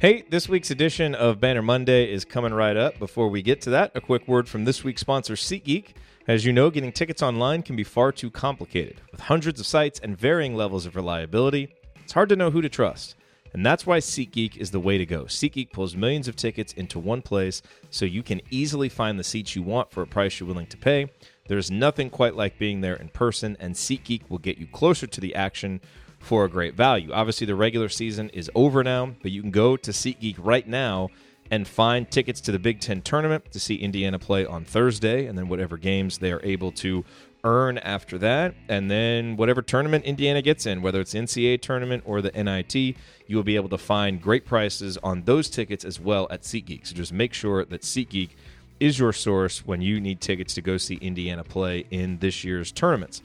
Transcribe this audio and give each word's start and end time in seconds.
Hey, 0.00 0.24
this 0.30 0.48
week's 0.48 0.70
edition 0.70 1.14
of 1.14 1.40
Banner 1.40 1.60
Monday 1.60 2.10
is 2.10 2.24
coming 2.24 2.54
right 2.54 2.74
up. 2.74 2.98
Before 2.98 3.28
we 3.28 3.42
get 3.42 3.60
to 3.60 3.70
that, 3.70 3.92
a 3.94 4.00
quick 4.00 4.26
word 4.26 4.48
from 4.48 4.64
this 4.64 4.82
week's 4.82 5.02
sponsor, 5.02 5.34
SeatGeek. 5.34 5.88
As 6.26 6.42
you 6.42 6.54
know, 6.54 6.70
getting 6.70 6.90
tickets 6.90 7.22
online 7.22 7.62
can 7.62 7.76
be 7.76 7.84
far 7.84 8.10
too 8.10 8.30
complicated. 8.30 9.02
With 9.12 9.20
hundreds 9.20 9.60
of 9.60 9.66
sites 9.66 10.00
and 10.02 10.18
varying 10.18 10.54
levels 10.54 10.86
of 10.86 10.96
reliability, 10.96 11.74
it's 11.96 12.14
hard 12.14 12.30
to 12.30 12.36
know 12.36 12.50
who 12.50 12.62
to 12.62 12.70
trust. 12.70 13.16
And 13.52 13.66
that's 13.66 13.86
why 13.86 13.98
SeatGeek 13.98 14.56
is 14.56 14.70
the 14.70 14.80
way 14.80 14.96
to 14.96 15.04
go. 15.04 15.24
SeatGeek 15.24 15.70
pulls 15.70 15.94
millions 15.94 16.28
of 16.28 16.36
tickets 16.36 16.72
into 16.72 16.98
one 16.98 17.20
place 17.20 17.60
so 17.90 18.06
you 18.06 18.22
can 18.22 18.40
easily 18.48 18.88
find 18.88 19.18
the 19.18 19.24
seats 19.24 19.54
you 19.54 19.62
want 19.62 19.90
for 19.90 20.00
a 20.00 20.06
price 20.06 20.40
you're 20.40 20.48
willing 20.48 20.68
to 20.68 20.78
pay. 20.78 21.10
There's 21.46 21.70
nothing 21.70 22.08
quite 22.08 22.34
like 22.34 22.58
being 22.58 22.80
there 22.80 22.96
in 22.96 23.10
person, 23.10 23.54
and 23.60 23.74
SeatGeek 23.74 24.30
will 24.30 24.38
get 24.38 24.56
you 24.56 24.66
closer 24.66 25.06
to 25.06 25.20
the 25.20 25.34
action 25.34 25.82
for 26.20 26.44
a 26.44 26.48
great 26.48 26.74
value. 26.74 27.10
Obviously, 27.12 27.46
the 27.46 27.54
regular 27.54 27.88
season 27.88 28.28
is 28.30 28.48
over 28.54 28.84
now, 28.84 29.14
but 29.22 29.32
you 29.32 29.40
can 29.40 29.50
go 29.50 29.76
to 29.76 29.90
SeatGeek 29.90 30.36
right 30.38 30.68
now 30.68 31.08
and 31.50 31.66
find 31.66 32.08
tickets 32.08 32.40
to 32.42 32.52
the 32.52 32.58
Big 32.58 32.80
Ten 32.80 33.02
tournament 33.02 33.50
to 33.50 33.58
see 33.58 33.74
Indiana 33.74 34.18
play 34.18 34.46
on 34.46 34.64
Thursday, 34.64 35.26
and 35.26 35.36
then 35.36 35.48
whatever 35.48 35.76
games 35.76 36.18
they 36.18 36.30
are 36.30 36.40
able 36.44 36.70
to 36.70 37.04
earn 37.42 37.78
after 37.78 38.18
that, 38.18 38.54
and 38.68 38.90
then 38.90 39.36
whatever 39.36 39.62
tournament 39.62 40.04
Indiana 40.04 40.42
gets 40.42 40.66
in, 40.66 40.82
whether 40.82 41.00
it's 41.00 41.14
NCAA 41.14 41.60
tournament 41.60 42.02
or 42.06 42.20
the 42.20 42.30
NIT, 42.30 42.74
you 42.74 43.36
will 43.36 43.42
be 43.42 43.56
able 43.56 43.70
to 43.70 43.78
find 43.78 44.20
great 44.20 44.44
prices 44.44 44.98
on 45.02 45.22
those 45.22 45.48
tickets 45.48 45.84
as 45.84 45.98
well 45.98 46.28
at 46.30 46.42
SeatGeek. 46.42 46.86
So 46.86 46.94
just 46.94 47.12
make 47.12 47.32
sure 47.32 47.64
that 47.64 47.80
SeatGeek 47.80 48.30
is 48.78 48.98
your 48.98 49.12
source 49.12 49.66
when 49.66 49.80
you 49.80 50.00
need 50.00 50.20
tickets 50.20 50.54
to 50.54 50.62
go 50.62 50.76
see 50.76 50.96
Indiana 50.96 51.44
play 51.44 51.86
in 51.90 52.18
this 52.18 52.44
year's 52.44 52.70
tournaments. 52.72 53.22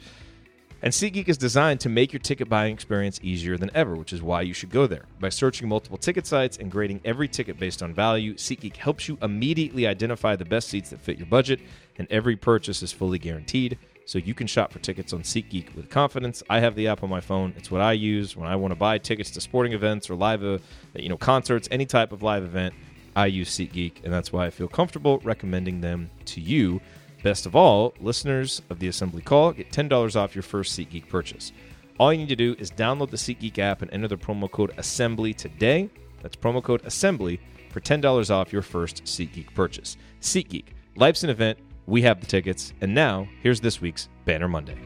And 0.82 0.94
SeatGeek 0.94 1.28
is 1.28 1.38
designed 1.38 1.80
to 1.80 1.90
make 1.90 2.14
your 2.14 2.20
ticket 2.20 2.48
buying 2.48 2.74
experience 2.74 3.20
easier 3.24 3.58
than 3.58 3.72
ever, 3.74 3.96
which 3.96 4.14
is 4.14 4.22
why 4.22 4.42
you 4.42 4.54
should 4.54 4.70
go 4.70 4.86
there. 4.86 5.06
By 5.20 5.30
searching 5.30 5.68
multiple 5.68 5.98
ticket 5.98 6.28
sites 6.28 6.58
and 6.58 6.72
grading 6.72 7.02
every 7.04 7.28
ticket 7.28 7.58
based 7.58 7.82
on 7.82 7.94
value, 7.94 8.36
SeatGeek 8.36 8.76
helps 8.76 9.08
you 9.08 9.18
immediately 9.22 9.88
identify 9.88 10.36
the 10.36 10.46
best 10.46 10.68
seats 10.68 10.92
that 10.92 11.02
fit 11.02 11.18
your 11.18 11.28
budget, 11.28 11.60
and 11.98 12.08
every 12.12 12.36
purchase 12.36 12.84
is 12.84 12.92
fully 12.92 13.18
guaranteed. 13.18 13.80
So 14.06 14.20
you 14.20 14.36
can 14.36 14.46
shop 14.46 14.72
for 14.72 14.78
tickets 14.78 15.14
on 15.14 15.24
SeatGeek 15.24 15.76
with 15.76 15.90
confidence. 15.90 16.44
I 16.48 16.60
have 16.60 16.76
the 16.76 16.88
app 16.88 17.02
on 17.02 17.10
my 17.10 17.22
phone. 17.22 17.56
It's 17.58 17.72
what 17.72 17.82
I 17.82 17.94
use 17.94 18.36
when 18.38 18.48
I 18.48 18.56
want 18.56 18.72
to 18.72 18.76
buy 18.76 19.00
tickets 19.00 19.32
to 19.32 19.42
sporting 19.42 19.74
events 19.74 20.12
or 20.12 20.16
live, 20.16 20.44
uh, 20.44 20.60
you 20.94 21.10
know, 21.10 21.18
concerts, 21.18 21.68
any 21.72 21.88
type 21.88 22.12
of 22.12 22.22
live 22.22 22.44
event. 22.44 22.76
I 23.16 23.28
use 23.28 23.50
SeatGeek, 23.50 24.04
and 24.04 24.14
that's 24.14 24.32
why 24.32 24.46
I 24.46 24.50
feel 24.52 24.68
comfortable 24.68 25.20
recommending 25.24 25.82
them 25.82 26.12
to 26.26 26.42
you. 26.42 26.82
Best 27.26 27.48
of 27.48 27.56
all, 27.56 27.96
listeners 28.00 28.62
of 28.70 28.78
the 28.78 28.88
Assembly 28.88 29.24
Call 29.24 29.52
get 29.52 29.72
$10 29.72 30.16
off 30.16 30.36
your 30.36 30.44
first 30.44 30.78
SeatGeek 30.78 31.10
purchase. 31.10 31.54
All 32.00 32.14
you 32.14 32.20
need 32.20 32.30
to 32.30 32.36
do 32.36 32.56
is 32.60 32.70
download 32.70 33.10
the 33.10 33.18
SeatGeek 33.18 33.58
app 33.58 33.82
and 33.82 33.92
enter 33.92 34.08
the 34.08 34.16
promo 34.16 34.50
code 34.50 34.76
ASSEMBLY 34.78 35.34
today. 35.34 35.90
That's 36.22 36.36
promo 36.36 36.62
code 36.62 36.84
ASSEMBLY 36.84 37.40
for 37.72 37.80
$10 37.80 38.30
off 38.30 38.54
your 38.54 38.62
first 38.62 39.06
SeatGeek 39.06 39.56
purchase. 39.56 39.98
SeatGeek, 40.22 40.66
life's 40.98 41.24
an 41.24 41.32
event. 41.32 41.58
We 41.88 42.04
have 42.04 42.20
the 42.20 42.28
tickets. 42.28 42.74
And 42.82 42.94
now, 42.94 43.28
here's 43.42 43.60
this 43.60 43.82
week's 43.82 44.08
Banner 44.26 44.48
Monday. 44.48 44.78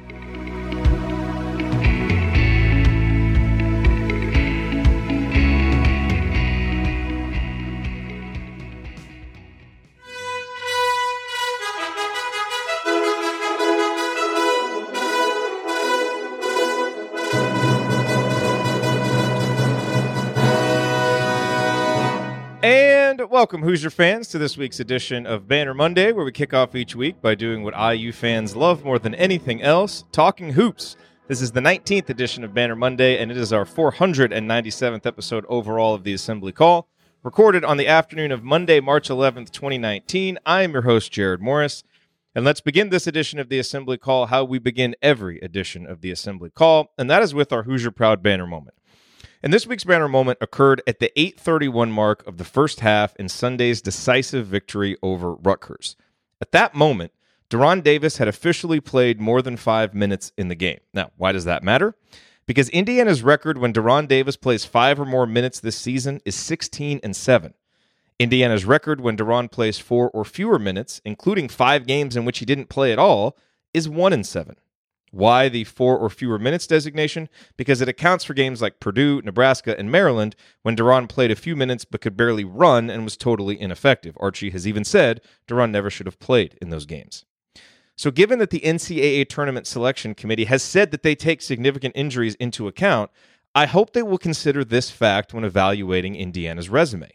Welcome, 23.29 23.61
Hoosier 23.61 23.91
fans, 23.91 24.27
to 24.29 24.39
this 24.39 24.57
week's 24.57 24.79
edition 24.79 25.27
of 25.27 25.47
Banner 25.47 25.75
Monday, 25.75 26.11
where 26.11 26.25
we 26.25 26.31
kick 26.31 26.51
off 26.51 26.73
each 26.73 26.95
week 26.95 27.21
by 27.21 27.35
doing 27.35 27.61
what 27.61 27.75
IU 27.77 28.11
fans 28.11 28.55
love 28.55 28.83
more 28.83 28.97
than 28.97 29.13
anything 29.13 29.61
else 29.61 30.03
talking 30.11 30.53
hoops. 30.53 30.97
This 31.27 31.39
is 31.39 31.51
the 31.51 31.59
19th 31.59 32.09
edition 32.09 32.43
of 32.43 32.55
Banner 32.55 32.75
Monday, 32.75 33.19
and 33.19 33.29
it 33.29 33.37
is 33.37 33.53
our 33.53 33.65
497th 33.65 35.05
episode 35.05 35.45
overall 35.47 35.93
of 35.93 36.03
the 36.03 36.13
Assembly 36.13 36.51
Call, 36.51 36.89
recorded 37.21 37.63
on 37.63 37.77
the 37.77 37.87
afternoon 37.87 38.31
of 38.31 38.43
Monday, 38.43 38.79
March 38.79 39.09
11th, 39.09 39.51
2019. 39.51 40.39
I 40.43 40.63
am 40.63 40.71
your 40.71 40.81
host, 40.81 41.13
Jerod 41.13 41.39
Morris. 41.39 41.83
And 42.33 42.43
let's 42.43 42.61
begin 42.61 42.89
this 42.89 43.05
edition 43.05 43.37
of 43.37 43.49
the 43.49 43.59
Assembly 43.59 43.99
Call 43.99 44.25
how 44.25 44.43
we 44.43 44.57
begin 44.57 44.95
every 45.03 45.39
edition 45.41 45.85
of 45.85 46.01
the 46.01 46.09
Assembly 46.09 46.49
Call, 46.49 46.93
and 46.97 47.07
that 47.11 47.21
is 47.21 47.35
with 47.35 47.53
our 47.53 47.61
Hoosier 47.61 47.91
Proud 47.91 48.23
banner 48.23 48.47
moment. 48.47 48.78
And 49.41 49.53
this 49.53 49.65
week's 49.65 49.85
banner 49.85 50.09
moment 50.09 50.39
occurred 50.41 50.81
at 50.85 50.99
the 50.99 51.11
8:31 51.17 51.91
mark 51.91 52.27
of 52.27 52.37
the 52.37 52.43
first 52.43 52.81
half 52.81 53.15
in 53.15 53.29
Sunday's 53.29 53.81
decisive 53.81 54.47
victory 54.47 54.97
over 55.01 55.33
Rutgers. 55.33 55.95
At 56.41 56.51
that 56.51 56.75
moment, 56.75 57.13
De'Ron 57.49 57.81
Davis 57.81 58.17
had 58.17 58.27
officially 58.27 58.79
played 58.79 59.21
more 59.21 59.41
than 59.41 59.57
5 59.57 59.93
minutes 59.93 60.33
in 60.37 60.49
the 60.49 60.55
game. 60.55 60.79
Now, 60.93 61.11
why 61.17 61.31
does 61.31 61.45
that 61.45 61.63
matter? 61.63 61.95
Because 62.45 62.69
Indiana's 62.69 63.23
record 63.23 63.57
when 63.57 63.73
De'Ron 63.73 64.07
Davis 64.07 64.35
plays 64.35 64.65
5 64.65 64.99
or 64.99 65.05
more 65.05 65.25
minutes 65.25 65.59
this 65.59 65.77
season 65.77 66.19
is 66.25 66.35
16 66.35 66.99
and 67.01 67.15
7. 67.15 67.53
Indiana's 68.19 68.65
record 68.65 68.99
when 68.99 69.15
De'Ron 69.15 69.49
plays 69.49 69.79
4 69.79 70.09
or 70.09 70.25
fewer 70.25 70.59
minutes, 70.59 70.99
including 71.05 71.47
5 71.47 71.87
games 71.87 72.17
in 72.17 72.25
which 72.25 72.39
he 72.39 72.45
didn't 72.45 72.67
play 72.67 72.91
at 72.91 72.99
all, 72.99 73.37
is 73.73 73.87
1 73.87 74.11
and 74.11 74.25
7. 74.25 74.57
Why 75.11 75.49
the 75.49 75.63
four 75.63 75.97
or 75.97 76.09
fewer 76.09 76.37
minutes 76.37 76.67
designation? 76.67 77.29
Because 77.57 77.81
it 77.81 77.89
accounts 77.89 78.23
for 78.23 78.33
games 78.33 78.61
like 78.61 78.79
Purdue, 78.79 79.21
Nebraska, 79.23 79.77
and 79.77 79.91
Maryland 79.91 80.35
when 80.61 80.75
De'Ron 80.75 81.09
played 81.09 81.31
a 81.31 81.35
few 81.35 81.55
minutes 81.55 81.85
but 81.85 82.01
could 82.01 82.15
barely 82.15 82.43
run 82.43 82.89
and 82.89 83.03
was 83.03 83.17
totally 83.17 83.59
ineffective. 83.59 84.15
Archie 84.19 84.51
has 84.51 84.67
even 84.67 84.83
said 84.83 85.21
De'Ron 85.47 85.71
never 85.71 85.89
should 85.89 86.05
have 86.05 86.19
played 86.19 86.57
in 86.61 86.69
those 86.69 86.85
games. 86.85 87.25
So, 87.95 88.11
given 88.11 88.39
that 88.39 88.49
the 88.49 88.61
NCAA 88.61 89.27
Tournament 89.27 89.67
Selection 89.67 90.15
Committee 90.15 90.45
has 90.45 90.63
said 90.63 90.91
that 90.91 91.03
they 91.03 91.15
take 91.15 91.41
significant 91.41 91.97
injuries 91.97 92.35
into 92.35 92.67
account, 92.67 93.11
I 93.53 93.65
hope 93.65 93.91
they 93.91 94.03
will 94.03 94.17
consider 94.17 94.63
this 94.63 94.89
fact 94.89 95.33
when 95.33 95.43
evaluating 95.43 96.15
Indiana's 96.15 96.69
resume. 96.69 97.11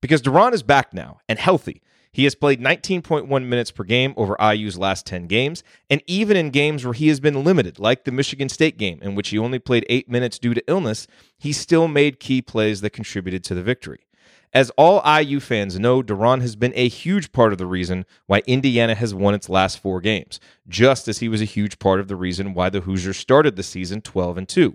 Because 0.00 0.20
De'Ron 0.20 0.52
is 0.52 0.62
back 0.62 0.92
now 0.92 1.20
and 1.28 1.38
healthy, 1.38 1.82
he 2.12 2.24
has 2.24 2.34
played 2.34 2.60
19.1 2.60 3.28
minutes 3.44 3.70
per 3.70 3.84
game 3.84 4.14
over 4.16 4.36
IU's 4.40 4.78
last 4.78 5.06
10 5.06 5.26
games, 5.26 5.62
and 5.88 6.02
even 6.06 6.36
in 6.36 6.50
games 6.50 6.84
where 6.84 6.94
he 6.94 7.08
has 7.08 7.20
been 7.20 7.44
limited, 7.44 7.78
like 7.78 8.04
the 8.04 8.12
Michigan 8.12 8.48
State 8.48 8.78
game, 8.78 8.98
in 9.02 9.14
which 9.14 9.28
he 9.28 9.38
only 9.38 9.58
played 9.58 9.86
eight 9.88 10.08
minutes 10.08 10.38
due 10.38 10.54
to 10.54 10.64
illness, 10.66 11.06
he 11.38 11.52
still 11.52 11.88
made 11.88 12.20
key 12.20 12.42
plays 12.42 12.80
that 12.80 12.90
contributed 12.90 13.44
to 13.44 13.54
the 13.54 13.62
victory. 13.62 14.00
As 14.54 14.70
all 14.78 15.02
IU 15.06 15.40
fans 15.40 15.78
know, 15.78 16.02
De'Ron 16.02 16.40
has 16.40 16.56
been 16.56 16.72
a 16.74 16.88
huge 16.88 17.32
part 17.32 17.52
of 17.52 17.58
the 17.58 17.66
reason 17.66 18.06
why 18.26 18.42
Indiana 18.46 18.94
has 18.94 19.14
won 19.14 19.34
its 19.34 19.50
last 19.50 19.78
four 19.78 20.00
games, 20.00 20.40
just 20.66 21.06
as 21.06 21.18
he 21.18 21.28
was 21.28 21.42
a 21.42 21.46
huge 21.46 21.78
part 21.78 22.00
of 22.00 22.08
the 22.08 22.16
reason 22.16 22.54
why 22.54 22.70
the 22.70 22.80
Hoosiers 22.80 23.18
started 23.18 23.56
the 23.56 23.62
season 23.62 24.00
12 24.00 24.38
and 24.38 24.48
2. 24.48 24.74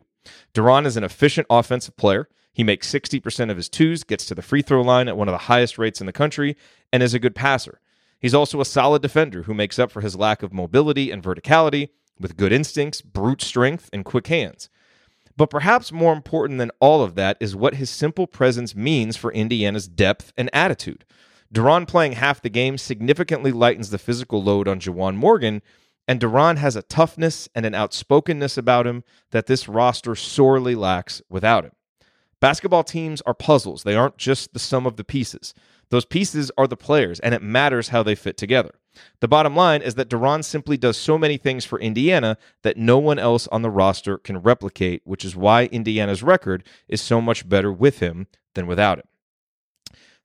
De'Ron 0.54 0.86
is 0.86 0.96
an 0.96 1.04
efficient 1.04 1.48
offensive 1.50 1.98
player. 1.98 2.30
He 2.54 2.64
makes 2.64 2.92
60% 2.92 3.50
of 3.50 3.58
his 3.58 3.68
twos, 3.68 4.04
gets 4.04 4.26
to 4.26 4.36
the 4.36 4.44
free 4.44 4.62
throw 4.62 4.82
line 4.82 5.08
at 5.08 5.18
one 5.18 5.28
of 5.28 5.34
the 5.34 5.40
highest 5.40 5.78
rates 5.78 6.00
in 6.00 6.06
the 6.06 6.14
country, 6.14 6.56
and 6.92 7.02
is 7.02 7.14
a 7.14 7.20
good 7.20 7.36
passer. 7.36 7.80
He's 8.20 8.36
also 8.36 8.62
a 8.62 8.66
solid 8.66 9.02
defender 9.02 9.44
who 9.44 9.54
makes 9.54 9.80
up 9.80 9.92
for 9.92 10.02
his 10.02 10.16
lack 10.16 10.44
of 10.44 10.54
mobility 10.54 11.12
and 11.12 11.22
verticality 11.22 11.90
with 12.20 12.38
good 12.38 12.54
instincts, 12.54 13.02
brute 13.02 13.42
strength, 13.42 13.90
and 13.92 14.06
quick 14.06 14.28
hands. 14.28 14.70
But 15.36 15.50
perhaps 15.50 15.92
more 15.92 16.14
important 16.14 16.60
than 16.60 16.72
all 16.80 17.04
of 17.04 17.16
that 17.16 17.38
is 17.40 17.56
what 17.56 17.76
his 17.76 17.90
simple 17.90 18.28
presence 18.28 18.76
means 18.76 19.18
for 19.18 19.32
Indiana's 19.32 19.88
depth 19.88 20.32
and 20.38 20.50
attitude. 20.54 21.06
De'Ron 21.52 21.88
playing 21.88 22.14
half 22.14 22.42
the 22.42 22.50
game 22.50 22.78
significantly 22.78 23.52
lightens 23.52 23.90
the 23.90 23.98
physical 23.98 24.44
load 24.44 24.68
on 24.68 24.80
Juwan 24.80 25.16
Morgan, 25.16 25.62
and 26.08 26.20
De'Ron 26.20 26.58
has 26.58 26.76
a 26.76 26.84
toughness 26.84 27.50
and 27.56 27.66
an 27.66 27.74
outspokenness 27.74 28.58
about 28.58 28.86
him 28.86 29.04
that 29.32 29.48
this 29.48 29.68
roster 29.68 30.16
sorely 30.16 30.76
lacks 30.76 31.22
without 31.30 31.66
him. 31.66 31.72
Basketball 32.44 32.84
teams 32.84 33.22
are 33.22 33.34
puzzles, 33.34 33.84
they 33.84 33.96
aren't 33.96 34.18
just 34.18 34.52
the 34.52 34.60
sum 34.60 34.86
of 34.86 34.98
the 34.98 35.06
pieces. 35.06 35.54
Those 35.92 36.04
pieces 36.04 36.52
are 36.58 36.68
the 36.68 36.76
players, 36.76 37.22
and 37.22 37.34
it 37.34 37.42
matters 37.42 37.88
how 37.88 38.04
they 38.04 38.16
fit 38.16 38.36
together. 38.36 38.72
The 39.22 39.30
bottom 39.30 39.56
line 39.56 39.82
is 39.82 39.96
that 39.96 40.10
De'Ron 40.10 40.44
simply 40.44 40.76
does 40.76 40.98
so 40.98 41.18
many 41.18 41.38
things 41.38 41.64
for 41.64 41.80
Indiana 41.80 42.38
that 42.64 42.76
no 42.76 42.98
one 42.98 43.18
else 43.18 43.48
on 43.48 43.62
the 43.62 43.70
roster 43.70 44.18
can 44.18 44.40
replicate, 44.40 45.04
which 45.06 45.24
is 45.24 45.38
why 45.38 45.68
Indiana's 45.68 46.22
record 46.22 46.66
is 46.90 47.02
so 47.02 47.22
much 47.22 47.48
better 47.48 47.72
with 47.72 48.00
him 48.00 48.28
than 48.56 48.68
without 48.68 48.98
him. 49.00 49.08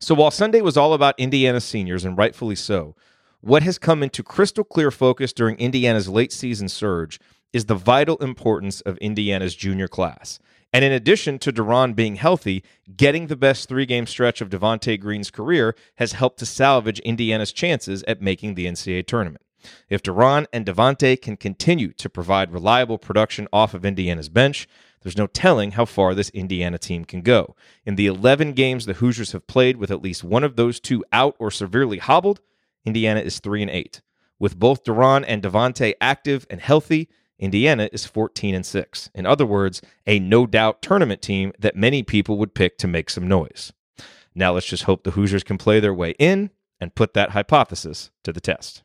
So 0.00 0.17
while 0.17 0.32
Sunday 0.32 0.61
was 0.61 0.76
all 0.76 0.94
about 0.94 1.21
Indiana 1.21 1.61
seniors, 1.61 2.05
and 2.05 2.19
rightfully 2.19 2.56
so, 2.56 2.97
what 3.43 3.62
has 3.62 3.79
come 3.79 4.03
into 4.03 4.25
crystal 4.25 4.64
clear 4.64 4.91
focus 4.91 5.32
during 5.32 5.55
Indiana's 5.59 6.09
late 6.09 6.32
season 6.32 6.69
surge 6.69 7.21
is 7.53 7.67
the 7.67 7.76
vital 7.76 8.17
importance 8.17 8.81
of 8.81 8.99
Indiana's 8.99 9.55
junior 9.55 9.87
class. 9.87 10.41
And 10.73 10.85
in 10.85 10.93
addition 10.93 11.38
to 11.41 11.53
De'Ron 11.53 11.94
being 11.97 12.17
healthy, 12.17 12.62
getting 12.94 13.26
the 13.26 13.37
best 13.37 13.69
three 13.69 13.87
game 13.87 14.06
stretch 14.06 14.41
of 14.41 14.50
Devonte 14.50 15.00
Green's 15.00 15.31
career 15.31 15.75
has 15.97 16.12
helped 16.12 16.38
to 16.41 16.47
salvage 16.47 17.00
Indiana's 17.00 17.53
chances 17.53 18.03
at 18.05 18.20
making 18.20 18.55
the 18.55 18.67
NCAA 18.67 19.06
tournament. 19.06 19.43
If 19.88 20.03
De'Ron 20.03 20.47
and 20.53 20.67
Devonte 20.67 21.20
can 21.20 21.37
continue 21.37 21.93
to 21.94 22.11
provide 22.11 22.53
reliable 22.53 22.99
production 22.99 23.49
off 23.53 23.75
of 23.75 23.85
Indiana's 23.85 24.29
bench, 24.29 24.69
there's 25.03 25.17
no 25.17 25.26
telling 25.26 25.73
how 25.73 25.85
far 25.85 26.15
this 26.15 26.31
Indiana 26.31 26.79
team 26.79 27.05
can 27.05 27.23
go. 27.23 27.55
In 27.85 27.97
the 27.97 28.06
11 28.06 28.53
games 28.53 28.85
the 28.85 28.94
Hoosiers 28.94 29.32
have 29.32 29.47
played 29.47 29.76
with 29.76 29.91
at 29.91 30.03
least 30.03 30.25
one 30.25 30.44
of 30.44 30.56
those 30.56 30.81
two 30.81 31.05
out 31.12 31.35
or 31.38 31.50
severely 31.50 31.99
hobbled, 31.99 32.41
Indiana 32.85 33.21
is 33.21 33.41
3 33.41 33.62
and 33.62 33.71
8. 33.71 34.03
With 34.38 34.59
both 34.59 34.85
De'Ron 34.85 35.25
and 35.26 35.43
Devonte 35.43 35.94
active 36.00 36.47
and 36.50 36.61
healthy, 36.61 37.09
Indiana 37.38 37.88
is 37.93 38.05
14 38.05 38.55
and 38.55 38.67
6. 38.67 39.11
In 39.14 39.26
other 39.26 39.46
words, 39.46 39.81
a 40.06 40.19
no 40.19 40.46
doubt 40.46 40.82
tournament 40.82 41.23
team 41.23 41.52
that 41.58 41.76
many 41.76 42.02
people 42.02 42.38
would 42.38 42.55
pick 42.55 42.79
to 42.79 42.88
make 42.88 43.11
some 43.11 43.29
noise. 43.29 43.73
Now 44.35 44.52
let's 44.52 44.67
just 44.67 44.85
hope 44.85 45.05
the 45.05 45.12
Hoosiers 45.12 45.44
can 45.44 45.58
play 45.58 45.81
their 45.81 45.94
way 45.94 46.14
in 46.19 46.50
and 46.81 46.94
put 46.94 47.14
that 47.14 47.31
hypothesis 47.31 48.11
to 48.25 48.32
the 48.32 48.40
test. 48.40 48.82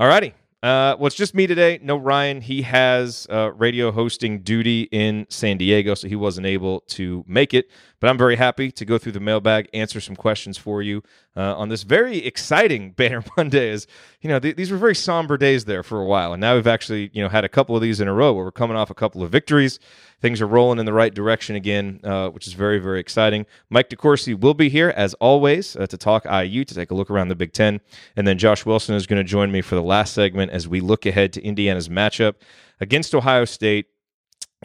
Alrighty, 0.00 0.32
uh, 0.62 0.96
well, 0.98 1.06
it's 1.06 1.14
just 1.14 1.34
me 1.34 1.46
today. 1.46 1.78
No 1.82 1.96
Ryan. 1.96 2.40
He 2.40 2.62
has 2.62 3.26
uh, 3.30 3.52
radio 3.52 3.92
hosting 3.92 4.42
duty 4.42 4.82
in 4.90 5.26
San 5.28 5.56
Diego, 5.56 5.94
so 5.94 6.08
he 6.08 6.16
wasn't 6.16 6.46
able 6.46 6.80
to 6.88 7.24
make 7.28 7.54
it. 7.54 7.70
But 8.00 8.10
I'm 8.10 8.18
very 8.18 8.36
happy 8.36 8.70
to 8.70 8.84
go 8.84 8.98
through 8.98 9.12
the 9.12 9.20
mailbag, 9.20 9.68
answer 9.72 10.00
some 10.00 10.16
questions 10.16 10.56
for 10.56 10.82
you 10.82 11.02
uh, 11.36 11.56
on 11.56 11.68
this 11.68 11.82
very 11.82 12.18
exciting 12.18 12.92
Banner 12.96 13.24
Monday. 13.36 13.70
Is 13.70 13.86
you 14.20 14.28
know 14.28 14.38
th- 14.38 14.56
these 14.56 14.70
were 14.70 14.78
very 14.78 14.94
somber 14.94 15.36
days 15.36 15.64
there 15.64 15.82
for 15.82 16.00
a 16.00 16.04
while, 16.06 16.32
and 16.32 16.40
now 16.40 16.54
we've 16.54 16.66
actually 16.66 17.10
you 17.12 17.22
know 17.22 17.28
had 17.28 17.44
a 17.44 17.48
couple 17.48 17.74
of 17.74 17.82
these 17.82 18.00
in 18.00 18.08
a 18.08 18.14
row 18.14 18.32
where 18.32 18.44
we're 18.44 18.52
coming 18.52 18.76
off 18.76 18.90
a 18.90 18.94
couple 18.94 19.22
of 19.22 19.30
victories 19.30 19.78
things 20.20 20.40
are 20.40 20.46
rolling 20.46 20.78
in 20.78 20.86
the 20.86 20.92
right 20.92 21.14
direction 21.14 21.56
again, 21.56 22.00
uh, 22.02 22.28
which 22.30 22.46
is 22.46 22.52
very, 22.52 22.78
very 22.78 23.00
exciting. 23.00 23.46
Mike 23.70 23.88
DeCourcy 23.88 24.38
will 24.38 24.54
be 24.54 24.68
here, 24.68 24.92
as 24.96 25.14
always, 25.14 25.76
uh, 25.76 25.86
to 25.86 25.96
talk 25.96 26.24
IU, 26.24 26.64
to 26.64 26.74
take 26.74 26.90
a 26.90 26.94
look 26.94 27.10
around 27.10 27.28
the 27.28 27.36
Big 27.36 27.52
Ten. 27.52 27.80
And 28.16 28.26
then 28.26 28.38
Josh 28.38 28.66
Wilson 28.66 28.94
is 28.94 29.06
going 29.06 29.18
to 29.18 29.28
join 29.28 29.52
me 29.52 29.60
for 29.60 29.74
the 29.74 29.82
last 29.82 30.14
segment 30.14 30.50
as 30.50 30.66
we 30.66 30.80
look 30.80 31.06
ahead 31.06 31.32
to 31.34 31.42
Indiana's 31.42 31.88
matchup 31.88 32.34
against 32.80 33.14
Ohio 33.14 33.44
State 33.44 33.86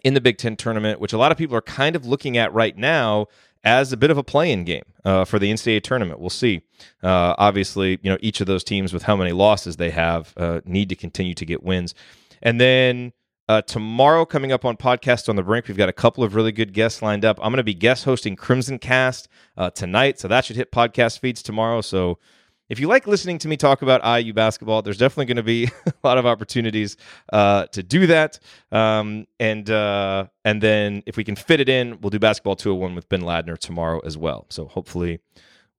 in 0.03 0.13
the 0.13 0.21
Big 0.21 0.37
Ten 0.37 0.55
tournament, 0.55 0.99
which 0.99 1.13
a 1.13 1.17
lot 1.17 1.31
of 1.31 1.37
people 1.37 1.55
are 1.55 1.61
kind 1.61 1.95
of 1.95 2.05
looking 2.05 2.37
at 2.37 2.53
right 2.53 2.77
now 2.77 3.27
as 3.63 3.93
a 3.93 3.97
bit 3.97 4.11
of 4.11 4.17
a 4.17 4.23
play-in 4.23 4.65
game 4.65 4.83
uh, 5.05 5.23
for 5.23 5.39
the 5.39 5.51
NCAA 5.51 5.81
tournament. 5.83 6.19
We'll 6.19 6.29
see. 6.29 6.63
Uh, 7.01 7.35
obviously, 7.37 7.99
you 8.01 8.09
know 8.11 8.17
each 8.21 8.41
of 8.41 8.47
those 8.47 8.63
teams 8.63 8.93
with 8.93 9.03
how 9.03 9.15
many 9.15 9.31
losses 9.31 9.77
they 9.77 9.91
have 9.91 10.33
uh, 10.37 10.61
need 10.65 10.89
to 10.89 10.95
continue 10.95 11.33
to 11.33 11.45
get 11.45 11.63
wins, 11.63 11.93
and 12.41 12.59
then 12.59 13.13
uh, 13.49 13.61
tomorrow, 13.61 14.25
coming 14.25 14.51
up 14.53 14.63
on 14.63 14.77
Podcast 14.77 15.27
on 15.27 15.35
the 15.35 15.43
Brink, 15.43 15.67
we've 15.67 15.75
got 15.75 15.89
a 15.89 15.93
couple 15.93 16.23
of 16.23 16.33
really 16.33 16.53
good 16.53 16.73
guests 16.73 17.01
lined 17.01 17.25
up. 17.25 17.37
I'm 17.39 17.51
going 17.51 17.57
to 17.57 17.63
be 17.63 17.73
guest 17.73 18.05
hosting 18.05 18.37
Crimson 18.37 18.79
Cast 18.79 19.27
uh, 19.57 19.69
tonight, 19.69 20.17
so 20.17 20.29
that 20.29 20.45
should 20.45 20.55
hit 20.55 20.71
podcast 20.71 21.19
feeds 21.19 21.41
tomorrow. 21.43 21.81
So 21.81 22.19
if 22.69 22.79
you 22.79 22.87
like 22.87 23.07
listening 23.07 23.37
to 23.39 23.47
me 23.47 23.57
talk 23.57 23.81
about 23.81 24.01
IU 24.21 24.33
basketball, 24.33 24.81
there's 24.81 24.97
definitely 24.97 25.25
going 25.25 25.37
to 25.37 25.43
be 25.43 25.65
a 25.85 25.93
lot 26.03 26.17
of 26.17 26.25
opportunities 26.25 26.97
uh, 27.31 27.65
to 27.67 27.83
do 27.83 28.07
that. 28.07 28.39
Um, 28.71 29.27
and 29.39 29.69
uh, 29.69 30.27
and 30.45 30.61
then 30.61 31.03
if 31.05 31.17
we 31.17 31.23
can 31.23 31.35
fit 31.35 31.59
it 31.59 31.69
in, 31.69 31.99
we'll 32.01 32.09
do 32.09 32.19
basketball 32.19 32.55
201 32.55 32.95
with 32.95 33.09
Ben 33.09 33.21
Ladner 33.21 33.57
tomorrow 33.57 33.99
as 33.99 34.17
well. 34.17 34.45
So 34.49 34.65
hopefully 34.65 35.19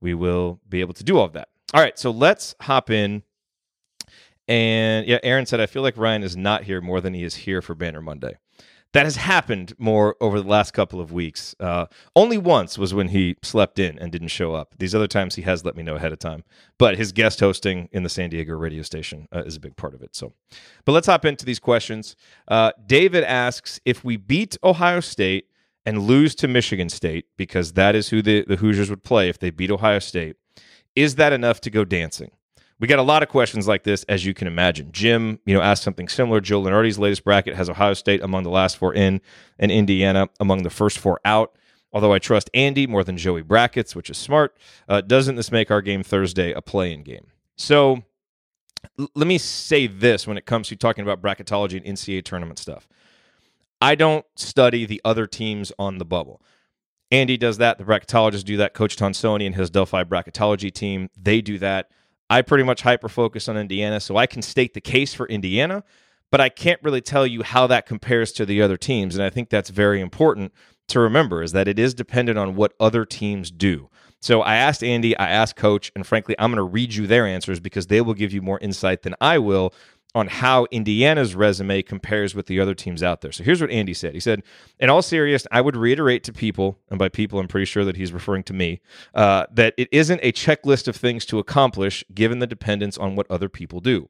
we 0.01 0.15
will 0.15 0.61
be 0.69 0.81
able 0.81 0.95
to 0.95 1.05
do 1.05 1.19
all 1.19 1.25
of 1.25 1.33
that. 1.33 1.49
All 1.73 1.81
right, 1.81 1.99
so 1.99 2.11
let's 2.11 2.55
hop 2.61 2.91
in 2.91 3.23
and 4.47 5.07
yeah, 5.07 5.19
Aaron 5.23 5.47
said, 5.47 5.61
I 5.61 5.67
feel 5.67 5.83
like 5.83 5.97
Ryan 5.97 6.23
is 6.23 6.37
not 6.37 6.65
here 6.65 6.81
more 6.81 7.01
than 7.01 7.15
he 7.15 7.25
is 7.25 7.35
here 7.35 7.63
for 7.63 7.75
Banner 7.75 8.03
Monday. 8.03 8.37
That 8.95 9.07
has 9.07 9.17
happened 9.17 9.75
more 9.77 10.15
over 10.21 10.41
the 10.41 10.49
last 10.49 10.71
couple 10.71 11.01
of 11.01 11.11
weeks. 11.11 11.53
Uh, 11.59 11.87
only 12.15 12.39
once 12.39 12.79
was 12.79 12.95
when 12.95 13.09
he 13.09 13.37
slept 13.43 13.81
in 13.81 13.99
and 13.99 14.13
didn't 14.13 14.29
show 14.29 14.55
up. 14.55 14.77
These 14.79 14.95
other 14.95 15.09
times 15.09 15.35
he 15.35 15.43
has 15.43 15.65
let 15.65 15.77
me 15.77 15.83
know 15.83 15.97
ahead 15.97 16.13
of 16.13 16.21
time. 16.21 16.45
But 16.79 16.97
his 16.97 17.11
guest 17.11 17.41
hosting 17.41 17.89
in 17.91 18.05
the 18.05 18.09
San 18.09 18.31
Diego 18.31 18.55
radio 18.55 18.83
station 18.83 19.27
uh, 19.35 19.43
is 19.45 19.57
a 19.57 19.61
big 19.61 19.75
part 19.77 19.95
of 19.95 20.03
it. 20.03 20.15
So, 20.15 20.33
but 20.85 20.93
let's 20.93 21.09
hop 21.09 21.25
into 21.25 21.45
these 21.45 21.59
questions. 21.59 22.15
Uh, 22.47 22.71
David 22.87 23.25
asks 23.25 23.81
if 23.85 24.05
we 24.05 24.17
beat 24.17 24.57
Ohio 24.63 25.01
State 25.01 25.49
and 25.85 26.03
lose 26.03 26.37
to 26.37 26.47
Michigan 26.47 26.89
State 26.89 27.27
because 27.37 27.73
that 27.73 27.97
is 27.97 28.11
who 28.11 28.23
the, 28.23 28.45
the 28.47 28.57
Hoosiers 28.57 28.91
would 28.91 29.03
play 29.03 29.29
if 29.29 29.41
they 29.41 29.51
beat 29.51 29.73
Ohio 29.73 29.99
State. 29.99 30.37
Is 30.95 31.17
that 31.17 31.33
enough 31.33 31.61
to 31.63 31.71
go 31.71 31.85
dancing? 31.85 32.31
We 32.85 32.89
got 32.89 32.99
a 32.99 33.03
lot 33.03 33.23
of 33.23 33.31
questions 33.31 33.67
like 33.67 33.83
this, 33.83 34.05
as 34.11 34.27
you 34.27 34.35
can 34.35 34.47
imagine. 34.47 34.93
Jim, 34.93 35.39
you 35.47 35.55
know, 35.55 35.63
asked 35.63 35.83
something 35.83 36.07
similar. 36.07 36.43
Joe 36.43 36.61
Lunardi's 36.61 36.99
latest 36.99 37.25
bracket 37.25 37.55
has 37.55 37.71
Ohio 37.71 37.95
State 37.95 38.23
among 38.23 38.43
the 38.43 38.51
last 38.51 38.77
four 38.77 38.93
in, 38.93 39.23
and 39.59 39.73
Indiana 39.73 40.29
among 40.39 40.65
the 40.65 40.69
first 40.69 40.99
four 40.99 41.19
out. 41.25 41.57
Although 41.95 42.13
I 42.13 42.19
trust 42.19 42.51
Andy 42.53 42.87
more 42.87 43.03
than 43.03 43.17
Joey 43.17 43.41
brackets, 43.41 43.97
which 43.97 44.11
is 44.11 44.19
smart, 44.19 44.59
uh, 44.87 45.01
doesn't 45.01 45.37
this 45.37 45.51
make 45.51 45.71
our 45.71 45.81
game 45.81 46.03
Thursday 46.03 46.53
a 46.53 46.61
play-in 46.61 47.05
game? 47.05 47.29
So 47.57 48.03
l- 48.99 49.09
let 49.15 49.27
me 49.27 49.39
say 49.39 49.87
this 49.87 50.27
when 50.27 50.37
it 50.37 50.45
comes 50.45 50.69
to 50.69 50.77
talking 50.77 51.09
about 51.09 51.23
bracketology 51.23 51.83
and 51.83 51.97
NCAA 51.97 52.23
tournament 52.23 52.59
stuff. 52.59 52.87
I 53.81 53.95
don't 53.95 54.27
study 54.37 54.85
the 54.85 55.01
other 55.07 55.27
teams 55.27 55.73
on 55.79 55.97
the 55.97 56.05
bubble. 56.05 56.43
Andy 57.11 57.39
does 57.39 57.57
that. 57.57 57.79
The 57.79 57.85
bracketologists 57.85 58.45
do 58.45 58.59
that. 58.59 58.75
Coach 58.75 58.97
Tonsoni 58.97 59.47
and 59.47 59.55
his 59.55 59.71
Delphi 59.71 60.05
bracketology 60.05 60.71
team, 60.71 61.09
they 61.17 61.41
do 61.41 61.59
that. 61.61 61.89
I 62.31 62.43
pretty 62.43 62.65
much 62.65 62.83
hyper 62.83 63.09
focus 63.09 63.49
on 63.49 63.57
Indiana, 63.57 64.01
so 64.01 64.17
I 64.17 64.27
can 64.27 64.43
state 64.43 64.75
the 64.75 64.81
case 64.81 65.15
for 65.15 65.27
Indiana, 65.27 65.85
but 66.31 66.41
I 66.41 66.49
can't 66.49 66.83
really 66.83 67.01
tell 67.01 67.27
you 67.27 67.43
how 67.43 67.67
that 67.67 67.87
compares 67.87 68.33
to 68.33 68.47
the 68.47 68.63
other 68.63 68.77
teams. 68.77 69.15
And 69.15 69.25
I 69.25 69.31
think 69.31 69.51
that's 69.51 69.71
very 69.71 70.01
important 70.01 70.53
to 70.89 71.01
remember 71.01 71.43
is 71.43 71.53
that 71.53 71.69
it 71.69 71.79
is 71.79 71.95
dependent 71.95 72.39
on 72.39 72.57
what 72.57 72.75
other 72.81 73.05
teams 73.05 73.51
do. 73.51 73.89
So 74.21 74.41
I 74.41 74.57
asked 74.57 74.83
Andy, 74.83 75.17
I 75.17 75.29
asked 75.29 75.57
Coach, 75.57 75.93
and 75.95 76.07
frankly, 76.07 76.35
I'm 76.39 76.51
going 76.51 76.57
to 76.57 76.63
read 76.63 76.95
you 76.95 77.07
their 77.07 77.27
answers 77.27 77.61
because 77.61 77.89
they 77.89 78.01
will 78.01 78.15
give 78.15 78.33
you 78.33 78.41
more 78.41 78.59
insight 78.61 79.03
than 79.03 79.15
I 79.21 79.39
will 79.39 79.75
on 80.15 80.29
how 80.29 80.67
Indiana's 80.71 81.35
resume 81.35 81.83
compares 81.83 82.35
with 82.35 82.47
the 82.47 82.61
other 82.61 82.75
teams 82.75 83.03
out 83.03 83.21
there. 83.21 83.33
So 83.33 83.43
here's 83.43 83.61
what 83.61 83.71
Andy 83.71 83.95
said. 83.95 84.15
He 84.15 84.21
said, 84.21 84.43
in 84.79 84.89
all 84.89 85.03
seriousness, 85.03 85.49
I 85.51 85.61
would 85.61 85.77
reiterate 85.77 86.23
to 86.25 86.33
people, 86.33 86.79
and 86.89 86.99
by 86.99 87.09
people, 87.09 87.41
I'm 87.41 87.49
pretty 87.49 87.65
sure 87.65 87.85
that 87.85 87.97
he's 87.97 88.13
referring 88.13 88.45
to 88.45 88.53
me, 88.53 88.81
uh, 89.15 89.47
that 89.53 89.75
it 89.77 89.89
isn't 89.91 90.21
a 90.23 90.33
checklist 90.33 90.87
of 90.87 90.95
things 90.95 91.27
to 91.27 91.39
accomplish 91.39 92.05
given 92.15 92.39
the 92.39 92.47
dependence 92.47 92.97
on 92.97 93.17
what 93.17 93.31
other 93.31 93.49
people 93.49 93.81
do. 93.81 94.09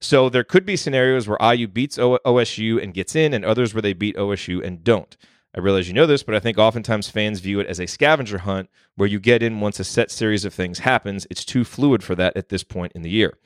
So 0.00 0.28
there 0.28 0.44
could 0.44 0.66
be 0.66 0.76
scenarios 0.76 1.26
where 1.26 1.38
IU 1.40 1.66
beats 1.66 1.96
OSU 1.98 2.82
and 2.82 2.94
gets 2.94 3.16
in, 3.16 3.32
and 3.32 3.44
others 3.44 3.74
where 3.74 3.82
they 3.82 3.92
beat 3.92 4.16
OSU 4.16 4.62
and 4.62 4.84
don't. 4.84 5.16
I 5.56 5.60
realize 5.60 5.86
you 5.86 5.94
know 5.94 6.06
this, 6.06 6.24
but 6.24 6.34
I 6.34 6.40
think 6.40 6.58
oftentimes 6.58 7.08
fans 7.08 7.40
view 7.40 7.60
it 7.60 7.68
as 7.68 7.80
a 7.80 7.86
scavenger 7.86 8.38
hunt 8.38 8.68
where 8.96 9.08
you 9.08 9.20
get 9.20 9.42
in 9.42 9.60
once 9.60 9.78
a 9.78 9.84
set 9.84 10.10
series 10.10 10.44
of 10.44 10.52
things 10.52 10.80
happens. 10.80 11.26
It's 11.30 11.44
too 11.44 11.64
fluid 11.64 12.02
for 12.02 12.16
that 12.16 12.36
at 12.36 12.48
this 12.48 12.64
point 12.64 12.92
in 12.94 13.02
the 13.02 13.10
year. 13.10 13.38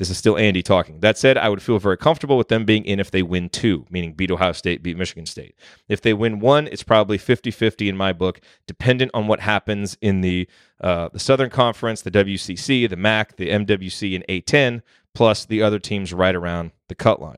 This 0.00 0.08
is 0.08 0.16
still 0.16 0.38
Andy 0.38 0.62
talking. 0.62 1.00
That 1.00 1.18
said, 1.18 1.36
I 1.36 1.50
would 1.50 1.60
feel 1.60 1.78
very 1.78 1.98
comfortable 1.98 2.38
with 2.38 2.48
them 2.48 2.64
being 2.64 2.86
in 2.86 3.00
if 3.00 3.10
they 3.10 3.22
win 3.22 3.50
two, 3.50 3.84
meaning 3.90 4.14
beat 4.14 4.30
Ohio 4.30 4.52
State, 4.52 4.82
beat 4.82 4.96
Michigan 4.96 5.26
State. 5.26 5.54
If 5.90 6.00
they 6.00 6.14
win 6.14 6.40
one, 6.40 6.68
it's 6.68 6.82
probably 6.82 7.18
50 7.18 7.50
50 7.50 7.86
in 7.86 7.98
my 7.98 8.14
book, 8.14 8.40
dependent 8.66 9.10
on 9.12 9.26
what 9.26 9.40
happens 9.40 9.98
in 10.00 10.22
the, 10.22 10.48
uh, 10.80 11.10
the 11.12 11.18
Southern 11.18 11.50
Conference, 11.50 12.00
the 12.00 12.10
WCC, 12.10 12.88
the 12.88 12.96
MAC, 12.96 13.36
the 13.36 13.50
MWC, 13.50 14.14
and 14.14 14.24
A10, 14.26 14.80
plus 15.14 15.44
the 15.44 15.60
other 15.60 15.78
teams 15.78 16.14
right 16.14 16.34
around 16.34 16.70
the 16.88 16.94
cut 16.94 17.20
line. 17.20 17.36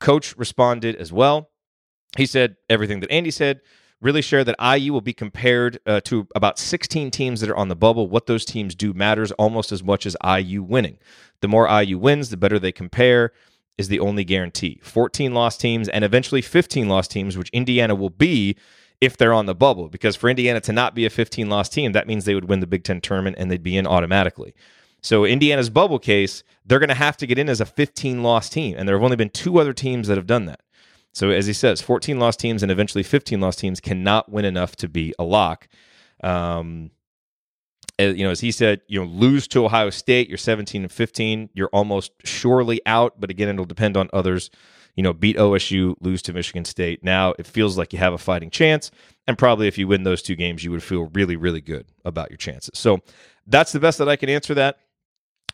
Coach 0.00 0.34
responded 0.38 0.96
as 0.96 1.12
well. 1.12 1.50
He 2.16 2.24
said 2.24 2.56
everything 2.70 3.00
that 3.00 3.12
Andy 3.12 3.30
said 3.30 3.60
really 4.00 4.22
share 4.22 4.44
that 4.44 4.56
IU 4.60 4.92
will 4.92 5.00
be 5.00 5.12
compared 5.12 5.78
uh, 5.86 6.00
to 6.02 6.28
about 6.34 6.58
16 6.58 7.10
teams 7.10 7.40
that 7.40 7.50
are 7.50 7.56
on 7.56 7.68
the 7.68 7.76
bubble. 7.76 8.08
What 8.08 8.26
those 8.26 8.44
teams 8.44 8.74
do 8.74 8.92
matters 8.92 9.32
almost 9.32 9.72
as 9.72 9.82
much 9.82 10.06
as 10.06 10.16
IU 10.24 10.62
winning. 10.62 10.98
The 11.40 11.48
more 11.48 11.68
IU 11.68 11.98
wins, 11.98 12.30
the 12.30 12.36
better 12.36 12.58
they 12.58 12.72
compare 12.72 13.32
is 13.76 13.88
the 13.88 14.00
only 14.00 14.24
guarantee. 14.24 14.80
14 14.82 15.32
lost 15.32 15.60
teams 15.60 15.88
and 15.88 16.04
eventually 16.04 16.42
15 16.42 16.88
lost 16.88 17.10
teams, 17.10 17.36
which 17.36 17.50
Indiana 17.50 17.94
will 17.94 18.10
be 18.10 18.56
if 19.00 19.16
they're 19.16 19.32
on 19.32 19.46
the 19.46 19.54
bubble. 19.54 19.88
Because 19.88 20.16
for 20.16 20.28
Indiana 20.28 20.60
to 20.60 20.72
not 20.72 20.94
be 20.94 21.06
a 21.06 21.10
15 21.10 21.48
lost 21.48 21.72
team, 21.72 21.92
that 21.92 22.06
means 22.06 22.24
they 22.24 22.34
would 22.34 22.48
win 22.48 22.60
the 22.60 22.66
Big 22.66 22.84
Ten 22.84 23.00
tournament 23.00 23.36
and 23.38 23.50
they'd 23.50 23.62
be 23.62 23.76
in 23.76 23.86
automatically. 23.86 24.54
So 25.00 25.24
Indiana's 25.24 25.70
bubble 25.70 26.00
case, 26.00 26.42
they're 26.66 26.80
going 26.80 26.88
to 26.88 26.94
have 26.94 27.16
to 27.18 27.26
get 27.26 27.38
in 27.38 27.48
as 27.48 27.60
a 27.60 27.66
15 27.66 28.22
lost 28.22 28.52
team, 28.52 28.74
and 28.76 28.88
there 28.88 28.96
have 28.96 29.04
only 29.04 29.16
been 29.16 29.30
two 29.30 29.58
other 29.58 29.72
teams 29.72 30.08
that 30.08 30.16
have 30.16 30.26
done 30.26 30.46
that. 30.46 30.60
So 31.14 31.30
as 31.30 31.46
he 31.46 31.52
says, 31.52 31.80
14 31.80 32.18
lost 32.18 32.38
teams 32.38 32.62
and 32.62 32.70
eventually 32.70 33.02
15 33.02 33.40
lost 33.40 33.58
teams 33.58 33.80
cannot 33.80 34.30
win 34.30 34.44
enough 34.44 34.76
to 34.76 34.88
be 34.88 35.14
a 35.18 35.24
lock. 35.24 35.68
Um, 36.22 36.90
you 37.98 38.24
know, 38.24 38.30
as 38.30 38.40
he 38.40 38.52
said, 38.52 38.80
you 38.86 39.00
know, 39.00 39.06
lose 39.06 39.48
to 39.48 39.64
Ohio 39.64 39.90
State, 39.90 40.28
you're 40.28 40.38
17 40.38 40.82
and 40.82 40.92
15, 40.92 41.50
you're 41.54 41.70
almost 41.72 42.12
surely 42.24 42.80
out. 42.86 43.20
But 43.20 43.30
again, 43.30 43.48
it'll 43.48 43.64
depend 43.64 43.96
on 43.96 44.08
others, 44.12 44.50
you 44.94 45.02
know, 45.02 45.12
beat 45.12 45.36
OSU, 45.36 45.96
lose 46.00 46.22
to 46.22 46.32
Michigan 46.32 46.64
State. 46.64 47.02
Now 47.02 47.34
it 47.38 47.46
feels 47.46 47.76
like 47.76 47.92
you 47.92 47.98
have 47.98 48.12
a 48.12 48.18
fighting 48.18 48.50
chance. 48.50 48.92
And 49.26 49.36
probably 49.36 49.66
if 49.66 49.78
you 49.78 49.88
win 49.88 50.04
those 50.04 50.22
two 50.22 50.36
games, 50.36 50.62
you 50.62 50.70
would 50.70 50.82
feel 50.82 51.06
really, 51.12 51.36
really 51.36 51.60
good 51.60 51.86
about 52.04 52.30
your 52.30 52.36
chances. 52.36 52.78
So 52.78 53.00
that's 53.46 53.72
the 53.72 53.80
best 53.80 53.98
that 53.98 54.08
I 54.08 54.16
can 54.16 54.28
answer 54.28 54.54
that. 54.54 54.78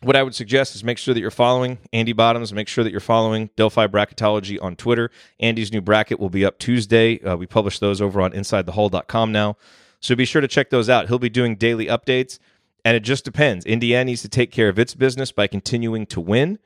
What 0.05 0.17
I 0.17 0.23
would 0.23 0.35
suggest 0.35 0.75
is 0.75 0.85
make 0.85 0.99
sure 0.99 1.15
that 1.15 1.21
you're 1.21 1.31
following 1.31 1.79
Andy 1.91 2.13
Bottoms. 2.13 2.53
Make 2.53 2.69
sure 2.69 2.85
that 2.85 2.91
you're 2.91 3.01
following 3.01 3.49
Delphi 3.57 3.87
Bracketology 3.87 4.63
on 4.63 4.77
Twitter. 4.77 5.11
Andy's 5.41 5.73
new 5.73 5.81
bracket 5.81 6.21
will 6.21 6.29
be 6.29 6.45
up 6.45 6.59
Tuesday. 6.59 7.19
Uh, 7.23 7.37
we 7.39 7.47
publish 7.47 7.79
those 7.79 8.03
over 8.03 8.21
on 8.21 8.33
InsideTheHall.com 8.33 9.33
now. 9.33 9.57
So 10.01 10.15
be 10.15 10.27
sure 10.27 10.43
to 10.43 10.49
check 10.49 10.69
those 10.69 10.91
out. 10.91 11.09
He'll 11.09 11.19
be 11.19 11.31
doing 11.31 11.57
daily 11.57 11.87
updates. 11.87 12.39
And 12.85 12.99
it 12.99 13.01
just 13.01 13.25
depends. 13.25 13.65
Indiana 13.65 14.05
needs 14.05 14.21
to 14.21 14.29
take 14.29 14.51
care 14.51 14.69
of 14.69 14.79
its 14.79 14.95
business 14.95 15.33
by 15.33 15.47
continuing 15.47 16.05
to 16.09 16.21
win. 16.21 16.59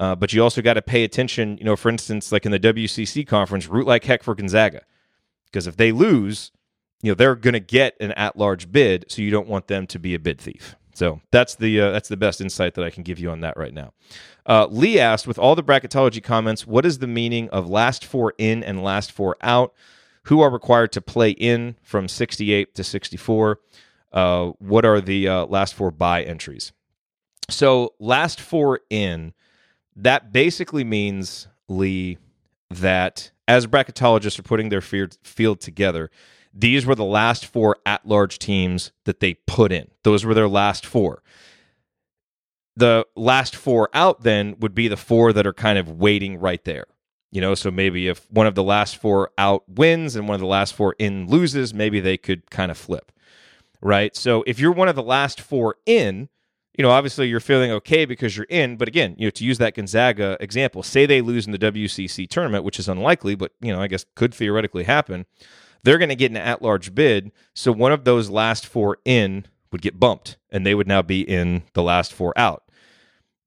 Uh, 0.00 0.14
but 0.14 0.32
you 0.32 0.42
also 0.42 0.62
got 0.62 0.74
to 0.74 0.82
pay 0.82 1.04
attention, 1.04 1.58
you 1.58 1.64
know, 1.64 1.76
for 1.76 1.90
instance, 1.90 2.32
like 2.32 2.46
in 2.46 2.52
the 2.52 2.58
WCC 2.58 3.26
conference, 3.26 3.66
root 3.66 3.86
like 3.86 4.04
heck 4.04 4.22
for 4.22 4.34
Gonzaga. 4.34 4.84
Because 5.44 5.66
if 5.66 5.76
they 5.76 5.92
lose, 5.92 6.50
you 7.02 7.10
know, 7.10 7.14
they're 7.14 7.34
going 7.34 7.52
to 7.52 7.60
get 7.60 7.94
an 8.00 8.12
at 8.12 8.38
large 8.38 8.72
bid. 8.72 9.04
So 9.08 9.20
you 9.20 9.30
don't 9.30 9.48
want 9.48 9.66
them 9.66 9.86
to 9.88 9.98
be 9.98 10.14
a 10.14 10.18
bid 10.18 10.40
thief. 10.40 10.76
So 10.96 11.20
that's 11.30 11.56
the 11.56 11.78
uh, 11.78 11.90
that's 11.90 12.08
the 12.08 12.16
best 12.16 12.40
insight 12.40 12.74
that 12.74 12.84
I 12.84 12.88
can 12.88 13.02
give 13.02 13.18
you 13.18 13.30
on 13.30 13.42
that 13.42 13.58
right 13.58 13.74
now. 13.74 13.92
Uh, 14.46 14.66
Lee 14.70 14.98
asked, 14.98 15.26
with 15.26 15.38
all 15.38 15.54
the 15.54 15.62
bracketology 15.62 16.22
comments, 16.22 16.66
what 16.66 16.86
is 16.86 17.00
the 17.00 17.06
meaning 17.06 17.50
of 17.50 17.68
last 17.68 18.02
four 18.02 18.32
in 18.38 18.64
and 18.64 18.82
last 18.82 19.12
four 19.12 19.36
out? 19.42 19.74
Who 20.24 20.40
are 20.40 20.48
required 20.48 20.92
to 20.92 21.02
play 21.02 21.30
in 21.30 21.76
from 21.82 22.08
68 22.08 22.74
to 22.74 22.82
64? 22.82 23.60
Uh, 24.10 24.46
what 24.58 24.86
are 24.86 25.02
the 25.02 25.28
uh, 25.28 25.44
last 25.44 25.74
four 25.74 25.90
buy 25.90 26.22
entries? 26.22 26.72
So 27.50 27.92
last 27.98 28.40
four 28.40 28.80
in 28.88 29.34
that 29.96 30.32
basically 30.32 30.82
means, 30.82 31.46
Lee, 31.68 32.16
that 32.70 33.30
as 33.46 33.66
bracketologists 33.66 34.38
are 34.38 34.44
putting 34.44 34.70
their 34.70 34.80
field 34.80 35.60
together, 35.60 36.10
these 36.58 36.86
were 36.86 36.94
the 36.94 37.04
last 37.04 37.44
four 37.44 37.76
at 37.84 38.06
large 38.06 38.38
teams 38.38 38.90
that 39.04 39.20
they 39.20 39.34
put 39.46 39.72
in. 39.72 39.88
Those 40.04 40.24
were 40.24 40.34
their 40.34 40.48
last 40.48 40.86
four. 40.86 41.22
The 42.76 43.06
last 43.14 43.54
four 43.54 43.90
out 43.92 44.22
then 44.22 44.56
would 44.60 44.74
be 44.74 44.88
the 44.88 44.96
four 44.96 45.32
that 45.34 45.46
are 45.46 45.52
kind 45.52 45.78
of 45.78 45.90
waiting 45.90 46.38
right 46.38 46.62
there. 46.64 46.86
You 47.30 47.40
know, 47.42 47.54
so 47.54 47.70
maybe 47.70 48.08
if 48.08 48.30
one 48.30 48.46
of 48.46 48.54
the 48.54 48.62
last 48.62 48.96
four 48.96 49.30
out 49.36 49.64
wins 49.68 50.16
and 50.16 50.26
one 50.26 50.34
of 50.34 50.40
the 50.40 50.46
last 50.46 50.74
four 50.74 50.94
in 50.98 51.28
loses, 51.28 51.74
maybe 51.74 52.00
they 52.00 52.16
could 52.16 52.50
kind 52.50 52.70
of 52.70 52.78
flip. 52.78 53.12
Right. 53.82 54.16
So 54.16 54.42
if 54.46 54.58
you're 54.58 54.72
one 54.72 54.88
of 54.88 54.96
the 54.96 55.02
last 55.02 55.40
four 55.40 55.76
in, 55.84 56.30
you 56.78 56.82
know, 56.82 56.90
obviously 56.90 57.28
you're 57.28 57.40
feeling 57.40 57.70
okay 57.72 58.06
because 58.06 58.36
you're 58.36 58.46
in. 58.48 58.76
But 58.76 58.88
again, 58.88 59.14
you 59.18 59.26
know, 59.26 59.30
to 59.30 59.44
use 59.44 59.58
that 59.58 59.74
Gonzaga 59.74 60.38
example, 60.40 60.82
say 60.82 61.04
they 61.04 61.20
lose 61.20 61.44
in 61.46 61.52
the 61.52 61.58
WCC 61.58 62.28
tournament, 62.28 62.64
which 62.64 62.78
is 62.78 62.88
unlikely, 62.88 63.34
but 63.34 63.52
you 63.60 63.72
know, 63.72 63.80
I 63.80 63.88
guess 63.88 64.06
could 64.14 64.32
theoretically 64.32 64.84
happen. 64.84 65.26
They're 65.82 65.98
going 65.98 66.08
to 66.08 66.16
get 66.16 66.30
an 66.30 66.36
at-large 66.36 66.94
bid, 66.94 67.32
so 67.54 67.72
one 67.72 67.92
of 67.92 68.04
those 68.04 68.28
last 68.30 68.66
four 68.66 68.98
in 69.04 69.46
would 69.70 69.82
get 69.82 70.00
bumped, 70.00 70.36
and 70.50 70.66
they 70.66 70.74
would 70.74 70.88
now 70.88 71.02
be 71.02 71.20
in 71.20 71.62
the 71.74 71.82
last 71.82 72.12
four 72.12 72.32
out. 72.36 72.64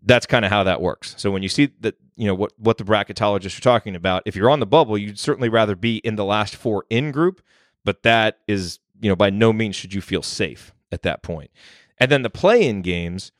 That's 0.01 0.25
kind 0.25 0.45
of 0.45 0.51
how 0.51 0.63
that 0.63 0.81
works. 0.81 1.15
So 1.17 1.31
when 1.31 1.43
you 1.43 1.49
see 1.49 1.71
that, 1.81 1.95
you 2.15 2.27
know 2.27 2.35
what 2.35 2.53
what 2.57 2.77
the 2.77 2.83
bracketologists 2.83 3.57
are 3.57 3.61
talking 3.61 3.95
about, 3.95 4.23
if 4.25 4.35
you're 4.35 4.49
on 4.49 4.59
the 4.59 4.65
bubble, 4.65 4.97
you'd 4.97 5.19
certainly 5.19 5.49
rather 5.49 5.75
be 5.75 5.97
in 5.97 6.15
the 6.15 6.25
last 6.25 6.55
four 6.55 6.85
in 6.89 7.11
group, 7.11 7.41
but 7.83 8.03
that 8.03 8.39
is, 8.47 8.79
you 9.01 9.09
know, 9.09 9.15
by 9.15 9.29
no 9.29 9.51
means 9.51 9.75
should 9.75 9.93
you 9.93 10.01
feel 10.01 10.23
safe 10.23 10.73
at 10.91 11.01
that 11.03 11.21
point. 11.23 11.51
And 11.97 12.09
then 12.09 12.21
the 12.21 12.29
play 12.29 12.65
in 12.65 12.81
games, 12.81 13.31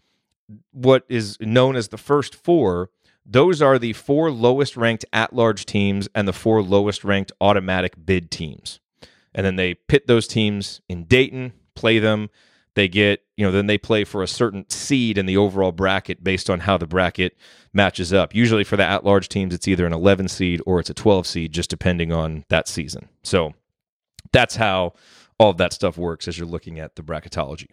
what 0.72 1.05
is 1.08 1.38
known 1.39 1.75
as 1.75 1.89
the 1.89 1.98
first 1.98 2.36
four, 2.36 2.89
those 3.29 3.62
are 3.62 3.77
the 3.77 3.93
four 3.93 4.31
lowest 4.31 4.75
ranked 4.75 5.05
at 5.13 5.33
large 5.33 5.65
teams 5.65 6.09
and 6.15 6.27
the 6.27 6.33
four 6.33 6.63
lowest 6.63 7.03
ranked 7.03 7.31
automatic 7.39 7.93
bid 8.03 8.31
teams. 8.31 8.79
And 9.36 9.45
then 9.45 9.55
they 9.55 9.75
pit 9.75 10.07
those 10.07 10.27
teams 10.27 10.81
in 10.89 11.05
Dayton, 11.05 11.53
play 11.75 12.00
them. 12.00 12.31
They 12.74 12.88
get, 12.88 13.24
you 13.38 13.45
know, 13.45 13.51
then 13.51 13.67
they 13.67 13.77
play 13.77 14.03
for 14.03 14.24
a 14.24 14.27
certain 14.27 14.67
seed 14.69 15.17
in 15.17 15.27
the 15.27 15.38
overall 15.38 15.71
bracket 15.71 16.24
based 16.24 16.50
on 16.50 16.62
how 16.62 16.77
the 16.77 16.88
bracket 16.88 17.38
matches 17.71 18.12
up. 18.13 18.33
Usually 18.33 18.63
for 18.63 18.77
the 18.77 18.83
at 18.83 19.05
large 19.05 19.29
teams, 19.29 19.53
it's 19.53 19.67
either 19.67 19.86
an 19.86 19.93
11 19.93 20.27
seed 20.27 20.62
or 20.65 20.79
it's 20.79 20.89
a 20.89 20.95
12 20.95 21.27
seed, 21.27 21.51
just 21.51 21.69
depending 21.69 22.12
on 22.12 22.45
that 22.50 22.67
season. 22.67 23.09
So 23.24 23.53
that's 24.31 24.55
how 24.55 24.93
all 25.38 25.51
of 25.51 25.57
that 25.57 25.74
stuff 25.74 25.98
works 25.98 26.27
as 26.27 26.38
you're 26.38 26.48
looking 26.48 26.79
at 26.79 26.95
the 26.95 27.03
bracketology. 27.03 27.67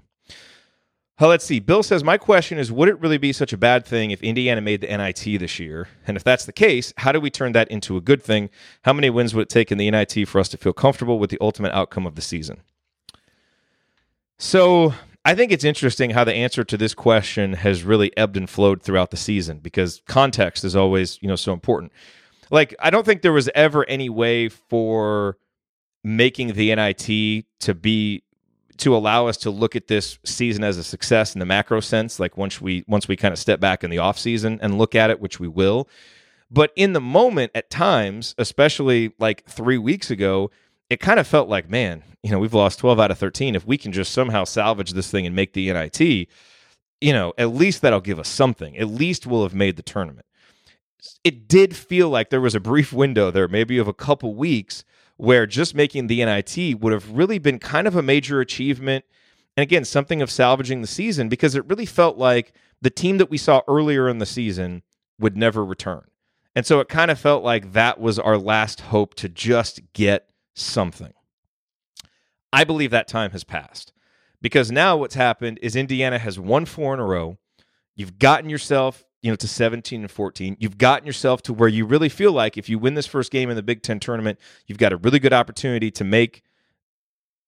Let's 1.19 1.47
see. 1.47 1.61
Bill 1.61 1.83
says, 1.83 2.05
My 2.05 2.19
question 2.19 2.59
is 2.59 2.71
Would 2.71 2.89
it 2.89 3.01
really 3.01 3.19
be 3.19 3.33
such 3.33 3.53
a 3.53 3.57
bad 3.57 3.87
thing 3.87 4.11
if 4.11 4.23
Indiana 4.23 4.61
made 4.61 4.83
the 4.83 4.89
NIT 4.89 5.41
this 5.41 5.59
year? 5.59 5.89
And 6.07 6.17
if 6.17 6.23
that's 6.23 6.45
the 6.45 6.53
case, 6.53 6.93
how 6.99 7.13
do 7.13 7.21
we 7.21 7.31
turn 7.31 7.53
that 7.53 7.71
into 7.71 7.97
a 7.97 8.01
good 8.01 8.23
thing? 8.23 8.51
How 8.83 8.93
many 8.93 9.09
wins 9.09 9.35
would 9.35 9.43
it 9.43 9.49
take 9.49 9.73
in 9.73 9.79
the 9.79 9.91
NIT 9.91 10.29
for 10.29 10.39
us 10.39 10.49
to 10.51 10.59
feel 10.59 10.75
comfortable 10.75 11.19
with 11.19 11.31
the 11.31 11.39
ultimate 11.41 11.73
outcome 11.73 12.07
of 12.07 12.17
the 12.17 12.23
season? 12.23 12.61
So 14.39 14.93
I 15.25 15.35
think 15.35 15.53
it's 15.53 15.65
interesting 15.65 16.11
how 16.11 16.25
the 16.25 16.35
answer 16.35 16.63
to 16.65 16.77
this 16.77 16.95
question 16.95 17.55
has 17.55 17.83
really 17.83 18.15
ebbed 18.17 18.37
and 18.37 18.49
flowed 18.49 18.83
throughout 18.83 19.11
the 19.11 19.17
season 19.17 19.59
because 19.59 20.03
context 20.07 20.65
is 20.65 20.77
always, 20.77 21.19
you 21.23 21.29
know, 21.29 21.37
so 21.37 21.55
important. 21.55 21.93
Like, 22.51 22.77
I 22.79 22.91
don't 22.91 23.05
think 23.05 23.23
there 23.23 23.33
was 23.33 23.49
ever 23.55 23.89
any 23.89 24.09
way 24.09 24.49
for 24.51 25.39
making 26.05 26.53
the 26.53 26.73
NIT 26.75 27.47
to 27.61 27.75
be 27.75 28.23
to 28.79 28.97
allow 28.97 29.27
us 29.27 29.37
to 29.39 29.51
look 29.51 29.77
at 29.77 29.89
this 29.89 30.19
season 30.25 30.65
as 30.65 30.79
a 30.79 30.85
success 30.85 31.35
in 31.35 31.39
the 31.39 31.47
macro 31.47 31.81
sense 31.81 32.21
like 32.21 32.37
once 32.37 32.61
we 32.61 32.85
once 32.87 33.09
we 33.09 33.17
kind 33.17 33.33
of 33.33 33.39
step 33.39 33.61
back 33.61 33.85
in 33.85 33.91
the 33.91 33.99
off 33.99 34.19
season 34.19 34.59
and 34.63 34.79
look 34.79 34.95
at 34.95 35.11
it 35.11 35.21
which 35.21 35.41
we 35.41 35.49
will. 35.49 35.89
But 36.51 36.73
in 36.77 36.93
the 36.93 37.01
moment 37.01 37.53
at 37.55 37.71
times 37.71 38.35
especially 38.39 39.13
like 39.19 39.45
3 39.47 39.79
weeks 39.79 40.11
ago 40.11 40.51
it 40.89 41.01
kind 41.01 41.19
of 41.19 41.27
felt 41.27 41.49
like 41.49 41.69
man 41.69 42.03
you 42.23 42.31
know 42.31 42.39
we've 42.39 42.55
lost 42.55 42.79
12 42.79 43.01
out 43.01 43.11
of 43.11 43.19
13 43.19 43.55
if 43.55 43.67
we 43.67 43.79
can 43.79 43.93
just 43.93 44.13
somehow 44.13 44.45
salvage 44.45 44.93
this 44.93 45.11
thing 45.11 45.27
and 45.27 45.35
make 45.35 45.53
the 45.53 45.73
NIT 45.73 46.01
you 47.01 47.13
know 47.13 47.33
at 47.39 47.55
least 47.55 47.83
that'll 47.83 48.01
give 48.01 48.19
us 48.19 48.29
something. 48.29 48.77
At 48.77 48.89
least 48.89 49.27
we'll 49.27 49.43
have 49.43 49.55
made 49.55 49.77
the 49.77 49.83
tournament. 49.83 50.27
It 51.23 51.47
did 51.47 51.77
feel 51.77 52.09
like 52.09 52.31
there 52.31 52.41
was 52.41 52.55
a 52.55 52.61
brief 52.61 52.93
window 52.93 53.31
there 53.31 53.49
maybe 53.49 53.79
of 53.79 53.89
a 53.89 53.95
couple 53.95 54.35
weeks 54.35 54.85
where 55.17 55.47
just 55.47 55.75
making 55.75 56.07
the 56.07 56.25
NIT 56.25 56.81
would 56.81 56.93
have 56.93 57.11
really 57.11 57.39
been 57.39 57.59
kind 57.59 57.87
of 57.87 57.97
a 57.97 58.03
major 58.03 58.41
achievement. 58.41 59.05
And 59.57 59.63
again, 59.63 59.85
something 59.85 60.21
of 60.21 60.31
salvaging 60.31 60.83
the 60.83 60.87
season 60.87 61.29
because 61.29 61.55
it 61.55 61.67
really 61.67 61.87
felt 61.87 62.19
like 62.19 62.53
the 62.83 62.91
team 62.91 63.19
that 63.19 63.31
we 63.31 63.39
saw 63.39 63.63
earlier 63.67 64.09
in 64.09 64.19
the 64.19 64.27
season 64.27 64.83
would 65.19 65.37
never 65.37 65.65
return. 65.65 66.05
And 66.55 66.67
so 66.67 66.81
it 66.81 66.89
kind 66.89 67.11
of 67.11 67.19
felt 67.19 67.43
like 67.43 67.73
that 67.73 68.01
was 68.01 68.19
our 68.19 68.39
last 68.39 68.81
hope 68.81 69.15
to 69.17 69.29
just 69.29 69.81
get 69.93 70.31
something. 70.55 71.13
I 72.53 72.65
believe 72.65 72.91
that 72.91 73.09
time 73.09 73.31
has 73.33 73.45
passed 73.45 73.93
because 74.41 74.71
now 74.71 74.97
what's 74.97 75.15
happened 75.15 75.59
is 75.63 75.77
Indiana 75.77 76.19
has 76.19 76.39
won 76.39 76.65
four 76.65 76.95
in 76.95 77.01
a 77.01 77.05
row. 77.05 77.39
You've 77.95 78.19
gotten 78.19 78.51
yourself 78.51 79.05
you 79.23 79.31
know 79.31 79.37
to 79.37 79.49
17 79.49 80.03
and 80.03 80.11
14 80.11 80.57
you've 80.61 80.79
gotten 80.79 81.07
yourself 81.07 81.43
to 81.43 81.53
where 81.53 81.69
you 81.69 81.85
really 81.85 82.09
feel 82.09 82.33
like 82.33 82.57
if 82.57 82.69
you 82.69 82.79
win 82.79 82.95
this 82.95 83.07
first 83.07 83.31
game 83.31 83.51
in 83.51 83.57
the 83.57 83.63
big 83.63 83.83
10 83.83 84.01
tournament 84.01 84.39
you've 84.67 84.79
got 84.79 84.93
a 84.93 84.97
really 84.97 85.19
good 85.19 85.33
opportunity 85.33 85.91
to 85.91 86.05
make 86.05 86.43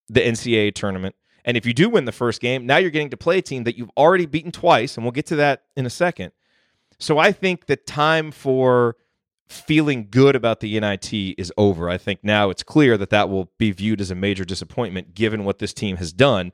the 0.08 0.20
ncaa 0.20 0.74
tournament. 0.74 1.14
And 1.44 1.56
if 1.56 1.64
you 1.64 1.72
do 1.72 1.88
win 1.88 2.04
the 2.04 2.12
first 2.12 2.40
game 2.40 2.66
now 2.66 2.78
you're 2.78 2.90
getting 2.90 3.10
to 3.10 3.16
play 3.16 3.38
a 3.38 3.42
team 3.42 3.64
that 3.64 3.76
you've 3.76 3.90
already 3.96 4.26
beaten 4.26 4.52
twice 4.52 4.96
and 4.96 5.04
we'll 5.04 5.12
get 5.12 5.26
to 5.26 5.36
that 5.36 5.64
in 5.76 5.86
a 5.86 5.90
second. 5.90 6.32
So 6.98 7.18
i 7.18 7.32
think 7.32 7.66
the 7.66 7.76
time 7.76 8.30
for 8.30 8.96
feeling 9.48 10.08
good 10.10 10.36
about 10.36 10.60
the 10.60 10.78
nit 10.78 11.12
is 11.12 11.52
over. 11.56 11.88
I 11.88 11.96
think 11.96 12.20
now 12.22 12.50
it's 12.50 12.62
clear 12.62 12.98
that 12.98 13.10
that 13.10 13.30
will 13.30 13.50
be 13.58 13.70
viewed 13.70 14.00
as 14.00 14.10
a 14.10 14.14
major 14.14 14.44
disappointment 14.44 15.14
given 15.14 15.44
what 15.44 15.58
this 15.58 15.72
team 15.72 15.96
has 15.96 16.12
done 16.12 16.52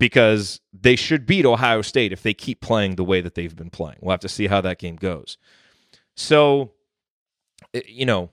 because 0.00 0.60
they 0.72 0.96
should 0.96 1.26
beat 1.26 1.44
Ohio 1.44 1.82
State 1.82 2.10
if 2.10 2.22
they 2.22 2.32
keep 2.32 2.62
playing 2.62 2.96
the 2.96 3.04
way 3.04 3.20
that 3.20 3.34
they've 3.34 3.54
been 3.54 3.68
playing. 3.70 3.98
We'll 4.00 4.12
have 4.12 4.20
to 4.20 4.28
see 4.30 4.46
how 4.46 4.62
that 4.62 4.78
game 4.78 4.96
goes. 4.96 5.36
So, 6.16 6.72
you 7.86 8.06
know, 8.06 8.30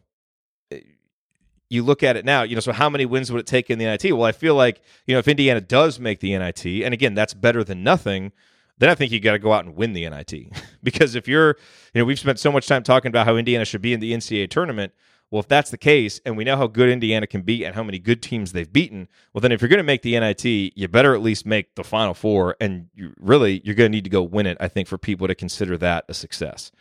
you 1.70 1.84
look 1.84 2.04
at 2.04 2.16
it 2.16 2.24
now, 2.24 2.44
you 2.44 2.56
know, 2.56 2.62
so 2.62 2.72
how 2.72 2.90
many 2.90 3.06
wins 3.06 3.30
would 3.34 3.42
it 3.42 3.48
take 3.48 3.70
in 3.70 3.80
the 3.80 3.86
NIT? 3.86 4.06
Well, 4.14 4.24
I 4.24 4.32
feel 4.32 4.56
like, 4.56 4.82
you 5.06 5.14
know, 5.14 5.20
if 5.20 5.28
Indiana 5.28 5.60
does 5.60 6.00
make 6.00 6.22
the 6.22 6.38
NIT, 6.38 6.66
and 6.66 6.94
again, 6.94 7.14
that's 7.14 7.34
better 7.34 7.66
than 7.66 7.84
nothing, 7.84 8.32
then 8.78 8.90
I 8.90 8.96
think 8.96 9.12
you 9.12 9.20
got 9.20 9.34
to 9.34 9.40
go 9.40 9.52
out 9.52 9.66
and 9.66 9.76
win 9.76 9.92
the 9.92 10.10
NIT. 10.10 10.34
because 10.84 11.16
if 11.16 11.28
you're, 11.28 11.58
you 11.94 12.02
know, 12.02 12.06
we've 12.06 12.18
spent 12.18 12.40
so 12.40 12.50
much 12.50 12.66
time 12.66 12.84
talking 12.84 13.10
about 13.10 13.26
how 13.26 13.36
Indiana 13.36 13.66
should 13.66 13.82
be 13.82 13.92
in 13.92 14.00
the 14.00 14.14
NCAA 14.14 14.50
tournament. 14.50 14.94
Well, 15.30 15.42
if 15.42 15.48
that's 15.48 15.72
the 15.72 15.78
case, 15.78 16.22
and 16.26 16.38
we 16.38 16.46
know 16.46 16.56
how 16.56 16.68
good 16.68 16.90
Indiana 16.90 17.28
can 17.28 17.42
be 17.42 17.66
and 17.66 17.76
how 17.76 17.84
many 17.84 18.00
good 18.00 18.22
teams 18.22 18.54
they've 18.54 18.72
beaten, 18.72 19.10
well, 19.34 19.42
then 19.42 19.52
if 19.52 19.62
you're 19.62 19.68
going 19.68 19.78
to 19.78 19.84
make 19.84 20.02
the 20.02 20.18
NIT, 20.18 20.46
you 20.46 20.88
better 20.88 21.14
at 21.14 21.22
least 21.22 21.46
make 21.46 21.76
the 21.76 21.84
Final 21.84 22.14
Four, 22.14 22.56
and 22.62 22.88
you, 22.96 23.14
really, 23.20 23.62
you're 23.66 23.76
going 23.76 23.92
to 23.92 23.96
need 23.96 24.06
to 24.06 24.10
go 24.10 24.24
win 24.24 24.46
it. 24.46 24.58
I 24.60 24.70
think 24.70 24.88
for 24.88 24.98
people 24.98 25.28
to 25.28 25.36
consider 25.36 25.78
that 25.80 26.06
a 26.08 26.14
success. 26.14 26.72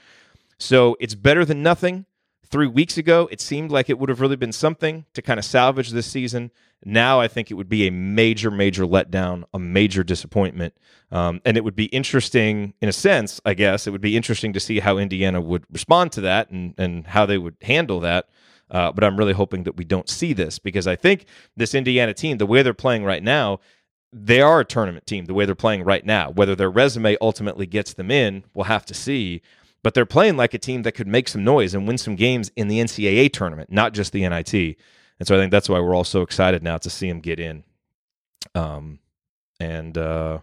So 0.58 0.96
it's 1.00 1.16
better 1.16 1.44
than 1.44 1.62
nothing. 1.62 2.06
Three 2.48 2.66
weeks 2.68 2.96
ago, 2.96 3.28
it 3.32 3.40
seemed 3.40 3.70
like 3.70 3.90
it 3.90 3.98
would 3.98 4.08
have 4.08 4.20
really 4.20 4.36
been 4.36 4.52
something 4.52 5.04
to 5.14 5.22
kind 5.22 5.38
of 5.38 5.44
salvage 5.44 5.90
this 5.90 6.06
season. 6.06 6.52
Now, 6.84 7.20
I 7.20 7.26
think 7.26 7.50
it 7.50 7.54
would 7.54 7.68
be 7.68 7.86
a 7.86 7.90
major, 7.90 8.50
major 8.50 8.84
letdown, 8.84 9.44
a 9.52 9.58
major 9.58 10.04
disappointment. 10.04 10.74
Um, 11.10 11.40
and 11.44 11.56
it 11.56 11.64
would 11.64 11.74
be 11.74 11.86
interesting, 11.86 12.74
in 12.80 12.88
a 12.88 12.92
sense, 12.92 13.40
I 13.44 13.54
guess, 13.54 13.86
it 13.86 13.90
would 13.90 14.00
be 14.00 14.16
interesting 14.16 14.52
to 14.52 14.60
see 14.60 14.78
how 14.78 14.98
Indiana 14.98 15.40
would 15.40 15.64
respond 15.70 16.12
to 16.12 16.20
that 16.22 16.50
and, 16.50 16.74
and 16.78 17.06
how 17.08 17.26
they 17.26 17.38
would 17.38 17.56
handle 17.62 17.98
that. 18.00 18.28
Uh, 18.70 18.92
but 18.92 19.02
I'm 19.02 19.16
really 19.16 19.32
hoping 19.32 19.64
that 19.64 19.76
we 19.76 19.84
don't 19.84 20.08
see 20.08 20.32
this 20.32 20.58
because 20.58 20.86
I 20.86 20.96
think 20.96 21.26
this 21.56 21.74
Indiana 21.74 22.14
team, 22.14 22.38
the 22.38 22.46
way 22.46 22.62
they're 22.62 22.74
playing 22.74 23.04
right 23.04 23.22
now, 23.22 23.60
they 24.12 24.40
are 24.40 24.60
a 24.60 24.64
tournament 24.64 25.06
team 25.06 25.26
the 25.26 25.34
way 25.34 25.46
they're 25.46 25.54
playing 25.54 25.84
right 25.84 26.04
now. 26.04 26.30
Whether 26.30 26.54
their 26.54 26.70
resume 26.70 27.16
ultimately 27.20 27.66
gets 27.66 27.94
them 27.94 28.10
in, 28.10 28.44
we'll 28.54 28.64
have 28.64 28.86
to 28.86 28.94
see. 28.94 29.42
But 29.82 29.94
they're 29.94 30.06
playing 30.06 30.36
like 30.36 30.54
a 30.54 30.58
team 30.58 30.82
that 30.82 30.92
could 30.92 31.06
make 31.06 31.28
some 31.28 31.44
noise 31.44 31.74
and 31.74 31.86
win 31.86 31.98
some 31.98 32.16
games 32.16 32.50
in 32.56 32.68
the 32.68 32.80
NCAA 32.80 33.32
tournament, 33.32 33.70
not 33.70 33.92
just 33.92 34.12
the 34.12 34.28
NIT. 34.28 34.52
And 35.18 35.26
so 35.26 35.36
I 35.36 35.38
think 35.38 35.50
that's 35.50 35.68
why 35.68 35.80
we're 35.80 35.94
all 35.94 36.04
so 36.04 36.22
excited 36.22 36.62
now 36.62 36.76
to 36.78 36.90
see 36.90 37.08
them 37.08 37.20
get 37.20 37.38
in. 37.38 37.64
Um, 38.54 38.98
and 39.60 39.96
uh, 39.96 40.40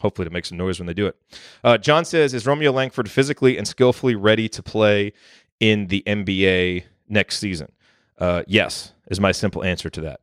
hopefully 0.00 0.26
to 0.26 0.32
make 0.32 0.46
some 0.46 0.58
noise 0.58 0.78
when 0.78 0.86
they 0.86 0.94
do 0.94 1.06
it. 1.06 1.16
Uh, 1.62 1.78
John 1.78 2.04
says, 2.04 2.34
Is 2.34 2.46
Romeo 2.46 2.72
Langford 2.72 3.10
physically 3.10 3.56
and 3.56 3.66
skillfully 3.66 4.14
ready 4.14 4.48
to 4.50 4.62
play 4.62 5.12
in 5.60 5.86
the 5.86 6.02
NBA 6.06 6.84
next 7.08 7.38
season? 7.38 7.72
Uh, 8.18 8.42
yes, 8.46 8.92
is 9.08 9.20
my 9.20 9.32
simple 9.32 9.62
answer 9.62 9.90
to 9.90 10.00
that. 10.02 10.20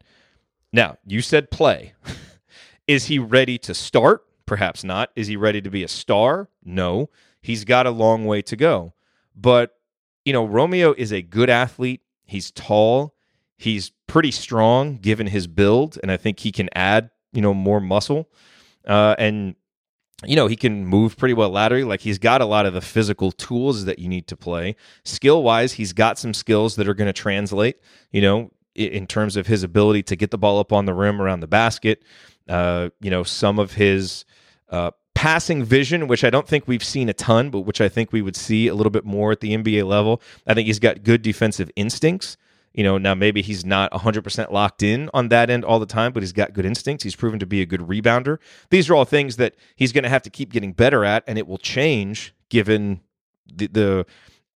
Now, 0.72 0.98
you 1.06 1.22
said 1.22 1.52
play. 1.52 1.94
Is 2.88 3.06
he 3.06 3.20
ready 3.20 3.58
to 3.60 3.74
start? 3.74 4.26
Perhaps 4.46 4.84
not. 4.84 5.12
Is 5.16 5.28
he 5.28 5.38
ready 5.38 5.62
to 5.62 5.70
be 5.70 5.84
a 5.84 5.88
star? 5.88 6.50
No. 6.66 7.10
He's 7.44 7.66
got 7.66 7.86
a 7.86 7.92
long 7.92 8.26
way 8.26 8.42
to 8.42 8.56
go. 8.56 8.94
But, 9.36 9.76
you 10.26 10.34
know, 10.34 10.46
Romeo 10.46 10.94
is 10.98 11.12
a 11.12 11.22
good 11.22 11.50
athlete. 11.50 12.02
He's 12.24 12.50
tall. 12.50 13.14
He's 13.58 13.92
pretty 14.08 14.32
strong 14.32 14.96
given 14.96 15.28
his 15.28 15.46
build. 15.46 16.00
And 16.02 16.12
I 16.12 16.18
think 16.18 16.40
he 16.40 16.52
can 16.52 16.70
add, 16.74 17.12
you 17.34 17.42
know, 17.42 17.54
more 17.54 17.82
muscle. 17.82 18.30
Uh, 18.88 19.16
and, 19.20 19.56
you 20.24 20.38
know, 20.38 20.48
he 20.48 20.56
can 20.56 20.86
move 20.88 21.18
pretty 21.18 21.34
well 21.34 21.50
laterally. 21.50 21.84
Like 21.84 22.00
he's 22.00 22.18
got 22.18 22.42
a 22.42 22.46
lot 22.46 22.66
of 22.66 22.74
the 22.74 22.82
physical 22.82 23.32
tools 23.34 23.86
that 23.86 24.00
you 24.00 24.08
need 24.08 24.28
to 24.28 24.38
play. 24.38 24.78
Skill 25.04 25.44
wise, 25.44 25.74
he's 25.74 25.92
got 25.92 26.18
some 26.18 26.34
skills 26.34 26.78
that 26.78 26.88
are 26.88 26.94
going 26.94 27.10
to 27.10 27.14
translate. 27.14 27.76
You 28.12 28.22
know, 28.22 28.52
in 28.76 29.06
terms 29.06 29.36
of 29.36 29.48
his 29.48 29.64
ability 29.64 30.04
to 30.04 30.16
get 30.16 30.32
the 30.32 30.38
ball 30.38 30.60
up 30.60 30.74
on 30.74 30.86
the 30.86 30.94
rim 30.94 31.22
around 31.22 31.42
the 31.42 31.48
basket. 31.48 32.04
Uh, 32.48 32.90
you 33.02 33.12
know, 33.12 33.24
some 33.24 33.60
of 33.60 33.74
his 33.74 34.26
uh, 34.70 34.92
passing 35.24 35.64
vision, 35.64 36.10
which 36.10 36.26
I 36.26 36.30
don't 36.30 36.50
think 36.50 36.68
we've 36.68 36.84
seen 36.84 37.08
a 37.08 37.14
ton, 37.14 37.50
but 37.50 37.62
which 37.62 37.80
I 37.80 37.88
think 37.88 38.12
we 38.12 38.22
would 38.22 38.36
see 38.36 38.68
a 38.68 38.76
little 38.76 38.90
bit 38.90 39.06
more 39.06 39.32
at 39.32 39.40
the 39.40 39.56
NBA 39.56 39.88
level. 39.88 40.22
I 40.46 40.54
think 40.54 40.68
he's 40.68 40.80
got 40.80 41.02
good 41.02 41.22
defensive 41.22 41.72
instincts. 41.78 42.36
You 42.74 42.84
know, 42.84 42.98
now 42.98 43.16
maybe 43.16 43.42
he's 43.42 43.64
not 43.64 43.90
100% 43.94 44.52
locked 44.52 44.84
in 44.84 45.10
on 45.14 45.30
that 45.30 45.50
end 45.50 45.64
all 45.64 45.80
the 45.80 45.86
time, 45.86 46.12
but 46.12 46.24
he's 46.24 46.34
got 46.34 46.52
good 46.52 46.66
instincts. 46.66 47.06
He's 47.06 47.16
proven 47.16 47.40
to 47.40 47.46
be 47.46 47.62
a 47.62 47.66
good 47.66 47.80
rebounder. 47.80 48.40
These 48.70 48.90
are 48.90 48.96
all 48.96 49.06
things 49.06 49.38
that 49.38 49.56
he's 49.78 49.94
going 49.94 50.04
to 50.04 50.10
have 50.10 50.24
to 50.24 50.30
keep 50.30 50.52
getting 50.52 50.74
better 50.74 51.06
at, 51.06 51.24
and 51.26 51.38
it 51.38 51.48
will 51.48 51.58
change 51.58 52.36
given 52.50 53.00
the, 53.46 53.68
the 53.68 54.06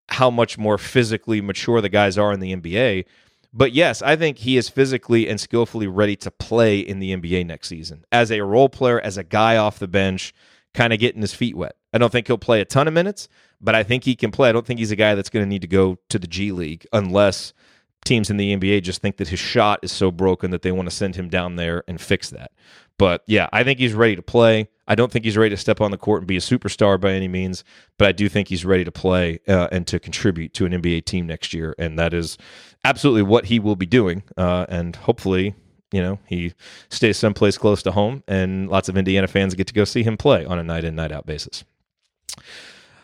how 0.09 0.29
much 0.29 0.57
more 0.57 0.77
physically 0.77 1.39
mature 1.39 1.79
the 1.79 1.88
guys 1.88 2.17
are 2.17 2.33
in 2.33 2.41
the 2.41 2.53
NBA. 2.53 3.05
But 3.53 3.71
yes, 3.71 4.01
I 4.01 4.17
think 4.17 4.39
he 4.39 4.57
is 4.57 4.67
physically 4.67 5.29
and 5.29 5.39
skillfully 5.39 5.88
ready 5.88 6.17
to 6.17 6.29
play 6.29 6.79
in 6.79 7.00
the 7.00 7.15
NBA 7.15 7.45
next 7.45 7.69
season 7.69 8.03
as 8.12 8.33
a 8.33 8.41
role 8.41 8.67
player, 8.67 9.00
as 9.00 9.15
a 9.15 9.24
guy 9.24 9.55
off 9.55 9.79
the 9.79 9.88
bench, 9.88 10.33
kind 10.74 10.93
of 10.93 11.00
getting 11.00 11.21
his 11.21 11.33
feet 11.33 11.55
wet. 11.55 11.75
I 11.93 11.97
don't 11.97 12.12
think 12.12 12.27
he'll 12.27 12.38
play 12.38 12.62
a 12.62 12.65
ton 12.65 12.88
of 12.88 12.93
minutes, 12.93 13.27
but 13.59 13.75
I 13.75 13.83
think 13.83 14.03
he 14.03 14.15
can 14.15 14.31
play. 14.31 14.50
I 14.50 14.51
don't 14.51 14.65
think 14.65 14.79
he's 14.79 14.91
a 14.91 14.95
guy 14.95 15.15
that's 15.15 15.29
going 15.29 15.43
to 15.43 15.50
need 15.50 15.62
to 15.62 15.67
go 15.67 15.97
to 16.09 16.19
the 16.19 16.27
G 16.27 16.51
League 16.51 16.86
unless 16.93 17.53
teams 18.05 18.29
in 18.29 18.38
the 18.38 18.55
NBA 18.55 18.83
just 18.83 19.01
think 19.01 19.17
that 19.17 19.27
his 19.27 19.39
shot 19.39 19.79
is 19.83 19.91
so 19.91 20.12
broken 20.12 20.51
that 20.51 20.62
they 20.62 20.71
want 20.71 20.89
to 20.89 20.95
send 20.95 21.15
him 21.15 21.29
down 21.29 21.55
there 21.55 21.83
and 21.88 22.00
fix 22.00 22.29
that. 22.29 22.51
But 22.97 23.24
yeah, 23.27 23.47
I 23.51 23.63
think 23.63 23.79
he's 23.79 23.93
ready 23.93 24.15
to 24.15 24.21
play. 24.21 24.69
I 24.88 24.95
don't 24.95 25.12
think 25.12 25.25
he's 25.25 25.38
ready 25.38 25.51
to 25.51 25.57
step 25.57 25.81
on 25.81 25.91
the 25.91 25.97
court 25.97 26.21
and 26.21 26.27
be 26.27 26.38
a 26.38 26.41
superstar 26.41 27.00
by 27.00 27.12
any 27.12 27.27
means, 27.27 27.63
but 27.97 28.07
I 28.07 28.12
do 28.13 28.29
think 28.29 28.47
he's 28.47 28.65
ready 28.65 28.86
to 28.86 28.91
play 28.91 29.39
uh, 29.47 29.67
and 29.71 29.86
to 29.88 30.00
contribute 30.00 30.53
to 30.55 30.65
an 30.65 30.71
NBA 30.71 31.05
team 31.05 31.27
next 31.27 31.53
year. 31.53 31.75
And 31.77 32.00
that 32.00 32.13
is 32.13 32.38
absolutely 32.86 33.24
what 33.24 33.45
he 33.45 33.59
will 33.59 33.75
be 33.75 33.86
doing. 33.86 34.24
Uh, 34.36 34.65
and 34.69 34.95
hopefully, 34.95 35.55
you 35.91 36.01
know, 36.01 36.20
he 36.25 36.53
stays 36.89 37.17
someplace 37.17 37.58
close 37.58 37.82
to 37.84 37.91
home 37.91 38.24
and 38.27 38.70
lots 38.70 38.89
of 38.89 38.98
Indiana 38.98 39.27
fans 39.27 39.56
get 39.56 39.67
to 39.67 39.74
go 39.74 39.86
see 39.86 40.03
him 40.03 40.17
play 40.17 40.46
on 40.46 40.60
a 40.60 40.63
night 40.63 40.84
in, 40.84 40.96
Knight 40.96 41.12
out 41.12 41.25
basis. 41.25 41.63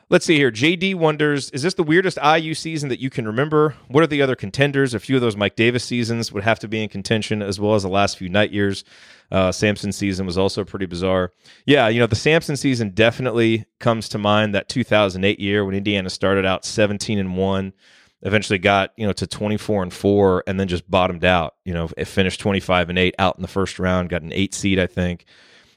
Let's 0.09 0.25
see 0.25 0.35
here. 0.35 0.51
JD 0.51 0.95
wonders 0.95 1.49
Is 1.51 1.63
this 1.63 1.73
the 1.73 1.83
weirdest 1.83 2.19
IU 2.23 2.53
season 2.53 2.89
that 2.89 2.99
you 2.99 3.09
can 3.09 3.25
remember? 3.25 3.75
What 3.87 4.03
are 4.03 4.07
the 4.07 4.21
other 4.21 4.35
contenders? 4.35 4.93
A 4.93 4.99
few 4.99 5.15
of 5.15 5.21
those 5.21 5.37
Mike 5.37 5.55
Davis 5.55 5.83
seasons 5.83 6.31
would 6.31 6.43
have 6.43 6.59
to 6.59 6.67
be 6.67 6.83
in 6.83 6.89
contention, 6.89 7.41
as 7.41 7.59
well 7.59 7.73
as 7.73 7.83
the 7.83 7.89
last 7.89 8.17
few 8.17 8.29
night 8.29 8.51
years. 8.51 8.83
Uh, 9.31 9.51
Sampson 9.51 9.91
season 9.91 10.27
was 10.27 10.37
also 10.37 10.63
pretty 10.63 10.85
bizarre. 10.85 11.31
Yeah, 11.65 11.87
you 11.87 11.99
know, 11.99 12.05
the 12.05 12.15
Sampson 12.15 12.57
season 12.57 12.91
definitely 12.91 13.65
comes 13.79 14.07
to 14.09 14.19
mind 14.19 14.53
that 14.53 14.69
2008 14.69 15.39
year 15.39 15.65
when 15.65 15.73
Indiana 15.73 16.11
started 16.11 16.45
out 16.45 16.65
17 16.65 17.17
and 17.17 17.35
1 17.35 17.73
eventually 18.23 18.59
got 18.59 18.91
you 18.97 19.05
know 19.05 19.13
to 19.13 19.27
24 19.27 19.83
and 19.83 19.93
4 19.93 20.43
and 20.47 20.59
then 20.59 20.67
just 20.67 20.89
bottomed 20.89 21.25
out 21.25 21.55
you 21.65 21.73
know 21.73 21.89
it 21.97 22.05
finished 22.05 22.39
25 22.39 22.89
and 22.89 22.97
8 22.97 23.15
out 23.19 23.35
in 23.35 23.41
the 23.41 23.47
first 23.47 23.79
round 23.79 24.09
got 24.09 24.21
an 24.21 24.33
8 24.33 24.53
seed 24.53 24.79
i 24.79 24.87
think 24.87 25.25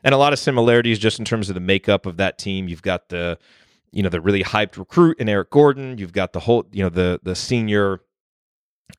and 0.02 0.14
a 0.14 0.18
lot 0.18 0.32
of 0.32 0.38
similarities 0.38 0.98
just 0.98 1.18
in 1.18 1.24
terms 1.24 1.48
of 1.48 1.54
the 1.54 1.60
makeup 1.60 2.06
of 2.06 2.16
that 2.16 2.38
team 2.38 2.68
you've 2.68 2.82
got 2.82 3.08
the 3.08 3.38
you 3.92 4.02
know 4.02 4.08
the 4.08 4.20
really 4.20 4.42
hyped 4.42 4.78
recruit 4.78 5.18
in 5.18 5.28
eric 5.28 5.50
gordon 5.50 5.98
you've 5.98 6.12
got 6.12 6.32
the 6.32 6.40
whole 6.40 6.66
you 6.72 6.82
know 6.82 6.88
the 6.88 7.20
the 7.22 7.34
senior 7.34 8.00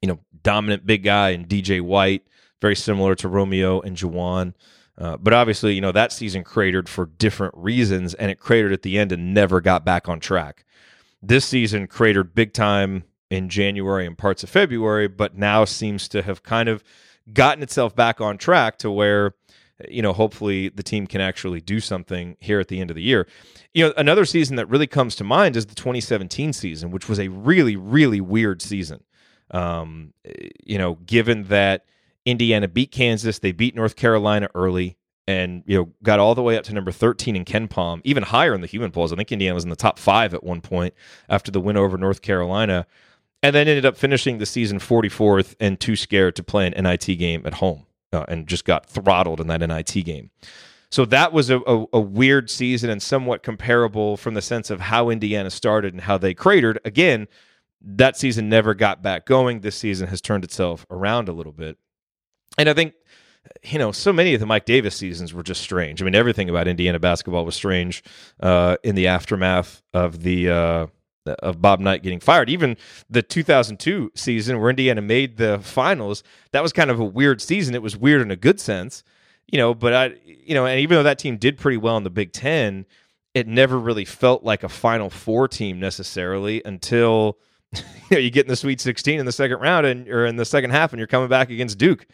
you 0.01 0.07
know 0.07 0.19
dominant 0.43 0.85
big 0.85 1.03
guy 1.03 1.29
and 1.29 1.47
dj 1.47 1.81
white 1.81 2.23
very 2.61 2.75
similar 2.75 3.15
to 3.15 3.27
romeo 3.27 3.79
and 3.81 3.95
Juwan. 3.95 4.53
Uh, 4.97 5.15
but 5.15 5.31
obviously, 5.31 5.75
you 5.75 5.81
know, 5.81 5.91
that 5.91 6.11
season 6.11 6.43
cratered 6.43 6.89
for 6.89 7.05
different 7.05 7.53
reasons 7.55 8.15
and 8.15 8.31
it 8.31 8.39
cratered 8.39 8.73
at 8.73 8.81
the 8.81 8.97
end 8.97 9.11
and 9.11 9.31
never 9.31 9.61
got 9.61 9.85
back 9.85 10.09
on 10.09 10.19
track. 10.19 10.65
This 11.21 11.45
season 11.45 11.85
cratered 11.85 12.33
big 12.33 12.51
time 12.51 13.03
in 13.29 13.49
January 13.49 14.05
and 14.05 14.17
parts 14.17 14.43
of 14.43 14.49
February, 14.49 15.07
but 15.07 15.37
now 15.37 15.65
seems 15.65 16.07
to 16.09 16.21
have 16.21 16.43
kind 16.43 16.69
of 16.69 16.83
gotten 17.33 17.61
itself 17.61 17.95
back 17.95 18.21
on 18.21 18.37
track 18.37 18.77
to 18.79 18.89
where 18.89 19.33
you 19.89 20.01
know 20.01 20.13
hopefully 20.13 20.69
the 20.69 20.83
team 20.83 21.05
can 21.05 21.21
actually 21.21 21.61
do 21.61 21.79
something 21.79 22.35
here 22.39 22.59
at 22.59 22.67
the 22.67 22.79
end 22.79 22.89
of 22.89 22.95
the 22.95 23.01
year. 23.01 23.27
You 23.73 23.87
know, 23.87 23.93
another 23.97 24.25
season 24.25 24.55
that 24.55 24.69
really 24.69 24.87
comes 24.87 25.15
to 25.17 25.23
mind 25.23 25.55
is 25.55 25.65
the 25.65 25.75
2017 25.75 26.53
season, 26.53 26.91
which 26.91 27.09
was 27.09 27.19
a 27.19 27.27
really 27.27 27.75
really 27.75 28.21
weird 28.21 28.61
season. 28.61 29.03
Um, 29.51 30.13
you 30.63 30.77
know, 30.77 30.95
given 31.05 31.43
that 31.45 31.85
Indiana 32.25 32.67
beat 32.67 32.91
Kansas, 32.91 33.39
they 33.39 33.51
beat 33.51 33.75
North 33.75 33.95
Carolina 33.95 34.49
early 34.55 34.97
and 35.27 35.63
you 35.65 35.77
know 35.77 35.91
got 36.01 36.19
all 36.19 36.33
the 36.33 36.41
way 36.41 36.57
up 36.57 36.63
to 36.63 36.73
number 36.73 36.91
13 36.91 37.35
in 37.35 37.45
KenPom, 37.45 38.01
even 38.03 38.23
higher 38.23 38.53
in 38.53 38.61
the 38.61 38.67
human 38.67 38.91
polls. 38.91 39.13
I 39.13 39.15
think 39.15 39.31
Indiana 39.31 39.53
was 39.53 39.63
in 39.63 39.69
the 39.69 39.75
top 39.75 39.99
5 39.99 40.33
at 40.33 40.43
one 40.43 40.61
point 40.61 40.93
after 41.29 41.51
the 41.51 41.59
win 41.59 41.77
over 41.77 41.97
North 41.97 42.21
Carolina 42.21 42.87
and 43.43 43.55
then 43.55 43.67
ended 43.67 43.85
up 43.85 43.97
finishing 43.97 44.37
the 44.37 44.45
season 44.45 44.79
44th 44.79 45.55
and 45.59 45.79
too 45.79 45.95
scared 45.95 46.35
to 46.35 46.43
play 46.43 46.67
an 46.67 46.83
NIT 46.83 47.05
game 47.17 47.43
at 47.45 47.55
home 47.55 47.85
uh, 48.11 48.25
and 48.27 48.47
just 48.47 48.65
got 48.65 48.87
throttled 48.87 49.39
in 49.39 49.47
that 49.47 49.61
NIT 49.61 50.05
game. 50.05 50.31
So 50.89 51.05
that 51.05 51.33
was 51.33 51.49
a, 51.49 51.59
a, 51.59 51.85
a, 51.93 51.99
weird 51.99 52.49
season 52.49 52.89
and 52.89 53.01
somewhat 53.01 53.43
comparable 53.43 54.15
from 54.15 54.35
the 54.35 54.41
sense 54.41 54.69
of 54.69 54.79
how 54.79 55.09
Indiana 55.09 55.49
started 55.49 55.93
and 55.93 56.01
how 56.01 56.17
they 56.17 56.33
cratered. 56.33 56.79
Again, 56.85 57.27
that 57.81 58.17
season 58.17 58.47
never 58.47 58.73
got 58.73 59.01
back 59.01 59.25
going. 59.25 59.59
This 59.59 59.75
season 59.75 60.07
has 60.07 60.21
turned 60.21 60.45
itself 60.45 60.85
around 60.89 61.27
a 61.27 61.33
little 61.33 61.51
bit. 61.51 61.77
And 62.57 62.69
I 62.69 62.73
think, 62.73 62.93
you 63.63 63.77
know, 63.77 63.91
so 63.91 64.13
many 64.13 64.33
of 64.33 64.39
the 64.39 64.45
Mike 64.45 64.65
Davis 64.65 64.95
seasons 64.95 65.33
were 65.33 65.43
just 65.43 65.61
strange. 65.61 66.01
I 66.01 66.05
mean, 66.05 66.15
everything 66.15 66.49
about 66.49 66.69
Indiana 66.69 66.99
basketball 66.99 67.43
was 67.43 67.55
strange 67.55 68.01
uh, 68.39 68.77
in 68.83 68.95
the 68.95 69.07
aftermath 69.07 69.83
of 69.93 70.23
the. 70.23 70.49
Uh, 70.49 70.87
of 71.27 71.61
Bob 71.61 71.79
Knight 71.79 72.03
getting 72.03 72.19
fired. 72.19 72.49
Even 72.49 72.77
the 73.09 73.21
2002 73.21 74.11
season 74.15 74.59
where 74.59 74.69
Indiana 74.69 75.01
made 75.01 75.37
the 75.37 75.59
finals, 75.59 76.23
that 76.51 76.63
was 76.63 76.73
kind 76.73 76.89
of 76.89 76.99
a 76.99 77.05
weird 77.05 77.41
season. 77.41 77.75
It 77.75 77.81
was 77.81 77.97
weird 77.97 78.21
in 78.21 78.31
a 78.31 78.35
good 78.35 78.59
sense, 78.59 79.03
you 79.47 79.57
know, 79.57 79.73
but 79.73 79.93
I, 79.93 80.15
you 80.25 80.53
know, 80.53 80.65
and 80.65 80.79
even 80.79 80.95
though 80.95 81.03
that 81.03 81.19
team 81.19 81.37
did 81.37 81.57
pretty 81.57 81.77
well 81.77 81.97
in 81.97 82.03
the 82.03 82.09
Big 82.09 82.31
Ten, 82.33 82.85
it 83.33 83.47
never 83.47 83.77
really 83.77 84.05
felt 84.05 84.43
like 84.43 84.63
a 84.63 84.69
Final 84.69 85.09
Four 85.09 85.47
team 85.47 85.79
necessarily 85.79 86.61
until 86.65 87.37
you, 87.73 87.83
know, 88.11 88.17
you 88.17 88.29
get 88.29 88.45
in 88.45 88.49
the 88.49 88.55
Sweet 88.55 88.81
16 88.81 89.19
in 89.19 89.25
the 89.25 89.31
second 89.31 89.59
round 89.59 89.85
and 89.85 90.07
or 90.07 90.25
in 90.25 90.37
the 90.37 90.45
second 90.45 90.71
half 90.71 90.91
and 90.91 90.99
you're 90.99 91.07
coming 91.07 91.29
back 91.29 91.49
against 91.49 91.77
Duke. 91.77 92.07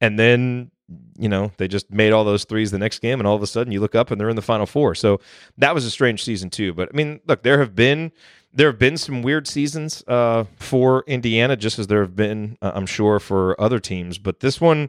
And 0.00 0.18
then 0.18 0.70
you 1.18 1.28
know, 1.28 1.50
they 1.56 1.68
just 1.68 1.90
made 1.90 2.12
all 2.12 2.24
those 2.24 2.44
threes 2.44 2.70
the 2.70 2.78
next 2.78 3.00
game, 3.00 3.18
and 3.18 3.26
all 3.26 3.34
of 3.34 3.42
a 3.42 3.46
sudden 3.46 3.72
you 3.72 3.80
look 3.80 3.94
up 3.94 4.10
and 4.10 4.20
they're 4.20 4.28
in 4.28 4.36
the 4.36 4.42
final 4.42 4.66
four. 4.66 4.94
So 4.94 5.20
that 5.58 5.74
was 5.74 5.84
a 5.84 5.90
strange 5.90 6.22
season 6.22 6.50
too. 6.50 6.72
But 6.74 6.90
I 6.92 6.96
mean, 6.96 7.20
look, 7.26 7.42
there 7.42 7.58
have 7.58 7.74
been 7.74 8.12
there 8.56 8.68
have 8.68 8.78
been 8.78 8.96
some 8.96 9.22
weird 9.22 9.46
seasons 9.46 10.02
uh, 10.08 10.44
for 10.58 11.04
Indiana, 11.06 11.56
just 11.56 11.78
as 11.78 11.86
there 11.88 12.00
have 12.00 12.16
been, 12.16 12.56
uh, 12.62 12.72
I'm 12.74 12.86
sure, 12.86 13.20
for 13.20 13.54
other 13.60 13.78
teams. 13.78 14.18
But 14.18 14.40
this 14.40 14.60
one, 14.60 14.88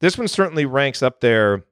this 0.00 0.18
one 0.18 0.28
certainly 0.28 0.66
ranks 0.66 1.02
up 1.02 1.20
there, 1.20 1.64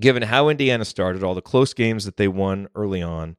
given 0.00 0.22
how 0.22 0.48
Indiana 0.48 0.84
started, 0.86 1.22
all 1.22 1.34
the 1.34 1.42
close 1.42 1.74
games 1.74 2.06
that 2.06 2.16
they 2.16 2.26
won 2.26 2.68
early 2.74 3.02
on, 3.02 3.36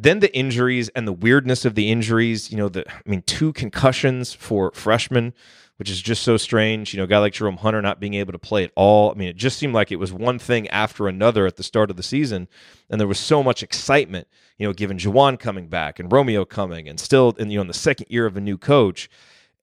Then 0.00 0.20
the 0.20 0.34
injuries 0.34 0.88
and 0.90 1.08
the 1.08 1.12
weirdness 1.12 1.64
of 1.64 1.74
the 1.74 1.90
injuries, 1.90 2.52
you 2.52 2.56
know, 2.56 2.68
the 2.68 2.88
I 2.88 3.02
mean, 3.04 3.22
two 3.22 3.52
concussions 3.52 4.32
for 4.32 4.70
freshmen, 4.72 5.34
which 5.78 5.90
is 5.90 6.02
just 6.02 6.22
so 6.22 6.36
strange. 6.36 6.92
You 6.92 6.98
know, 6.98 7.04
a 7.04 7.08
guy 7.08 7.18
like 7.18 7.32
Jerome 7.32 7.56
Hunter 7.56 7.80
not 7.80 8.00
being 8.00 8.14
able 8.14 8.32
to 8.32 8.38
play 8.38 8.64
at 8.64 8.72
all. 8.76 9.10
I 9.10 9.14
mean, 9.14 9.28
it 9.28 9.36
just 9.36 9.58
seemed 9.58 9.74
like 9.74 9.90
it 9.90 9.96
was 9.96 10.12
one 10.12 10.38
thing 10.38 10.68
after 10.68 11.08
another 11.08 11.46
at 11.46 11.56
the 11.56 11.62
start 11.62 11.90
of 11.90 11.96
the 11.96 12.02
season, 12.02 12.48
and 12.90 13.00
there 13.00 13.08
was 13.08 13.18
so 13.18 13.42
much 13.42 13.62
excitement. 13.62 14.28
You 14.58 14.66
know, 14.66 14.72
given 14.72 14.98
Juwan 14.98 15.38
coming 15.38 15.68
back 15.68 15.98
and 15.98 16.12
Romeo 16.12 16.44
coming, 16.44 16.88
and 16.88 17.00
still, 17.00 17.30
in 17.38 17.50
you 17.50 17.58
know, 17.58 17.62
in 17.62 17.68
the 17.68 17.74
second 17.74 18.06
year 18.10 18.26
of 18.26 18.36
a 18.36 18.40
new 18.40 18.58
coach, 18.58 19.08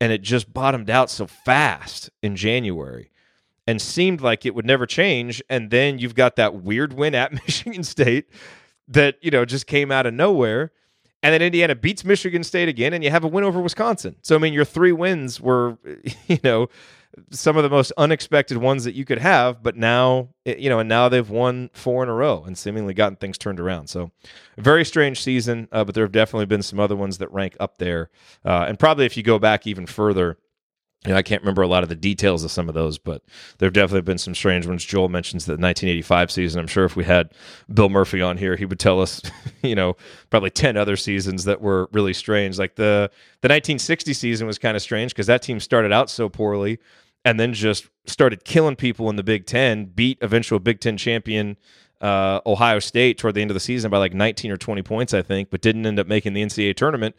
and 0.02 0.12
it 0.12 0.22
just 0.22 0.54
bottomed 0.54 0.90
out 0.90 1.10
so 1.10 1.28
fast 1.28 2.10
in 2.22 2.36
January 2.36 3.12
and 3.68 3.82
seemed 3.82 4.22
like 4.22 4.46
it 4.46 4.54
would 4.56 4.66
never 4.66 4.86
change. 4.86 5.42
And 5.50 5.72
then 5.72 6.00
you've 6.00 6.16
got 6.16 6.36
that 6.36 6.56
weird 6.56 6.94
win 6.94 7.16
at 7.16 7.34
Michigan 7.48 7.84
State 7.84 8.30
that, 8.88 9.18
you 9.22 9.32
know, 9.32 9.46
just 9.46 9.68
came 9.68 9.92
out 9.92 10.06
of 10.06 10.14
nowhere. 10.14 10.72
And 11.26 11.34
then 11.34 11.42
Indiana 11.42 11.74
beats 11.74 12.06
Michigan 12.06 12.44
State 12.44 12.70
again, 12.70 12.94
and 12.94 13.04
you 13.04 13.10
have 13.10 13.24
a 13.24 13.28
win 13.28 13.44
over 13.44 13.60
Wisconsin. 13.60 14.16
So, 14.22 14.36
I 14.36 14.38
mean, 14.38 14.54
your 14.54 14.64
three 14.64 14.92
wins 14.92 15.42
were, 15.42 15.80
you 16.28 16.38
know, 16.44 16.70
some 17.32 17.58
of 17.58 17.64
the 17.64 17.70
most 17.70 17.92
unexpected 17.98 18.60
ones 18.60 18.84
that 18.84 18.94
you 18.94 19.06
could 19.06 19.18
have. 19.18 19.64
But 19.64 19.76
now, 19.76 20.30
you 20.46 20.70
know, 20.70 20.78
and 20.78 20.88
now 20.88 21.10
they've 21.10 21.28
won 21.28 21.72
four 21.74 22.04
in 22.04 22.10
a 22.10 22.14
row 22.14 22.44
and 22.44 22.56
seemingly 22.56 22.94
gotten 22.94 23.16
things 23.16 23.40
turned 23.40 23.60
around. 23.60 23.88
So, 23.88 24.12
very 24.60 24.86
strange 24.86 25.24
season, 25.24 25.68
uh, 25.72 25.84
but 25.84 25.96
there 25.96 26.04
have 26.04 26.12
definitely 26.12 26.46
been 26.46 26.62
some 26.62 26.80
other 26.80 26.96
ones 26.96 27.18
that 27.18 27.32
rank 27.34 27.58
up 27.60 27.80
there. 27.80 28.12
Uh, 28.46 28.66
and 28.68 28.78
probably 28.78 29.08
if 29.08 29.18
you 29.18 29.24
go 29.24 29.40
back 29.40 29.66
even 29.66 29.88
further, 29.88 30.38
I 31.14 31.22
can't 31.22 31.42
remember 31.42 31.62
a 31.62 31.68
lot 31.68 31.84
of 31.84 31.90
the 31.90 31.96
details 31.96 32.44
of 32.44 32.52
some 32.52 32.68
of 32.68 32.76
those, 32.76 32.98
but 32.98 33.22
there 33.58 33.68
have 33.68 33.74
definitely 33.74 34.02
been 34.02 34.18
some 34.18 34.34
strange 34.34 34.66
ones. 34.66 34.84
Joel 34.84 35.10
mentions 35.10 35.46
the 35.46 35.54
1985 35.54 36.32
season. 36.32 36.60
I'm 36.60 36.68
sure 36.68 36.86
if 36.86 36.96
we 36.96 37.04
had 37.04 37.32
Bill 37.74 37.90
Murphy 37.90 38.22
on 38.22 38.38
here, 38.38 38.56
he 38.56 38.66
would 38.66 38.80
tell 38.80 39.02
us, 39.02 39.22
you 39.62 39.76
know, 39.76 39.96
probably 40.30 40.50
10 40.50 40.78
other 40.78 40.96
seasons 40.96 41.44
that 41.44 41.62
were 41.62 41.90
really 41.92 42.14
strange. 42.14 42.58
Like 42.58 42.76
the 42.76 43.12
the 43.42 43.48
1960 43.48 44.14
season 44.14 44.48
was 44.48 44.58
kind 44.58 44.76
of 44.76 44.82
strange 44.82 45.12
because 45.12 45.28
that 45.28 45.42
team 45.42 45.60
started 45.60 45.92
out 45.92 46.10
so 46.10 46.30
poorly 46.30 46.80
and 47.24 47.40
then 47.40 47.54
just 47.54 47.90
started 48.06 48.44
killing 48.44 48.76
people 48.76 49.10
in 49.10 49.16
the 49.16 49.24
Big 49.24 49.46
Ten, 49.46 49.86
beat 49.86 50.18
eventual 50.22 50.60
Big 50.60 50.80
Ten 50.80 50.98
champion 50.98 51.58
uh, 52.02 52.40
Ohio 52.46 52.80
State 52.80 53.18
toward 53.18 53.36
the 53.36 53.42
end 53.42 53.52
of 53.52 53.56
the 53.56 53.60
season 53.60 53.90
by 53.90 53.98
like 53.98 54.14
19 54.14 54.52
or 54.52 54.58
20 54.58 54.82
points, 54.84 55.14
I 55.14 55.22
think, 55.22 55.50
but 55.50 55.62
didn't 55.62 55.86
end 55.86 56.00
up 56.00 56.08
making 56.08 56.34
the 56.34 56.44
NCAA 56.44 56.76
tournament 56.76 57.16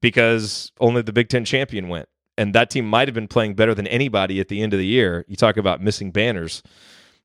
because 0.00 0.72
only 0.80 1.02
the 1.02 1.12
Big 1.12 1.28
Ten 1.28 1.44
champion 1.44 1.88
went 1.88 2.08
and 2.40 2.54
that 2.54 2.70
team 2.70 2.88
might 2.88 3.06
have 3.06 3.14
been 3.14 3.28
playing 3.28 3.54
better 3.54 3.74
than 3.74 3.86
anybody 3.86 4.40
at 4.40 4.48
the 4.48 4.62
end 4.62 4.72
of 4.72 4.78
the 4.78 4.86
year. 4.86 5.26
You 5.28 5.36
talk 5.36 5.58
about 5.58 5.82
missing 5.82 6.10
banners. 6.10 6.62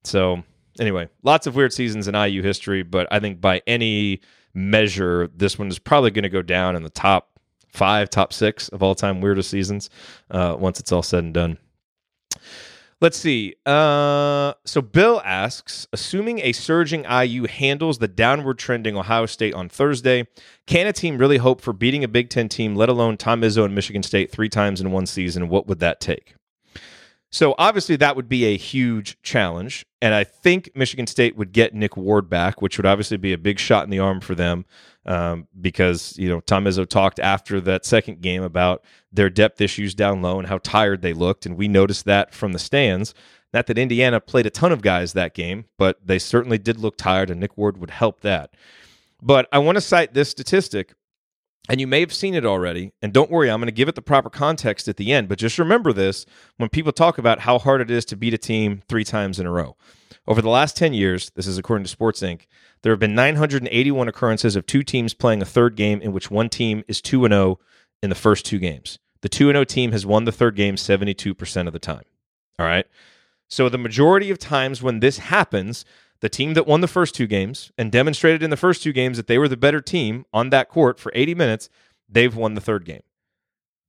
So, 0.04 0.44
anyway, 0.78 1.08
lots 1.24 1.48
of 1.48 1.56
weird 1.56 1.72
seasons 1.72 2.10
in 2.10 2.16
IU 2.16 2.42
history, 2.42 2.84
but 2.84 3.08
I 3.10 3.22
think 3.22 3.40
by 3.40 3.62
any 3.66 4.20
measure, 4.54 5.30
this 5.34 5.58
one 5.58 5.70
is 5.70 5.80
probably 5.80 6.12
going 6.12 6.24
to 6.24 6.30
go 6.30 6.42
down 6.42 6.76
in 6.76 6.84
the 6.84 6.90
top 6.90 7.30
five, 7.70 8.10
top 8.10 8.34
six 8.34 8.68
of 8.68 8.84
all 8.84 8.94
time 8.94 9.22
weirdest 9.22 9.50
seasons 9.50 9.90
uh, 10.32 10.58
once 10.60 10.82
it's 10.82 10.92
all 10.92 11.02
said 11.02 11.24
and 11.24 11.34
done. 11.34 11.58
Let's 13.02 13.18
see. 13.18 13.56
Uh, 13.66 14.54
so 14.64 14.82
Bill 14.82 15.22
asks, 15.26 15.86
assuming 15.92 16.40
a 16.40 16.54
surging 16.54 17.04
IU 17.04 17.46
handles 17.46 17.98
the 17.98 18.08
downward 18.08 18.58
trending 18.58 18.96
Ohio 18.96 19.26
State 19.26 19.54
on 19.54 19.68
Thursday, 19.68 20.28
can 20.66 20.88
a 20.88 20.94
team 20.94 21.18
really 21.18 21.38
hope 21.38 21.60
for 21.60 21.74
beating 21.74 22.06
a 22.06 22.08
Big 22.08 22.30
Ten 22.30 22.48
team, 22.48 22.76
let 22.76 22.88
alone 22.88 23.18
Tom 23.18 23.42
Izzo 23.42 23.66
and 23.66 23.76
Michigan 23.76 24.02
State 24.02 24.32
three 24.32 24.48
times 24.48 24.80
in 24.80 24.92
one 24.92 25.06
season? 25.06 25.50
What 25.50 25.68
would 25.68 25.80
that 25.80 26.00
take? 26.00 26.36
So 27.32 27.54
obviously 27.58 27.98
that 27.98 28.16
would 28.16 28.30
be 28.30 28.46
a 28.46 28.56
huge 28.56 29.22
challenge, 29.22 29.86
and 30.02 30.14
I 30.14 30.24
think 30.24 30.70
Michigan 30.74 31.06
State 31.06 31.36
would 31.36 31.52
get 31.52 31.74
Nick 31.74 31.98
Ward 31.98 32.30
back, 32.30 32.62
which 32.62 32.78
would 32.78 32.86
obviously 32.86 33.18
be 33.18 33.34
a 33.34 33.38
big 33.38 33.60
shot 33.60 33.84
in 33.84 33.90
the 33.90 34.00
arm 34.00 34.22
for 34.22 34.36
them 34.36 34.64
um, 35.06 35.48
because 35.60 36.18
you 36.18 36.30
know 36.30 36.40
Tom 36.42 36.66
Izzo 36.66 36.88
talked 36.88 37.20
after 37.20 37.62
that 37.62 37.86
second 37.86 38.22
game 38.22 38.44
about 38.44 38.84
their 39.12 39.30
depth 39.30 39.62
issues 39.62 39.96
down 39.96 40.22
low 40.22 40.40
and 40.40 40.48
how 40.48 40.58
tired 40.60 41.02
they 41.02 41.14
looked, 41.14 41.46
and 41.46 41.58
we 41.58 41.68
noticed 41.68 42.06
that 42.06 42.34
from 42.34 42.54
the 42.54 42.60
stands. 42.60 43.14
Not 43.54 43.68
that 43.68 43.78
Indiana 43.78 44.20
played 44.20 44.46
a 44.46 44.50
ton 44.50 44.74
of 44.74 44.82
guys 44.82 45.14
that 45.14 45.34
game, 45.34 45.66
but 45.78 46.06
they 46.06 46.20
certainly 46.20 46.58
did 46.58 46.80
look 46.80 46.98
tired, 46.98 47.30
and 47.30 47.40
Nick 47.40 47.58
Ward 47.58 47.78
would 47.78 47.92
help 47.92 48.22
that. 48.22 48.54
But 49.22 49.48
I 49.52 49.60
want 49.60 49.78
to 49.78 49.82
cite 49.82 50.14
this 50.14 50.30
statistic 50.30 50.94
and 51.68 51.82
you 51.82 51.88
may 51.88 52.00
have 52.00 52.14
seen 52.14 52.36
it 52.36 52.46
already. 52.46 52.92
And 53.02 53.14
don't 53.14 53.32
worry, 53.32 53.50
I'm 53.50 53.60
going 53.60 53.68
to 53.68 53.72
give 53.72 53.90
it 53.90 53.96
the 53.96 54.02
proper 54.02 54.30
context 54.30 54.88
at 54.88 54.98
the 54.98 55.12
end. 55.12 55.28
But 55.28 55.40
just 55.40 55.58
remember 55.58 55.94
this 55.94 56.26
when 56.58 56.70
people 56.70 56.92
talk 56.92 57.18
about 57.18 57.40
how 57.40 57.58
hard 57.58 57.82
it 57.82 57.90
is 57.90 58.06
to 58.06 58.16
beat 58.16 58.34
a 58.34 58.38
team 58.38 58.82
three 58.88 59.04
times 59.04 59.40
in 59.40 59.46
a 59.46 59.52
row. 59.52 59.76
Over 60.28 60.42
the 60.42 60.50
last 60.50 60.76
10 60.76 60.94
years, 60.94 61.32
this 61.36 61.46
is 61.46 61.58
according 61.58 61.84
to 61.84 61.90
Sports 61.90 62.22
Inc., 62.22 62.48
there 62.82 62.92
have 62.92 63.00
been 63.00 63.16
981 63.16 64.08
occurrences 64.08 64.56
of 64.56 64.66
two 64.66 64.84
teams 64.84 65.14
playing 65.14 65.42
a 65.42 65.46
third 65.46 65.76
game 65.76 66.02
in 66.02 66.14
which 66.14 66.32
one 66.32 66.50
team 66.50 66.84
is 66.88 67.02
2 67.02 67.28
0 67.28 67.60
in 68.02 68.10
the 68.10 68.16
first 68.16 68.46
two 68.46 68.60
games. 68.60 69.00
The 69.22 69.30
2 69.30 69.52
0 69.52 69.64
team 69.66 69.92
has 69.92 70.06
won 70.06 70.26
the 70.26 70.32
third 70.32 70.56
game 70.56 70.76
72% 70.76 71.68
of 71.68 71.74
the 71.74 71.80
time. 71.80 72.04
All 72.60 72.66
right. 72.66 72.86
So 73.48 73.70
the 73.70 73.78
majority 73.78 74.32
of 74.32 74.40
times 74.40 74.82
when 74.82 75.00
this 75.00 75.20
happens, 75.20 75.86
the 76.22 76.30
team 76.30 76.56
that 76.56 76.68
won 76.68 76.82
the 76.82 76.88
first 76.88 77.14
two 77.14 77.28
games 77.28 77.72
and 77.78 77.92
demonstrated 77.92 78.42
in 78.42 78.50
the 78.50 78.58
first 78.58 78.82
two 78.82 78.94
games 78.94 79.18
that 79.18 79.28
they 79.28 79.38
were 79.38 79.48
the 79.48 79.58
better 79.58 79.82
team 79.82 80.26
on 80.34 80.50
that 80.50 80.70
court 80.70 81.00
for 81.00 81.12
80 81.14 81.36
minutes, 81.36 81.70
they've 82.10 82.36
won 82.36 82.56
the 82.56 82.62
third 82.62 82.86
game. 82.86 83.04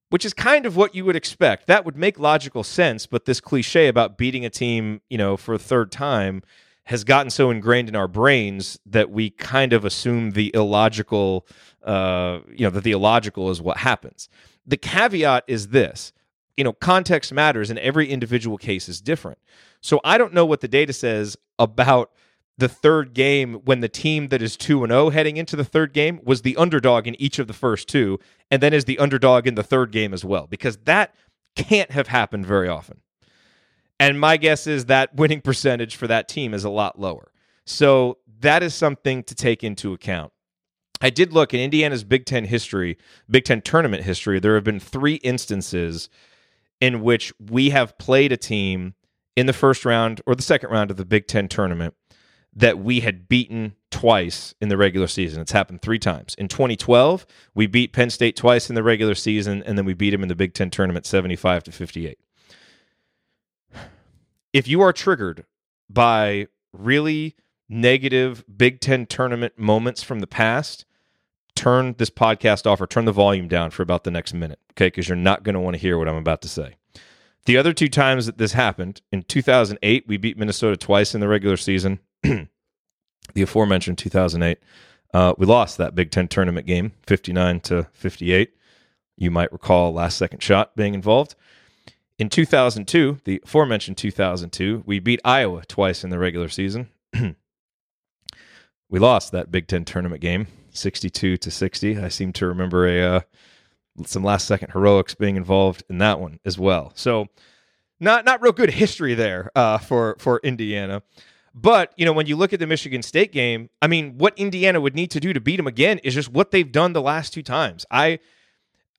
Which 0.09 0.25
is 0.25 0.33
kind 0.33 0.67
of 0.67 0.77
what 0.77 0.95
you 0.95 1.05
would 1.05 1.17
expect. 1.17 1.67
That 1.67 1.85
would 1.85 1.97
make 1.97 2.19
logical 2.19 2.63
sense, 2.63 3.07
but 3.07 3.25
this 3.25 3.41
cliche 3.41 3.89
about 3.89 4.17
beating 4.17 4.45
a 4.45 4.51
team, 4.51 5.01
you 5.11 5.19
know, 5.19 5.37
for 5.37 5.55
a 5.55 5.59
third 5.59 5.91
time 5.91 6.43
has 6.85 7.03
gotten 7.03 7.31
so 7.31 7.51
ingrained 7.51 7.89
in 7.89 7.97
our 7.97 8.07
brains 8.07 8.79
that 8.87 9.11
we 9.11 9.31
kind 9.31 9.73
of 9.73 9.85
assume 9.85 10.31
the 10.31 10.53
illogical, 10.55 11.45
uh, 11.83 12.39
you 12.49 12.65
know, 12.65 12.71
that 12.71 12.85
the 12.85 12.93
illogical 12.93 13.51
is 13.51 13.61
what 13.61 13.79
happens. 13.79 14.29
The 14.65 14.77
caveat 14.77 15.43
is 15.49 15.69
this 15.69 16.13
you 16.57 16.65
know, 16.65 16.73
context 16.73 17.33
matters 17.33 17.71
and 17.71 17.79
every 17.79 18.09
individual 18.09 18.57
case 18.57 18.89
is 18.89 19.01
different. 19.01 19.39
So 19.81 20.01
I 20.05 20.19
don't 20.19 20.33
know 20.33 20.47
what 20.47 20.61
the 20.61 20.69
data 20.69 20.93
says 20.93 21.37
about 21.59 22.11
the 22.59 22.69
third 22.69 23.13
game 23.13 23.55
when 23.65 23.81
the 23.81 23.89
team 23.89 24.29
that 24.29 24.41
is 24.41 24.57
2 24.57 24.83
and 24.83 24.91
0 24.91 25.11
heading 25.11 25.37
into 25.37 25.57
the 25.57 25.65
third 25.65 25.93
game 25.93 26.21
was 26.25 26.43
the 26.43 26.57
underdog 26.57 27.07
in 27.07 27.21
each 27.21 27.39
of 27.39 27.47
the 27.47 27.53
first 27.53 27.89
two 27.89 28.19
and 28.51 28.63
then 28.63 28.73
is 28.73 28.87
the 28.87 28.99
underdog 28.99 29.47
in 29.47 29.55
the 29.55 29.63
third 29.63 29.93
game 29.93 30.15
as 30.15 30.25
well 30.25 30.47
because 30.47 30.79
that 30.79 31.15
can't 31.55 31.91
have 31.91 32.09
happened 32.09 32.47
very 32.47 32.69
often. 32.69 33.01
And 33.99 34.21
my 34.21 34.37
guess 34.37 34.67
is 34.67 34.87
that 34.87 35.15
winning 35.15 35.41
percentage 35.41 35.97
for 35.97 36.07
that 36.07 36.29
team 36.29 36.53
is 36.53 36.65
a 36.65 36.71
lot 36.71 36.99
lower. 36.99 37.31
So 37.65 38.19
that 38.41 38.63
is 38.63 38.75
something 38.75 39.23
to 39.25 39.35
take 39.35 39.65
into 39.65 39.93
account. 39.93 40.33
I 41.01 41.11
did 41.11 41.33
look 41.33 41.53
in 41.53 41.61
Indiana's 41.61 42.05
Big 42.05 42.25
Ten 42.25 42.45
history, 42.45 42.97
Big 43.31 43.45
Ten 43.45 43.61
tournament 43.61 44.05
history. 44.05 44.39
There 44.39 44.55
have 44.55 44.65
been 44.65 44.81
three 44.81 45.17
instances 45.17 46.09
in 46.81 47.03
which 47.03 47.33
we 47.39 47.71
have 47.71 47.99
played 47.99 48.33
a 48.33 48.37
team 48.37 48.95
in 49.35 49.47
the 49.47 49.53
first 49.53 49.85
round 49.85 50.21
or 50.27 50.35
the 50.35 50.43
second 50.43 50.71
round 50.71 50.91
of 50.91 50.97
the 50.97 51.05
Big 51.05 51.27
Ten 51.27 51.49
tournament 51.49 51.95
that 52.57 52.79
we 52.79 53.01
had 53.01 53.29
beaten 53.29 53.75
twice 53.91 54.55
in 54.63 54.71
the 54.71 54.79
regular 54.79 55.07
season. 55.07 55.43
It's 55.43 55.53
happened 55.53 55.83
three 55.83 55.99
times. 55.99 56.35
In 56.37 56.49
2012, 56.49 57.27
we 57.55 57.67
beat 57.67 57.93
Penn 57.93 58.09
State 58.09 58.35
twice 58.35 58.71
in 58.71 58.75
the 58.75 58.83
regular 58.83 59.15
season, 59.15 59.63
and 59.65 59.77
then 59.77 59.85
we 59.85 59.93
beat 59.93 60.11
them 60.11 60.23
in 60.23 60.29
the 60.29 60.35
Big 60.35 60.55
Ten 60.55 60.71
tournament 60.71 61.05
75 61.05 61.65
to 61.65 61.73
58. 61.73 62.19
If 64.55 64.67
you 64.67 64.81
are 64.81 64.93
triggered 64.93 65.45
by 65.91 66.49
really 66.73 67.37
negative 67.69 68.43
Big 68.57 68.81
Ten 68.81 69.05
tournament 69.05 69.59
moments 69.59 70.03
from 70.03 70.21
the 70.21 70.27
past, 70.27 70.87
turn 71.55 71.95
this 71.99 72.11
podcast 72.11 72.67
off 72.67 72.81
or 72.81 72.87
turn 72.87 73.05
the 73.05 73.13
volume 73.13 73.49
down 73.49 73.71
for 73.71 73.83
about 73.83 74.05
the 74.05 74.11
next 74.11 74.33
minute, 74.33 74.61
okay? 74.73 74.87
Because 74.87 75.09
you're 75.09 75.17
not 75.17 75.43
going 75.43 75.55
to 75.55 75.61
want 75.61 75.75
to 75.75 75.81
hear 75.81 75.99
what 75.99 76.09
I'm 76.09 76.17
about 76.17 76.41
to 76.43 76.49
say. 76.49 76.77
The 77.45 77.59
other 77.59 77.75
two 77.75 77.89
times 77.89 78.25
that 78.27 78.39
this 78.39 78.53
happened, 78.53 79.03
in 79.13 79.23
2008, 79.25 80.09
we 80.09 80.17
beat 80.17 80.39
Minnesota 80.39 80.77
twice 80.77 81.15
in 81.15 81.21
the 81.21 81.29
regular 81.29 81.57
season. 81.59 82.01
the 83.35 83.43
aforementioned 83.43 83.99
2008, 83.99 84.59
uh, 85.15 85.35
we 85.39 85.47
lost 85.47 85.79
that 85.79 85.95
Big 85.95 86.11
Ten 86.11 86.29
tournament 86.29 86.67
game, 86.67 86.93
59 87.07 87.61
to 87.61 87.87
58. 87.93 88.53
You 89.17 89.31
might 89.31 89.53
recall 89.53 89.93
last 89.93 90.19
second 90.19 90.43
shot 90.43 90.77
being 90.77 90.95
involved. 90.95 91.35
In 92.19 92.29
2002, 92.29 93.21
the 93.25 93.41
aforementioned 93.45 93.99
2002, 93.99 94.83
we 94.87 94.99
beat 94.99 95.21
Iowa 95.25 95.65
twice 95.67 96.03
in 96.03 96.11
the 96.11 96.19
regular 96.19 96.49
season. 96.49 96.89
we 98.89 98.99
lost 98.99 99.33
that 99.33 99.51
Big 99.51 99.69
Ten 99.69 99.85
tournament 99.85 100.21
game, 100.21 100.47
62 100.71 101.37
to 101.37 101.51
60. 101.51 101.99
I 101.99 102.09
seem 102.09 102.33
to 102.35 102.47
remember 102.47 102.87
a 102.87 103.17
uh, 103.17 103.21
some 104.05 104.25
last 104.25 104.47
second 104.47 104.73
heroics 104.73 105.15
being 105.15 105.37
involved 105.37 105.83
in 105.89 105.99
that 105.99 106.21
one 106.21 106.41
as 106.45 106.59
well. 106.59 106.93
So 106.95 107.29
not 108.01 108.25
not 108.25 108.43
real 108.43 108.53
good 108.53 108.71
history 108.71 109.15
there 109.15 109.51
uh, 109.55 109.79
for 109.79 110.17
for 110.19 110.41
Indiana. 110.43 111.03
But 111.59 111.95
you 111.97 112.05
know 112.05 112.13
when 112.13 112.27
you 112.27 112.37
look 112.37 112.53
at 112.53 112.61
the 112.61 112.67
Michigan 112.67 113.03
State 113.03 113.33
game, 113.33 113.71
I 113.81 113.87
mean, 113.87 114.19
what 114.19 114.39
Indiana 114.39 114.79
would 114.79 114.95
need 114.95 115.11
to 115.13 115.21
do 115.21 115.33
to 115.33 115.41
beat 115.41 115.57
them 115.57 115.67
again 115.67 115.99
is 116.01 116.15
just 116.15 116.31
what 116.31 116.51
they've 116.51 116.71
done 116.71 116.93
the 116.93 117.01
last 117.01 117.33
two 117.33 117.43
times. 117.43 117.87
I 117.91 118.19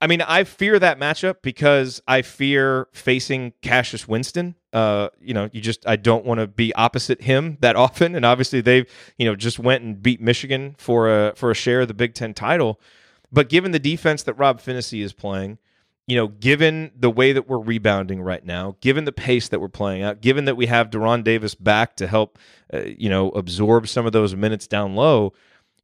I 0.02 0.08
mean, 0.08 0.22
I 0.22 0.44
fear 0.44 0.78
that 0.80 1.00
matchup 1.00 1.38
because 1.42 2.02
I 2.08 2.24
fear 2.24 2.88
facing 2.94 3.54
Cassius 3.62 4.08
Winston. 4.08 4.56
Uh, 4.74 5.10
you 5.20 5.34
know, 5.34 5.50
you 5.54 5.62
just 5.62 5.88
I 5.88 5.98
don't 5.98 6.26
want 6.26 6.40
to 6.40 6.48
be 6.48 6.74
opposite 6.74 7.22
him 7.22 7.58
that 7.62 7.76
often. 7.86 8.16
And 8.16 8.26
obviously, 8.26 8.62
they've 8.62 8.90
you 9.18 9.26
know 9.26 9.36
just 9.36 9.60
went 9.60 9.84
and 9.84 10.02
beat 10.02 10.20
Michigan 10.20 10.76
for 10.80 11.10
a 11.10 11.34
for 11.36 11.52
a 11.52 11.56
share 11.56 11.82
of 11.82 11.88
the 11.88 11.94
Big 11.94 12.16
Ten 12.16 12.34
title. 12.34 12.80
But 13.32 13.50
given 13.50 13.72
the 13.72 13.80
defense 13.80 14.24
that 14.24 14.34
Rob 14.34 14.62
Phinisee 14.62 15.04
is 15.04 15.14
playing, 15.14 15.60
you 16.08 16.16
know, 16.16 16.30
given 16.30 16.92
the 16.98 17.10
way 17.10 17.34
that 17.34 17.50
we're 17.50 17.60
rebounding 17.60 18.22
right 18.22 18.46
now, 18.46 18.78
given 18.80 19.04
the 19.04 19.12
pace 19.12 19.50
that 19.50 19.60
we're 19.60 19.68
playing 19.68 20.04
out, 20.04 20.22
given 20.22 20.46
that 20.46 20.56
we 20.56 20.66
have 20.68 20.90
De'Ron 20.90 21.24
Davis 21.24 21.54
back 21.54 21.98
to 21.98 22.08
help, 22.08 22.40
uh, 22.74 22.84
you 22.98 23.10
know, 23.10 23.30
absorb 23.32 23.88
some 23.90 24.06
of 24.06 24.14
those 24.14 24.34
minutes 24.34 24.68
down 24.68 24.96
low, 24.96 25.34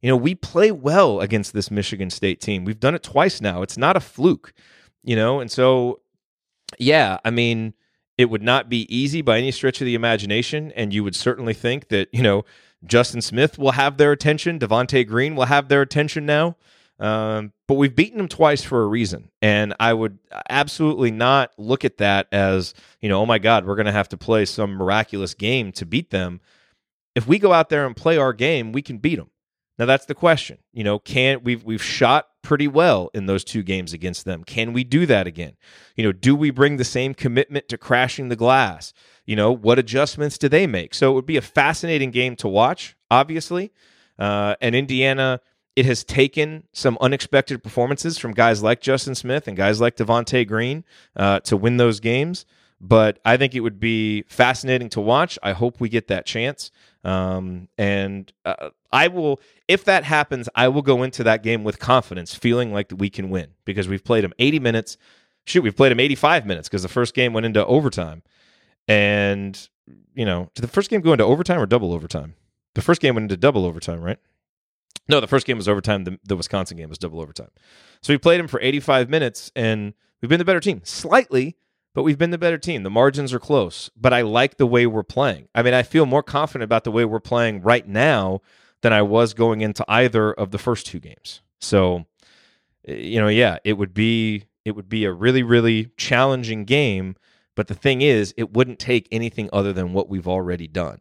you 0.00 0.08
know, 0.08 0.16
we 0.16 0.34
play 0.34 0.72
well 0.72 1.20
against 1.20 1.52
this 1.52 1.70
Michigan 1.70 2.08
State 2.10 2.40
team. 2.40 2.64
We've 2.64 2.80
done 2.80 2.94
it 2.94 3.02
twice 3.02 3.40
now. 3.40 3.62
It's 3.62 3.76
not 3.76 3.96
a 3.96 4.00
fluke, 4.00 4.54
you 5.02 5.14
know, 5.14 5.40
and 5.40 5.50
so, 5.50 6.00
yeah, 6.78 7.18
I 7.24 7.30
mean, 7.30 7.74
it 8.16 8.30
would 8.30 8.42
not 8.42 8.68
be 8.68 8.94
easy 8.94 9.22
by 9.22 9.38
any 9.38 9.50
stretch 9.50 9.80
of 9.80 9.84
the 9.86 9.94
imagination, 9.94 10.72
and 10.72 10.94
you 10.94 11.04
would 11.04 11.16
certainly 11.16 11.54
think 11.54 11.88
that 11.88 12.08
you 12.12 12.22
know 12.22 12.44
Justin 12.84 13.20
Smith 13.20 13.58
will 13.58 13.72
have 13.72 13.96
their 13.96 14.12
attention, 14.12 14.58
Devonte 14.58 15.06
Green 15.06 15.34
will 15.34 15.46
have 15.46 15.68
their 15.68 15.82
attention 15.82 16.24
now. 16.24 16.56
Um, 17.04 17.52
but 17.68 17.74
we've 17.74 17.94
beaten 17.94 18.16
them 18.16 18.28
twice 18.28 18.64
for 18.64 18.82
a 18.82 18.86
reason. 18.86 19.30
And 19.42 19.74
I 19.78 19.92
would 19.92 20.18
absolutely 20.48 21.10
not 21.10 21.52
look 21.58 21.84
at 21.84 21.98
that 21.98 22.28
as, 22.32 22.72
you 23.02 23.10
know, 23.10 23.20
oh 23.20 23.26
my 23.26 23.38
God, 23.38 23.66
we're 23.66 23.76
going 23.76 23.84
to 23.84 23.92
have 23.92 24.08
to 24.08 24.16
play 24.16 24.46
some 24.46 24.70
miraculous 24.70 25.34
game 25.34 25.70
to 25.72 25.84
beat 25.84 26.08
them. 26.08 26.40
If 27.14 27.26
we 27.26 27.38
go 27.38 27.52
out 27.52 27.68
there 27.68 27.84
and 27.84 27.94
play 27.94 28.16
our 28.16 28.32
game, 28.32 28.72
we 28.72 28.80
can 28.80 28.96
beat 28.96 29.16
them. 29.16 29.30
Now 29.78 29.84
that's 29.84 30.06
the 30.06 30.14
question. 30.14 30.58
You 30.72 30.82
know, 30.82 30.98
can 30.98 31.42
we've 31.42 31.62
we've 31.62 31.82
shot 31.82 32.28
pretty 32.42 32.68
well 32.68 33.10
in 33.12 33.26
those 33.26 33.44
two 33.44 33.62
games 33.62 33.92
against 33.92 34.24
them. 34.24 34.42
Can 34.42 34.72
we 34.72 34.82
do 34.82 35.04
that 35.04 35.26
again? 35.26 35.56
You 35.96 36.04
know, 36.04 36.12
do 36.12 36.34
we 36.34 36.50
bring 36.50 36.78
the 36.78 36.84
same 36.84 37.12
commitment 37.12 37.68
to 37.68 37.76
crashing 37.76 38.30
the 38.30 38.36
glass? 38.36 38.94
You 39.26 39.36
know, 39.36 39.52
what 39.52 39.78
adjustments 39.78 40.38
do 40.38 40.48
they 40.48 40.66
make? 40.66 40.94
So 40.94 41.10
it 41.10 41.14
would 41.14 41.26
be 41.26 41.36
a 41.36 41.42
fascinating 41.42 42.12
game 42.12 42.34
to 42.36 42.48
watch, 42.48 42.96
obviously. 43.10 43.72
Uh, 44.18 44.54
and 44.60 44.74
Indiana 44.74 45.40
it 45.76 45.86
has 45.86 46.04
taken 46.04 46.64
some 46.72 46.96
unexpected 47.00 47.62
performances 47.62 48.16
from 48.18 48.32
guys 48.32 48.62
like 48.62 48.80
Justin 48.80 49.14
Smith 49.14 49.48
and 49.48 49.56
guys 49.56 49.80
like 49.80 49.96
Devonte 49.96 50.46
Green 50.46 50.84
uh, 51.16 51.40
to 51.40 51.56
win 51.56 51.76
those 51.76 52.00
games. 52.00 52.46
But 52.80 53.18
I 53.24 53.36
think 53.36 53.54
it 53.54 53.60
would 53.60 53.80
be 53.80 54.22
fascinating 54.28 54.88
to 54.90 55.00
watch. 55.00 55.38
I 55.42 55.52
hope 55.52 55.80
we 55.80 55.88
get 55.88 56.08
that 56.08 56.26
chance. 56.26 56.70
Um, 57.02 57.68
and 57.78 58.32
uh, 58.44 58.70
I 58.92 59.08
will, 59.08 59.40
if 59.68 59.84
that 59.84 60.04
happens, 60.04 60.48
I 60.54 60.68
will 60.68 60.82
go 60.82 61.02
into 61.02 61.24
that 61.24 61.42
game 61.42 61.64
with 61.64 61.78
confidence, 61.78 62.34
feeling 62.34 62.72
like 62.72 62.92
we 62.94 63.10
can 63.10 63.30
win 63.30 63.48
because 63.64 63.88
we've 63.88 64.04
played 64.04 64.24
them 64.24 64.34
80 64.38 64.60
minutes. 64.60 64.96
Shoot, 65.46 65.62
we've 65.62 65.76
played 65.76 65.92
them 65.92 66.00
85 66.00 66.46
minutes 66.46 66.68
because 66.68 66.82
the 66.82 66.88
first 66.88 67.14
game 67.14 67.32
went 67.32 67.46
into 67.46 67.64
overtime. 67.64 68.22
And, 68.86 69.68
you 70.14 70.24
know, 70.24 70.50
did 70.54 70.62
the 70.62 70.68
first 70.68 70.90
game 70.90 71.00
go 71.00 71.12
into 71.12 71.24
overtime 71.24 71.60
or 71.60 71.66
double 71.66 71.92
overtime? 71.92 72.34
The 72.74 72.82
first 72.82 73.00
game 73.00 73.14
went 73.14 73.24
into 73.24 73.36
double 73.36 73.64
overtime, 73.64 74.00
right? 74.00 74.18
No, 75.08 75.20
the 75.20 75.26
first 75.26 75.46
game 75.46 75.58
was 75.58 75.68
overtime. 75.68 76.04
The, 76.04 76.18
the 76.24 76.36
Wisconsin 76.36 76.76
game 76.76 76.88
was 76.88 76.98
double 76.98 77.20
overtime. 77.20 77.50
So 78.02 78.12
we 78.12 78.18
played 78.18 78.40
him 78.40 78.48
for 78.48 78.60
85 78.60 79.10
minutes, 79.10 79.52
and 79.54 79.94
we've 80.20 80.28
been 80.28 80.38
the 80.38 80.44
better 80.44 80.60
team 80.60 80.80
slightly, 80.84 81.56
but 81.94 82.02
we've 82.02 82.18
been 82.18 82.30
the 82.30 82.38
better 82.38 82.58
team. 82.58 82.82
The 82.82 82.90
margins 82.90 83.32
are 83.32 83.38
close, 83.38 83.90
but 83.96 84.12
I 84.12 84.22
like 84.22 84.56
the 84.56 84.66
way 84.66 84.86
we're 84.86 85.02
playing. 85.02 85.48
I 85.54 85.62
mean, 85.62 85.74
I 85.74 85.82
feel 85.82 86.06
more 86.06 86.22
confident 86.22 86.64
about 86.64 86.84
the 86.84 86.90
way 86.90 87.04
we're 87.04 87.20
playing 87.20 87.62
right 87.62 87.86
now 87.86 88.40
than 88.82 88.92
I 88.92 89.02
was 89.02 89.34
going 89.34 89.60
into 89.60 89.84
either 89.88 90.32
of 90.32 90.50
the 90.50 90.58
first 90.58 90.86
two 90.86 91.00
games. 91.00 91.42
So, 91.60 92.04
you 92.86 93.20
know, 93.20 93.28
yeah, 93.28 93.58
it 93.64 93.74
would 93.74 93.94
be 93.94 94.44
it 94.64 94.72
would 94.72 94.88
be 94.88 95.04
a 95.04 95.12
really 95.12 95.42
really 95.42 95.90
challenging 95.96 96.64
game, 96.64 97.16
but 97.54 97.68
the 97.68 97.74
thing 97.74 98.02
is, 98.02 98.34
it 98.36 98.52
wouldn't 98.52 98.78
take 98.78 99.08
anything 99.10 99.48
other 99.52 99.72
than 99.72 99.92
what 99.92 100.08
we've 100.08 100.28
already 100.28 100.66
done. 100.66 101.00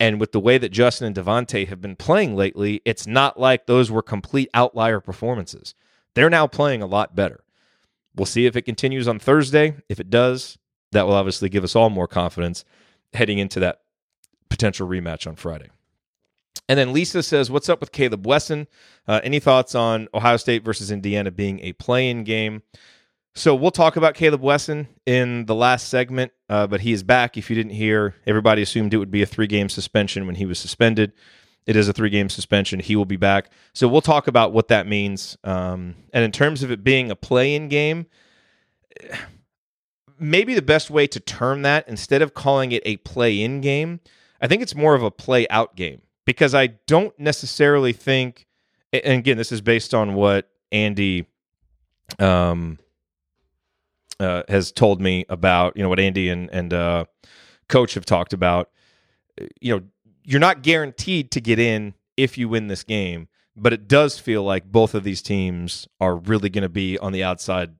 And 0.00 0.20
with 0.20 0.32
the 0.32 0.40
way 0.40 0.58
that 0.58 0.70
Justin 0.70 1.08
and 1.08 1.16
Devonte 1.16 1.66
have 1.68 1.80
been 1.80 1.96
playing 1.96 2.36
lately, 2.36 2.80
it's 2.84 3.06
not 3.06 3.38
like 3.38 3.66
those 3.66 3.90
were 3.90 4.02
complete 4.02 4.48
outlier 4.54 5.00
performances. 5.00 5.74
They're 6.14 6.30
now 6.30 6.46
playing 6.46 6.82
a 6.82 6.86
lot 6.86 7.16
better. 7.16 7.40
We'll 8.14 8.26
see 8.26 8.46
if 8.46 8.56
it 8.56 8.62
continues 8.62 9.08
on 9.08 9.18
Thursday. 9.18 9.76
If 9.88 10.00
it 10.00 10.10
does, 10.10 10.58
that 10.92 11.06
will 11.06 11.14
obviously 11.14 11.48
give 11.48 11.64
us 11.64 11.76
all 11.76 11.90
more 11.90 12.08
confidence 12.08 12.64
heading 13.12 13.38
into 13.38 13.60
that 13.60 13.80
potential 14.48 14.88
rematch 14.88 15.26
on 15.26 15.36
Friday. 15.36 15.68
And 16.68 16.78
then 16.78 16.92
Lisa 16.92 17.22
says, 17.22 17.50
What's 17.50 17.68
up 17.68 17.80
with 17.80 17.92
Caleb 17.92 18.26
Wesson? 18.26 18.66
Uh, 19.06 19.20
any 19.24 19.40
thoughts 19.40 19.74
on 19.74 20.08
Ohio 20.12 20.36
State 20.36 20.64
versus 20.64 20.90
Indiana 20.90 21.30
being 21.30 21.60
a 21.60 21.72
play 21.74 22.10
in 22.10 22.24
game? 22.24 22.62
So 23.38 23.54
we'll 23.54 23.70
talk 23.70 23.94
about 23.94 24.16
Caleb 24.16 24.42
Wesson 24.42 24.88
in 25.06 25.46
the 25.46 25.54
last 25.54 25.88
segment, 25.88 26.32
uh, 26.48 26.66
but 26.66 26.80
he 26.80 26.92
is 26.92 27.04
back. 27.04 27.36
If 27.36 27.48
you 27.48 27.54
didn't 27.54 27.70
hear, 27.70 28.16
everybody 28.26 28.62
assumed 28.62 28.92
it 28.92 28.96
would 28.96 29.12
be 29.12 29.22
a 29.22 29.26
three 29.26 29.46
game 29.46 29.68
suspension 29.68 30.26
when 30.26 30.34
he 30.34 30.44
was 30.44 30.58
suspended. 30.58 31.12
It 31.64 31.76
is 31.76 31.86
a 31.86 31.92
three 31.92 32.10
game 32.10 32.28
suspension. 32.30 32.80
He 32.80 32.96
will 32.96 33.04
be 33.04 33.16
back. 33.16 33.52
So 33.74 33.86
we'll 33.86 34.00
talk 34.00 34.26
about 34.26 34.52
what 34.52 34.66
that 34.68 34.88
means. 34.88 35.38
Um, 35.44 35.94
and 36.12 36.24
in 36.24 36.32
terms 36.32 36.64
of 36.64 36.72
it 36.72 36.82
being 36.82 37.12
a 37.12 37.14
play 37.14 37.54
in 37.54 37.68
game, 37.68 38.06
maybe 40.18 40.52
the 40.52 40.60
best 40.60 40.90
way 40.90 41.06
to 41.06 41.20
term 41.20 41.62
that, 41.62 41.86
instead 41.86 42.22
of 42.22 42.34
calling 42.34 42.72
it 42.72 42.82
a 42.84 42.96
play 42.96 43.40
in 43.40 43.60
game, 43.60 44.00
I 44.40 44.48
think 44.48 44.62
it's 44.62 44.74
more 44.74 44.96
of 44.96 45.04
a 45.04 45.12
play 45.12 45.46
out 45.48 45.76
game 45.76 46.02
because 46.24 46.56
I 46.56 46.66
don't 46.88 47.16
necessarily 47.20 47.92
think, 47.92 48.48
and 48.92 49.20
again, 49.20 49.36
this 49.36 49.52
is 49.52 49.60
based 49.60 49.94
on 49.94 50.14
what 50.14 50.50
Andy. 50.72 51.28
Um, 52.18 52.80
uh, 54.20 54.42
has 54.48 54.72
told 54.72 55.00
me 55.00 55.24
about 55.28 55.76
you 55.76 55.82
know 55.82 55.88
what 55.88 56.00
Andy 56.00 56.28
and 56.28 56.50
and 56.52 56.72
uh, 56.72 57.04
coach 57.68 57.94
have 57.94 58.04
talked 58.04 58.32
about. 58.32 58.70
You 59.60 59.76
know, 59.76 59.84
you're 60.24 60.40
not 60.40 60.62
guaranteed 60.62 61.30
to 61.32 61.40
get 61.40 61.58
in 61.58 61.94
if 62.16 62.36
you 62.36 62.48
win 62.48 62.66
this 62.66 62.82
game, 62.82 63.28
but 63.56 63.72
it 63.72 63.86
does 63.86 64.18
feel 64.18 64.42
like 64.42 64.64
both 64.64 64.94
of 64.94 65.04
these 65.04 65.22
teams 65.22 65.86
are 66.00 66.16
really 66.16 66.50
going 66.50 66.62
to 66.62 66.68
be 66.68 66.98
on 66.98 67.12
the 67.12 67.22
outside, 67.22 67.76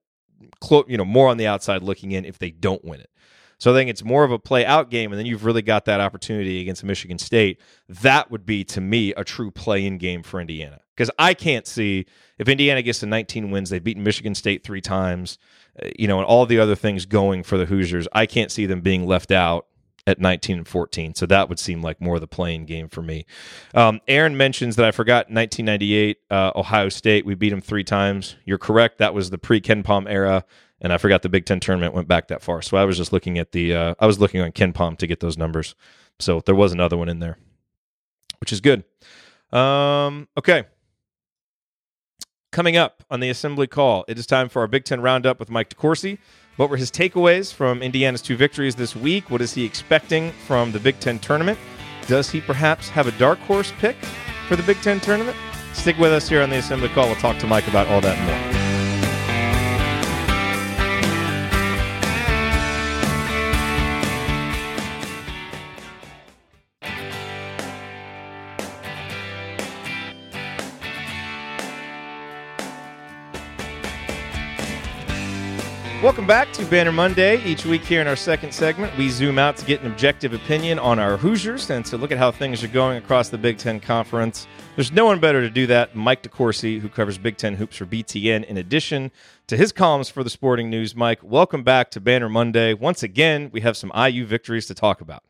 you 0.86 0.96
know, 0.96 1.04
more 1.04 1.28
on 1.28 1.36
the 1.36 1.46
outside 1.46 1.82
looking 1.82 2.12
in 2.12 2.24
if 2.24 2.38
they 2.38 2.50
don't 2.50 2.84
win 2.84 3.00
it. 3.00 3.10
So 3.58 3.72
I 3.72 3.74
think 3.76 3.90
it's 3.90 4.04
more 4.04 4.22
of 4.22 4.30
a 4.30 4.38
play 4.38 4.64
out 4.64 4.88
game, 4.88 5.10
and 5.10 5.18
then 5.18 5.26
you've 5.26 5.44
really 5.44 5.62
got 5.62 5.84
that 5.86 6.00
opportunity 6.00 6.60
against 6.60 6.84
Michigan 6.84 7.18
State. 7.18 7.60
That 7.88 8.30
would 8.30 8.46
be 8.46 8.62
to 8.64 8.80
me 8.80 9.12
a 9.14 9.24
true 9.24 9.50
play 9.50 9.84
in 9.84 9.98
game 9.98 10.22
for 10.22 10.40
Indiana 10.40 10.80
because 10.96 11.10
I 11.18 11.34
can't 11.34 11.66
see 11.66 12.06
if 12.38 12.48
Indiana 12.48 12.82
gets 12.82 13.00
to 13.00 13.06
19 13.06 13.50
wins, 13.50 13.70
they've 13.70 13.82
beaten 13.82 14.04
Michigan 14.04 14.36
State 14.36 14.62
three 14.62 14.80
times, 14.80 15.38
you 15.98 16.08
know, 16.08 16.18
and 16.18 16.26
all 16.26 16.46
the 16.46 16.58
other 16.58 16.74
things 16.74 17.06
going 17.06 17.42
for 17.42 17.58
the 17.58 17.66
Hoosiers. 17.66 18.08
I 18.12 18.26
can't 18.26 18.50
see 18.50 18.66
them 18.66 18.80
being 18.80 19.06
left 19.06 19.30
out 19.30 19.66
at 20.06 20.18
19 20.18 20.58
and 20.58 20.68
14. 20.68 21.14
So 21.14 21.26
that 21.26 21.48
would 21.48 21.58
seem 21.58 21.82
like 21.82 22.00
more 22.00 22.14
of 22.14 22.20
the 22.22 22.26
playing 22.26 22.64
game 22.64 22.88
for 22.88 23.02
me. 23.02 23.26
Um, 23.74 24.00
Aaron 24.08 24.36
mentions 24.36 24.76
that 24.76 24.86
I 24.86 24.90
forgot 24.90 25.26
1998 25.30 26.18
uh, 26.30 26.52
Ohio 26.56 26.88
State. 26.88 27.26
We 27.26 27.34
beat 27.34 27.50
them 27.50 27.60
three 27.60 27.84
times. 27.84 28.36
You're 28.44 28.58
correct. 28.58 28.98
That 28.98 29.12
was 29.12 29.30
the 29.30 29.38
pre 29.38 29.60
KenPom 29.60 30.06
era 30.08 30.44
and 30.80 30.92
I 30.92 30.98
forgot 30.98 31.22
the 31.22 31.28
Big 31.28 31.44
Ten 31.44 31.60
tournament 31.60 31.94
went 31.94 32.08
back 32.08 32.28
that 32.28 32.42
far. 32.42 32.62
So 32.62 32.76
I 32.76 32.84
was 32.84 32.96
just 32.96 33.12
looking 33.12 33.38
at 33.38 33.52
the 33.52 33.74
uh, 33.74 33.94
I 33.98 34.06
was 34.06 34.20
looking 34.20 34.40
on 34.40 34.52
KenPom 34.52 34.98
to 34.98 35.06
get 35.06 35.20
those 35.20 35.36
numbers. 35.36 35.74
So 36.18 36.40
there 36.40 36.54
was 36.54 36.72
another 36.72 36.96
one 36.96 37.08
in 37.08 37.18
there, 37.18 37.38
which 38.40 38.52
is 38.52 38.60
good. 38.60 38.84
Um, 39.52 40.28
okay. 40.36 40.64
Coming 42.50 42.78
up 42.78 43.04
on 43.10 43.20
the 43.20 43.28
assembly 43.28 43.66
call, 43.66 44.06
it 44.08 44.18
is 44.18 44.26
time 44.26 44.48
for 44.48 44.60
our 44.60 44.66
Big 44.66 44.84
Ten 44.84 45.02
roundup 45.02 45.38
with 45.38 45.50
Mike 45.50 45.68
DeCourcy. 45.68 46.16
What 46.56 46.70
were 46.70 46.78
his 46.78 46.90
takeaways 46.90 47.52
from 47.52 47.82
Indiana's 47.82 48.22
two 48.22 48.36
victories 48.36 48.74
this 48.74 48.96
week? 48.96 49.30
What 49.30 49.42
is 49.42 49.52
he 49.52 49.64
expecting 49.64 50.32
from 50.46 50.72
the 50.72 50.80
Big 50.80 50.98
Ten 50.98 51.18
tournament? 51.18 51.58
Does 52.06 52.30
he 52.30 52.40
perhaps 52.40 52.88
have 52.88 53.06
a 53.06 53.12
dark 53.12 53.38
horse 53.40 53.70
pick 53.78 53.96
for 54.48 54.56
the 54.56 54.62
Big 54.62 54.78
Ten 54.78 54.98
tournament? 54.98 55.36
Stick 55.74 55.98
with 55.98 56.10
us 56.10 56.26
here 56.26 56.42
on 56.42 56.48
the 56.48 56.56
assembly 56.56 56.88
call. 56.88 57.06
We'll 57.06 57.16
talk 57.16 57.38
to 57.38 57.46
Mike 57.46 57.68
about 57.68 57.86
all 57.88 58.00
that 58.00 58.16
and 58.16 58.52
more. 58.52 58.57
Welcome 76.08 76.26
back 76.26 76.54
to 76.54 76.64
Banner 76.64 76.90
Monday. 76.90 77.44
Each 77.44 77.66
week 77.66 77.82
here 77.82 78.00
in 78.00 78.06
our 78.06 78.16
second 78.16 78.54
segment, 78.54 78.96
we 78.96 79.10
zoom 79.10 79.38
out 79.38 79.58
to 79.58 79.66
get 79.66 79.82
an 79.82 79.92
objective 79.92 80.32
opinion 80.32 80.78
on 80.78 80.98
our 80.98 81.18
Hoosiers 81.18 81.68
and 81.68 81.84
to 81.84 81.98
look 81.98 82.10
at 82.10 82.16
how 82.16 82.30
things 82.30 82.64
are 82.64 82.68
going 82.68 82.96
across 82.96 83.28
the 83.28 83.36
Big 83.36 83.58
Ten 83.58 83.78
Conference. 83.78 84.46
There's 84.74 84.90
no 84.90 85.04
one 85.04 85.20
better 85.20 85.42
to 85.42 85.50
do 85.50 85.66
that. 85.66 85.94
Mike 85.94 86.22
DeCourcy, 86.22 86.80
who 86.80 86.88
covers 86.88 87.18
Big 87.18 87.36
Ten 87.36 87.56
hoops 87.56 87.76
for 87.76 87.84
BTN, 87.84 88.44
in 88.44 88.56
addition 88.56 89.10
to 89.48 89.56
his 89.58 89.70
columns 89.70 90.08
for 90.08 90.24
the 90.24 90.30
Sporting 90.30 90.70
News. 90.70 90.96
Mike, 90.96 91.22
welcome 91.22 91.62
back 91.62 91.90
to 91.90 92.00
Banner 92.00 92.30
Monday. 92.30 92.72
Once 92.72 93.02
again, 93.02 93.50
we 93.52 93.60
have 93.60 93.76
some 93.76 93.92
IU 93.94 94.24
victories 94.24 94.64
to 94.68 94.74
talk 94.74 95.02
about. 95.02 95.24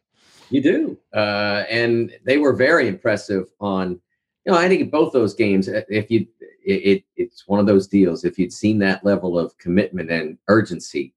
You 0.48 0.62
do, 0.62 0.98
uh, 1.12 1.64
and 1.68 2.12
they 2.22 2.38
were 2.38 2.52
very 2.52 2.86
impressive 2.86 3.50
on 3.58 4.00
know, 4.48 4.58
I 4.58 4.68
think 4.68 4.90
both 4.90 5.12
those 5.12 5.34
games, 5.34 5.68
uh, 5.68 5.82
if 5.88 6.10
you, 6.10 6.26
it, 6.64 6.72
it, 6.72 7.04
it's 7.16 7.46
one 7.46 7.60
of 7.60 7.66
those 7.66 7.86
deals. 7.86 8.24
If 8.24 8.38
you'd 8.38 8.52
seen 8.52 8.78
that 8.78 9.04
level 9.04 9.38
of 9.38 9.56
commitment 9.58 10.10
and 10.10 10.38
urgency, 10.48 11.14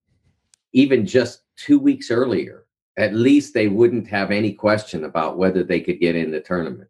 even 0.73 1.05
just 1.05 1.43
two 1.55 1.79
weeks 1.79 2.11
earlier, 2.11 2.65
at 2.97 3.13
least 3.13 3.53
they 3.53 3.67
wouldn't 3.67 4.07
have 4.07 4.31
any 4.31 4.53
question 4.53 5.05
about 5.05 5.37
whether 5.37 5.63
they 5.63 5.79
could 5.79 5.99
get 5.99 6.15
in 6.15 6.31
the 6.31 6.41
tournament. 6.41 6.89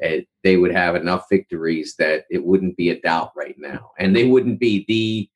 And 0.00 0.26
they 0.42 0.56
would 0.56 0.72
have 0.72 0.96
enough 0.96 1.26
victories 1.30 1.94
that 1.98 2.24
it 2.30 2.44
wouldn't 2.44 2.76
be 2.76 2.90
a 2.90 3.00
doubt 3.00 3.32
right 3.36 3.54
now, 3.56 3.92
and 3.98 4.14
they 4.14 4.26
wouldn't 4.26 4.58
be 4.58 4.84
the 4.88 5.30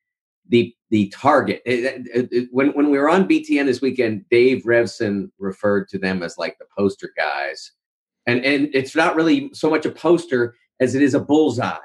the 0.49 0.75
the 0.89 1.07
target. 1.09 1.61
It, 1.65 2.05
it, 2.13 2.27
it, 2.31 2.49
when 2.51 2.69
when 2.71 2.89
we 2.89 2.97
were 2.97 3.09
on 3.09 3.27
BTN 3.27 3.65
this 3.65 3.81
weekend, 3.81 4.25
Dave 4.29 4.63
Revsine 4.63 5.31
referred 5.39 5.87
to 5.89 5.97
them 5.97 6.23
as 6.23 6.37
like 6.37 6.57
the 6.59 6.65
poster 6.77 7.13
guys, 7.15 7.71
and 8.27 8.43
and 8.43 8.69
it's 8.73 8.95
not 8.95 9.15
really 9.15 9.49
so 9.53 9.69
much 9.69 9.85
a 9.85 9.91
poster 9.91 10.55
as 10.79 10.95
it 10.95 11.01
is 11.01 11.13
a 11.13 11.19
bullseye. 11.19 11.77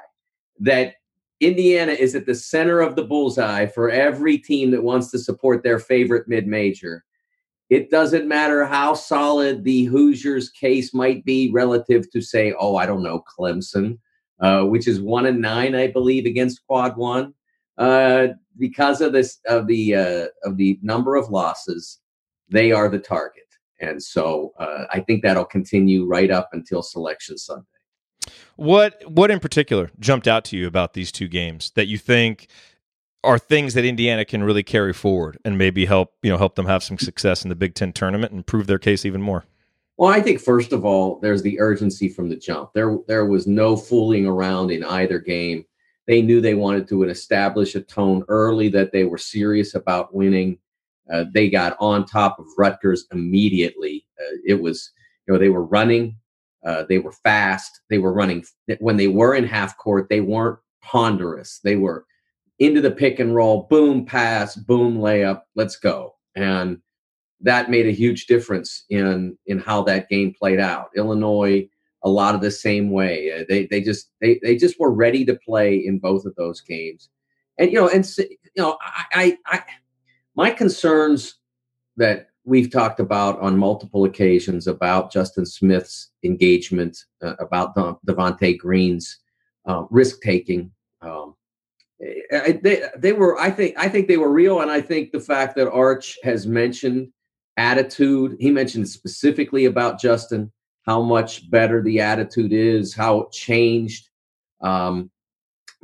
That 0.59 0.95
Indiana 1.39 1.91
is 1.91 2.15
at 2.15 2.25
the 2.25 2.35
center 2.35 2.79
of 2.79 2.95
the 2.95 3.03
bullseye 3.03 3.65
for 3.65 3.89
every 3.89 4.37
team 4.37 4.71
that 4.71 4.83
wants 4.83 5.11
to 5.11 5.19
support 5.19 5.63
their 5.63 5.79
favorite 5.79 6.27
mid 6.27 6.47
major 6.47 7.03
it 7.69 7.89
doesn't 7.89 8.27
matter 8.27 8.65
how 8.65 8.93
solid 8.93 9.63
the 9.63 9.85
Hoosiers 9.85 10.49
case 10.49 10.93
might 10.93 11.25
be 11.25 11.51
relative 11.51 12.09
to, 12.11 12.21
say, 12.21 12.53
oh, 12.59 12.75
I 12.75 12.85
don't 12.85 13.01
know, 13.01 13.23
Clemson, 13.37 13.97
uh, 14.39 14.63
which 14.63 14.87
is 14.87 15.01
one 15.01 15.25
and 15.25 15.41
nine, 15.41 15.73
I 15.73 15.87
believe, 15.87 16.25
against 16.25 16.65
Quad 16.67 16.95
One, 16.95 17.33
uh, 17.77 18.27
because 18.57 19.01
of 19.01 19.13
this 19.13 19.39
of 19.47 19.67
the 19.67 19.95
uh, 19.95 20.25
of 20.43 20.57
the 20.57 20.79
number 20.83 21.15
of 21.15 21.29
losses, 21.29 21.99
they 22.49 22.71
are 22.71 22.87
the 22.87 22.99
target, 22.99 23.44
and 23.79 24.01
so 24.01 24.53
uh, 24.59 24.85
I 24.91 25.01
think 25.01 25.23
that'll 25.23 25.45
continue 25.45 26.05
right 26.05 26.31
up 26.31 26.49
until 26.53 26.81
Selection 26.81 27.37
Sunday. 27.37 27.65
What 28.55 29.03
what 29.07 29.31
in 29.31 29.39
particular 29.39 29.91
jumped 29.99 30.27
out 30.27 30.45
to 30.45 30.57
you 30.57 30.67
about 30.67 30.93
these 30.93 31.11
two 31.11 31.27
games 31.27 31.71
that 31.75 31.87
you 31.87 31.97
think 31.97 32.47
are 33.23 33.39
things 33.39 33.73
that 33.73 33.85
Indiana 33.85 34.23
can 34.23 34.43
really 34.43 34.63
carry 34.63 34.93
forward 34.93 35.37
and 35.43 35.57
maybe 35.57 35.85
help 35.85 36.13
you 36.23 36.31
know 36.31 36.37
help 36.37 36.55
them 36.55 36.65
have 36.65 36.83
some 36.83 36.97
success 36.97 37.43
in 37.43 37.49
the 37.49 37.55
Big 37.55 37.75
Ten 37.75 37.91
tournament 37.93 38.31
and 38.31 38.45
prove 38.45 38.67
their 38.67 38.79
case 38.79 39.05
even 39.05 39.21
more. 39.21 39.45
Well, 39.97 40.11
I 40.11 40.21
think 40.21 40.41
first 40.41 40.73
of 40.73 40.83
all, 40.83 41.19
there's 41.21 41.41
the 41.41 41.59
urgency 41.59 42.09
from 42.09 42.29
the 42.29 42.35
jump. 42.35 42.73
There, 42.73 42.97
there 43.07 43.25
was 43.25 43.47
no 43.47 43.77
fooling 43.77 44.25
around 44.25 44.71
in 44.71 44.83
either 44.83 45.19
game. 45.19 45.65
They 46.05 46.21
knew 46.21 46.41
they 46.41 46.53
wanted 46.53 46.87
to 46.89 47.03
establish 47.03 47.75
a 47.75 47.81
tone 47.81 48.23
early 48.27 48.67
that 48.69 48.91
they 48.91 49.05
were 49.05 49.17
serious 49.17 49.73
about 49.73 50.13
winning. 50.13 50.59
Uh, 51.11 51.25
they 51.33 51.49
got 51.49 51.77
on 51.79 52.05
top 52.05 52.39
of 52.39 52.45
Rutgers 52.57 53.05
immediately. 53.11 54.05
Uh, 54.19 54.37
it 54.45 54.61
was, 54.61 54.91
you 55.27 55.33
know, 55.33 55.39
they 55.39 55.49
were 55.49 55.65
running, 55.65 56.17
uh, 56.65 56.83
they 56.89 56.97
were 56.97 57.11
fast, 57.11 57.81
they 57.89 57.99
were 57.99 58.13
running. 58.13 58.43
When 58.79 58.97
they 58.97 59.07
were 59.07 59.35
in 59.35 59.45
half 59.45 59.77
court, 59.77 60.07
they 60.09 60.21
weren't 60.21 60.59
ponderous. 60.81 61.59
They 61.63 61.75
were 61.75 62.05
into 62.59 62.81
the 62.81 62.91
pick 62.91 63.19
and 63.19 63.35
roll, 63.35 63.67
boom, 63.69 64.05
pass, 64.05 64.55
boom, 64.55 64.97
layup, 64.97 65.41
let's 65.55 65.75
go. 65.75 66.15
And 66.35 66.79
that 67.41 67.69
made 67.69 67.85
a 67.85 67.91
huge 67.91 68.25
difference 68.27 68.85
in 68.89 69.37
in 69.45 69.59
how 69.59 69.83
that 69.83 70.09
game 70.09 70.33
played 70.33 70.59
out. 70.59 70.89
Illinois, 70.95 71.67
a 72.03 72.09
lot 72.09 72.35
of 72.35 72.41
the 72.41 72.51
same 72.51 72.91
way. 72.91 73.31
Uh, 73.31 73.43
they 73.47 73.65
they 73.67 73.81
just 73.81 74.11
they 74.21 74.39
they 74.41 74.55
just 74.55 74.79
were 74.79 74.91
ready 74.91 75.25
to 75.25 75.35
play 75.35 75.75
in 75.75 75.99
both 75.99 76.25
of 76.25 76.35
those 76.35 76.61
games. 76.61 77.09
And 77.59 77.71
you 77.71 77.79
know, 77.79 77.89
and 77.89 78.07
you 78.17 78.37
know, 78.57 78.77
I 78.81 79.37
I, 79.45 79.57
I 79.57 79.63
my 80.35 80.51
concerns 80.51 81.35
that 81.97 82.29
we've 82.43 82.71
talked 82.71 82.99
about 82.99 83.39
on 83.39 83.57
multiple 83.57 84.05
occasions 84.05 84.67
about 84.67 85.11
Justin 85.11 85.45
Smith's 85.45 86.11
engagement, 86.23 86.97
uh, 87.23 87.35
about 87.39 87.75
Devonte 88.05 88.57
Green's 88.57 89.19
uh, 89.65 89.85
risk 89.89 90.21
taking. 90.21 90.71
Um, 91.01 91.35
they 91.99 92.83
they 92.97 93.13
were 93.13 93.39
I 93.39 93.49
think 93.49 93.75
I 93.77 93.87
think 93.89 94.07
they 94.07 94.17
were 94.17 94.31
real, 94.31 94.61
and 94.61 94.69
I 94.69 94.81
think 94.81 95.11
the 95.11 95.19
fact 95.19 95.55
that 95.55 95.71
Arch 95.71 96.17
has 96.23 96.45
mentioned 96.45 97.09
attitude, 97.57 98.35
he 98.39 98.51
mentioned 98.51 98.87
specifically 98.89 99.65
about 99.65 99.99
Justin 99.99 100.51
how 100.85 101.01
much 101.01 101.49
better 101.49 101.81
the 101.81 101.99
attitude 101.99 102.53
is, 102.53 102.93
how 102.93 103.21
it 103.21 103.31
changed. 103.31 104.09
Um, 104.61 105.09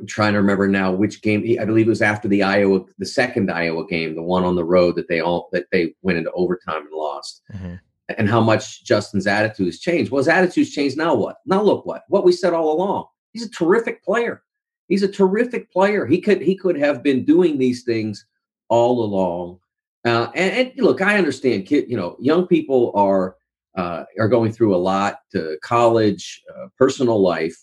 I'm 0.02 0.08
trying 0.08 0.32
to 0.32 0.40
remember 0.40 0.66
now 0.66 0.90
which 0.90 1.22
game. 1.22 1.56
I 1.60 1.64
believe 1.64 1.86
it 1.86 1.90
was 1.90 2.02
after 2.02 2.26
the 2.26 2.42
Iowa, 2.42 2.80
the 2.98 3.06
second 3.06 3.52
Iowa 3.52 3.86
game, 3.86 4.16
the 4.16 4.22
one 4.22 4.42
on 4.42 4.56
the 4.56 4.64
road 4.64 4.96
that 4.96 5.06
they 5.06 5.20
all 5.20 5.48
that 5.52 5.66
they 5.70 5.94
went 6.02 6.18
into 6.18 6.32
overtime 6.32 6.82
and 6.82 6.92
lost. 6.92 7.42
Mm-hmm. 7.54 7.74
And 8.18 8.28
how 8.28 8.40
much 8.40 8.84
Justin's 8.84 9.28
attitude 9.28 9.66
has 9.66 9.78
changed. 9.78 10.10
Well, 10.10 10.18
his 10.18 10.26
attitude's 10.26 10.70
changed. 10.70 10.96
Now 10.96 11.14
what? 11.14 11.36
Now 11.46 11.62
look 11.62 11.86
what? 11.86 12.02
What 12.08 12.24
we 12.24 12.32
said 12.32 12.52
all 12.52 12.72
along. 12.72 13.06
He's 13.32 13.44
a 13.44 13.50
terrific 13.50 14.02
player. 14.02 14.42
He's 14.88 15.04
a 15.04 15.08
terrific 15.08 15.70
player. 15.70 16.04
He 16.04 16.20
could 16.20 16.42
he 16.42 16.56
could 16.56 16.76
have 16.76 17.04
been 17.04 17.24
doing 17.24 17.58
these 17.58 17.84
things 17.84 18.26
all 18.68 19.04
along. 19.04 19.60
Uh, 20.04 20.32
and, 20.34 20.68
and, 20.68 20.84
look, 20.84 21.00
I 21.00 21.16
understand. 21.16 21.66
Kid, 21.66 21.88
you 21.88 21.96
know, 21.96 22.16
young 22.18 22.48
people 22.48 22.90
are 22.96 23.36
uh, 23.76 24.04
are 24.18 24.28
going 24.28 24.52
through 24.52 24.74
a 24.74 24.76
lot 24.76 25.20
to 25.30 25.56
college, 25.62 26.42
uh, 26.54 26.66
personal 26.76 27.22
life, 27.22 27.56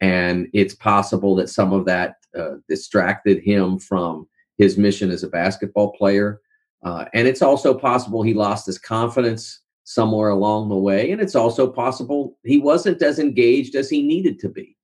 and 0.00 0.48
it's 0.52 0.74
possible 0.74 1.34
that 1.36 1.48
some 1.48 1.72
of 1.72 1.84
that 1.86 2.16
uh, 2.38 2.56
distracted 2.68 3.42
him 3.42 3.78
from 3.78 4.28
his 4.56 4.78
mission 4.78 5.10
as 5.10 5.22
a 5.22 5.28
basketball 5.28 5.92
player. 5.92 6.40
Uh, 6.82 7.06
and 7.14 7.26
it's 7.26 7.42
also 7.42 7.74
possible 7.74 8.22
he 8.22 8.34
lost 8.34 8.66
his 8.66 8.78
confidence 8.78 9.60
somewhere 9.84 10.28
along 10.28 10.68
the 10.68 10.76
way. 10.76 11.10
And 11.10 11.20
it's 11.20 11.34
also 11.34 11.66
possible 11.66 12.36
he 12.44 12.58
wasn't 12.58 13.02
as 13.02 13.18
engaged 13.18 13.74
as 13.74 13.88
he 13.88 14.02
needed 14.02 14.38
to 14.40 14.48
be. 14.48 14.76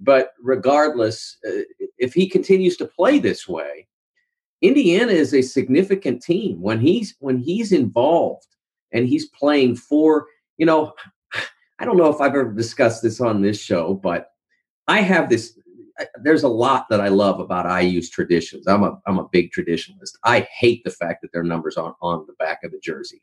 But 0.00 0.32
regardless, 0.40 1.36
uh, 1.46 1.62
if 1.98 2.14
he 2.14 2.28
continues 2.28 2.76
to 2.78 2.86
play 2.86 3.18
this 3.18 3.48
way, 3.48 3.86
Indiana 4.62 5.12
is 5.12 5.34
a 5.34 5.42
significant 5.42 6.22
team 6.22 6.60
when 6.60 6.80
he's 6.80 7.14
when 7.20 7.38
he's 7.38 7.72
involved 7.72 8.46
and 8.92 9.06
he's 9.06 9.28
playing 9.28 9.76
for, 9.76 10.26
you 10.56 10.64
know, 10.64 10.92
I 11.78 11.84
don't 11.84 11.96
know 11.96 12.08
if 12.08 12.20
I've 12.20 12.30
ever 12.30 12.52
discussed 12.52 13.02
this 13.02 13.20
on 13.20 13.42
this 13.42 13.60
show, 13.60 13.94
but 13.94 14.33
I 14.86 15.00
have 15.00 15.28
this 15.28 15.58
there's 16.22 16.42
a 16.42 16.48
lot 16.48 16.86
that 16.90 17.00
I 17.00 17.08
love 17.08 17.40
about 17.40 17.82
IU's 17.82 18.10
traditions. 18.10 18.66
I'm 18.66 18.82
a 18.82 18.98
I'm 19.06 19.18
a 19.18 19.28
big 19.30 19.52
traditionalist. 19.52 20.16
I 20.24 20.46
hate 20.58 20.82
the 20.84 20.90
fact 20.90 21.22
that 21.22 21.32
their 21.32 21.44
numbers 21.44 21.76
aren't 21.76 21.96
on 22.00 22.24
the 22.26 22.34
back 22.34 22.64
of 22.64 22.72
the 22.72 22.80
jersey. 22.80 23.22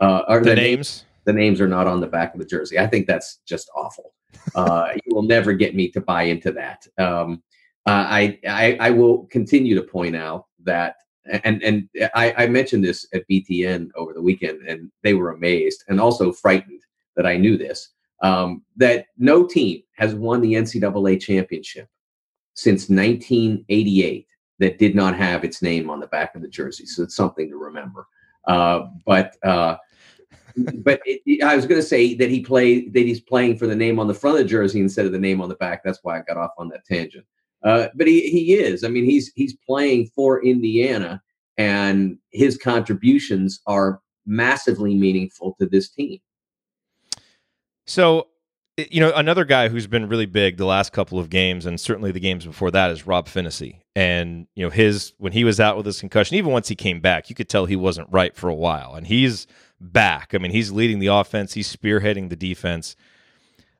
Uh, 0.00 0.22
are 0.28 0.40
the, 0.40 0.50
the 0.50 0.56
names? 0.56 1.04
The 1.24 1.32
names 1.32 1.60
are 1.60 1.68
not 1.68 1.86
on 1.86 2.00
the 2.00 2.06
back 2.06 2.32
of 2.34 2.40
the 2.40 2.46
jersey. 2.46 2.78
I 2.78 2.86
think 2.86 3.06
that's 3.06 3.40
just 3.46 3.70
awful. 3.76 4.14
Uh, 4.54 4.88
you 4.94 5.14
will 5.14 5.22
never 5.22 5.52
get 5.52 5.74
me 5.74 5.90
to 5.90 6.00
buy 6.00 6.24
into 6.24 6.52
that. 6.52 6.86
Um, 6.98 7.42
uh, 7.86 8.06
I, 8.08 8.38
I, 8.48 8.76
I 8.80 8.90
will 8.90 9.26
continue 9.26 9.74
to 9.76 9.82
point 9.82 10.16
out 10.16 10.46
that, 10.64 10.96
and 11.44 11.62
and 11.62 11.88
I, 12.14 12.34
I 12.36 12.46
mentioned 12.46 12.84
this 12.84 13.06
at 13.14 13.28
BTN 13.28 13.90
over 13.94 14.12
the 14.12 14.22
weekend, 14.22 14.62
and 14.66 14.90
they 15.02 15.14
were 15.14 15.32
amazed 15.32 15.84
and 15.88 16.00
also 16.00 16.32
frightened 16.32 16.82
that 17.16 17.26
I 17.26 17.36
knew 17.36 17.56
this. 17.56 17.90
Um, 18.22 18.62
that 18.76 19.06
no 19.18 19.46
team 19.46 19.82
has 19.96 20.14
won 20.14 20.40
the 20.40 20.54
NCAA 20.54 21.20
championship 21.20 21.88
since 22.54 22.88
1988 22.88 24.26
that 24.58 24.78
did 24.78 24.94
not 24.94 25.14
have 25.14 25.44
its 25.44 25.60
name 25.60 25.90
on 25.90 26.00
the 26.00 26.06
back 26.06 26.34
of 26.34 26.42
the 26.42 26.48
jersey. 26.48 26.86
So 26.86 27.02
it's 27.02 27.14
something 27.14 27.50
to 27.50 27.56
remember. 27.56 28.06
Uh, 28.46 28.86
but 29.04 29.36
uh, 29.44 29.76
but 30.76 31.00
it, 31.04 31.42
I 31.42 31.54
was 31.54 31.66
going 31.66 31.80
to 31.80 31.86
say 31.86 32.14
that 32.14 32.30
he 32.30 32.40
played 32.40 32.94
that 32.94 33.00
he's 33.00 33.20
playing 33.20 33.58
for 33.58 33.66
the 33.66 33.76
name 33.76 33.98
on 33.98 34.06
the 34.06 34.14
front 34.14 34.38
of 34.38 34.42
the 34.42 34.48
jersey 34.48 34.80
instead 34.80 35.06
of 35.06 35.12
the 35.12 35.18
name 35.18 35.40
on 35.40 35.48
the 35.48 35.56
back. 35.56 35.82
That's 35.84 36.00
why 36.02 36.18
I 36.18 36.22
got 36.22 36.38
off 36.38 36.52
on 36.58 36.68
that 36.70 36.84
tangent. 36.84 37.26
Uh, 37.62 37.88
but 37.94 38.06
he 38.06 38.30
he 38.30 38.54
is. 38.54 38.84
I 38.84 38.88
mean, 38.88 39.04
he's 39.04 39.32
he's 39.34 39.56
playing 39.66 40.06
for 40.14 40.44
Indiana, 40.44 41.22
and 41.58 42.18
his 42.32 42.56
contributions 42.56 43.60
are 43.66 44.00
massively 44.24 44.94
meaningful 44.94 45.54
to 45.60 45.66
this 45.66 45.90
team. 45.90 46.18
So, 47.86 48.28
you 48.76 49.00
know, 49.00 49.12
another 49.14 49.44
guy 49.44 49.68
who's 49.68 49.86
been 49.86 50.08
really 50.08 50.26
big 50.26 50.58
the 50.58 50.66
last 50.66 50.92
couple 50.92 51.18
of 51.18 51.30
games, 51.30 51.64
and 51.64 51.80
certainly 51.80 52.12
the 52.12 52.20
games 52.20 52.44
before 52.44 52.70
that, 52.72 52.90
is 52.90 53.06
Rob 53.06 53.26
Phinisee. 53.26 53.80
And 53.94 54.46
you 54.54 54.64
know, 54.64 54.70
his 54.70 55.14
when 55.18 55.32
he 55.32 55.44
was 55.44 55.60
out 55.60 55.76
with 55.76 55.86
his 55.86 56.00
concussion, 56.00 56.36
even 56.36 56.52
once 56.52 56.68
he 56.68 56.74
came 56.74 57.00
back, 57.00 57.30
you 57.30 57.34
could 57.34 57.48
tell 57.48 57.64
he 57.64 57.76
wasn't 57.76 58.08
right 58.10 58.36
for 58.36 58.48
a 58.48 58.54
while, 58.54 58.94
and 58.94 59.06
he's 59.06 59.46
back. 59.80 60.34
I 60.34 60.38
mean, 60.38 60.50
he's 60.50 60.72
leading 60.72 60.98
the 60.98 61.06
offense, 61.06 61.54
he's 61.54 61.74
spearheading 61.74 62.28
the 62.28 62.36
defense. 62.36 62.96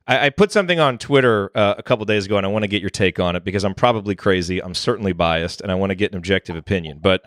I, 0.07 0.27
I 0.27 0.29
put 0.29 0.51
something 0.51 0.79
on 0.79 0.97
Twitter 0.97 1.51
uh, 1.53 1.75
a 1.77 1.83
couple 1.83 2.05
days 2.05 2.25
ago, 2.25 2.37
and 2.37 2.45
I 2.45 2.49
want 2.49 2.63
to 2.63 2.67
get 2.67 2.81
your 2.81 2.89
take 2.89 3.19
on 3.19 3.35
it 3.35 3.43
because 3.43 3.63
I'm 3.63 3.75
probably 3.75 4.15
crazy. 4.15 4.63
I'm 4.63 4.73
certainly 4.73 5.13
biased, 5.13 5.61
and 5.61 5.71
I 5.71 5.75
want 5.75 5.91
to 5.91 5.95
get 5.95 6.11
an 6.11 6.17
objective 6.17 6.55
opinion. 6.55 6.99
But 7.01 7.23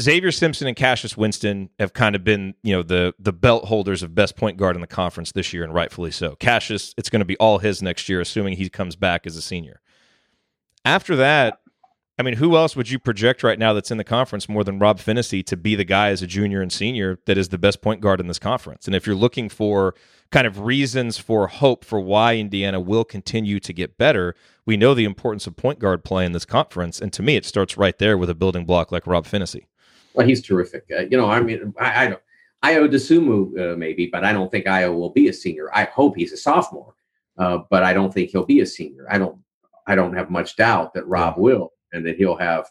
Xavier 0.00 0.32
Simpson 0.32 0.66
and 0.66 0.76
Cassius 0.76 1.16
Winston 1.16 1.70
have 1.78 1.92
kind 1.92 2.14
of 2.14 2.24
been, 2.24 2.54
you 2.62 2.72
know, 2.74 2.82
the 2.82 3.14
the 3.18 3.32
belt 3.32 3.64
holders 3.66 4.02
of 4.02 4.14
best 4.14 4.36
point 4.36 4.56
guard 4.56 4.76
in 4.76 4.80
the 4.80 4.86
conference 4.86 5.32
this 5.32 5.52
year, 5.52 5.64
and 5.64 5.74
rightfully 5.74 6.10
so. 6.10 6.36
Cassius, 6.36 6.94
it's 6.96 7.08
going 7.08 7.20
to 7.20 7.26
be 7.26 7.36
all 7.36 7.58
his 7.58 7.82
next 7.82 8.08
year, 8.08 8.20
assuming 8.20 8.56
he 8.56 8.68
comes 8.68 8.96
back 8.96 9.26
as 9.26 9.36
a 9.36 9.42
senior. 9.42 9.80
After 10.84 11.16
that, 11.16 11.60
I 12.18 12.22
mean, 12.22 12.34
who 12.34 12.56
else 12.56 12.76
would 12.76 12.90
you 12.90 12.98
project 12.98 13.42
right 13.42 13.58
now 13.58 13.72
that's 13.72 13.90
in 13.90 13.96
the 13.96 14.04
conference 14.04 14.46
more 14.46 14.64
than 14.64 14.78
Rob 14.78 14.98
Phinisee 14.98 15.44
to 15.46 15.56
be 15.56 15.74
the 15.74 15.84
guy 15.84 16.08
as 16.10 16.20
a 16.20 16.26
junior 16.26 16.60
and 16.60 16.70
senior 16.70 17.18
that 17.24 17.38
is 17.38 17.48
the 17.48 17.58
best 17.58 17.80
point 17.80 18.02
guard 18.02 18.20
in 18.20 18.26
this 18.26 18.38
conference? 18.38 18.86
And 18.86 18.94
if 18.94 19.06
you're 19.06 19.16
looking 19.16 19.48
for 19.48 19.94
kind 20.30 20.46
of 20.46 20.60
reasons 20.60 21.16
for 21.16 21.46
hope 21.46 21.86
for 21.86 22.00
why 22.00 22.36
Indiana 22.36 22.80
will 22.80 23.04
continue 23.04 23.58
to 23.60 23.72
get 23.72 23.96
better, 23.96 24.34
we 24.66 24.76
know 24.76 24.92
the 24.92 25.06
importance 25.06 25.46
of 25.46 25.56
point 25.56 25.78
guard 25.78 26.04
play 26.04 26.26
in 26.26 26.32
this 26.32 26.44
conference. 26.44 27.00
And 27.00 27.14
to 27.14 27.22
me, 27.22 27.36
it 27.36 27.46
starts 27.46 27.78
right 27.78 27.98
there 27.98 28.18
with 28.18 28.28
a 28.28 28.34
building 28.34 28.66
block 28.66 28.92
like 28.92 29.06
Rob 29.06 29.24
Phinisee. 29.24 29.66
Well, 30.12 30.26
he's 30.26 30.42
terrific. 30.42 30.84
Uh, 30.94 31.04
you 31.10 31.16
know, 31.16 31.30
I 31.30 31.40
mean, 31.40 31.72
I, 31.80 32.04
I 32.04 32.08
don't. 32.08 32.22
Ayo 32.62 32.88
Dosunmu, 32.88 33.72
uh, 33.72 33.76
maybe, 33.76 34.06
but 34.06 34.22
I 34.22 34.32
don't 34.32 34.50
think 34.50 34.66
Ayo 34.66 34.94
will 34.94 35.10
be 35.10 35.28
a 35.28 35.32
senior. 35.32 35.74
I 35.74 35.84
hope 35.84 36.14
he's 36.14 36.32
a 36.32 36.36
sophomore, 36.36 36.94
uh, 37.38 37.60
but 37.70 37.82
I 37.82 37.92
don't 37.92 38.12
think 38.12 38.30
he'll 38.30 38.44
be 38.44 38.60
a 38.60 38.66
senior. 38.66 39.06
I 39.10 39.18
don't. 39.18 39.38
I 39.86 39.96
don't 39.96 40.14
have 40.14 40.30
much 40.30 40.54
doubt 40.56 40.94
that 40.94 41.08
Rob 41.08 41.38
will 41.38 41.72
and 41.92 42.06
that 42.06 42.16
he'll 42.16 42.36
have 42.36 42.66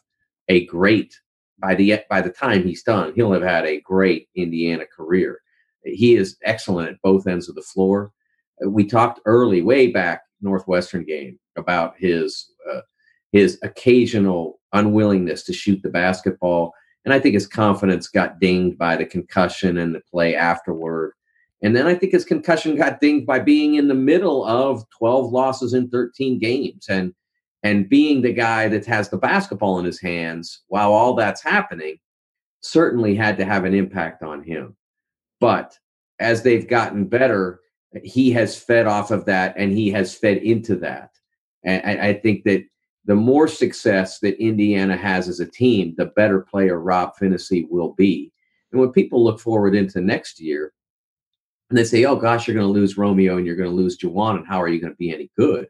a 0.50 0.66
great 0.66 1.16
by 1.62 1.76
the 1.76 2.00
by 2.10 2.22
the 2.22 2.32
time 2.32 2.64
he's 2.64 2.84
done, 2.84 3.14
he'll 3.16 3.32
have 3.32 3.44
had 3.44 3.66
a 3.66 3.82
great 3.82 4.28
Indiana 4.36 4.86
career. 4.86 5.42
He 5.84 6.16
is 6.16 6.38
excellent 6.44 6.90
at 6.90 7.02
both 7.02 7.28
ends 7.28 7.48
of 7.48 7.56
the 7.56 7.62
floor. 7.62 8.12
We 8.66 8.86
talked 8.86 9.22
early, 9.26 9.62
way 9.62 9.88
back 9.88 10.24
Northwestern 10.42 11.06
game, 11.06 11.40
about 11.56 11.96
his 11.98 12.52
uh, 12.72 12.82
his 13.32 13.60
occasional 13.64 14.60
unwillingness 14.74 15.44
to 15.44 15.54
shoot 15.54 15.82
the 15.84 15.90
basketball, 15.90 16.74
and 17.06 17.14
I 17.14 17.20
think 17.20 17.34
his 17.34 17.48
confidence 17.48 18.08
got 18.08 18.40
dinged 18.40 18.78
by 18.78 18.96
the 18.96 19.06
concussion 19.06 19.78
and 19.78 19.94
the 19.94 20.02
play 20.12 20.36
afterward. 20.36 21.14
And 21.64 21.76
then 21.76 21.86
I 21.86 21.94
think 21.94 22.12
his 22.12 22.26
concussion 22.26 22.76
got 22.76 23.00
dinged 23.00 23.28
by 23.28 23.38
being 23.38 23.76
in 23.76 23.88
the 23.88 23.94
middle 23.94 24.44
of 24.46 24.84
12 24.98 25.32
losses 25.32 25.76
in 25.76 25.90
13 25.90 26.40
games. 26.40 26.88
And 26.90 27.14
and 27.64 27.89
being 27.89 28.22
the 28.22 28.34
guy 28.34 28.68
that 28.68 28.86
has 28.86 29.09
the 29.09 29.18
basketball 29.18 29.80
in 29.80 29.86
his 29.86 29.99
hands 29.99 30.62
while 30.68 30.91
all 30.91 31.14
that's 31.14 31.43
happening 31.43 31.97
certainly 32.62 33.16
had 33.16 33.38
to 33.38 33.45
have 33.45 33.66
an 33.66 33.74
impact 33.74 34.24
on 34.24 34.43
him. 34.43 34.76
But 35.39 35.78
as 36.20 36.43
they've 36.43 36.68
gotten 36.68 37.05
better, 37.05 37.59
he 38.03 38.32
has 38.32 38.57
fed 38.57 38.88
off 38.88 39.12
of 39.12 39.26
that 39.26 39.55
and 39.57 39.72
he 39.72 39.89
has 39.89 40.16
fed 40.16 40.38
into 40.38 40.76
that. 40.78 41.12
And 41.64 42.01
I 42.01 42.14
think 42.14 42.43
that 42.45 42.64
the 43.05 43.16
more 43.16 43.47
success 43.47 44.20
that 44.20 44.41
Indiana 44.41 44.95
has 44.95 45.28
as 45.28 45.39
a 45.39 45.45
team, 45.45 45.93
the 45.97 46.05
better 46.05 46.39
player 46.39 46.80
Rob 46.80 47.14
Phinisee 47.20 47.68
will 47.70 47.93
be. 47.93 48.32
And 48.72 48.80
when 48.80 48.91
people 48.91 49.24
look 49.24 49.39
forward 49.39 49.76
into 49.76 50.01
next 50.01 50.39
year 50.39 50.74
and 51.70 51.78
they 51.78 51.84
say, 51.84 52.05
oh 52.05 52.16
gosh, 52.16 52.47
you're 52.47 52.55
going 52.55 52.68
to 52.68 52.72
lose 52.72 52.97
Romeo 52.97 53.38
and 53.38 53.45
you're 53.45 53.55
going 53.55 53.70
to 53.70 53.76
lose 53.76 53.97
Juwan, 53.97 54.38
and 54.38 54.47
how 54.47 54.62
are 54.62 54.68
you 54.68 54.80
going 54.80 54.93
to 54.93 54.97
be 54.97 55.14
any 55.14 55.30
good? 55.38 55.68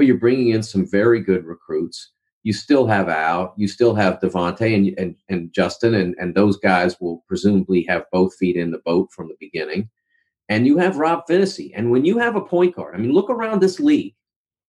Well, 0.00 0.06
you're 0.06 0.16
bringing 0.16 0.48
in 0.48 0.62
some 0.62 0.86
very 0.90 1.20
good 1.20 1.44
recruits. 1.44 2.12
You 2.42 2.54
still 2.54 2.86
have 2.86 3.10
Al, 3.10 3.52
you 3.58 3.68
still 3.68 3.94
have 3.94 4.18
Devonte 4.18 4.74
and, 4.74 4.98
and, 4.98 5.14
and 5.28 5.52
Justin, 5.52 5.92
and, 5.92 6.14
and 6.18 6.34
those 6.34 6.56
guys 6.56 6.98
will 7.02 7.22
presumably 7.28 7.82
have 7.82 8.04
both 8.10 8.34
feet 8.36 8.56
in 8.56 8.70
the 8.70 8.78
boat 8.78 9.10
from 9.12 9.28
the 9.28 9.36
beginning. 9.38 9.90
And 10.48 10.66
you 10.66 10.78
have 10.78 10.96
Rob 10.96 11.24
Phinisee. 11.28 11.72
And 11.74 11.90
when 11.90 12.06
you 12.06 12.16
have 12.16 12.34
a 12.34 12.40
point 12.40 12.76
guard, 12.76 12.94
I 12.94 12.98
mean, 12.98 13.12
look 13.12 13.28
around 13.28 13.60
this 13.60 13.78
league, 13.78 14.14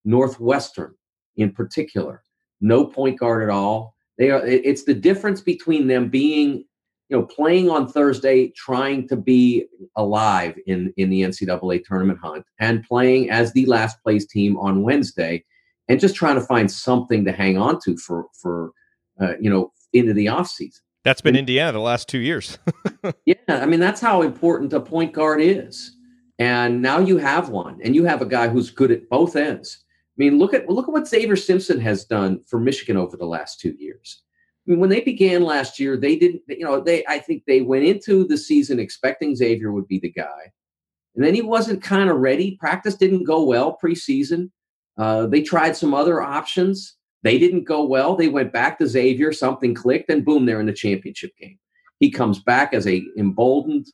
Northwestern 0.03 0.95
in 1.37 1.53
particular, 1.53 2.23
no 2.59 2.85
point 2.85 3.17
guard 3.17 3.41
at 3.41 3.49
all. 3.49 3.95
They 4.17 4.31
are. 4.31 4.45
It's 4.45 4.83
the 4.83 4.93
difference 4.93 5.39
between 5.39 5.87
them 5.87 6.09
being 6.09 6.65
you 7.11 7.17
know, 7.17 7.25
playing 7.25 7.69
on 7.69 7.89
Thursday, 7.89 8.47
trying 8.55 9.05
to 9.09 9.17
be 9.17 9.65
alive 9.97 10.57
in 10.65 10.93
in 10.95 11.09
the 11.09 11.23
NCAA 11.23 11.83
tournament 11.83 12.19
hunt, 12.19 12.45
and 12.59 12.83
playing 12.83 13.29
as 13.29 13.51
the 13.51 13.65
last 13.65 14.01
place 14.01 14.25
team 14.25 14.57
on 14.57 14.81
Wednesday, 14.81 15.43
and 15.89 15.99
just 15.99 16.15
trying 16.15 16.35
to 16.35 16.41
find 16.41 16.71
something 16.71 17.25
to 17.25 17.33
hang 17.33 17.57
on 17.57 17.79
to 17.81 17.97
for 17.97 18.27
for 18.41 18.71
uh, 19.19 19.33
you 19.41 19.49
know 19.49 19.73
into 19.91 20.13
the 20.13 20.29
off 20.29 20.47
season. 20.47 20.81
That's 21.03 21.19
been 21.19 21.35
Indiana 21.35 21.73
the 21.73 21.79
last 21.79 22.07
two 22.07 22.19
years. 22.19 22.57
yeah, 23.25 23.35
I 23.49 23.65
mean 23.65 23.81
that's 23.81 23.99
how 23.99 24.21
important 24.21 24.71
a 24.71 24.79
point 24.79 25.11
guard 25.11 25.41
is, 25.41 25.97
and 26.39 26.81
now 26.81 26.99
you 26.99 27.17
have 27.17 27.49
one, 27.49 27.77
and 27.83 27.93
you 27.93 28.05
have 28.05 28.21
a 28.21 28.25
guy 28.25 28.47
who's 28.47 28.69
good 28.69 28.89
at 28.89 29.09
both 29.09 29.35
ends. 29.35 29.83
I 29.83 30.15
mean, 30.15 30.39
look 30.39 30.53
at 30.53 30.69
look 30.69 30.87
at 30.87 30.93
what 30.93 31.09
Xavier 31.09 31.35
Simpson 31.35 31.81
has 31.81 32.05
done 32.05 32.39
for 32.47 32.57
Michigan 32.57 32.95
over 32.95 33.17
the 33.17 33.25
last 33.25 33.59
two 33.59 33.75
years. 33.77 34.23
I 34.67 34.71
mean, 34.71 34.79
when 34.79 34.89
they 34.89 35.01
began 35.01 35.43
last 35.43 35.79
year, 35.79 35.97
they 35.97 36.15
didn't, 36.15 36.43
you 36.47 36.63
know, 36.63 36.79
they, 36.79 37.03
I 37.07 37.17
think 37.19 37.43
they 37.45 37.61
went 37.61 37.85
into 37.85 38.27
the 38.27 38.37
season 38.37 38.79
expecting 38.79 39.35
Xavier 39.35 39.71
would 39.71 39.87
be 39.87 39.99
the 39.99 40.11
guy. 40.11 40.51
And 41.15 41.25
then 41.25 41.33
he 41.33 41.41
wasn't 41.41 41.83
kind 41.83 42.09
of 42.09 42.17
ready. 42.17 42.57
Practice 42.59 42.95
didn't 42.95 43.23
go 43.23 43.43
well 43.43 43.77
preseason. 43.83 44.51
Uh, 44.97 45.25
they 45.25 45.41
tried 45.41 45.75
some 45.75 45.93
other 45.93 46.21
options. 46.21 46.95
They 47.23 47.37
didn't 47.37 47.63
go 47.63 47.83
well. 47.83 48.15
They 48.15 48.27
went 48.27 48.53
back 48.53 48.77
to 48.79 48.87
Xavier. 48.87 49.33
Something 49.33 49.73
clicked, 49.73 50.09
and 50.09 50.23
boom, 50.23 50.45
they're 50.45 50.59
in 50.59 50.65
the 50.65 50.73
championship 50.73 51.31
game. 51.37 51.57
He 51.99 52.09
comes 52.09 52.39
back 52.39 52.73
as 52.73 52.87
a 52.87 53.03
emboldened, 53.17 53.87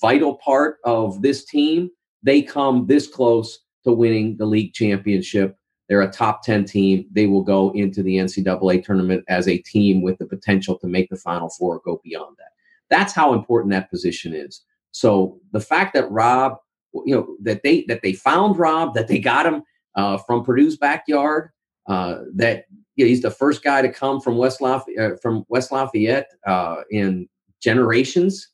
vital 0.00 0.36
part 0.36 0.78
of 0.84 1.22
this 1.22 1.44
team. 1.44 1.90
They 2.22 2.42
come 2.42 2.86
this 2.86 3.06
close 3.06 3.60
to 3.84 3.92
winning 3.92 4.36
the 4.36 4.46
league 4.46 4.72
championship. 4.72 5.56
They're 5.88 6.02
a 6.02 6.10
top 6.10 6.42
10 6.42 6.64
team. 6.64 7.06
They 7.12 7.26
will 7.26 7.42
go 7.42 7.70
into 7.70 8.02
the 8.02 8.16
NCAA 8.16 8.84
tournament 8.84 9.24
as 9.28 9.46
a 9.46 9.58
team 9.58 10.02
with 10.02 10.18
the 10.18 10.26
potential 10.26 10.78
to 10.78 10.86
make 10.86 11.08
the 11.10 11.16
Final 11.16 11.48
Four 11.48 11.76
or 11.76 11.80
go 11.84 12.00
beyond 12.02 12.36
that. 12.38 12.50
That's 12.90 13.12
how 13.12 13.34
important 13.34 13.72
that 13.72 13.90
position 13.90 14.34
is. 14.34 14.62
So 14.90 15.38
the 15.52 15.60
fact 15.60 15.94
that 15.94 16.10
Rob, 16.10 16.56
you 17.04 17.14
know, 17.14 17.36
that 17.42 17.62
they 17.62 17.84
that 17.88 18.02
they 18.02 18.14
found 18.14 18.58
Rob, 18.58 18.94
that 18.94 19.08
they 19.08 19.18
got 19.18 19.46
him 19.46 19.62
uh, 19.94 20.18
from 20.18 20.44
Purdue's 20.44 20.76
backyard, 20.76 21.50
uh, 21.88 22.20
that 22.34 22.64
you 22.96 23.04
know, 23.04 23.08
he's 23.08 23.22
the 23.22 23.30
first 23.30 23.62
guy 23.62 23.82
to 23.82 23.92
come 23.92 24.20
from 24.20 24.38
West 24.38 24.60
Lafayette, 24.60 25.12
uh, 25.12 25.16
from 25.20 25.44
West 25.48 25.70
Lafayette 25.70 26.30
uh, 26.46 26.76
in 26.90 27.28
generations, 27.60 28.48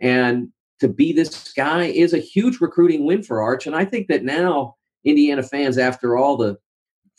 and 0.00 0.48
to 0.80 0.88
be 0.88 1.12
this 1.12 1.52
guy 1.52 1.84
is 1.84 2.14
a 2.14 2.18
huge 2.18 2.60
recruiting 2.60 3.04
win 3.04 3.22
for 3.22 3.42
Arch. 3.42 3.66
And 3.66 3.74
I 3.74 3.84
think 3.84 4.06
that 4.08 4.22
now 4.22 4.76
Indiana 5.04 5.42
fans, 5.42 5.78
after 5.78 6.16
all 6.16 6.36
the 6.36 6.56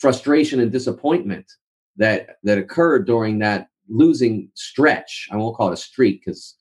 frustration 0.00 0.60
and 0.60 0.72
disappointment 0.72 1.46
that 1.96 2.36
that 2.42 2.58
occurred 2.58 3.06
during 3.06 3.38
that 3.38 3.68
losing 3.88 4.50
stretch. 4.54 5.28
I 5.30 5.36
won't 5.36 5.56
call 5.56 5.68
it 5.68 5.74
a 5.74 5.76
streak 5.76 6.24
because 6.24 6.56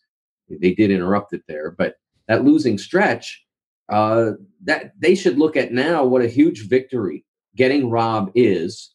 they 0.49 0.73
did 0.73 0.91
interrupt 0.91 1.33
it 1.33 1.43
there, 1.47 1.71
but 1.71 1.95
that 2.27 2.43
losing 2.43 2.77
stretch, 2.77 3.43
uh, 3.89 4.31
that 4.63 4.93
they 4.99 5.15
should 5.15 5.37
look 5.37 5.55
at 5.55 5.71
now 5.71 6.03
what 6.03 6.21
a 6.21 6.27
huge 6.27 6.67
victory 6.67 7.25
getting 7.55 7.89
Rob 7.89 8.31
is. 8.35 8.93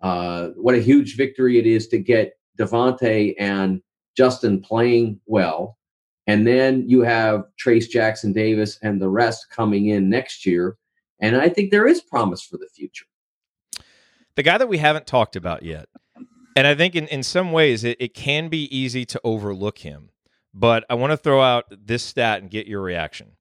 Uh, 0.00 0.48
what 0.56 0.74
a 0.74 0.80
huge 0.80 1.16
victory 1.16 1.58
it 1.58 1.66
is 1.66 1.86
to 1.88 1.98
get 1.98 2.32
Devonte 2.58 3.34
and 3.38 3.80
Justin 4.16 4.60
playing 4.60 5.20
well. 5.26 5.78
And 6.26 6.46
then 6.46 6.88
you 6.88 7.02
have 7.02 7.44
Trayce 7.64 7.88
Jackson 7.88 8.32
Davis 8.32 8.78
and 8.82 9.00
the 9.00 9.08
rest 9.08 9.50
coming 9.50 9.88
in 9.88 10.08
next 10.08 10.44
year. 10.44 10.76
And 11.20 11.36
I 11.36 11.48
think 11.48 11.70
there 11.70 11.86
is 11.86 12.00
promise 12.00 12.42
for 12.42 12.56
the 12.56 12.68
future 12.74 13.06
the 14.36 14.42
guy 14.42 14.58
that 14.58 14.68
we 14.68 14.78
haven't 14.78 15.06
talked 15.06 15.36
about 15.36 15.62
yet, 15.62 15.88
and 16.56 16.66
I 16.66 16.74
think 16.74 16.94
in, 16.94 17.06
in 17.08 17.22
some 17.22 17.52
ways 17.52 17.84
it, 17.84 17.96
it 18.00 18.14
can 18.14 18.48
be 18.48 18.64
easy 18.76 19.04
to 19.06 19.20
overlook 19.24 19.78
him, 19.78 20.10
but 20.52 20.84
I 20.90 20.94
want 20.94 21.12
to 21.12 21.16
throw 21.16 21.42
out 21.42 21.64
this 21.70 22.02
stat 22.02 22.42
and 22.42 22.50
get 22.50 22.66
your 22.66 22.82
reaction. 22.82 23.32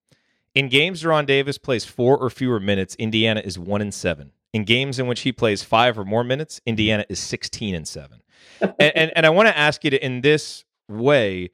In 0.53 0.67
games 0.67 1.03
De'Ron 1.03 1.25
Davis 1.25 1.57
plays 1.57 1.85
four 1.85 2.17
or 2.17 2.29
fewer 2.29 2.59
minutes, 2.59 2.95
Indiana 2.95 3.41
is 3.43 3.57
one 3.57 3.81
in 3.81 3.91
seven. 3.91 4.31
In 4.53 4.65
games 4.65 4.99
in 4.99 5.07
which 5.07 5.21
he 5.21 5.31
plays 5.31 5.63
five 5.63 5.97
or 5.97 6.03
more 6.03 6.25
minutes, 6.25 6.59
Indiana 6.65 7.05
is 7.07 7.19
sixteen 7.19 7.73
and 7.73 7.87
seven. 7.87 8.21
and, 8.59 8.73
and, 8.79 9.11
and 9.15 9.25
I 9.25 9.29
want 9.29 9.47
to 9.47 9.57
ask 9.57 9.83
you 9.85 9.91
to, 9.91 10.05
in 10.05 10.21
this 10.21 10.65
way, 10.89 11.51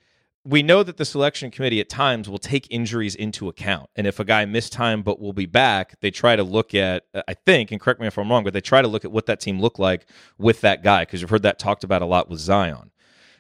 we 0.48 0.64
know 0.64 0.82
that 0.82 0.96
the 0.96 1.04
selection 1.04 1.52
committee 1.52 1.82
at 1.82 1.90
times 1.90 2.30
will 2.30 2.38
take 2.38 2.68
injuries 2.72 3.16
into 3.16 3.50
account. 3.50 3.90
And 3.98 4.08
if 4.08 4.18
a 4.18 4.24
guy 4.24 4.46
missed 4.46 4.72
time 4.72 5.02
but 5.02 5.20
will 5.20 5.34
be 5.34 5.46
back, 5.46 6.00
they 6.00 6.10
try 6.10 6.38
to 6.38 6.44
look 6.44 6.74
at, 6.74 7.04
I 7.28 7.34
think, 7.34 7.70
and 7.70 7.82
correct 7.82 8.00
me 8.00 8.08
if 8.08 8.18
I'm 8.18 8.32
wrong, 8.32 8.46
but 8.46 8.54
they 8.54 8.62
try 8.62 8.82
to 8.82 8.88
look 8.88 9.04
at 9.04 9.12
what 9.12 9.26
that 9.26 9.42
team 9.42 9.60
looked 9.60 9.78
like 9.78 10.06
with 10.38 10.62
that 10.62 10.84
guy 10.84 11.02
because 11.02 11.20
you've 11.20 11.30
heard 11.30 11.44
that 11.44 11.60
talked 11.60 11.84
about 11.84 12.02
a 12.02 12.06
lot 12.06 12.30
with 12.30 12.40
Zion. 12.40 12.92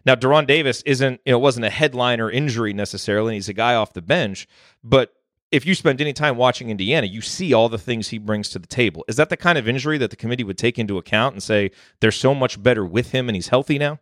Now, 0.05 0.16
De'Ron 0.16 0.45
Davis 0.45 0.82
isn't, 0.86 1.22
you 1.26 1.32
know, 1.32 1.39
wasn't 1.39 1.66
a 1.66 1.70
headliner 1.70 2.30
injury 2.30 2.74
necessarily. 2.74 3.34
and 3.34 3.36
He's 3.36 3.47
a 3.47 3.53
guy 3.53 3.76
off 3.76 3.93
the 3.93 4.01
bench, 4.01 4.45
but 4.84 5.14
if 5.49 5.66
you 5.66 5.76
spend 5.76 6.01
any 6.01 6.12
time 6.12 6.36
watching 6.36 6.70
Indiana, 6.70 7.08
you 7.08 7.22
see 7.22 7.53
all 7.53 7.70
the 7.70 7.78
things 7.78 8.10
he 8.10 8.18
brings 8.18 8.49
to 8.49 8.60
the 8.60 8.68
table. 8.68 9.05
Is 9.08 9.16
that 9.16 9.30
the 9.30 9.38
kind 9.38 9.58
of 9.58 9.66
injury 9.66 9.97
that 9.97 10.10
the 10.10 10.18
committee 10.18 10.43
would 10.43 10.58
take 10.58 10.78
into 10.78 10.97
account 10.97 11.36
and 11.36 11.41
say 11.41 11.72
they're 12.01 12.12
so 12.12 12.36
much 12.36 12.62
better 12.62 12.86
with 12.86 13.12
him 13.12 13.30
and 13.30 13.36
he's 13.38 13.47
healthy 13.47 13.78
now? 13.78 13.99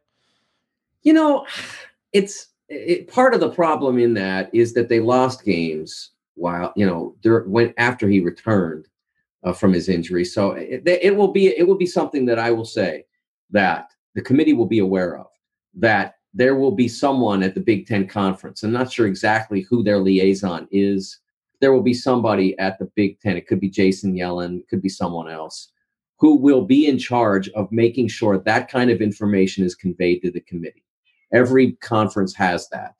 You 1.03 1.14
know, 1.14 1.45
it's 2.12 2.47
it, 2.70 3.07
part 3.07 3.34
of 3.34 3.39
the 3.39 3.49
problem 3.49 3.99
in 3.99 4.13
that 4.16 4.49
is 4.53 4.74
that 4.74 4.89
they 4.89 4.99
lost 4.99 5.45
games 5.45 6.11
while 6.36 6.74
you 6.76 6.86
know 6.86 7.16
when 7.47 7.74
after 7.78 8.07
he 8.07 8.20
returned 8.20 8.88
uh, 9.43 9.53
from 9.53 9.74
his 9.74 9.89
injury. 9.89 10.26
So 10.26 10.51
it, 10.51 10.84
it 10.86 11.16
will 11.16 11.32
be 11.32 11.47
it 11.47 11.68
will 11.68 11.78
be 11.78 11.86
something 11.86 12.26
that 12.26 12.39
I 12.39 12.51
will 12.51 12.66
say 12.66 13.05
that 13.51 13.91
the 14.16 14.22
committee 14.22 14.53
will 14.53 14.66
be 14.66 14.80
aware 14.80 15.18
of 15.18 15.28
that 15.76 16.16
there 16.34 16.55
will 16.55 16.72
be 16.72 16.88
someone 16.88 17.43
at 17.43 17.53
the 17.53 17.61
Big 17.61 17.88
Ten 17.88 18.07
conference. 18.07 18.63
I'm 18.63 18.72
not 18.72 18.91
sure 18.91 19.07
exactly 19.07 19.61
who 19.61 19.84
their 19.84 19.99
liaison 19.99 20.68
is. 20.72 21.20
There 21.61 21.72
will 21.72 21.84
be 21.84 21.93
somebody 21.93 22.57
at 22.59 22.78
the 22.80 22.91
Big 22.95 23.20
Ten. 23.20 23.38
It 23.38 23.47
could 23.47 23.61
be 23.61 23.70
Jason 23.70 24.16
Yellen. 24.16 24.59
It 24.59 24.68
could 24.68 24.82
be 24.82 24.89
someone 24.89 25.30
else 25.30 25.72
who 26.18 26.38
will 26.38 26.61
be 26.61 26.88
in 26.88 26.97
charge 26.97 27.49
of 27.49 27.72
making 27.72 28.07
sure 28.07 28.38
that 28.38 28.70
kind 28.70 28.89
of 28.89 29.01
information 29.01 29.66
is 29.66 29.76
conveyed 29.76 30.22
to 30.22 30.32
the 30.32 30.39
committee. 30.41 30.84
Every 31.36 31.73
conference 31.73 32.33
has 32.36 32.67
that. 32.69 32.93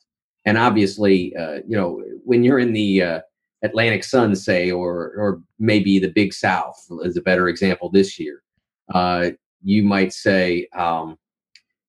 And 0.46 0.58
obviously, 0.58 1.36
uh, 1.36 1.62
you 1.68 1.76
know, 1.76 2.04
when 2.24 2.44
you're 2.44 2.60
in 2.60 2.74
the 2.74 3.02
uh, 3.02 3.20
Atlantic 3.64 4.04
Sun, 4.04 4.36
say, 4.36 4.70
or 4.70 5.14
or 5.18 5.42
maybe 5.58 5.98
the 5.98 6.12
Big 6.12 6.34
South 6.34 6.76
is 7.02 7.18
a 7.18 7.22
better 7.22 7.48
example 7.48 7.90
this 7.90 8.20
year, 8.20 8.44
uh, 8.94 9.32
you 9.64 9.84
might 9.84 10.14
say, 10.14 10.68
um, 10.78 11.18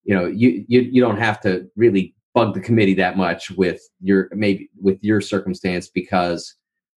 you 0.04 0.14
know, 0.14 0.26
you, 0.26 0.64
you 0.68 0.80
you 0.80 1.02
don't 1.02 1.18
have 1.18 1.40
to 1.42 1.68
really 1.76 2.14
bug 2.36 2.54
the 2.54 2.60
committee 2.60 2.94
that 2.94 3.16
much 3.16 3.50
with 3.52 3.80
your 4.00 4.28
maybe 4.32 4.68
with 4.80 4.98
your 5.02 5.22
circumstance 5.22 5.88
because 5.88 6.54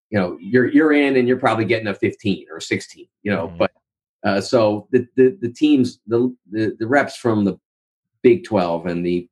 you 0.10 0.20
know 0.20 0.38
you're 0.41 0.68
you're 0.68 0.91
in 0.91 1.16
and 1.16 1.30
you're 1.30 1.39
probably 1.39 1.64
getting 1.64 1.88
a 1.88 1.93
15 1.93 2.47
or 2.52 2.60
16 2.60 3.08
you 3.24 3.32
know 3.32 3.47
mm-hmm. 3.47 3.58
but 3.58 3.72
uh, 4.26 4.41
so 4.41 4.89
the, 4.91 5.08
the 5.16 5.38
the 5.41 5.50
teams 5.50 6.02
the, 6.08 6.36
the 6.52 6.76
the 6.80 6.86
reps 6.86 7.16
from 7.16 7.45
the 7.45 7.58
big 8.22 8.43
12 8.43 8.86
and 8.88 9.06
the 9.06 9.30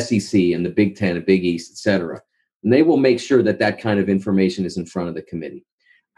sec 0.00 0.34
and 0.34 0.64
the 0.64 0.70
big 0.70 0.96
10 0.96 1.16
and 1.16 1.26
big 1.26 1.44
east 1.44 1.72
et 1.72 1.78
cetera. 1.78 2.20
and 2.62 2.72
they 2.72 2.82
will 2.82 2.96
make 2.96 3.20
sure 3.20 3.42
that 3.42 3.58
that 3.58 3.80
kind 3.80 4.00
of 4.00 4.08
information 4.08 4.64
is 4.64 4.76
in 4.76 4.86
front 4.86 5.08
of 5.08 5.14
the 5.14 5.22
committee 5.22 5.64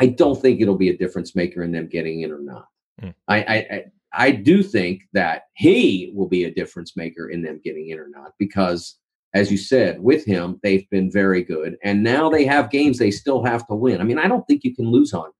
i 0.00 0.06
don't 0.06 0.40
think 0.40 0.60
it'll 0.60 0.76
be 0.76 0.90
a 0.90 0.96
difference 0.96 1.34
maker 1.34 1.62
in 1.62 1.72
them 1.72 1.88
getting 1.88 2.22
in 2.22 2.32
or 2.32 2.40
not 2.40 2.66
mm. 3.02 3.14
I, 3.28 3.38
I 3.38 3.84
I 4.18 4.30
do 4.30 4.62
think 4.62 5.02
that 5.12 5.42
he 5.54 6.10
will 6.14 6.28
be 6.28 6.44
a 6.44 6.54
difference 6.54 6.96
maker 6.96 7.28
in 7.28 7.42
them 7.42 7.60
getting 7.62 7.90
in 7.90 7.98
or 7.98 8.08
not 8.08 8.32
because 8.38 8.98
as 9.36 9.50
you 9.50 9.58
said, 9.58 10.00
with 10.00 10.24
him, 10.24 10.58
they've 10.62 10.88
been 10.88 11.10
very 11.12 11.44
good. 11.44 11.76
And 11.84 12.02
now 12.02 12.30
they 12.30 12.46
have 12.46 12.70
games 12.70 12.98
they 12.98 13.10
still 13.10 13.44
have 13.44 13.66
to 13.66 13.74
win. 13.74 14.00
I 14.00 14.04
mean, 14.04 14.18
I 14.18 14.28
don't 14.28 14.46
think 14.46 14.64
you 14.64 14.74
can 14.74 14.90
lose 14.90 15.12
on 15.12 15.30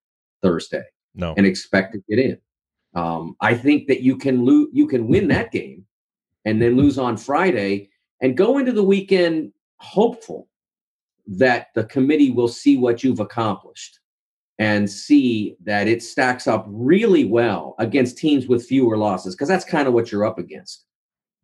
Thursday 0.42 0.84
no. 1.14 1.32
and 1.36 1.46
expect 1.46 1.94
to 1.94 2.02
get 2.06 2.18
in. 2.18 2.38
Um, 2.94 3.36
I 3.40 3.54
think 3.54 3.88
that 3.88 4.02
you 4.02 4.18
can 4.18 4.44
lose, 4.44 4.68
you 4.72 4.86
can 4.86 5.08
win 5.08 5.28
that 5.28 5.50
game 5.50 5.86
and 6.44 6.60
then 6.60 6.76
lose 6.76 6.98
on 6.98 7.16
Friday 7.16 7.88
and 8.20 8.36
go 8.36 8.58
into 8.58 8.72
the 8.72 8.82
weekend 8.82 9.52
hopeful 9.78 10.48
that 11.26 11.68
the 11.74 11.84
committee 11.84 12.30
will 12.30 12.48
see 12.48 12.76
what 12.76 13.02
you've 13.02 13.20
accomplished 13.20 14.00
and 14.58 14.90
see 14.90 15.56
that 15.64 15.86
it 15.86 16.02
stacks 16.02 16.46
up 16.46 16.64
really 16.68 17.24
well 17.24 17.74
against 17.78 18.16
teams 18.16 18.46
with 18.46 18.66
fewer 18.66 18.96
losses 18.96 19.34
because 19.34 19.48
that's 19.48 19.64
kind 19.64 19.86
of 19.86 19.94
what 19.94 20.10
you're 20.10 20.24
up 20.24 20.38
against. 20.38 20.84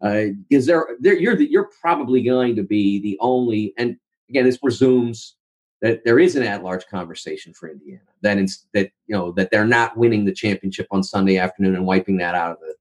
Is 0.03 0.68
uh, 0.68 0.73
there, 0.73 0.87
there 1.01 1.18
you're 1.18 1.37
the, 1.37 1.49
you're 1.51 1.70
probably 1.81 2.23
going 2.23 2.57
to 2.57 2.62
be 2.62 3.01
the 3.01 3.16
only 3.20 3.73
and 3.77 3.97
again 4.29 4.45
this 4.45 4.57
presumes 4.57 5.37
that 5.81 6.05
there 6.05 6.18
is 6.18 6.37
an 6.37 6.43
at-large 6.43 6.87
conversation 6.87 7.53
for 7.53 7.68
Indiana 7.68 8.03
that 8.23 8.39
in, 8.39 8.49
that 8.73 8.91
you 9.07 9.14
know 9.14 9.31
that 9.33 9.51
they're 9.51 9.66
not 9.66 9.97
winning 9.97 10.25
the 10.25 10.33
championship 10.33 10.89
on 10.91 11.05
Sunday 11.05 11.39
afternoon 11.39 11.77
and 11.77 11.87
wiping 11.87 12.16
that 12.16 12.35
out 12.35 12.53
of 12.53 12.61
the 12.61 12.72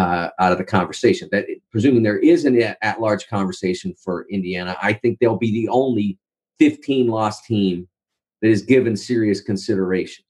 uh, 0.00 0.30
out 0.38 0.52
of 0.52 0.58
the 0.58 0.64
conversation. 0.64 1.28
That 1.30 1.44
presuming 1.70 2.02
there 2.02 2.18
is 2.18 2.46
an 2.46 2.58
at-large 2.80 3.28
conversation 3.28 3.94
for 4.02 4.26
Indiana, 4.30 4.76
I 4.82 4.94
think 4.94 5.18
they'll 5.18 5.36
be 5.36 5.52
the 5.52 5.68
only 5.68 6.18
15 6.58 7.08
loss 7.08 7.42
team 7.42 7.86
that 8.40 8.48
is 8.48 8.62
given 8.62 8.96
serious 8.96 9.42
consideration. 9.42 10.24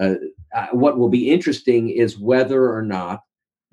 Uh, 0.00 0.14
uh, 0.54 0.68
what 0.72 0.98
will 0.98 1.10
be 1.10 1.30
interesting 1.30 1.90
is 1.90 2.18
whether 2.18 2.72
or 2.72 2.80
not 2.80 3.20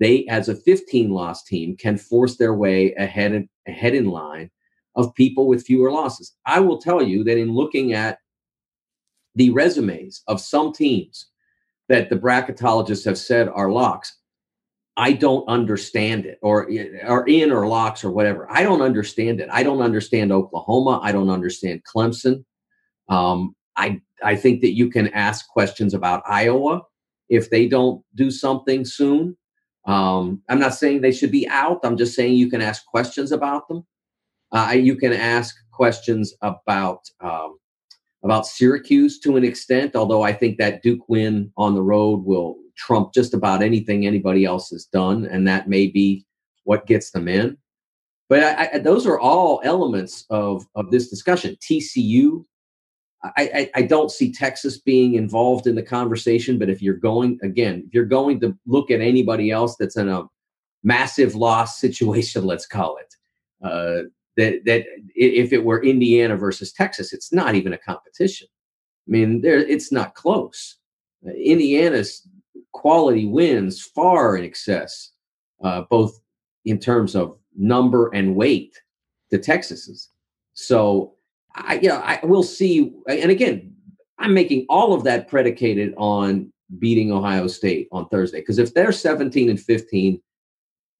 they, 0.00 0.26
as 0.26 0.50
a 0.50 0.54
15 0.54 1.10
loss 1.10 1.44
team, 1.44 1.76
can 1.76 1.96
force 1.96 2.36
their 2.36 2.54
way 2.54 2.92
ahead 2.94 3.48
ahead 3.66 3.94
in 3.94 4.10
line 4.10 4.50
of 4.96 5.14
people 5.14 5.48
with 5.48 5.64
fewer 5.64 5.90
losses. 5.90 6.34
I 6.44 6.60
will 6.60 6.78
tell 6.78 7.02
you 7.02 7.24
that 7.24 7.38
in 7.38 7.52
looking 7.52 7.94
at 7.94 8.18
the 9.34 9.48
resumes 9.50 10.22
of 10.28 10.42
some 10.42 10.74
teams 10.74 11.28
that 11.88 12.10
the 12.10 12.16
bracketologists 12.16 13.06
have 13.06 13.16
said 13.16 13.48
are 13.48 13.70
locks, 13.70 14.18
I 14.96 15.12
don't 15.12 15.48
understand 15.48 16.26
it, 16.26 16.38
or 16.42 16.68
or 17.06 17.26
in 17.26 17.50
or 17.50 17.66
locks 17.66 18.04
or 18.04 18.10
whatever. 18.10 18.46
I 18.50 18.62
don't 18.62 18.82
understand 18.82 19.40
it. 19.40 19.48
I 19.50 19.62
don't 19.62 19.80
understand 19.80 20.32
Oklahoma. 20.32 21.00
I 21.02 21.12
don't 21.12 21.30
understand 21.30 21.82
Clemson. 21.84 22.44
Um, 23.08 23.54
I 23.76 24.00
I 24.22 24.36
think 24.36 24.60
that 24.60 24.74
you 24.74 24.90
can 24.90 25.08
ask 25.08 25.48
questions 25.48 25.94
about 25.94 26.22
Iowa 26.26 26.82
if 27.28 27.48
they 27.48 27.66
don't 27.66 28.04
do 28.14 28.30
something 28.30 28.84
soon. 28.84 29.36
Um, 29.86 30.42
I'm 30.48 30.60
not 30.60 30.74
saying 30.74 31.00
they 31.00 31.12
should 31.12 31.32
be 31.32 31.48
out. 31.48 31.80
I'm 31.82 31.96
just 31.96 32.14
saying 32.14 32.34
you 32.34 32.50
can 32.50 32.60
ask 32.60 32.84
questions 32.86 33.32
about 33.32 33.66
them. 33.68 33.86
Uh, 34.52 34.74
you 34.76 34.96
can 34.96 35.14
ask 35.14 35.56
questions 35.72 36.34
about 36.42 37.00
um, 37.20 37.56
about 38.22 38.46
Syracuse 38.46 39.18
to 39.20 39.36
an 39.36 39.44
extent, 39.44 39.96
although 39.96 40.22
I 40.22 40.32
think 40.32 40.58
that 40.58 40.82
Duke 40.82 41.08
win 41.08 41.50
on 41.56 41.74
the 41.74 41.82
road 41.82 42.24
will 42.24 42.56
trump 42.76 43.12
just 43.12 43.34
about 43.34 43.62
anything 43.62 44.06
anybody 44.06 44.44
else 44.44 44.70
has 44.70 44.86
done, 44.86 45.26
and 45.26 45.46
that 45.46 45.68
may 45.68 45.86
be 45.86 46.24
what 46.64 46.86
gets 46.86 47.10
them 47.10 47.28
in. 47.28 47.56
But 48.28 48.42
I, 48.42 48.70
I, 48.74 48.78
those 48.78 49.06
are 49.06 49.18
all 49.18 49.60
elements 49.64 50.24
of 50.30 50.66
of 50.74 50.90
this 50.90 51.08
discussion. 51.08 51.56
TCU 51.56 52.44
I, 53.24 53.70
I, 53.76 53.82
don't 53.82 54.10
see 54.10 54.32
Texas 54.32 54.78
being 54.78 55.14
involved 55.14 55.68
in 55.68 55.76
the 55.76 55.82
conversation, 55.82 56.58
but 56.58 56.68
if 56.68 56.82
you're 56.82 56.94
going 56.94 57.38
again, 57.42 57.84
if 57.86 57.94
you're 57.94 58.04
going 58.04 58.40
to 58.40 58.56
look 58.66 58.90
at 58.90 59.00
anybody 59.00 59.52
else 59.52 59.76
that's 59.76 59.96
in 59.96 60.08
a 60.08 60.24
massive 60.82 61.36
loss 61.36 61.78
situation, 61.78 62.44
let's 62.46 62.66
call 62.66 62.96
it, 62.96 63.14
uh, 63.64 64.08
that 64.36 64.64
that 64.64 64.84
if 65.14 65.52
it 65.52 65.64
were 65.64 65.84
Indiana 65.84 66.36
versus 66.36 66.72
Texas, 66.72 67.12
it's 67.12 67.32
not 67.32 67.54
even 67.54 67.72
a 67.72 67.78
competition. 67.78 68.48
I 69.06 69.10
mean, 69.10 69.40
there 69.40 69.58
it's 69.58 69.92
not 69.92 70.14
close. 70.14 70.78
Indiana's 71.24 72.26
quality 72.72 73.26
wins 73.26 73.80
far 73.80 74.36
in 74.36 74.44
excess, 74.44 75.10
uh, 75.62 75.82
both 75.90 76.20
in 76.64 76.78
terms 76.78 77.14
of 77.14 77.38
number 77.56 78.08
and 78.08 78.34
weight, 78.34 78.80
to 79.30 79.38
Texas's. 79.38 80.10
So 80.54 81.14
I, 81.54 81.80
you 81.80 81.88
know, 81.88 81.96
I 81.96 82.20
will 82.22 82.42
see. 82.42 82.92
And 83.08 83.30
again, 83.30 83.74
I'm 84.18 84.34
making 84.34 84.66
all 84.68 84.92
of 84.92 85.04
that 85.04 85.28
predicated 85.28 85.94
on 85.96 86.52
beating 86.78 87.12
Ohio 87.12 87.46
State 87.46 87.88
on 87.92 88.08
Thursday. 88.08 88.40
Because 88.40 88.58
if 88.58 88.74
they're 88.74 88.92
17 88.92 89.50
and 89.50 89.60
15, 89.60 90.20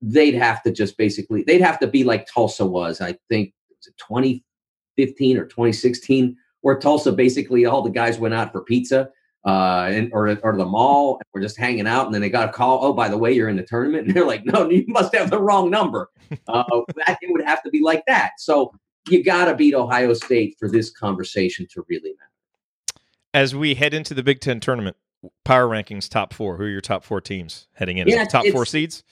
they'd 0.00 0.34
have 0.34 0.62
to 0.62 0.72
just 0.72 0.96
basically 0.96 1.42
they'd 1.44 1.60
have 1.60 1.78
to 1.80 1.86
be 1.86 2.04
like 2.04 2.26
Tulsa 2.26 2.66
was. 2.66 3.00
I 3.00 3.16
think 3.28 3.52
was 3.70 3.92
2015 3.98 5.38
or 5.38 5.44
2016, 5.44 6.36
where 6.62 6.78
Tulsa 6.78 7.12
basically 7.12 7.66
all 7.66 7.82
the 7.82 7.90
guys 7.90 8.18
went 8.18 8.34
out 8.34 8.52
for 8.52 8.62
pizza 8.62 9.10
uh, 9.44 9.88
and 9.90 10.10
or 10.12 10.28
or 10.42 10.56
the 10.56 10.64
mall 10.64 11.14
and 11.14 11.26
we're 11.32 11.40
just 11.40 11.56
hanging 11.56 11.86
out, 11.86 12.06
and 12.06 12.14
then 12.14 12.22
they 12.22 12.30
got 12.30 12.48
a 12.48 12.52
call. 12.52 12.84
Oh, 12.84 12.92
by 12.92 13.08
the 13.08 13.18
way, 13.18 13.32
you're 13.32 13.48
in 13.48 13.56
the 13.56 13.62
tournament, 13.62 14.06
and 14.06 14.16
they're 14.16 14.26
like, 14.26 14.44
"No, 14.44 14.68
you 14.70 14.84
must 14.88 15.14
have 15.14 15.30
the 15.30 15.40
wrong 15.40 15.70
number." 15.70 16.10
Uh, 16.48 16.64
that 17.06 17.18
it 17.20 17.32
would 17.32 17.44
have 17.44 17.62
to 17.62 17.70
be 17.70 17.80
like 17.80 18.04
that. 18.06 18.32
So 18.38 18.72
you 19.08 19.24
got 19.24 19.46
to 19.46 19.54
beat 19.54 19.74
Ohio 19.74 20.14
State 20.14 20.56
for 20.58 20.68
this 20.68 20.90
conversation 20.90 21.66
to 21.72 21.84
really 21.88 22.10
matter. 22.10 23.02
As 23.34 23.54
we 23.54 23.74
head 23.74 23.94
into 23.94 24.14
the 24.14 24.22
Big 24.22 24.40
Ten 24.40 24.60
tournament, 24.60 24.96
power 25.44 25.68
rankings 25.68 26.08
top 26.08 26.32
four. 26.32 26.56
Who 26.56 26.64
are 26.64 26.68
your 26.68 26.80
top 26.80 27.04
four 27.04 27.20
teams 27.20 27.66
heading 27.74 27.98
in? 27.98 28.08
Yeah, 28.08 28.24
top 28.24 28.46
four 28.46 28.66
seeds. 28.66 29.02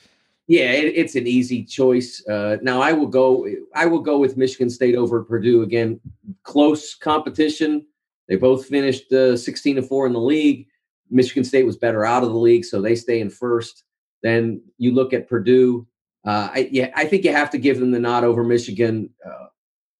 Yeah, 0.47 0.73
it, 0.73 0.95
it's 0.97 1.15
an 1.15 1.27
easy 1.27 1.65
choice. 1.65 2.27
Uh, 2.27 2.57
now 2.63 2.81
I 2.81 2.93
will 2.93 3.07
go. 3.07 3.47
I 3.75 3.87
will 3.87 4.01
go 4.01 4.19
with 4.19 4.37
Michigan 4.37 4.69
State 4.69 4.97
over 4.97 5.23
Purdue 5.23 5.63
again. 5.63 6.01
Close 6.43 6.95
competition. 6.95 7.87
They 8.31 8.37
both 8.37 8.65
finished 8.65 9.13
uh, 9.13 9.37
16 9.37 9.77
to 9.77 9.83
four 9.83 10.07
in 10.07 10.15
the 10.15 10.21
league. 10.21 10.69
Michigan 11.11 11.45
State 11.45 11.67
was 11.67 11.77
better 11.77 12.07
out 12.07 12.23
of 12.23 12.31
the 12.31 12.39
league, 12.39 12.65
so 12.65 12.81
they 12.81 12.95
stay 12.95 13.21
in 13.21 13.29
first. 13.29 13.85
Then 14.23 14.63
you 14.79 14.95
look 14.95 15.13
at 15.13 15.29
Purdue. 15.29 15.87
Uh, 16.25 16.49
I, 16.55 16.69
yeah, 16.71 16.91
I 16.95 17.05
think 17.05 17.25
you 17.25 17.33
have 17.33 17.51
to 17.51 17.59
give 17.59 17.79
them 17.79 17.91
the 17.91 18.01
nod 18.01 18.25
over 18.25 18.43
Michigan. 18.43 19.11
Uh, 19.27 19.47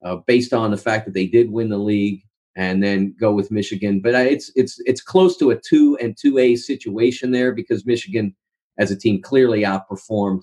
uh, 0.03 0.17
based 0.27 0.53
on 0.53 0.71
the 0.71 0.77
fact 0.77 1.05
that 1.05 1.15
they 1.15 1.27
did 1.27 1.51
win 1.51 1.69
the 1.69 1.79
league 1.79 2.23
and 2.57 2.83
then 2.83 3.15
go 3.19 3.33
with 3.33 3.51
Michigan. 3.51 4.01
But 4.01 4.15
it's 4.15 4.51
it's 4.55 4.81
it's 4.87 5.03
close 5.03 5.37
to 5.39 5.51
a 5.51 5.61
two 5.61 5.99
and 6.01 6.17
two 6.17 6.39
A 6.39 6.57
situation 6.57 7.31
there 7.31 7.53
because 7.53 7.87
Michigan, 7.87 8.35
as 8.79 8.91
a 8.91 8.97
team, 8.97 9.23
clearly 9.23 9.63
outperformed 9.63 10.43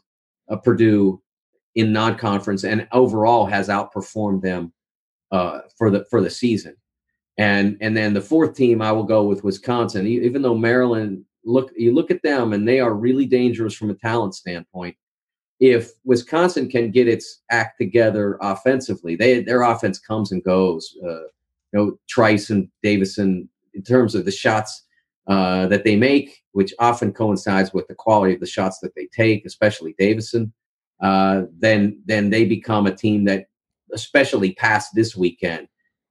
uh, 0.49 0.57
Purdue 0.57 1.21
in 1.75 1.91
non-conference 1.91 2.63
and 2.63 2.87
overall 2.91 3.45
has 3.45 3.67
outperformed 3.67 4.41
them 4.41 4.73
uh, 5.31 5.59
for 5.77 5.89
the 5.89 6.05
for 6.09 6.21
the 6.21 6.29
season. 6.29 6.75
And 7.37 7.77
and 7.81 7.95
then 7.95 8.13
the 8.13 8.21
fourth 8.21 8.55
team, 8.55 8.81
I 8.81 8.91
will 8.91 9.03
go 9.03 9.23
with 9.23 9.43
Wisconsin. 9.43 10.07
Even 10.07 10.41
though 10.41 10.57
Maryland 10.57 11.23
look 11.45 11.71
you 11.75 11.93
look 11.93 12.11
at 12.11 12.23
them 12.23 12.53
and 12.53 12.67
they 12.67 12.79
are 12.79 12.93
really 12.93 13.25
dangerous 13.25 13.73
from 13.73 13.89
a 13.89 13.95
talent 13.95 14.35
standpoint 14.35 14.95
if 15.59 15.91
Wisconsin 16.03 16.69
can 16.69 16.91
get 16.91 17.07
its 17.07 17.41
act 17.49 17.79
together 17.79 18.37
offensively, 18.41 19.15
they 19.15 19.41
their 19.41 19.63
offense 19.63 19.99
comes 19.99 20.31
and 20.31 20.43
goes. 20.43 20.95
Uh, 21.03 21.23
you 21.73 21.73
know, 21.73 21.99
Trice 22.07 22.49
and 22.49 22.69
Davison, 22.83 23.49
in 23.73 23.83
terms 23.83 24.15
of 24.15 24.25
the 24.25 24.31
shots 24.31 24.85
uh, 25.27 25.67
that 25.67 25.83
they 25.83 25.95
make, 25.95 26.43
which 26.53 26.73
often 26.79 27.11
coincides 27.11 27.73
with 27.73 27.87
the 27.87 27.95
quality 27.95 28.35
of 28.35 28.39
the 28.39 28.45
shots 28.45 28.79
that 28.79 28.95
they 28.95 29.07
take, 29.07 29.45
especially 29.45 29.95
Davison, 29.97 30.53
uh, 31.01 31.43
then 31.57 32.01
then 32.05 32.29
they 32.29 32.45
become 32.45 32.85
a 32.85 32.95
team 32.95 33.25
that, 33.25 33.47
especially 33.93 34.53
past 34.53 34.91
this 34.93 35.15
weekend, 35.15 35.67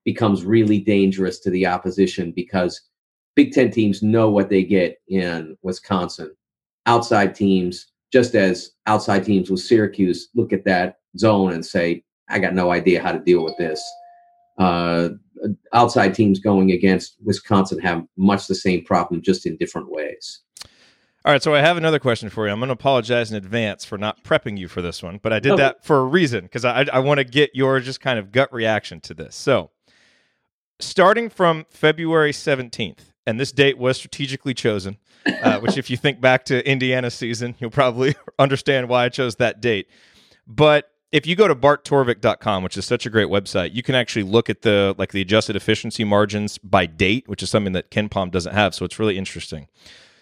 becomes 0.07 0.45
really 0.45 0.79
dangerous 0.79 1.39
to 1.41 1.51
the 1.51 1.67
opposition 1.67 2.33
because 2.33 2.81
Big 3.35 3.53
Ten 3.53 3.71
teams 3.71 4.03
know 4.03 4.31
what 4.31 4.49
they 4.49 4.63
get 4.63 5.03
in 5.09 5.59
Wisconsin. 5.63 6.35
Outside 6.87 7.35
teams, 7.35 7.89
just 8.11 8.35
as 8.35 8.71
outside 8.87 9.25
teams 9.25 9.51
with 9.51 9.61
Syracuse, 9.61 10.29
look 10.35 10.55
at 10.55 10.65
that 10.65 11.01
zone 11.19 11.53
and 11.53 11.67
say, 11.67 12.05
I 12.31 12.39
got 12.39 12.55
no 12.55 12.71
idea 12.71 13.03
how 13.03 13.13
to 13.13 13.19
deal 13.19 13.45
with 13.45 13.57
this. 13.59 13.85
Uh, 14.59 15.11
outside 15.75 16.15
teams 16.15 16.39
going 16.39 16.71
against 16.71 17.17
Wisconsin 17.23 17.79
have 17.81 18.07
much 18.17 18.47
the 18.47 18.55
same 18.55 18.85
problem, 18.85 19.21
just 19.21 19.45
in 19.45 19.57
different 19.57 19.91
ways. 19.91 20.41
All 21.25 21.33
right, 21.33 21.43
so 21.43 21.53
I 21.53 21.61
have 21.61 21.77
another 21.77 21.99
question 21.99 22.31
for 22.31 22.47
you. 22.47 22.53
I'm 22.53 22.61
going 22.61 22.69
to 22.69 22.75
apologize 22.75 23.33
in 23.33 23.37
advance 23.37 23.85
for 23.85 23.99
not 23.99 24.23
prepping 24.23 24.57
you 24.57 24.69
for 24.69 24.81
this 24.81 25.03
one, 25.03 25.19
but 25.21 25.33
I 25.33 25.41
did 25.41 25.57
that 25.57 25.85
for 25.85 25.99
a 25.99 26.05
reason 26.05 26.45
because 26.45 26.65
I, 26.65 26.87
I 26.93 27.01
want 27.01 27.19
to 27.19 27.25
get 27.25 27.51
your 27.53 27.81
just 27.81 28.01
kind 28.01 28.21
of 28.21 28.31
gut 28.31 28.53
reaction 28.53 29.01
to 29.01 29.15
this. 29.15 29.35
So, 29.35 29.73
starting 30.79 31.29
from 31.29 31.67
February 31.71 32.33
17th, 32.33 33.13
and 33.27 33.41
this 33.41 33.53
date 33.53 33.79
was 33.79 33.97
strategically 33.97 34.55
chosen, 34.55 34.99
uh, 35.43 35.59
which, 35.61 35.77
if 35.77 35.91
you 35.91 35.97
think 35.97 36.21
back 36.21 36.45
to 36.47 36.69
Indiana 36.69 37.11
season, 37.11 37.55
you'll 37.59 37.71
probably 37.71 38.15
understand 38.39 38.89
why 38.89 39.05
I 39.05 39.09
chose 39.09 39.37
that 39.37 39.61
date. 39.61 39.89
But 40.47 40.91
if 41.13 41.27
you 41.27 41.37
go 41.37 41.49
to 41.49 41.55
barttorvik.com, 41.55 42.63
which 42.63 42.77
is 42.77 42.85
such 42.85 43.07
a 43.07 43.11
great 43.11 43.29
website, 43.29 43.75
you 43.75 43.83
can 43.83 43.95
actually 43.95 44.25
look 44.25 44.51
at 44.51 44.63
the 44.63 44.95
like 44.99 45.13
the 45.13 45.21
adjusted 45.21 45.57
efficiency 45.57 46.05
margins 46.05 46.59
by 46.59 46.87
date, 46.87 47.29
which 47.29 47.43
is 47.43 47.51
something 47.51 47.73
that 47.73 47.91
KenPom 47.91 48.31
doesn't 48.31 48.55
have. 48.55 48.75
So 48.75 48.85
it's 48.85 48.99
really 48.99 49.17
interesting. 49.17 49.69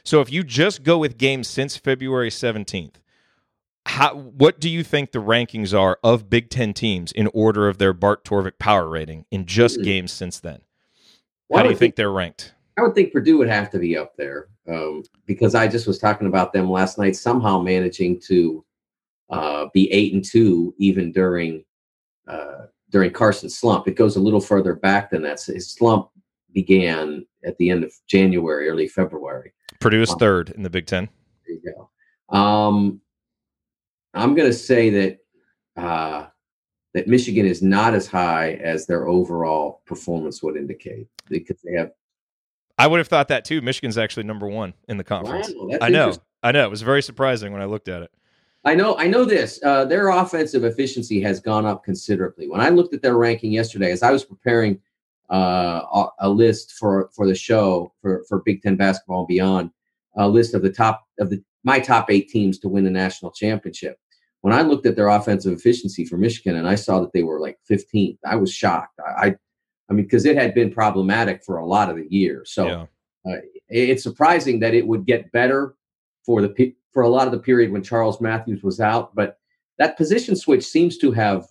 So 0.04 0.20
if 0.20 0.30
you 0.30 0.44
just 0.44 0.82
go 0.82 0.98
with 0.98 1.16
games 1.16 1.48
since 1.48 1.76
February 1.76 2.28
17th, 2.28 2.96
how, 3.86 4.14
what 4.16 4.60
do 4.60 4.70
you 4.70 4.82
think 4.82 5.12
the 5.12 5.18
rankings 5.18 5.78
are 5.78 5.98
of 6.02 6.30
Big 6.30 6.50
Ten 6.50 6.72
teams 6.72 7.12
in 7.12 7.28
order 7.34 7.68
of 7.68 7.78
their 7.78 7.92
Bart 7.92 8.24
Torvik 8.24 8.58
power 8.58 8.88
rating 8.88 9.26
in 9.30 9.46
just 9.46 9.76
mm-hmm. 9.76 9.84
games 9.84 10.12
since 10.12 10.40
then? 10.40 10.60
How 11.52 11.62
do 11.62 11.68
you 11.68 11.74
think, 11.74 11.78
think, 11.80 11.96
they're 11.96 12.10
ranked? 12.10 12.54
I 12.76 12.82
would 12.82 12.94
think 12.94 13.12
Purdue 13.12 13.38
would 13.38 13.48
have 13.48 13.70
to 13.70 13.78
be 13.78 13.96
up 13.96 14.16
there 14.16 14.48
um, 14.68 15.04
because 15.26 15.54
I 15.54 15.68
just 15.68 15.86
was 15.86 15.98
talking 15.98 16.26
about 16.26 16.52
them 16.52 16.70
last 16.70 16.98
night, 16.98 17.14
somehow 17.14 17.60
managing 17.60 18.20
to 18.22 18.64
uh, 19.30 19.66
be 19.72 19.90
eight 19.92 20.14
and 20.14 20.24
two 20.24 20.74
even 20.78 21.12
during 21.12 21.64
uh, 22.26 22.66
during 22.90 23.12
Carsen's 23.12 23.58
slump. 23.58 23.86
It 23.86 23.96
goes 23.96 24.16
a 24.16 24.20
little 24.20 24.40
further 24.40 24.74
back 24.74 25.10
than 25.10 25.22
that. 25.22 25.40
His 25.42 25.70
slump 25.70 26.08
began 26.52 27.26
at 27.44 27.56
the 27.58 27.70
end 27.70 27.84
of 27.84 27.92
January, 28.06 28.68
early 28.68 28.88
February. 28.88 29.52
Purdue 29.80 30.02
is 30.02 30.10
um, 30.10 30.18
third 30.18 30.50
in 30.50 30.62
the 30.62 30.70
Big 30.70 30.86
Ten. 30.86 31.08
There 31.46 31.56
you 31.56 31.72
go. 32.30 32.36
Um, 32.36 33.00
I'm 34.14 34.34
going 34.34 34.48
to 34.48 34.56
say 34.56 34.90
that 34.90 35.18
uh, 35.76 36.26
that 36.94 37.08
Michigan 37.08 37.46
is 37.46 37.62
not 37.62 37.94
as 37.94 38.06
high 38.06 38.52
as 38.54 38.86
their 38.86 39.08
overall 39.08 39.82
performance 39.86 40.42
would 40.42 40.56
indicate 40.56 41.08
because 41.28 41.56
they 41.62 41.72
have. 41.72 41.90
I 42.78 42.86
would 42.86 42.98
have 42.98 43.08
thought 43.08 43.28
that 43.28 43.44
too. 43.44 43.60
Michigan's 43.60 43.98
actually 43.98 44.24
number 44.24 44.48
one 44.48 44.74
in 44.88 44.96
the 44.96 45.04
conference. 45.04 45.52
Wow, 45.54 45.78
I 45.80 45.88
know. 45.90 46.14
I 46.42 46.52
know. 46.52 46.64
It 46.64 46.70
was 46.70 46.82
very 46.82 47.02
surprising 47.02 47.52
when 47.52 47.62
I 47.62 47.66
looked 47.66 47.88
at 47.88 48.02
it. 48.02 48.10
I 48.64 48.74
know. 48.74 48.96
I 48.96 49.06
know 49.06 49.24
this. 49.24 49.60
Uh, 49.62 49.84
their 49.84 50.08
offensive 50.08 50.64
efficiency 50.64 51.20
has 51.20 51.38
gone 51.40 51.66
up 51.66 51.84
considerably. 51.84 52.48
When 52.48 52.60
I 52.60 52.70
looked 52.70 52.94
at 52.94 53.02
their 53.02 53.16
ranking 53.16 53.52
yesterday, 53.52 53.92
as 53.92 54.02
I 54.02 54.10
was 54.10 54.24
preparing 54.24 54.80
uh, 55.30 56.06
a 56.20 56.28
list 56.28 56.72
for 56.72 57.10
for 57.14 57.26
the 57.26 57.34
show 57.34 57.92
for 58.00 58.24
for 58.28 58.40
Big 58.40 58.62
Ten 58.62 58.76
basketball 58.76 59.20
and 59.20 59.28
beyond, 59.28 59.70
a 60.16 60.28
list 60.28 60.54
of 60.54 60.62
the 60.62 60.70
top 60.70 61.06
of 61.18 61.30
the 61.30 61.42
my 61.64 61.78
top 61.78 62.10
eight 62.10 62.28
teams 62.28 62.58
to 62.58 62.68
win 62.68 62.84
the 62.84 62.90
national 62.90 63.32
championship. 63.32 63.98
When 64.44 64.52
I 64.52 64.60
looked 64.60 64.84
at 64.84 64.94
their 64.94 65.08
offensive 65.08 65.54
efficiency 65.54 66.04
for 66.04 66.18
Michigan 66.18 66.56
and 66.56 66.68
I 66.68 66.74
saw 66.74 67.00
that 67.00 67.14
they 67.14 67.22
were 67.22 67.40
like 67.40 67.58
15th, 67.70 68.18
I 68.26 68.36
was 68.36 68.52
shocked. 68.52 69.00
I, 69.00 69.28
I, 69.28 69.36
I 69.88 69.94
mean, 69.94 70.04
because 70.04 70.26
it 70.26 70.36
had 70.36 70.52
been 70.52 70.70
problematic 70.70 71.42
for 71.42 71.56
a 71.56 71.64
lot 71.64 71.88
of 71.88 71.96
the 71.96 72.06
year. 72.10 72.44
So 72.44 72.66
yeah. 72.66 73.32
uh, 73.32 73.38
it's 73.70 74.02
surprising 74.02 74.60
that 74.60 74.74
it 74.74 74.86
would 74.86 75.06
get 75.06 75.32
better 75.32 75.76
for 76.26 76.42
the 76.42 76.74
for 76.92 77.04
a 77.04 77.08
lot 77.08 77.26
of 77.26 77.32
the 77.32 77.38
period 77.38 77.72
when 77.72 77.82
Charles 77.82 78.20
Matthews 78.20 78.62
was 78.62 78.80
out. 78.80 79.14
But 79.14 79.38
that 79.78 79.96
position 79.96 80.36
switch 80.36 80.66
seems 80.66 80.98
to 80.98 81.10
have 81.12 81.46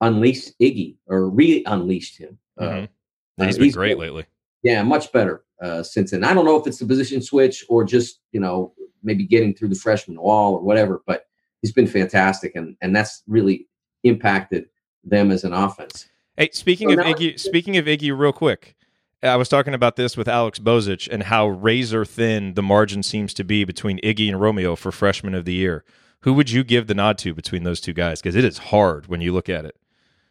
unleashed 0.00 0.52
Iggy 0.62 0.98
or 1.08 1.28
re-unleashed 1.28 2.16
him. 2.16 2.38
Uh, 2.60 2.64
mm-hmm. 2.64 3.42
Uh, 3.42 3.46
he's 3.46 3.58
been 3.58 3.72
great 3.72 3.98
lately. 3.98 4.24
Yeah, 4.62 4.84
much 4.84 5.10
better 5.10 5.42
uh, 5.60 5.82
since 5.82 6.12
then. 6.12 6.22
I 6.22 6.32
don't 6.32 6.44
know 6.44 6.60
if 6.60 6.68
it's 6.68 6.78
the 6.78 6.86
position 6.86 7.22
switch 7.22 7.64
or 7.68 7.82
just 7.82 8.20
you 8.30 8.38
know 8.38 8.72
maybe 9.02 9.26
getting 9.26 9.52
through 9.52 9.70
the 9.70 9.74
freshman 9.74 10.20
wall 10.20 10.54
or 10.54 10.60
whatever, 10.60 11.02
but 11.08 11.24
he's 11.66 11.72
been 11.72 11.86
fantastic, 11.86 12.54
and 12.54 12.76
and 12.80 12.94
that's 12.94 13.22
really 13.26 13.66
impacted 14.04 14.66
them 15.02 15.30
as 15.30 15.42
an 15.44 15.52
offense. 15.52 16.08
Hey, 16.36 16.50
speaking 16.52 16.90
so 16.90 17.00
of 17.00 17.06
Iggy, 17.06 17.38
speaking 17.38 17.76
of 17.76 17.86
Iggy, 17.86 18.16
real 18.16 18.32
quick. 18.32 18.74
I 19.22 19.36
was 19.36 19.48
talking 19.48 19.74
about 19.74 19.96
this 19.96 20.16
with 20.16 20.28
Alex 20.28 20.58
Bozich 20.58 21.08
and 21.10 21.24
how 21.24 21.48
razor 21.48 22.04
thin 22.04 22.54
the 22.54 22.62
margin 22.62 23.02
seems 23.02 23.32
to 23.34 23.44
be 23.44 23.64
between 23.64 23.98
Iggy 24.00 24.28
and 24.28 24.40
Romeo 24.40 24.76
for 24.76 24.92
freshman 24.92 25.34
of 25.34 25.46
the 25.46 25.54
year. 25.54 25.84
Who 26.20 26.34
would 26.34 26.50
you 26.50 26.62
give 26.62 26.86
the 26.86 26.94
nod 26.94 27.18
to 27.18 27.34
between 27.34 27.64
those 27.64 27.80
two 27.80 27.94
guys? 27.94 28.20
Because 28.20 28.36
it 28.36 28.44
is 28.44 28.58
hard 28.58 29.06
when 29.06 29.22
you 29.22 29.32
look 29.32 29.48
at 29.48 29.64
it. 29.64 29.76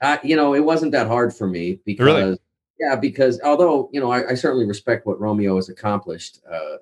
Uh, 0.01 0.17
you 0.23 0.35
know, 0.35 0.53
it 0.53 0.63
wasn't 0.63 0.91
that 0.91 1.07
hard 1.07 1.35
for 1.35 1.47
me 1.47 1.79
because 1.83 2.05
really? 2.05 2.37
Yeah, 2.79 2.95
because 2.95 3.41
although 3.41 3.89
you 3.91 3.99
know 3.99 4.11
I, 4.11 4.29
I 4.29 4.33
certainly 4.35 4.65
respect 4.65 5.05
what 5.05 5.19
Romeo 5.19 5.55
has 5.55 5.67
accomplished. 5.67 6.39
Uh, 6.49 6.77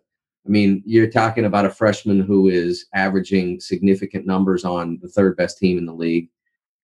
I 0.46 0.50
mean, 0.50 0.84
you're 0.86 1.10
talking 1.10 1.46
about 1.46 1.66
a 1.66 1.70
freshman 1.70 2.20
who 2.20 2.50
is 2.50 2.86
averaging 2.94 3.60
significant 3.60 4.26
numbers 4.26 4.66
on 4.66 5.00
the 5.02 5.08
third 5.08 5.38
best 5.38 5.58
team 5.58 5.78
in 5.78 5.86
the 5.86 5.94
league, 5.94 6.30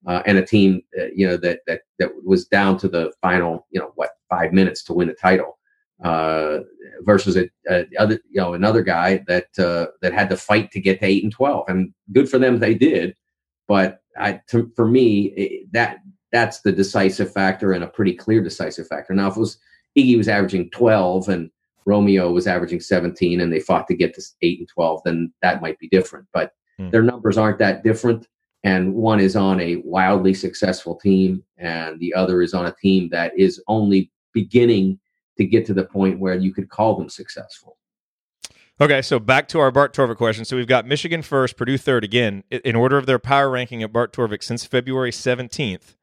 uh, 0.07 0.21
and 0.25 0.37
a 0.37 0.45
team 0.45 0.81
uh, 0.99 1.07
you 1.13 1.27
know 1.27 1.37
that 1.37 1.59
that 1.67 1.81
that 1.99 2.11
was 2.23 2.45
down 2.45 2.77
to 2.77 2.87
the 2.87 3.11
final 3.21 3.67
you 3.71 3.79
know 3.79 3.91
what 3.95 4.11
five 4.29 4.53
minutes 4.53 4.83
to 4.83 4.93
win 4.93 5.09
a 5.09 5.13
title, 5.13 5.57
uh, 6.03 6.59
versus 7.01 7.35
a, 7.35 7.49
a, 7.69 7.85
other 7.97 8.19
you 8.29 8.39
know 8.39 8.53
another 8.53 8.81
guy 8.81 9.23
that 9.27 9.47
uh, 9.59 9.87
that 10.01 10.13
had 10.13 10.29
to 10.29 10.37
fight 10.37 10.71
to 10.71 10.79
get 10.79 10.99
to 10.99 11.05
eight 11.05 11.23
and 11.23 11.33
twelve, 11.33 11.65
and 11.67 11.93
good 12.13 12.29
for 12.29 12.39
them 12.39 12.59
they 12.59 12.75
did. 12.75 13.15
But 13.67 13.99
I, 14.17 14.41
to, 14.49 14.71
for 14.75 14.87
me, 14.87 15.33
it, 15.35 15.71
that 15.73 15.97
that's 16.31 16.61
the 16.61 16.71
decisive 16.71 17.33
factor 17.33 17.73
and 17.73 17.83
a 17.83 17.87
pretty 17.87 18.13
clear 18.13 18.41
decisive 18.41 18.87
factor. 18.87 19.13
Now, 19.13 19.27
if 19.27 19.35
it 19.35 19.39
was 19.39 19.57
Iggy 19.97 20.17
was 20.17 20.27
averaging 20.27 20.69
12 20.69 21.29
and 21.29 21.49
Romeo 21.89 22.31
was 22.31 22.45
averaging 22.45 22.79
17 22.79 23.41
and 23.41 23.51
they 23.51 23.59
fought 23.59 23.87
to 23.87 23.95
get 23.95 24.13
to 24.13 24.21
8 24.41 24.59
and 24.59 24.67
12, 24.67 25.01
then 25.03 25.33
that 25.41 25.61
might 25.61 25.79
be 25.79 25.89
different. 25.89 26.27
But 26.31 26.53
mm. 26.79 26.91
their 26.91 27.01
numbers 27.01 27.37
aren't 27.37 27.57
that 27.59 27.83
different. 27.83 28.27
And 28.63 28.93
one 28.93 29.19
is 29.19 29.35
on 29.35 29.59
a 29.59 29.77
wildly 29.77 30.33
successful 30.33 30.95
team, 30.95 31.43
and 31.57 31.99
the 31.99 32.13
other 32.13 32.41
is 32.41 32.53
on 32.53 32.65
a 32.65 32.75
team 32.81 33.09
that 33.09 33.31
is 33.37 33.61
only 33.67 34.11
beginning 34.33 34.99
to 35.37 35.45
get 35.45 35.65
to 35.67 35.73
the 35.73 35.85
point 35.85 36.19
where 36.19 36.35
you 36.35 36.53
could 36.53 36.69
call 36.69 36.95
them 36.97 37.09
successful. 37.09 37.77
Okay, 38.81 39.01
so 39.01 39.17
back 39.17 39.47
to 39.49 39.59
our 39.59 39.71
Bart 39.71 39.93
Torvik 39.93 40.17
question. 40.17 40.45
So 40.45 40.55
we've 40.55 40.67
got 40.67 40.85
Michigan 40.85 41.21
first, 41.21 41.57
Purdue 41.57 41.77
third 41.77 42.03
again, 42.03 42.43
in 42.49 42.75
order 42.75 42.97
of 42.97 43.05
their 43.05 43.19
power 43.19 43.49
ranking 43.49 43.81
at 43.81 43.91
Bart 43.91 44.13
Torvik 44.13 44.43
since 44.43 44.65
February 44.65 45.11
17th. 45.11 45.95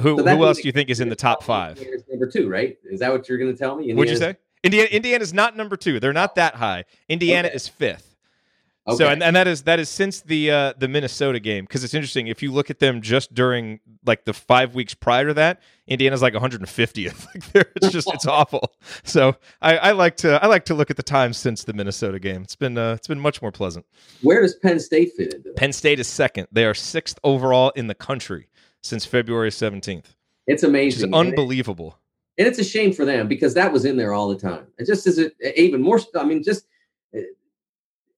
Who 0.00 0.18
so 0.18 0.24
who 0.24 0.44
else 0.44 0.58
do 0.58 0.68
you 0.68 0.72
think 0.72 0.90
is 0.90 1.00
in 1.00 1.08
the 1.08 1.16
top 1.16 1.42
five? 1.42 1.82
number 2.08 2.26
two, 2.26 2.48
right? 2.48 2.76
Is 2.84 3.00
that 3.00 3.12
what 3.12 3.28
you're 3.28 3.38
going 3.38 3.52
to 3.52 3.58
tell 3.58 3.76
me? 3.76 3.92
What'd 3.94 4.10
you 4.10 4.16
say? 4.16 4.36
Indiana 4.64 4.88
Indiana's 4.90 5.34
not 5.34 5.56
number 5.56 5.76
two. 5.76 6.00
They're 6.00 6.12
not 6.12 6.34
that 6.36 6.56
high. 6.56 6.84
Indiana 7.08 7.48
okay. 7.48 7.56
is 7.56 7.68
fifth. 7.68 8.12
Okay. 8.84 8.96
So 8.96 9.08
and, 9.08 9.22
and 9.22 9.36
that 9.36 9.46
is 9.46 9.62
that 9.62 9.78
is 9.78 9.88
since 9.88 10.22
the 10.22 10.50
uh, 10.50 10.72
the 10.76 10.88
Minnesota 10.88 11.38
game 11.38 11.64
because 11.64 11.84
it's 11.84 11.94
interesting 11.94 12.26
if 12.26 12.42
you 12.42 12.50
look 12.50 12.68
at 12.68 12.80
them 12.80 13.00
just 13.00 13.32
during 13.32 13.78
like 14.04 14.24
the 14.24 14.32
five 14.32 14.74
weeks 14.74 14.92
prior 14.92 15.28
to 15.28 15.34
that, 15.34 15.60
Indiana's 15.86 16.20
like 16.20 16.34
150th. 16.34 17.26
Like 17.54 17.66
it's 17.76 17.90
just 17.90 18.12
it's 18.12 18.26
awful. 18.26 18.72
So 19.04 19.36
I, 19.60 19.76
I, 19.76 19.92
like 19.92 20.16
to 20.18 20.42
I 20.42 20.48
like 20.48 20.64
to 20.64 20.74
look 20.74 20.90
at 20.90 20.96
the 20.96 21.02
times 21.04 21.36
since 21.36 21.62
the 21.62 21.72
Minnesota 21.72 22.18
game. 22.18 22.42
It's 22.42 22.56
been 22.56 22.76
uh, 22.76 22.94
it's 22.94 23.06
been 23.06 23.20
much 23.20 23.40
more 23.40 23.52
pleasant. 23.52 23.86
Where 24.22 24.42
does 24.42 24.56
Penn 24.56 24.80
State 24.80 25.12
fit 25.16 25.32
into? 25.32 25.50
That? 25.50 25.56
Penn 25.56 25.72
State 25.72 26.00
is 26.00 26.08
second. 26.08 26.48
They 26.50 26.64
are 26.64 26.74
sixth 26.74 27.20
overall 27.22 27.70
in 27.76 27.86
the 27.86 27.94
country 27.94 28.48
since 28.80 29.06
February 29.06 29.50
17th. 29.50 30.16
It's 30.48 30.64
amazing. 30.64 31.10
It's 31.10 31.16
unbelievable. 31.16 31.98
And, 32.38 32.46
it's 32.46 32.58
a 32.58 32.64
shame 32.64 32.92
for 32.92 33.04
them 33.04 33.28
because 33.28 33.54
that 33.54 33.72
was 33.72 33.84
in 33.84 33.96
there 33.96 34.12
all 34.12 34.28
the 34.28 34.38
time. 34.38 34.66
It 34.78 34.86
just 34.86 35.06
is 35.06 35.18
it 35.18 35.34
even 35.56 35.82
more. 35.82 36.00
I 36.16 36.24
mean, 36.24 36.42
just 36.42 36.66
uh, 37.16 37.20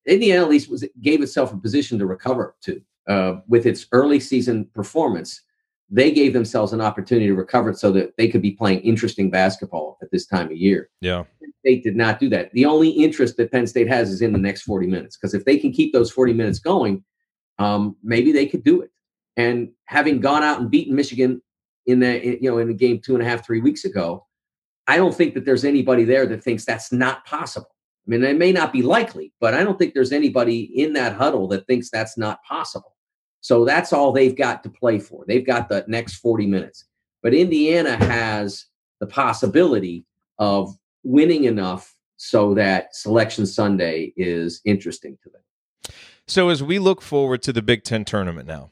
Indiana 0.07 0.43
at 0.43 0.49
least 0.49 0.71
was 0.71 0.85
gave 1.01 1.23
itself 1.23 1.53
a 1.53 1.57
position 1.57 1.99
to 1.99 2.07
recover 2.07 2.55
to 2.63 2.81
uh, 3.09 3.35
with 3.49 3.67
its 3.67 3.87
early 3.93 4.21
season 4.21 4.67
performance. 4.75 5.43
They 5.91 6.11
gave 6.11 6.33
themselves 6.33 6.73
an 6.73 6.81
opportunity 6.81 7.27
to 7.27 7.35
recover 7.35 7.75
so 7.75 7.93
that 7.93 8.17
they 8.17 8.29
could 8.29 8.43
be 8.43 8.53
playing 8.53 8.81
interesting 8.81 9.31
basketball 9.31 9.99
at 10.03 10.11
this 10.11 10.27
time 10.27 10.47
of 10.47 10.57
year. 10.57 10.89
Yeah. 11.01 11.25
Penn 11.41 11.53
State 11.61 11.85
did 11.85 11.95
not 11.95 12.19
do 12.19 12.29
that. 12.31 12.51
The 12.53 12.65
only 12.65 12.89
interest 12.89 13.37
that 13.37 13.53
Penn 13.53 13.67
State 13.67 13.89
has 13.89 14.11
is 14.11 14.23
in 14.23 14.33
the 14.33 14.39
next 14.39 14.63
40 14.63 14.87
minutes 14.87 15.17
because 15.17 15.35
if 15.35 15.45
they 15.45 15.59
can 15.59 15.73
keep 15.73 15.93
those 15.93 16.11
40 16.11 16.33
minutes 16.33 16.59
going, 16.59 17.05
um, 17.59 17.97
maybe 18.03 18.33
they 18.33 18.47
could 18.47 18.65
do 18.65 18.81
it. 18.81 18.91
And 19.37 19.71
having 19.87 20.21
gone 20.21 20.43
out 20.43 20.61
and 20.61 20.71
beaten 20.71 20.95
Michigan 20.95 21.43
in 21.87 22.01
the 22.01 22.39
you 22.41 22.51
know 22.51 22.59
in 22.59 22.69
the 22.69 22.75
game 22.75 23.01
two 23.01 23.15
and 23.15 23.23
a 23.23 23.29
half 23.29 23.45
three 23.45 23.61
weeks 23.61 23.85
ago, 23.85 24.27
I 24.87 24.97
don't 24.97 25.15
think 25.15 25.35
that 25.35 25.45
there's 25.45 25.65
anybody 25.65 26.05
there 26.05 26.27
that 26.27 26.43
thinks 26.43 26.65
that's 26.65 26.93
not 26.93 27.25
possible. 27.25 27.75
I 28.07 28.11
mean, 28.11 28.23
it 28.23 28.37
may 28.37 28.53
not 28.53 28.73
be 28.73 28.83
likely, 28.83 29.33
but 29.41 29.55
I 29.55 29.65
don't 29.65 29.79
think 29.79 29.95
there's 29.95 30.13
anybody 30.13 30.63
in 30.79 30.93
that 30.93 31.15
huddle 31.15 31.49
that 31.49 31.67
thinks 31.67 31.91
that's 31.91 32.19
not 32.19 32.43
possible. 32.45 32.95
So 33.41 33.65
that's 33.65 33.93
all 33.93 34.13
they've 34.13 34.37
got 34.37 34.63
to 34.65 34.71
play 34.71 34.99
for. 34.99 35.25
They've 35.27 35.47
got 35.47 35.69
the 35.69 35.85
next 35.89 36.17
40 36.17 36.47
minutes. 36.47 36.85
But 37.23 37.33
Indiana 37.35 37.97
has 38.05 38.67
the 39.01 39.07
possibility 39.07 40.05
of 40.39 40.75
winning 41.03 41.45
enough 41.45 41.95
so 42.17 42.55
that 42.55 42.95
Selection 42.95 43.47
Sunday 43.47 44.13
is 44.17 44.61
interesting 44.65 45.17
to 45.23 45.31
them. 45.31 45.95
So 46.27 46.49
as 46.49 46.63
we 46.63 46.79
look 46.79 47.03
forward 47.03 47.43
to 47.43 47.53
the 47.53 47.63
Big 47.63 47.85
Ten 47.85 48.05
tournament 48.05 48.47
now, 48.47 48.71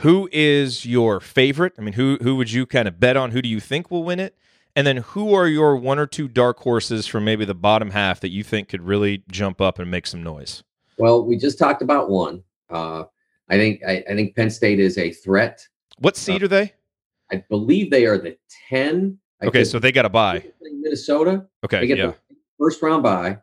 who 0.00 0.28
is 0.32 0.86
your 0.86 1.20
favorite? 1.20 1.74
I 1.78 1.82
mean, 1.82 1.94
who 1.94 2.18
who 2.22 2.36
would 2.36 2.50
you 2.50 2.66
kind 2.66 2.88
of 2.88 2.98
bet 2.98 3.16
on? 3.16 3.30
Who 3.32 3.42
do 3.42 3.48
you 3.48 3.60
think 3.60 3.90
will 3.90 4.04
win 4.04 4.18
it? 4.18 4.36
And 4.74 4.86
then 4.86 4.98
who 4.98 5.34
are 5.34 5.46
your 5.46 5.76
one 5.76 5.98
or 5.98 6.06
two 6.06 6.28
dark 6.28 6.60
horses 6.60 7.06
from 7.06 7.24
maybe 7.24 7.44
the 7.44 7.54
bottom 7.54 7.90
half 7.90 8.20
that 8.20 8.30
you 8.30 8.42
think 8.42 8.68
could 8.68 8.82
really 8.82 9.22
jump 9.30 9.60
up 9.60 9.78
and 9.78 9.90
make 9.90 10.06
some 10.06 10.22
noise? 10.22 10.62
Well, 10.96 11.24
we 11.24 11.36
just 11.36 11.58
talked 11.58 11.82
about 11.82 12.08
one. 12.08 12.42
Uh, 12.70 13.04
I 13.48 13.56
think 13.56 13.82
I, 13.86 14.04
I, 14.08 14.14
think 14.14 14.36
Penn 14.36 14.48
State 14.48 14.78
is 14.78 14.96
a 14.96 15.10
threat. 15.10 15.66
What 15.98 16.16
seed 16.16 16.42
uh, 16.42 16.44
are 16.46 16.48
they? 16.48 16.72
I 17.32 17.44
believe 17.48 17.90
they 17.90 18.06
are 18.06 18.16
the 18.16 18.38
ten. 18.68 19.18
I 19.42 19.46
okay, 19.46 19.64
so 19.64 19.78
they 19.78 19.92
got 19.92 20.06
a 20.06 20.10
buy 20.10 20.44
Minnesota. 20.62 21.46
Okay, 21.64 21.80
they 21.80 21.86
get 21.86 21.98
yeah. 21.98 22.12
first 22.58 22.80
round 22.80 23.02
buy, 23.02 23.38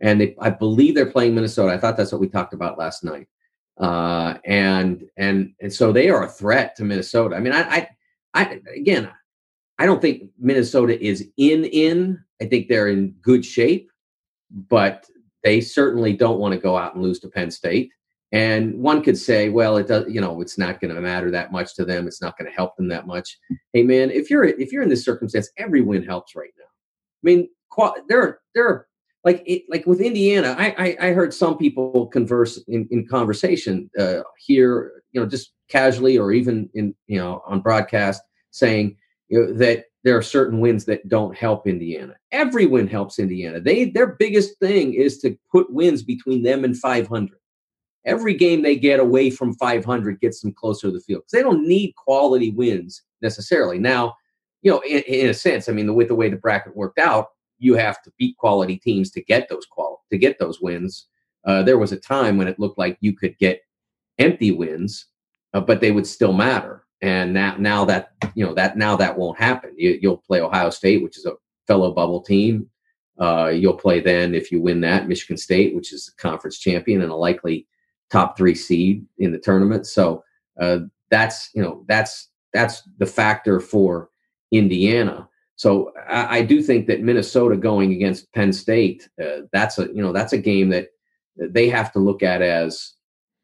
and 0.00 0.20
they, 0.20 0.34
I 0.40 0.50
believe 0.50 0.94
they're 0.94 1.10
playing 1.10 1.34
Minnesota. 1.34 1.72
I 1.72 1.78
thought 1.78 1.96
that's 1.96 2.10
what 2.10 2.20
we 2.20 2.28
talked 2.28 2.54
about 2.54 2.78
last 2.78 3.04
night. 3.04 3.28
Uh, 3.78 4.34
and 4.44 5.08
and 5.16 5.52
and 5.60 5.72
so 5.72 5.92
they 5.92 6.10
are 6.10 6.24
a 6.24 6.28
threat 6.28 6.76
to 6.76 6.84
Minnesota. 6.84 7.36
I 7.36 7.40
mean, 7.40 7.52
I, 7.52 7.62
I, 7.62 7.88
I 8.34 8.60
again, 8.74 9.10
I 9.78 9.86
don't 9.86 10.02
think 10.02 10.30
Minnesota 10.38 11.02
is 11.02 11.28
in 11.36 11.64
in. 11.64 12.22
I 12.42 12.46
think 12.46 12.68
they're 12.68 12.88
in 12.88 13.12
good 13.22 13.44
shape, 13.44 13.90
but 14.68 15.06
they 15.42 15.60
certainly 15.60 16.12
don't 16.12 16.38
want 16.38 16.52
to 16.52 16.60
go 16.60 16.76
out 16.76 16.94
and 16.94 17.02
lose 17.02 17.20
to 17.20 17.28
Penn 17.28 17.50
State. 17.50 17.90
And 18.32 18.78
one 18.78 19.02
could 19.02 19.18
say, 19.18 19.48
well, 19.48 19.76
it 19.76 19.88
does, 19.88 20.04
you 20.08 20.20
know, 20.20 20.40
it's 20.40 20.56
not 20.56 20.80
going 20.80 20.94
to 20.94 21.00
matter 21.00 21.30
that 21.32 21.50
much 21.50 21.74
to 21.74 21.84
them. 21.84 22.06
It's 22.06 22.22
not 22.22 22.38
going 22.38 22.48
to 22.48 22.56
help 22.56 22.76
them 22.76 22.86
that 22.88 23.06
much. 23.06 23.38
Hey, 23.72 23.82
man, 23.82 24.10
if 24.10 24.30
you're 24.30 24.44
if 24.44 24.72
you're 24.72 24.82
in 24.82 24.88
this 24.88 25.04
circumstance, 25.04 25.50
every 25.56 25.80
win 25.80 26.04
helps 26.04 26.36
right 26.36 26.52
now. 26.58 26.64
I 26.64 27.22
mean, 27.22 27.48
there 28.08 28.22
are 28.22 28.40
there 28.54 28.68
are 28.68 28.86
like 29.24 29.42
it, 29.46 29.62
like 29.68 29.86
with 29.86 30.00
Indiana, 30.00 30.54
I, 30.58 30.74
I, 30.78 31.08
I 31.08 31.12
heard 31.12 31.34
some 31.34 31.58
people 31.58 32.06
converse 32.06 32.62
in, 32.68 32.88
in 32.90 33.06
conversation 33.06 33.90
uh, 33.98 34.20
here, 34.38 35.02
you 35.12 35.20
know, 35.20 35.26
just 35.26 35.52
casually 35.68 36.18
or 36.18 36.32
even 36.32 36.68
in 36.74 36.94
you 37.06 37.18
know 37.18 37.42
on 37.46 37.60
broadcast 37.60 38.22
saying 38.50 38.96
you 39.28 39.40
know, 39.40 39.52
that 39.54 39.84
there 40.02 40.16
are 40.16 40.22
certain 40.22 40.60
wins 40.60 40.86
that 40.86 41.08
don't 41.08 41.36
help 41.36 41.66
Indiana. 41.66 42.14
Every 42.32 42.66
win 42.66 42.88
helps 42.88 43.18
Indiana. 43.18 43.60
They 43.60 43.86
their 43.86 44.16
biggest 44.18 44.58
thing 44.58 44.94
is 44.94 45.18
to 45.18 45.36
put 45.52 45.72
wins 45.72 46.02
between 46.02 46.42
them 46.42 46.64
and 46.64 46.76
500. 46.76 47.30
Every 48.06 48.32
game 48.32 48.62
they 48.62 48.76
get 48.76 48.98
away 48.98 49.28
from 49.28 49.54
500 49.56 50.20
gets 50.20 50.40
them 50.40 50.54
closer 50.54 50.86
to 50.86 50.92
the 50.92 51.00
field 51.00 51.22
because 51.22 51.32
they 51.32 51.42
don't 51.42 51.68
need 51.68 51.92
quality 51.96 52.50
wins 52.50 53.02
necessarily. 53.20 53.78
Now, 53.78 54.14
you 54.62 54.70
know, 54.70 54.80
in, 54.80 55.02
in 55.02 55.28
a 55.28 55.34
sense, 55.34 55.68
I 55.68 55.72
mean, 55.72 55.86
the, 55.86 55.92
with 55.92 56.08
the 56.08 56.14
way 56.14 56.30
the 56.30 56.36
bracket 56.36 56.74
worked 56.74 56.98
out, 56.98 57.26
you 57.60 57.74
have 57.74 58.02
to 58.02 58.12
beat 58.18 58.36
quality 58.36 58.76
teams 58.76 59.10
to 59.12 59.22
get 59.22 59.48
those 59.48 59.66
qual 59.66 60.04
to 60.10 60.18
get 60.18 60.38
those 60.38 60.60
wins. 60.60 61.06
Uh, 61.44 61.62
there 61.62 61.78
was 61.78 61.92
a 61.92 61.96
time 61.96 62.36
when 62.36 62.48
it 62.48 62.58
looked 62.58 62.78
like 62.78 62.98
you 63.00 63.12
could 63.12 63.38
get 63.38 63.62
empty 64.18 64.50
wins, 64.50 65.06
uh, 65.54 65.60
but 65.60 65.80
they 65.80 65.92
would 65.92 66.06
still 66.06 66.32
matter. 66.32 66.84
And 67.02 67.32
now, 67.32 67.56
now 67.58 67.84
that 67.86 68.12
you 68.34 68.44
know 68.44 68.54
that 68.54 68.76
now 68.76 68.96
that 68.96 69.16
won't 69.16 69.38
happen. 69.38 69.72
You, 69.76 69.98
will 70.02 70.18
play 70.18 70.40
Ohio 70.40 70.70
State, 70.70 71.02
which 71.02 71.16
is 71.16 71.26
a 71.26 71.34
fellow 71.66 71.92
bubble 71.92 72.20
team. 72.20 72.68
Uh, 73.18 73.48
you'll 73.54 73.74
play 73.74 74.00
then 74.00 74.34
if 74.34 74.50
you 74.50 74.60
win 74.60 74.80
that 74.80 75.08
Michigan 75.08 75.36
State, 75.36 75.74
which 75.74 75.92
is 75.92 76.06
the 76.06 76.12
conference 76.20 76.58
champion 76.58 77.02
and 77.02 77.10
a 77.10 77.14
likely 77.14 77.66
top 78.10 78.36
three 78.36 78.54
seed 78.54 79.06
in 79.18 79.30
the 79.32 79.38
tournament. 79.38 79.86
So 79.86 80.24
uh, 80.60 80.80
that's 81.10 81.50
you 81.54 81.62
know 81.62 81.84
that's 81.88 82.28
that's 82.52 82.82
the 82.98 83.06
factor 83.06 83.60
for 83.60 84.10
Indiana. 84.52 85.28
So 85.60 85.92
I, 86.08 86.38
I, 86.38 86.42
do 86.42 86.62
think 86.62 86.86
that 86.86 87.02
Minnesota 87.02 87.54
going 87.54 87.92
against 87.92 88.32
Penn 88.32 88.50
State, 88.50 89.10
uh, 89.22 89.42
that's 89.52 89.78
a 89.78 89.88
you 89.88 90.02
know 90.02 90.10
that's 90.10 90.32
a 90.32 90.38
game 90.38 90.70
that 90.70 90.88
they 91.36 91.68
have 91.68 91.92
to 91.92 91.98
look 91.98 92.22
at 92.22 92.40
as 92.40 92.94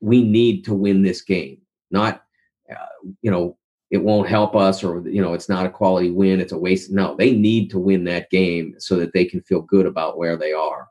we 0.01 0.23
need 0.23 0.65
to 0.65 0.73
win 0.73 1.03
this 1.03 1.21
game. 1.21 1.59
Not 1.91 2.23
uh, 2.71 3.13
you 3.21 3.31
know 3.31 3.59
it 3.91 3.99
won't 3.99 4.31
help 4.31 4.57
us 4.57 4.83
or 4.83 5.07
you 5.07 5.21
know 5.21 5.35
it's 5.35 5.51
not 5.51 5.67
a 5.67 5.71
quality 5.71 6.11
win. 6.11 6.41
It's 6.41 6.53
a 6.53 6.59
waste. 6.59 6.91
No, 6.91 7.15
they 7.17 7.33
need 7.33 7.69
to 7.73 7.79
win 7.79 8.05
that 8.05 8.31
game 8.31 8.77
so 8.79 8.97
that 8.97 9.13
they 9.13 9.27
can 9.27 9.43
feel 9.43 9.61
good 9.61 9.85
about 9.85 10.17
where 10.17 10.39
they 10.39 10.55
are. 10.55 10.89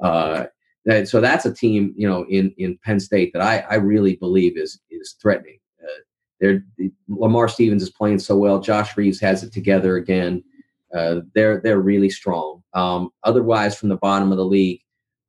Uh, 0.00 0.44
that, 0.84 1.08
so 1.08 1.20
that's 1.20 1.46
a 1.46 1.52
team 1.52 1.92
you 1.96 2.08
know 2.08 2.24
in 2.26 2.54
in 2.58 2.78
Penn 2.84 3.00
State 3.00 3.32
that 3.32 3.42
I 3.42 3.64
I 3.68 3.74
really 3.74 4.14
believe 4.14 4.56
is 4.56 4.78
is 4.88 5.16
threatening. 5.20 5.58
Uh, 5.82 6.00
they're, 6.40 6.64
Lamar 7.08 7.48
Stevens 7.48 7.82
is 7.82 7.90
playing 7.90 8.20
so 8.20 8.36
well. 8.36 8.60
Josh 8.60 8.96
Reaves 8.96 9.18
has 9.18 9.42
it 9.42 9.52
together 9.52 9.96
again. 9.96 10.44
Uh, 10.94 11.20
they're 11.34 11.60
they're 11.60 11.80
really 11.80 12.10
strong. 12.10 12.62
Um, 12.74 13.10
otherwise, 13.24 13.76
from 13.76 13.88
the 13.88 13.96
bottom 13.96 14.32
of 14.32 14.38
the 14.38 14.44
league, 14.44 14.80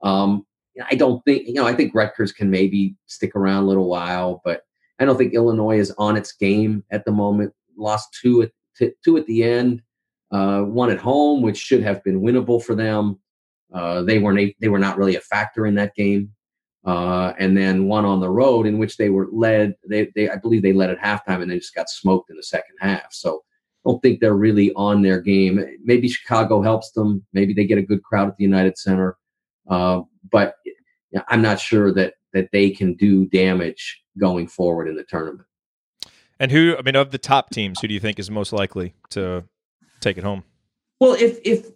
um, 0.03 0.45
I 0.89 0.95
don't 0.95 1.23
think 1.25 1.47
you 1.47 1.53
know. 1.53 1.67
I 1.67 1.73
think 1.73 1.93
Rutgers 1.93 2.31
can 2.31 2.49
maybe 2.49 2.95
stick 3.07 3.35
around 3.35 3.63
a 3.63 3.67
little 3.67 3.89
while, 3.89 4.41
but 4.43 4.63
I 4.99 5.05
don't 5.05 5.17
think 5.17 5.33
Illinois 5.33 5.79
is 5.79 5.91
on 5.97 6.17
its 6.17 6.31
game 6.31 6.83
at 6.91 7.05
the 7.05 7.11
moment. 7.11 7.53
Lost 7.77 8.17
two 8.21 8.43
at 8.43 8.51
t- 8.77 8.93
two 9.03 9.17
at 9.17 9.25
the 9.25 9.43
end, 9.43 9.81
uh, 10.31 10.61
one 10.61 10.89
at 10.89 10.99
home, 10.99 11.41
which 11.41 11.57
should 11.57 11.83
have 11.83 12.03
been 12.03 12.21
winnable 12.21 12.63
for 12.63 12.75
them. 12.75 13.19
Uh, 13.73 14.01
they 14.01 14.19
weren't 14.19 14.53
they 14.59 14.67
were 14.67 14.79
not 14.79 14.97
really 14.97 15.15
a 15.15 15.21
factor 15.21 15.65
in 15.65 15.75
that 15.75 15.95
game. 15.95 16.31
Uh, 16.83 17.33
and 17.37 17.55
then 17.55 17.87
one 17.87 18.05
on 18.05 18.19
the 18.19 18.29
road 18.29 18.65
in 18.65 18.79
which 18.79 18.97
they 18.97 19.09
were 19.09 19.27
led. 19.31 19.75
They, 19.87 20.11
they 20.15 20.29
I 20.29 20.37
believe 20.37 20.63
they 20.63 20.73
led 20.73 20.89
at 20.89 20.99
halftime 20.99 21.41
and 21.41 21.51
they 21.51 21.59
just 21.59 21.75
got 21.75 21.89
smoked 21.89 22.31
in 22.31 22.37
the 22.37 22.43
second 22.43 22.75
half. 22.79 23.13
So 23.13 23.43
don't 23.85 24.01
think 24.01 24.19
they're 24.19 24.35
really 24.35 24.71
on 24.75 25.01
their 25.01 25.19
game. 25.19 25.63
Maybe 25.83 26.07
Chicago 26.07 26.61
helps 26.61 26.91
them. 26.91 27.25
Maybe 27.33 27.53
they 27.53 27.65
get 27.65 27.77
a 27.77 27.83
good 27.83 28.03
crowd 28.03 28.27
at 28.27 28.37
the 28.37 28.43
United 28.43 28.77
Center. 28.77 29.17
Uh, 29.69 30.01
but 30.31 30.55
I'm 31.27 31.41
not 31.41 31.59
sure 31.59 31.93
that 31.93 32.15
that 32.33 32.49
they 32.51 32.69
can 32.69 32.93
do 32.93 33.25
damage 33.25 34.01
going 34.17 34.47
forward 34.47 34.87
in 34.87 34.95
the 34.95 35.03
tournament. 35.03 35.47
And 36.39 36.51
who, 36.51 36.75
I 36.77 36.81
mean, 36.81 36.95
of 36.95 37.11
the 37.11 37.17
top 37.17 37.49
teams, 37.49 37.79
who 37.79 37.87
do 37.87 37.93
you 37.93 37.99
think 37.99 38.17
is 38.17 38.31
most 38.31 38.53
likely 38.53 38.95
to 39.11 39.43
take 39.99 40.17
it 40.17 40.23
home? 40.23 40.43
Well, 40.99 41.13
if 41.13 41.39
if 41.43 41.67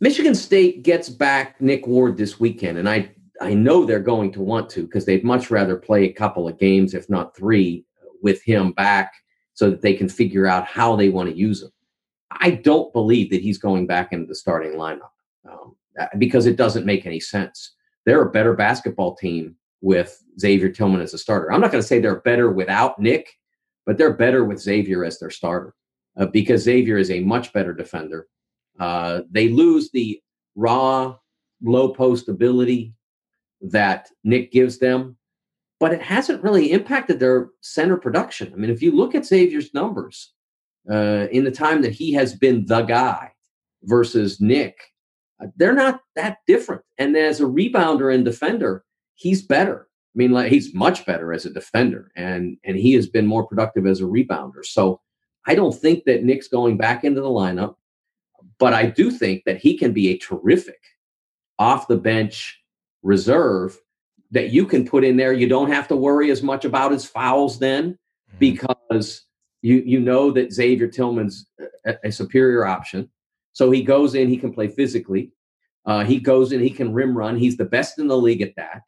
Michigan 0.00 0.34
State 0.34 0.82
gets 0.82 1.08
back 1.08 1.60
Nick 1.60 1.86
Ward 1.86 2.16
this 2.16 2.40
weekend, 2.40 2.78
and 2.78 2.88
I 2.88 3.10
I 3.40 3.54
know 3.54 3.84
they're 3.84 4.00
going 4.00 4.32
to 4.32 4.40
want 4.40 4.68
to 4.70 4.82
because 4.82 5.04
they'd 5.04 5.24
much 5.24 5.50
rather 5.50 5.76
play 5.76 6.04
a 6.04 6.12
couple 6.12 6.48
of 6.48 6.58
games, 6.58 6.94
if 6.94 7.08
not 7.08 7.36
three, 7.36 7.84
with 8.22 8.42
him 8.42 8.72
back 8.72 9.12
so 9.56 9.70
that 9.70 9.80
they 9.80 9.94
can 9.94 10.08
figure 10.08 10.46
out 10.46 10.66
how 10.66 10.94
they 10.94 11.08
want 11.08 11.30
to 11.30 11.36
use 11.36 11.62
him. 11.62 11.70
I 12.30 12.50
don't 12.50 12.92
believe 12.92 13.30
that 13.30 13.40
he's 13.40 13.56
going 13.56 13.86
back 13.86 14.12
into 14.12 14.26
the 14.26 14.34
starting 14.34 14.72
lineup 14.72 15.10
um, 15.48 15.74
because 16.18 16.44
it 16.44 16.56
doesn't 16.56 16.84
make 16.84 17.06
any 17.06 17.18
sense. 17.18 17.74
They're 18.04 18.22
a 18.22 18.30
better 18.30 18.52
basketball 18.52 19.16
team 19.16 19.56
with 19.80 20.22
Xavier 20.38 20.68
Tillman 20.68 21.00
as 21.00 21.14
a 21.14 21.18
starter. 21.18 21.50
I'm 21.50 21.62
not 21.62 21.72
going 21.72 21.80
to 21.80 21.86
say 21.86 21.98
they're 22.00 22.20
better 22.20 22.50
without 22.52 22.98
Nick, 22.98 23.30
but 23.86 23.96
they're 23.96 24.12
better 24.12 24.44
with 24.44 24.60
Xavier 24.60 25.04
as 25.04 25.18
their 25.18 25.30
starter 25.30 25.74
uh, 26.18 26.26
because 26.26 26.62
Xavier 26.62 26.98
is 26.98 27.10
a 27.10 27.20
much 27.20 27.50
better 27.54 27.72
defender. 27.72 28.28
Uh, 28.78 29.22
they 29.30 29.48
lose 29.48 29.90
the 29.90 30.20
raw 30.54 31.16
low 31.62 31.88
post 31.88 32.28
ability 32.28 32.92
that 33.62 34.10
Nick 34.22 34.52
gives 34.52 34.78
them 34.78 35.16
but 35.78 35.92
it 35.92 36.02
hasn't 36.02 36.42
really 36.42 36.72
impacted 36.72 37.20
their 37.20 37.48
center 37.60 37.96
production. 37.96 38.52
I 38.52 38.56
mean, 38.56 38.70
if 38.70 38.82
you 38.82 38.92
look 38.92 39.14
at 39.14 39.26
Xavier's 39.26 39.74
numbers 39.74 40.32
uh, 40.90 41.26
in 41.30 41.44
the 41.44 41.50
time 41.50 41.82
that 41.82 41.92
he 41.92 42.12
has 42.14 42.34
been 42.34 42.64
the 42.66 42.82
guy 42.82 43.32
versus 43.82 44.40
Nick, 44.40 44.78
uh, 45.42 45.48
they're 45.56 45.74
not 45.74 46.00
that 46.14 46.38
different. 46.46 46.82
And 46.98 47.16
as 47.16 47.40
a 47.40 47.44
rebounder 47.44 48.14
and 48.14 48.24
defender, 48.24 48.84
he's 49.14 49.42
better. 49.42 49.88
I 49.90 50.16
mean, 50.16 50.30
like 50.30 50.50
he's 50.50 50.74
much 50.74 51.04
better 51.04 51.34
as 51.34 51.44
a 51.44 51.52
defender, 51.52 52.10
and 52.16 52.56
and 52.64 52.78
he 52.78 52.94
has 52.94 53.06
been 53.06 53.26
more 53.26 53.46
productive 53.46 53.86
as 53.86 54.00
a 54.00 54.04
rebounder. 54.04 54.64
So 54.64 55.02
I 55.46 55.54
don't 55.54 55.74
think 55.74 56.04
that 56.04 56.24
Nick's 56.24 56.48
going 56.48 56.78
back 56.78 57.04
into 57.04 57.20
the 57.20 57.28
lineup, 57.28 57.74
but 58.58 58.72
I 58.72 58.86
do 58.86 59.10
think 59.10 59.44
that 59.44 59.58
he 59.58 59.76
can 59.76 59.92
be 59.92 60.08
a 60.08 60.18
terrific 60.18 60.80
off 61.58 61.86
the 61.86 61.98
bench 61.98 62.58
reserve 63.02 63.78
that 64.36 64.50
you 64.50 64.66
can 64.66 64.86
put 64.86 65.02
in 65.02 65.16
there. 65.16 65.32
You 65.32 65.48
don't 65.48 65.70
have 65.70 65.88
to 65.88 65.96
worry 65.96 66.30
as 66.30 66.42
much 66.42 66.66
about 66.66 66.92
his 66.92 67.06
fouls 67.06 67.58
then 67.58 67.92
mm-hmm. 67.92 68.38
because 68.38 69.24
you 69.62 69.82
you 69.86 69.98
know 69.98 70.30
that 70.30 70.52
Xavier 70.52 70.88
Tillman's 70.88 71.46
a, 71.86 71.94
a, 72.04 72.12
superior 72.12 72.66
option. 72.66 73.08
So 73.54 73.70
he 73.70 73.82
goes 73.82 74.14
in, 74.14 74.28
he 74.28 74.36
can 74.36 74.52
play 74.52 74.68
physically. 74.68 75.32
Uh, 75.86 76.04
he 76.04 76.20
goes 76.20 76.52
in, 76.52 76.60
he 76.60 76.68
can 76.68 76.92
rim 76.92 77.16
run. 77.16 77.38
He's 77.38 77.56
the 77.56 77.64
best 77.64 77.98
in 77.98 78.08
the 78.08 78.16
league 78.18 78.42
at 78.42 78.54
that. 78.56 78.82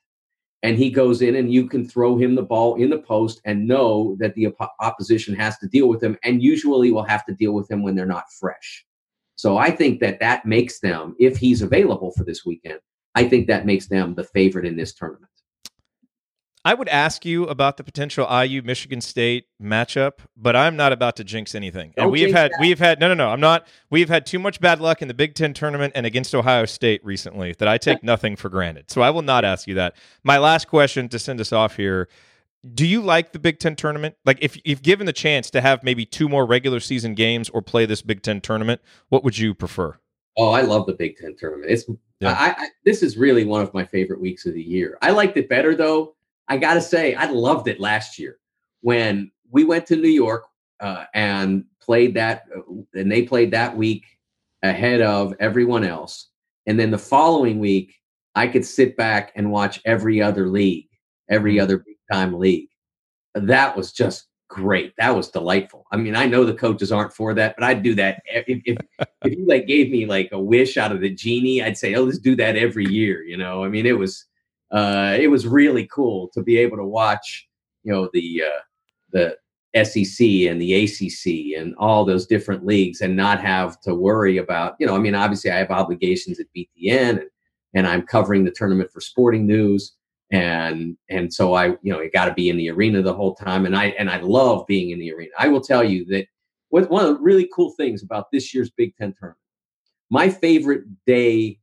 And 0.62 0.76
he 0.76 0.90
goes 0.90 1.22
in, 1.22 1.36
and 1.36 1.50
you 1.50 1.66
can 1.66 1.88
throw 1.88 2.18
him 2.18 2.34
the 2.34 2.42
ball 2.42 2.74
in 2.74 2.90
the 2.90 2.98
post 2.98 3.40
and 3.46 3.66
know 3.66 4.16
that 4.18 4.34
the 4.34 4.48
op- 4.48 4.74
opposition 4.80 5.34
has 5.36 5.56
to 5.58 5.68
deal 5.68 5.88
with 5.88 6.02
him, 6.02 6.18
and 6.24 6.42
usually 6.42 6.92
will 6.92 7.04
have 7.04 7.24
to 7.24 7.32
deal 7.32 7.52
with 7.52 7.70
him 7.70 7.82
when 7.82 7.94
they're 7.94 8.04
not 8.04 8.30
fresh. 8.38 8.84
So 9.36 9.56
I 9.56 9.70
think 9.70 10.00
that 10.00 10.20
that 10.20 10.44
makes 10.44 10.80
them, 10.80 11.16
if 11.18 11.38
he's 11.38 11.62
available 11.62 12.10
for 12.10 12.24
this 12.24 12.44
weekend, 12.44 12.80
I 13.14 13.26
think 13.26 13.46
that 13.46 13.64
makes 13.64 13.86
them 13.86 14.14
the 14.14 14.24
favorite 14.24 14.66
in 14.66 14.76
this 14.76 14.92
tournament. 14.92 15.30
I 16.64 16.74
would 16.74 16.88
ask 16.88 17.24
you 17.24 17.44
about 17.44 17.76
the 17.76 17.84
potential 17.84 18.26
IU 18.30 18.62
Michigan 18.62 19.00
State 19.00 19.46
matchup, 19.62 20.18
but 20.36 20.56
I'm 20.56 20.76
not 20.76 20.92
about 20.92 21.16
to 21.16 21.24
jinx 21.24 21.54
anything. 21.54 21.94
and 21.96 22.10
we've 22.10 22.32
had 22.32 22.50
that. 22.52 22.60
we've 22.60 22.78
had 22.78 23.00
no 23.00 23.08
no 23.08 23.14
no 23.14 23.28
I'm 23.30 23.40
not 23.40 23.66
we've 23.90 24.08
had 24.08 24.26
too 24.26 24.38
much 24.38 24.60
bad 24.60 24.80
luck 24.80 25.00
in 25.00 25.08
the 25.08 25.14
Big 25.14 25.34
Ten 25.34 25.54
tournament 25.54 25.92
and 25.96 26.04
against 26.04 26.34
Ohio 26.34 26.64
State 26.64 27.04
recently 27.04 27.54
that 27.58 27.68
I 27.68 27.78
take 27.78 28.02
nothing 28.02 28.36
for 28.36 28.48
granted. 28.48 28.90
So 28.90 29.02
I 29.02 29.10
will 29.10 29.22
not 29.22 29.44
ask 29.44 29.66
you 29.68 29.74
that. 29.74 29.94
My 30.24 30.38
last 30.38 30.68
question 30.68 31.08
to 31.10 31.18
send 31.18 31.40
us 31.40 31.52
off 31.52 31.76
here. 31.76 32.08
Do 32.74 32.84
you 32.86 33.00
like 33.02 33.32
the 33.32 33.38
Big 33.38 33.60
Ten 33.60 33.76
tournament? 33.76 34.16
Like 34.24 34.38
if 34.42 34.58
if 34.64 34.82
given 34.82 35.06
the 35.06 35.12
chance 35.12 35.48
to 35.50 35.60
have 35.60 35.84
maybe 35.84 36.04
two 36.04 36.28
more 36.28 36.44
regular 36.44 36.80
season 36.80 37.14
games 37.14 37.48
or 37.48 37.62
play 37.62 37.86
this 37.86 38.02
Big 38.02 38.22
Ten 38.22 38.40
tournament, 38.40 38.80
what 39.10 39.22
would 39.22 39.38
you 39.38 39.54
prefer? 39.54 39.96
Oh, 40.36 40.50
I 40.50 40.62
love 40.62 40.86
the 40.86 40.94
Big 40.94 41.16
Ten 41.16 41.36
tournament. 41.36 41.70
It's 41.70 41.84
Yeah. 42.20 42.32
I, 42.32 42.50
I 42.62 42.68
this 42.84 43.02
is 43.02 43.16
really 43.16 43.44
one 43.44 43.62
of 43.62 43.72
my 43.72 43.84
favorite 43.84 44.20
weeks 44.20 44.44
of 44.44 44.54
the 44.54 44.62
year. 44.62 44.98
I 45.00 45.12
liked 45.12 45.36
it 45.36 45.48
better 45.48 45.76
though. 45.76 46.16
I 46.48 46.56
gotta 46.56 46.80
say, 46.80 47.14
I 47.14 47.26
loved 47.26 47.68
it 47.68 47.80
last 47.80 48.18
year 48.18 48.38
when 48.80 49.30
we 49.50 49.64
went 49.64 49.86
to 49.86 49.96
New 49.96 50.08
York 50.08 50.44
uh, 50.80 51.04
and 51.14 51.64
played 51.80 52.14
that, 52.14 52.44
and 52.94 53.10
they 53.10 53.22
played 53.22 53.50
that 53.52 53.76
week 53.76 54.04
ahead 54.62 55.00
of 55.00 55.34
everyone 55.40 55.84
else. 55.84 56.28
And 56.66 56.78
then 56.78 56.90
the 56.90 56.98
following 56.98 57.58
week, 57.58 57.94
I 58.34 58.46
could 58.46 58.64
sit 58.64 58.96
back 58.96 59.32
and 59.34 59.50
watch 59.50 59.80
every 59.84 60.20
other 60.22 60.48
league, 60.48 60.88
every 61.30 61.58
other 61.58 61.78
big 61.78 61.96
time 62.10 62.38
league. 62.38 62.68
That 63.34 63.76
was 63.76 63.92
just 63.92 64.28
great. 64.48 64.94
That 64.98 65.14
was 65.14 65.28
delightful. 65.28 65.86
I 65.92 65.96
mean, 65.96 66.16
I 66.16 66.26
know 66.26 66.44
the 66.44 66.54
coaches 66.54 66.92
aren't 66.92 67.12
for 67.12 67.34
that, 67.34 67.54
but 67.56 67.64
I'd 67.64 67.82
do 67.82 67.94
that 67.96 68.22
if, 68.26 68.62
if 68.64 68.78
if 69.24 69.38
you 69.38 69.46
like 69.46 69.66
gave 69.66 69.90
me 69.90 70.06
like 70.06 70.30
a 70.32 70.40
wish 70.40 70.76
out 70.76 70.92
of 70.92 71.00
the 71.00 71.10
genie, 71.10 71.62
I'd 71.62 71.78
say, 71.78 71.94
"Oh, 71.94 72.04
let's 72.04 72.18
do 72.18 72.36
that 72.36 72.56
every 72.56 72.86
year." 72.86 73.22
You 73.22 73.36
know, 73.36 73.64
I 73.64 73.68
mean, 73.68 73.86
it 73.86 73.98
was 73.98 74.24
uh, 74.70 75.16
it 75.18 75.28
was 75.28 75.46
really 75.46 75.86
cool 75.86 76.28
to 76.34 76.42
be 76.42 76.58
able 76.58 76.76
to 76.76 76.84
watch, 76.84 77.48
you 77.84 77.92
know, 77.92 78.08
the 78.12 78.42
uh, 78.44 78.60
the 79.12 79.36
SEC 79.84 80.26
and 80.48 80.60
the 80.60 80.84
ACC 80.84 81.58
and 81.58 81.74
all 81.76 82.04
those 82.04 82.26
different 82.26 82.66
leagues, 82.66 83.00
and 83.00 83.16
not 83.16 83.40
have 83.40 83.80
to 83.80 83.94
worry 83.94 84.38
about, 84.38 84.76
you 84.78 84.86
know, 84.86 84.94
I 84.94 84.98
mean, 84.98 85.14
obviously, 85.14 85.50
I 85.50 85.56
have 85.56 85.70
obligations 85.70 86.40
at 86.40 86.46
BTN, 86.56 87.10
and 87.10 87.22
and 87.74 87.86
I'm 87.86 88.02
covering 88.02 88.44
the 88.44 88.50
tournament 88.50 88.90
for 88.92 89.00
Sporting 89.00 89.46
News, 89.46 89.94
and 90.32 90.96
and 91.08 91.32
so 91.32 91.54
I, 91.54 91.68
you 91.82 91.92
know, 91.92 92.00
I 92.00 92.08
got 92.08 92.26
to 92.26 92.34
be 92.34 92.50
in 92.50 92.56
the 92.56 92.70
arena 92.70 93.02
the 93.02 93.14
whole 93.14 93.34
time, 93.34 93.66
and 93.66 93.76
I 93.76 93.86
and 93.98 94.10
I 94.10 94.20
love 94.20 94.66
being 94.66 94.90
in 94.90 94.98
the 94.98 95.12
arena. 95.12 95.30
I 95.38 95.48
will 95.48 95.62
tell 95.62 95.84
you 95.84 96.04
that 96.06 96.26
one 96.70 96.82
of 96.82 96.90
the 96.90 97.18
really 97.20 97.48
cool 97.54 97.70
things 97.72 98.02
about 98.02 98.30
this 98.30 98.52
year's 98.52 98.70
Big 98.70 98.94
Ten 98.96 99.14
tournament, 99.18 99.40
my 100.10 100.28
favorite 100.28 100.84
day 101.06 101.58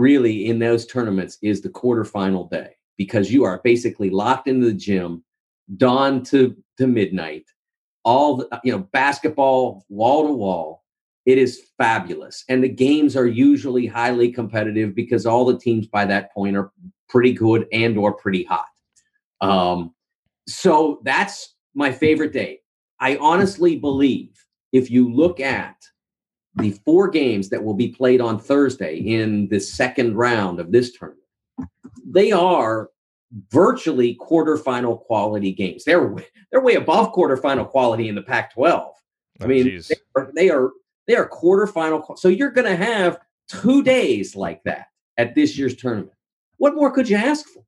really 0.00 0.46
in 0.46 0.58
those 0.58 0.86
tournaments 0.86 1.36
is 1.42 1.60
the 1.60 1.68
quarterfinal 1.68 2.50
day 2.50 2.70
because 2.96 3.30
you 3.30 3.44
are 3.44 3.60
basically 3.62 4.08
locked 4.08 4.48
into 4.48 4.66
the 4.66 4.72
gym, 4.72 5.22
dawn 5.76 6.22
to, 6.22 6.56
to 6.78 6.86
midnight, 6.86 7.44
all 8.02 8.38
the, 8.38 8.60
you 8.64 8.72
know, 8.72 8.78
basketball 8.92 9.84
wall 9.90 10.26
to 10.26 10.32
wall. 10.32 10.84
It 11.26 11.36
is 11.36 11.68
fabulous. 11.76 12.44
And 12.48 12.64
the 12.64 12.68
games 12.68 13.14
are 13.14 13.26
usually 13.26 13.86
highly 13.86 14.32
competitive 14.32 14.94
because 14.94 15.26
all 15.26 15.44
the 15.44 15.58
teams 15.58 15.86
by 15.86 16.06
that 16.06 16.32
point 16.32 16.56
are 16.56 16.72
pretty 17.10 17.34
good 17.34 17.66
and 17.70 17.98
or 17.98 18.14
pretty 18.14 18.44
hot. 18.44 18.68
Um, 19.42 19.94
so 20.48 21.00
that's 21.04 21.56
my 21.74 21.92
favorite 21.92 22.32
day. 22.32 22.60
I 23.00 23.18
honestly 23.18 23.76
believe 23.76 24.30
if 24.72 24.90
you 24.90 25.12
look 25.12 25.40
at 25.40 25.76
the 26.60 26.70
four 26.84 27.08
games 27.08 27.48
that 27.50 27.62
will 27.62 27.74
be 27.74 27.88
played 27.88 28.20
on 28.20 28.38
Thursday 28.38 28.96
in 28.98 29.48
the 29.48 29.60
second 29.60 30.16
round 30.16 30.60
of 30.60 30.72
this 30.72 30.92
tournament, 30.92 31.24
they 32.04 32.32
are 32.32 32.90
virtually 33.50 34.16
quarterfinal 34.20 35.00
quality 35.00 35.52
games. 35.52 35.84
They're 35.84 36.06
way- 36.08 36.26
they're 36.50 36.60
way 36.60 36.74
above 36.74 37.12
quarterfinal 37.12 37.68
quality 37.68 38.08
in 38.08 38.14
the 38.14 38.22
Pac-12. 38.22 38.66
I 39.40 39.44
Oh, 39.44 39.46
mean, 39.46 39.80
they 39.88 39.94
are, 40.16 40.32
they 40.34 40.50
are 40.50 40.70
they 41.06 41.16
are 41.16 41.28
quarterfinal. 41.28 42.18
So 42.18 42.28
you're 42.28 42.50
going 42.50 42.66
to 42.66 42.76
have 42.76 43.18
two 43.48 43.82
days 43.82 44.36
like 44.36 44.62
that 44.64 44.86
at 45.16 45.34
this 45.34 45.56
year's 45.58 45.74
tournament. 45.76 46.12
What 46.58 46.74
more 46.74 46.90
could 46.90 47.08
you 47.08 47.16
ask 47.16 47.46
for? 47.48 47.64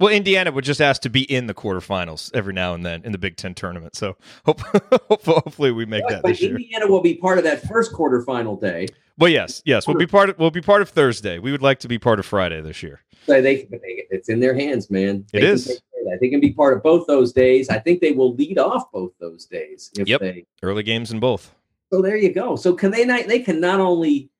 Well, 0.00 0.12
Indiana 0.12 0.50
would 0.50 0.64
just 0.64 0.80
ask 0.80 1.02
to 1.02 1.10
be 1.10 1.22
in 1.30 1.46
the 1.46 1.54
quarterfinals 1.54 2.30
every 2.34 2.52
now 2.52 2.74
and 2.74 2.84
then 2.84 3.02
in 3.04 3.12
the 3.12 3.18
Big 3.18 3.36
Ten 3.36 3.54
tournament. 3.54 3.94
So 3.94 4.16
hope, 4.44 4.60
hopefully 5.10 5.70
we 5.70 5.84
make 5.86 6.06
that 6.08 6.22
but 6.22 6.30
this 6.30 6.40
year. 6.42 6.56
Indiana 6.56 6.86
will 6.88 7.02
be 7.02 7.14
part 7.14 7.38
of 7.38 7.44
that 7.44 7.66
first 7.68 7.92
quarterfinal 7.92 8.60
day. 8.60 8.88
Well, 9.18 9.30
yes, 9.30 9.62
yes, 9.64 9.86
we'll 9.86 9.98
be 9.98 10.06
part 10.06 10.30
of 10.30 10.38
we'll 10.38 10.50
be 10.50 10.62
part 10.62 10.82
of 10.82 10.88
Thursday. 10.88 11.38
We 11.38 11.52
would 11.52 11.62
like 11.62 11.78
to 11.80 11.88
be 11.88 11.98
part 11.98 12.18
of 12.18 12.26
Friday 12.26 12.60
this 12.62 12.82
year. 12.82 13.00
So 13.26 13.40
they, 13.40 13.68
it's 14.10 14.28
in 14.28 14.40
their 14.40 14.54
hands, 14.54 14.90
man. 14.90 15.24
It 15.32 15.32
They 15.32 15.40
can 15.40 15.48
is. 15.50 15.64
take 15.66 15.76
care 15.92 16.00
of 16.00 16.10
that. 16.10 16.18
They 16.20 16.28
can 16.30 16.40
be 16.40 16.52
part 16.52 16.76
of 16.76 16.82
both 16.82 17.06
those 17.06 17.32
days. 17.32 17.68
I 17.68 17.78
think 17.78 18.00
they 18.00 18.12
will 18.12 18.34
lead 18.34 18.58
off 18.58 18.90
both 18.90 19.12
those 19.20 19.44
days. 19.46 19.90
If 19.96 20.08
Yep. 20.08 20.20
they, 20.20 20.46
Early 20.62 20.82
games 20.82 21.12
in 21.12 21.20
both. 21.20 21.54
so 21.92 22.00
there 22.02 22.16
you 22.16 22.32
go. 22.32 22.56
So 22.56 22.72
can 22.74 22.90
they 22.90 23.04
not? 23.04 23.28
They 23.28 23.40
can 23.40 23.60
not 23.60 23.78
only 23.78 24.30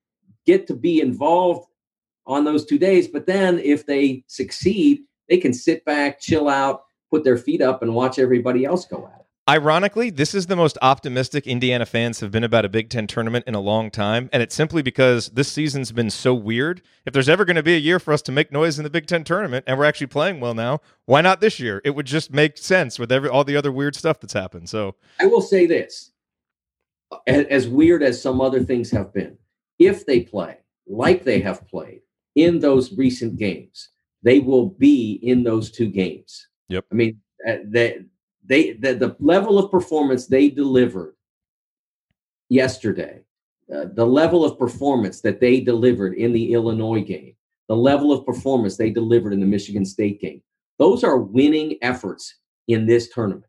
get 0.45 0.67
to 0.67 0.73
be 0.75 0.99
involved 0.99 1.69
on 2.25 2.43
those 2.43 2.65
two 2.65 2.79
days, 2.79 3.07
but 3.07 3.25
then 3.27 3.59
if 3.59 3.85
they 3.85 4.23
succeed, 4.27 5.03
they 5.29 5.37
can 5.37 5.53
sit 5.53 5.83
back, 5.85 6.19
chill 6.19 6.49
out, 6.49 6.83
put 7.09 7.23
their 7.23 7.37
feet 7.37 7.61
up, 7.61 7.81
and 7.81 7.93
watch 7.93 8.19
everybody 8.19 8.65
else 8.65 8.85
go 8.85 9.09
at 9.13 9.19
it. 9.19 9.25
Ironically, 9.49 10.09
this 10.09 10.33
is 10.33 10.47
the 10.47 10.55
most 10.55 10.77
optimistic 10.81 11.45
Indiana 11.45 11.85
fans 11.85 12.21
have 12.21 12.31
been 12.31 12.45
about 12.45 12.63
a 12.63 12.69
Big 12.69 12.89
Ten 12.89 13.07
tournament 13.07 13.43
in 13.45 13.55
a 13.55 13.59
long 13.59 13.91
time, 13.91 14.29
and 14.31 14.41
it's 14.41 14.55
simply 14.55 14.81
because 14.81 15.29
this 15.31 15.51
season's 15.51 15.91
been 15.91 16.09
so 16.09 16.33
weird. 16.33 16.81
If 17.05 17.11
there's 17.11 17.27
ever 17.27 17.43
going 17.43 17.57
to 17.57 17.63
be 17.63 17.75
a 17.75 17.79
year 17.79 17.99
for 17.99 18.13
us 18.13 18.21
to 18.21 18.31
make 18.31 18.53
noise 18.53 18.79
in 18.79 18.83
the 18.85 18.89
Big 18.89 19.05
Ten 19.05 19.25
tournament, 19.25 19.65
and 19.67 19.77
we're 19.77 19.83
actually 19.83 20.07
playing 20.07 20.39
well 20.39 20.53
now, 20.53 20.79
why 21.07 21.19
not 21.19 21.41
this 21.41 21.59
year? 21.59 21.81
It 21.83 21.89
would 21.89 22.05
just 22.05 22.31
make 22.31 22.57
sense 22.57 22.97
with 22.97 23.11
every 23.11 23.27
all 23.27 23.43
the 23.43 23.57
other 23.57 23.71
weird 23.71 23.97
stuff 23.97 24.21
that's 24.21 24.31
happened. 24.31 24.69
So 24.69 24.95
I 25.19 25.25
will 25.25 25.41
say 25.41 25.65
this 25.65 26.13
as 27.27 27.67
weird 27.67 28.01
as 28.01 28.21
some 28.21 28.39
other 28.39 28.63
things 28.63 28.89
have 28.91 29.13
been, 29.13 29.37
if 29.77 30.05
they 30.05 30.21
play 30.21 30.57
like 30.87 31.23
they 31.23 31.41
have 31.41 31.67
played 31.67 32.01
in 32.35 32.59
those 32.59 32.97
recent 32.97 33.37
games, 33.37 33.89
they 34.23 34.39
will 34.39 34.69
be 34.69 35.19
in 35.21 35.43
those 35.43 35.69
two 35.71 35.87
games. 35.89 36.47
Yep. 36.69 36.85
I 36.91 36.95
mean, 36.95 37.19
uh, 37.47 37.57
they, 37.65 37.99
they, 38.45 38.73
the, 38.73 38.93
the 38.95 39.15
level 39.19 39.59
of 39.59 39.69
performance 39.69 40.27
they 40.27 40.49
delivered 40.49 41.15
yesterday, 42.49 43.21
uh, 43.73 43.85
the 43.93 44.05
level 44.05 44.43
of 44.45 44.57
performance 44.57 45.21
that 45.21 45.39
they 45.39 45.59
delivered 45.59 46.13
in 46.15 46.33
the 46.33 46.53
Illinois 46.53 47.01
game, 47.03 47.35
the 47.67 47.75
level 47.75 48.11
of 48.11 48.25
performance 48.25 48.77
they 48.77 48.89
delivered 48.89 49.33
in 49.33 49.39
the 49.39 49.45
Michigan 49.45 49.85
State 49.85 50.19
game, 50.21 50.41
those 50.79 51.03
are 51.03 51.17
winning 51.19 51.77
efforts 51.81 52.35
in 52.67 52.85
this 52.85 53.09
tournament. 53.09 53.45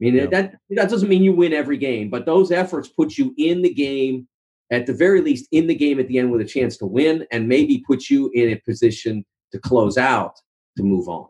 I 0.00 0.04
mean, 0.04 0.14
Yeah. 0.16 0.26
that 0.26 0.54
that 0.70 0.90
doesn't 0.90 1.08
mean 1.08 1.22
you 1.22 1.32
win 1.32 1.52
every 1.52 1.76
game, 1.76 2.10
but 2.10 2.26
those 2.26 2.50
efforts 2.50 2.88
put 2.88 3.16
you 3.16 3.34
in 3.38 3.62
the 3.62 3.72
game, 3.72 4.26
at 4.70 4.86
the 4.86 4.92
very 4.92 5.20
least, 5.20 5.48
in 5.52 5.66
the 5.66 5.74
game 5.74 6.00
at 6.00 6.08
the 6.08 6.18
end 6.18 6.30
with 6.32 6.40
a 6.40 6.44
chance 6.44 6.76
to 6.78 6.86
win, 6.86 7.26
and 7.30 7.48
maybe 7.48 7.84
put 7.86 8.10
you 8.10 8.30
in 8.34 8.50
a 8.50 8.56
position 8.66 9.24
to 9.54 9.60
close 9.60 9.96
out 9.96 10.40
to 10.76 10.82
move 10.82 11.08
on. 11.08 11.28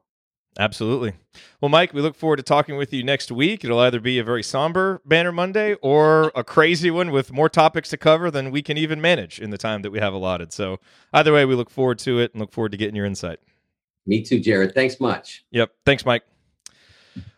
Absolutely. 0.58 1.14
Well, 1.60 1.68
Mike, 1.68 1.92
we 1.92 2.00
look 2.00 2.14
forward 2.14 2.36
to 2.36 2.42
talking 2.42 2.76
with 2.76 2.92
you 2.92 3.02
next 3.02 3.30
week. 3.30 3.64
It'll 3.64 3.80
either 3.80 4.00
be 4.00 4.18
a 4.18 4.24
very 4.24 4.42
somber 4.42 5.02
Banner 5.04 5.32
Monday 5.32 5.74
or 5.82 6.32
a 6.34 6.44
crazy 6.44 6.90
one 6.90 7.10
with 7.10 7.32
more 7.32 7.48
topics 7.48 7.90
to 7.90 7.96
cover 7.96 8.30
than 8.30 8.50
we 8.50 8.62
can 8.62 8.78
even 8.78 9.00
manage 9.00 9.40
in 9.40 9.50
the 9.50 9.58
time 9.58 9.82
that 9.82 9.90
we 9.90 9.98
have 9.98 10.14
allotted. 10.14 10.52
So, 10.52 10.78
either 11.12 11.32
way, 11.32 11.44
we 11.44 11.54
look 11.54 11.70
forward 11.70 11.98
to 12.00 12.20
it 12.20 12.32
and 12.32 12.40
look 12.40 12.52
forward 12.52 12.72
to 12.72 12.78
getting 12.78 12.94
your 12.94 13.04
insight. 13.04 13.40
Me 14.06 14.22
too, 14.22 14.40
Jerod. 14.40 14.74
Thanks 14.74 15.00
much. 15.00 15.44
Yep. 15.50 15.72
Thanks, 15.84 16.06
Mike. 16.06 16.22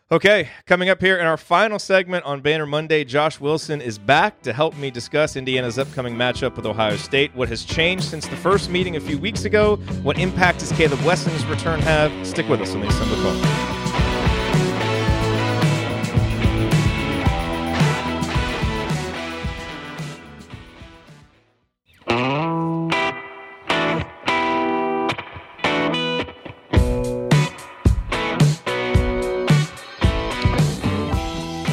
Okay, 0.09 0.47
coming 0.65 0.87
up 0.87 1.01
here 1.01 1.17
in 1.17 1.25
our 1.25 1.35
final 1.35 1.77
segment 1.77 2.23
on 2.23 2.39
Banner 2.39 2.65
Monday, 2.65 3.03
Josh 3.03 3.41
Wilson 3.41 3.81
is 3.81 3.97
back 3.97 4.41
to 4.43 4.53
help 4.53 4.73
me 4.77 4.89
discuss 4.89 5.35
Indiana's 5.35 5.77
upcoming 5.77 6.15
matchup 6.15 6.55
with 6.55 6.65
Ohio 6.65 6.95
State. 6.95 7.35
What 7.35 7.49
has 7.49 7.65
changed 7.65 8.05
since 8.05 8.25
the 8.25 8.37
first 8.37 8.69
meeting 8.69 8.95
a 8.95 9.01
few 9.01 9.17
weeks 9.17 9.43
ago? 9.43 9.75
What 10.03 10.17
impact 10.17 10.59
does 10.59 10.71
Kaleb 10.71 11.03
Wesson's 11.03 11.45
return 11.47 11.81
have? 11.81 12.25
Stick 12.25 12.47
with 12.47 12.61
us 12.61 12.73
on 12.73 12.79
the 12.79 12.87
Assembly 12.87 13.17
Call. 13.17 13.76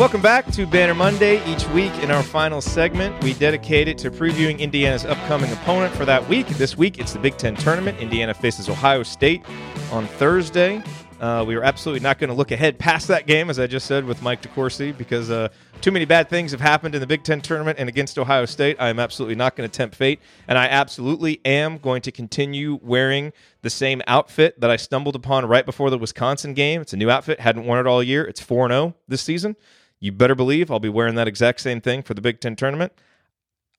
Welcome 0.04 0.20
back 0.20 0.52
to 0.52 0.66
Banner 0.66 0.92
Monday. 0.92 1.42
Each 1.50 1.66
week 1.68 1.90
in 2.02 2.10
our 2.10 2.22
final 2.22 2.60
segment, 2.60 3.24
we 3.24 3.32
dedicate 3.32 3.88
it 3.88 3.96
to 3.96 4.10
previewing 4.10 4.58
Indiana's 4.58 5.06
upcoming 5.06 5.50
opponent 5.50 5.94
for 5.94 6.04
that 6.04 6.28
week. 6.28 6.46
This 6.46 6.76
week, 6.76 6.98
it's 6.98 7.14
the 7.14 7.18
Big 7.18 7.38
Ten 7.38 7.56
tournament. 7.56 7.98
Indiana 7.98 8.34
faces 8.34 8.68
Ohio 8.68 9.02
State 9.02 9.42
on 9.90 10.06
Thursday. 10.06 10.82
Uh, 11.20 11.42
we 11.42 11.54
are 11.54 11.62
absolutely 11.62 12.00
not 12.00 12.18
going 12.18 12.28
to 12.28 12.34
look 12.34 12.50
ahead 12.50 12.78
past 12.78 13.08
that 13.08 13.26
game, 13.26 13.48
as 13.48 13.58
I 13.58 13.66
just 13.66 13.86
said 13.86 14.04
with 14.04 14.20
Mike 14.20 14.42
DeCourcy, 14.42 14.94
because 14.94 15.30
uh, 15.30 15.48
too 15.80 15.90
many 15.90 16.04
bad 16.04 16.28
things 16.28 16.50
have 16.50 16.60
happened 16.60 16.94
in 16.94 17.00
the 17.00 17.06
Big 17.06 17.24
Ten 17.24 17.40
tournament 17.40 17.78
and 17.78 17.88
against 17.88 18.18
Ohio 18.18 18.44
State. 18.44 18.76
I 18.78 18.90
am 18.90 18.98
absolutely 18.98 19.36
not 19.36 19.56
going 19.56 19.66
to 19.66 19.74
tempt 19.74 19.96
fate, 19.96 20.20
and 20.46 20.58
I 20.58 20.66
absolutely 20.66 21.40
am 21.46 21.78
going 21.78 22.02
to 22.02 22.12
continue 22.12 22.78
wearing 22.82 23.32
the 23.62 23.70
same 23.70 24.02
outfit 24.06 24.60
that 24.60 24.70
I 24.70 24.76
stumbled 24.76 25.16
upon 25.16 25.46
right 25.46 25.64
before 25.64 25.88
the 25.88 25.96
Wisconsin 25.96 26.52
game. 26.52 26.82
It's 26.82 26.92
a 26.92 26.98
new 26.98 27.08
outfit, 27.08 27.40
hadn't 27.40 27.64
worn 27.64 27.78
it 27.78 27.88
all 27.88 28.02
year. 28.02 28.22
It's 28.26 28.42
4 28.42 28.68
0 28.68 28.94
this 29.08 29.22
season. 29.22 29.56
You 30.04 30.12
better 30.12 30.34
believe 30.34 30.70
I'll 30.70 30.80
be 30.80 30.90
wearing 30.90 31.14
that 31.14 31.26
exact 31.26 31.62
same 31.62 31.80
thing 31.80 32.02
for 32.02 32.12
the 32.12 32.20
Big 32.20 32.38
Ten 32.38 32.56
tournament. 32.56 32.92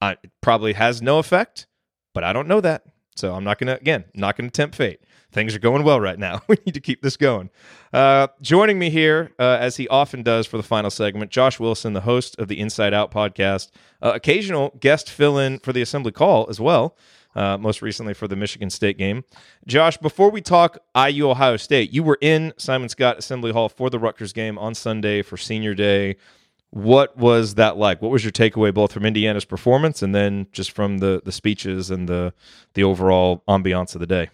I, 0.02 0.14
it 0.14 0.32
probably 0.42 0.74
has 0.74 1.00
no 1.00 1.20
effect, 1.20 1.68
but 2.16 2.24
I 2.24 2.34
don't 2.34 2.48
know 2.48 2.62
that. 2.62 2.84
So 3.16 3.36
I'm 3.36 3.44
not 3.44 3.60
going 3.60 3.68
to, 3.68 3.80
again, 3.80 4.06
not 4.16 4.36
going 4.36 4.50
to 4.50 4.52
tempt 4.52 4.76
fate. 4.76 5.02
Things 5.32 5.54
are 5.54 5.60
going 5.60 5.84
well 5.84 6.02
right 6.02 6.18
now. 6.18 6.42
we 6.48 6.58
need 6.66 6.74
to 6.74 6.80
keep 6.80 7.04
this 7.04 7.16
going. 7.16 7.52
Uh, 7.94 8.30
joining 8.42 8.80
me 8.80 8.90
here, 8.90 9.34
uh, 9.38 9.58
as 9.60 9.78
he 9.78 9.88
often 9.88 10.24
does 10.24 10.48
for 10.48 10.58
the 10.58 10.64
final 10.64 10.90
segment, 10.90 11.30
Josh 11.30 11.60
Wilson, 11.60 11.94
the 11.94 12.02
host 12.02 12.36
of 12.40 12.48
the 12.48 12.60
Inside 12.60 12.96
Out 12.96 13.12
podcast, 13.12 13.70
uh, 14.02 14.14
occasional 14.16 14.76
guest 14.80 15.12
fill 15.12 15.38
in 15.38 15.60
for 15.60 15.74
the 15.74 15.84
assembly 15.84 16.12
call 16.12 16.48
as 16.50 16.60
well. 16.60 16.98
Uh, 17.36 17.58
most 17.58 17.82
recently 17.82 18.14
for 18.14 18.30
the 18.30 18.36
Michigan 18.36 18.70
State 18.70 18.98
game. 18.98 19.26
Josh, 19.68 19.98
before 19.98 20.32
we 20.32 20.40
talk 20.40 20.78
IU 20.96 21.30
Ohio 21.30 21.58
State, 21.58 21.92
you 21.92 22.02
were 22.02 22.18
in 22.22 22.54
Simon 22.56 22.88
Skjodt 22.88 23.18
Assembly 23.18 23.52
Hall 23.52 23.68
for 23.68 23.90
the 23.90 24.00
Rutgers 24.00 24.32
game 24.32 24.58
on 24.58 24.74
Sunday 24.74 25.22
for 25.22 25.36
Senior 25.36 25.74
Day. 25.74 26.16
What 26.70 27.18
was 27.18 27.56
that 27.56 27.76
like? 27.76 28.02
What 28.02 28.12
was 28.12 28.24
your 28.24 28.32
takeaway 28.32 28.74
both 28.74 28.94
from 28.94 29.06
Indiana's 29.06 29.44
performance 29.44 30.02
and 30.02 30.16
then 30.16 30.48
just 30.54 30.72
from 30.72 31.00
the 31.00 31.22
the 31.26 31.32
speeches 31.32 31.92
and 31.92 32.08
the 32.08 32.34
the 32.74 32.84
overall 32.84 33.44
ambiance 33.50 33.96
of 33.96 34.00
the 34.00 34.08
day? 34.08 34.30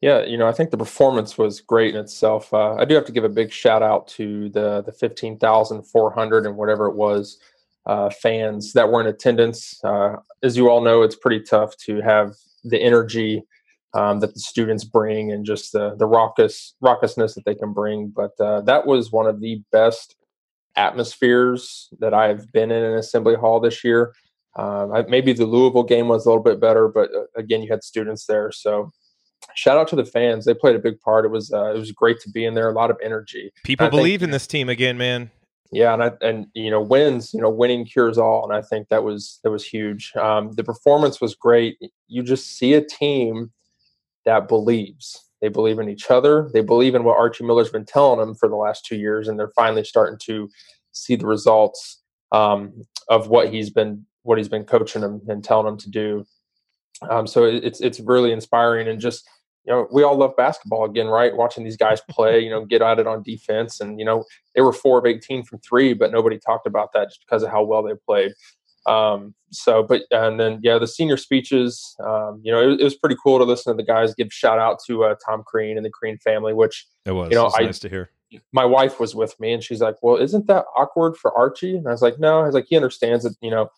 Yeah, 0.00 0.24
you 0.24 0.36
know, 0.36 0.46
I 0.46 0.52
think 0.52 0.70
the 0.70 0.76
performance 0.76 1.38
was 1.38 1.60
great 1.60 1.94
in 1.94 2.00
itself. 2.00 2.52
Uh, 2.52 2.74
I 2.74 2.84
do 2.84 2.94
have 2.94 3.06
to 3.06 3.12
give 3.12 3.24
a 3.24 3.30
big 3.30 3.50
shout 3.50 3.82
out 3.82 4.08
to 4.08 4.50
the 4.50 4.82
the 4.82 4.92
fifteen 4.92 5.38
thousand 5.38 5.82
four 5.84 6.10
hundred 6.10 6.46
and 6.46 6.56
whatever 6.56 6.86
it 6.86 6.94
was 6.94 7.38
uh, 7.86 8.10
fans 8.10 8.72
that 8.72 8.90
were 8.90 9.00
in 9.00 9.06
attendance. 9.06 9.82
Uh, 9.84 10.16
as 10.42 10.56
you 10.56 10.68
all 10.68 10.80
know, 10.80 11.02
it's 11.02 11.16
pretty 11.16 11.40
tough 11.40 11.76
to 11.86 12.00
have 12.00 12.32
the 12.64 12.80
energy 12.80 13.42
um, 13.94 14.20
that 14.20 14.34
the 14.34 14.40
students 14.40 14.84
bring 14.84 15.32
and 15.32 15.46
just 15.46 15.72
the 15.72 15.94
the 15.96 16.06
raucous 16.06 16.74
raucousness 16.82 17.34
that 17.34 17.44
they 17.44 17.54
can 17.54 17.72
bring. 17.72 18.08
But 18.08 18.32
uh, 18.40 18.60
that 18.62 18.86
was 18.86 19.12
one 19.12 19.26
of 19.26 19.40
the 19.40 19.62
best 19.72 20.16
atmospheres 20.76 21.88
that 22.00 22.12
I've 22.12 22.52
been 22.52 22.70
in 22.70 22.82
an 22.82 22.94
assembly 22.94 23.34
hall 23.34 23.60
this 23.60 23.82
year. 23.82 24.12
Um, 24.56 24.92
I, 24.92 25.02
maybe 25.02 25.32
the 25.32 25.46
Louisville 25.46 25.82
game 25.82 26.08
was 26.08 26.26
a 26.26 26.28
little 26.28 26.42
bit 26.42 26.60
better, 26.60 26.88
but 26.88 27.10
uh, 27.14 27.24
again, 27.36 27.62
you 27.62 27.70
had 27.70 27.84
students 27.84 28.26
there, 28.26 28.50
so 28.50 28.90
shout 29.54 29.78
out 29.78 29.88
to 29.88 29.96
the 29.96 30.04
fans. 30.04 30.44
They 30.44 30.54
played 30.54 30.76
a 30.76 30.78
big 30.78 31.00
part. 31.00 31.24
It 31.24 31.30
was 31.30 31.52
uh, 31.52 31.74
it 31.74 31.78
was 31.78 31.92
great 31.92 32.20
to 32.20 32.30
be 32.30 32.44
in 32.44 32.54
there. 32.54 32.68
A 32.68 32.74
lot 32.74 32.90
of 32.90 32.98
energy. 33.02 33.52
People 33.64 33.88
believe 33.88 34.20
think, 34.20 34.28
in 34.28 34.30
this 34.32 34.46
team 34.46 34.68
again, 34.68 34.98
man. 34.98 35.30
Yeah, 35.72 35.94
and 35.94 36.02
I, 36.02 36.12
and 36.20 36.46
you 36.54 36.70
know 36.70 36.80
wins, 36.80 37.34
you 37.34 37.40
know 37.40 37.50
winning 37.50 37.84
cures 37.84 38.18
all, 38.18 38.44
and 38.44 38.56
I 38.56 38.62
think 38.62 38.88
that 38.88 39.02
was 39.02 39.40
that 39.42 39.50
was 39.50 39.64
huge. 39.64 40.12
Um, 40.16 40.52
the 40.52 40.64
performance 40.64 41.20
was 41.20 41.34
great. 41.34 41.78
You 42.08 42.22
just 42.22 42.56
see 42.56 42.74
a 42.74 42.84
team 42.84 43.52
that 44.24 44.48
believes. 44.48 45.22
They 45.40 45.48
believe 45.48 45.78
in 45.78 45.88
each 45.88 46.10
other. 46.10 46.48
They 46.52 46.62
believe 46.62 46.94
in 46.94 47.04
what 47.04 47.18
Archie 47.18 47.44
Miller's 47.44 47.70
been 47.70 47.84
telling 47.84 48.18
them 48.18 48.34
for 48.34 48.48
the 48.48 48.56
last 48.56 48.86
two 48.86 48.96
years, 48.96 49.28
and 49.28 49.38
they're 49.38 49.52
finally 49.56 49.84
starting 49.84 50.18
to 50.26 50.48
see 50.92 51.16
the 51.16 51.26
results 51.26 52.02
um, 52.32 52.82
of 53.08 53.28
what 53.28 53.50
he's 53.52 53.70
been 53.70 54.06
what 54.22 54.38
he's 54.38 54.48
been 54.48 54.64
coaching 54.64 55.02
them 55.02 55.20
and 55.28 55.44
telling 55.44 55.66
them 55.66 55.78
to 55.78 55.90
do. 55.90 56.24
Um, 57.10 57.26
so 57.26 57.44
it's 57.44 57.80
it's 57.80 58.00
really 58.00 58.32
inspiring 58.32 58.88
and 58.88 59.00
just 59.00 59.28
you 59.66 59.72
know, 59.72 59.88
we 59.90 60.04
all 60.04 60.16
love 60.16 60.36
basketball 60.36 60.84
again, 60.84 61.08
right? 61.08 61.34
Watching 61.34 61.64
these 61.64 61.76
guys 61.76 62.00
play, 62.10 62.40
you 62.40 62.50
know, 62.50 62.64
get 62.64 62.82
at 62.82 62.98
it 62.98 63.06
on 63.06 63.22
defense. 63.22 63.80
And, 63.80 63.98
you 63.98 64.04
know, 64.04 64.24
they 64.54 64.60
were 64.60 64.72
four 64.72 64.98
of 64.98 65.06
18 65.06 65.44
from 65.44 65.58
three, 65.58 65.92
but 65.92 66.12
nobody 66.12 66.38
talked 66.38 66.66
about 66.66 66.92
that 66.92 67.08
just 67.08 67.20
because 67.20 67.42
of 67.42 67.50
how 67.50 67.64
well 67.64 67.82
they 67.82 67.94
played. 68.06 68.32
Um, 68.86 69.34
so, 69.50 69.82
but, 69.82 70.02
and 70.12 70.38
then, 70.38 70.60
yeah, 70.62 70.78
the 70.78 70.86
senior 70.86 71.16
speeches, 71.16 71.96
um, 72.04 72.40
you 72.44 72.52
know, 72.52 72.60
it, 72.60 72.80
it, 72.80 72.84
was 72.84 72.94
pretty 72.94 73.16
cool 73.20 73.38
to 73.38 73.44
listen 73.44 73.72
to 73.72 73.76
the 73.76 73.82
guys 73.82 74.14
give 74.14 74.32
shout 74.32 74.60
out 74.60 74.78
to 74.86 75.02
uh, 75.02 75.16
Tom 75.24 75.42
Crean 75.44 75.76
and 75.76 75.84
the 75.84 75.90
Crean 75.90 76.18
family, 76.18 76.54
which, 76.54 76.86
it 77.04 77.10
was, 77.10 77.28
you 77.30 77.34
know, 77.34 77.50
I, 77.58 77.64
nice 77.64 77.80
to 77.80 77.88
hear. 77.88 78.10
My 78.52 78.64
wife 78.64 79.00
was 79.00 79.12
with 79.12 79.38
me 79.40 79.52
and 79.52 79.62
she's 79.62 79.80
like, 79.80 79.96
well, 80.02 80.16
isn't 80.16 80.46
that 80.46 80.66
awkward 80.76 81.16
for 81.16 81.36
Archie? 81.36 81.76
And 81.76 81.88
I 81.88 81.90
was 81.90 82.02
like, 82.02 82.20
no, 82.20 82.42
I 82.42 82.46
was 82.46 82.54
like, 82.54 82.66
he 82.68 82.76
understands 82.76 83.24
that, 83.24 83.34
you 83.40 83.50
know, 83.50 83.70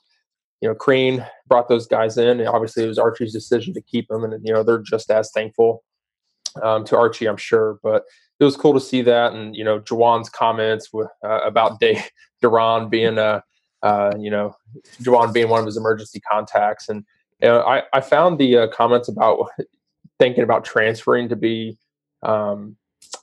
you 0.60 0.68
know, 0.68 0.74
Crean 0.74 1.24
brought 1.46 1.68
those 1.68 1.86
guys 1.86 2.18
in. 2.18 2.40
And 2.40 2.48
obviously, 2.48 2.84
it 2.84 2.88
was 2.88 2.98
Archie's 2.98 3.32
decision 3.32 3.74
to 3.74 3.80
keep 3.80 4.08
them, 4.08 4.24
and 4.24 4.44
you 4.44 4.52
know, 4.52 4.62
they're 4.62 4.78
just 4.78 5.10
as 5.10 5.30
thankful 5.30 5.84
um, 6.62 6.84
to 6.84 6.96
Archie, 6.96 7.26
I'm 7.26 7.36
sure. 7.36 7.78
But 7.82 8.04
it 8.40 8.44
was 8.44 8.56
cool 8.56 8.74
to 8.74 8.80
see 8.80 9.02
that, 9.02 9.32
and 9.32 9.54
you 9.54 9.64
know, 9.64 9.80
Juwan's 9.80 10.28
comments 10.28 10.92
with, 10.92 11.08
uh, 11.24 11.40
about 11.44 11.80
Day 11.80 12.02
Duran 12.42 12.88
being 12.88 13.18
a, 13.18 13.42
uh, 13.82 14.12
you 14.18 14.30
know, 14.30 14.54
Juwan 15.02 15.32
being 15.32 15.48
one 15.48 15.60
of 15.60 15.66
his 15.66 15.76
emergency 15.76 16.20
contacts, 16.20 16.88
and 16.88 17.04
you 17.40 17.48
know, 17.48 17.60
I 17.62 17.84
I 17.92 18.00
found 18.00 18.38
the 18.38 18.58
uh, 18.58 18.68
comments 18.68 19.08
about 19.08 19.48
thinking 20.18 20.44
about 20.44 20.64
transferring 20.64 21.28
to 21.28 21.36
be. 21.36 21.78
Um, 22.22 22.76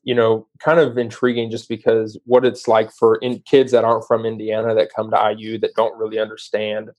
you 0.04 0.16
know, 0.16 0.48
kind 0.60 0.80
of 0.80 0.98
intriguing 0.98 1.52
just 1.52 1.68
because 1.68 2.18
what 2.26 2.46
it's 2.46 2.68
like 2.68 2.92
for 2.92 3.18
in, 3.18 3.40
kids 3.40 3.72
that 3.72 3.84
aren't 3.84 4.08
from 4.08 4.26
Indiana 4.26 4.74
that 4.74 4.90
come 4.96 5.12
to 5.12 5.36
IU 5.38 5.60
that 5.60 5.76
don't 5.76 5.98
really 5.98 6.18
understand 6.18 6.92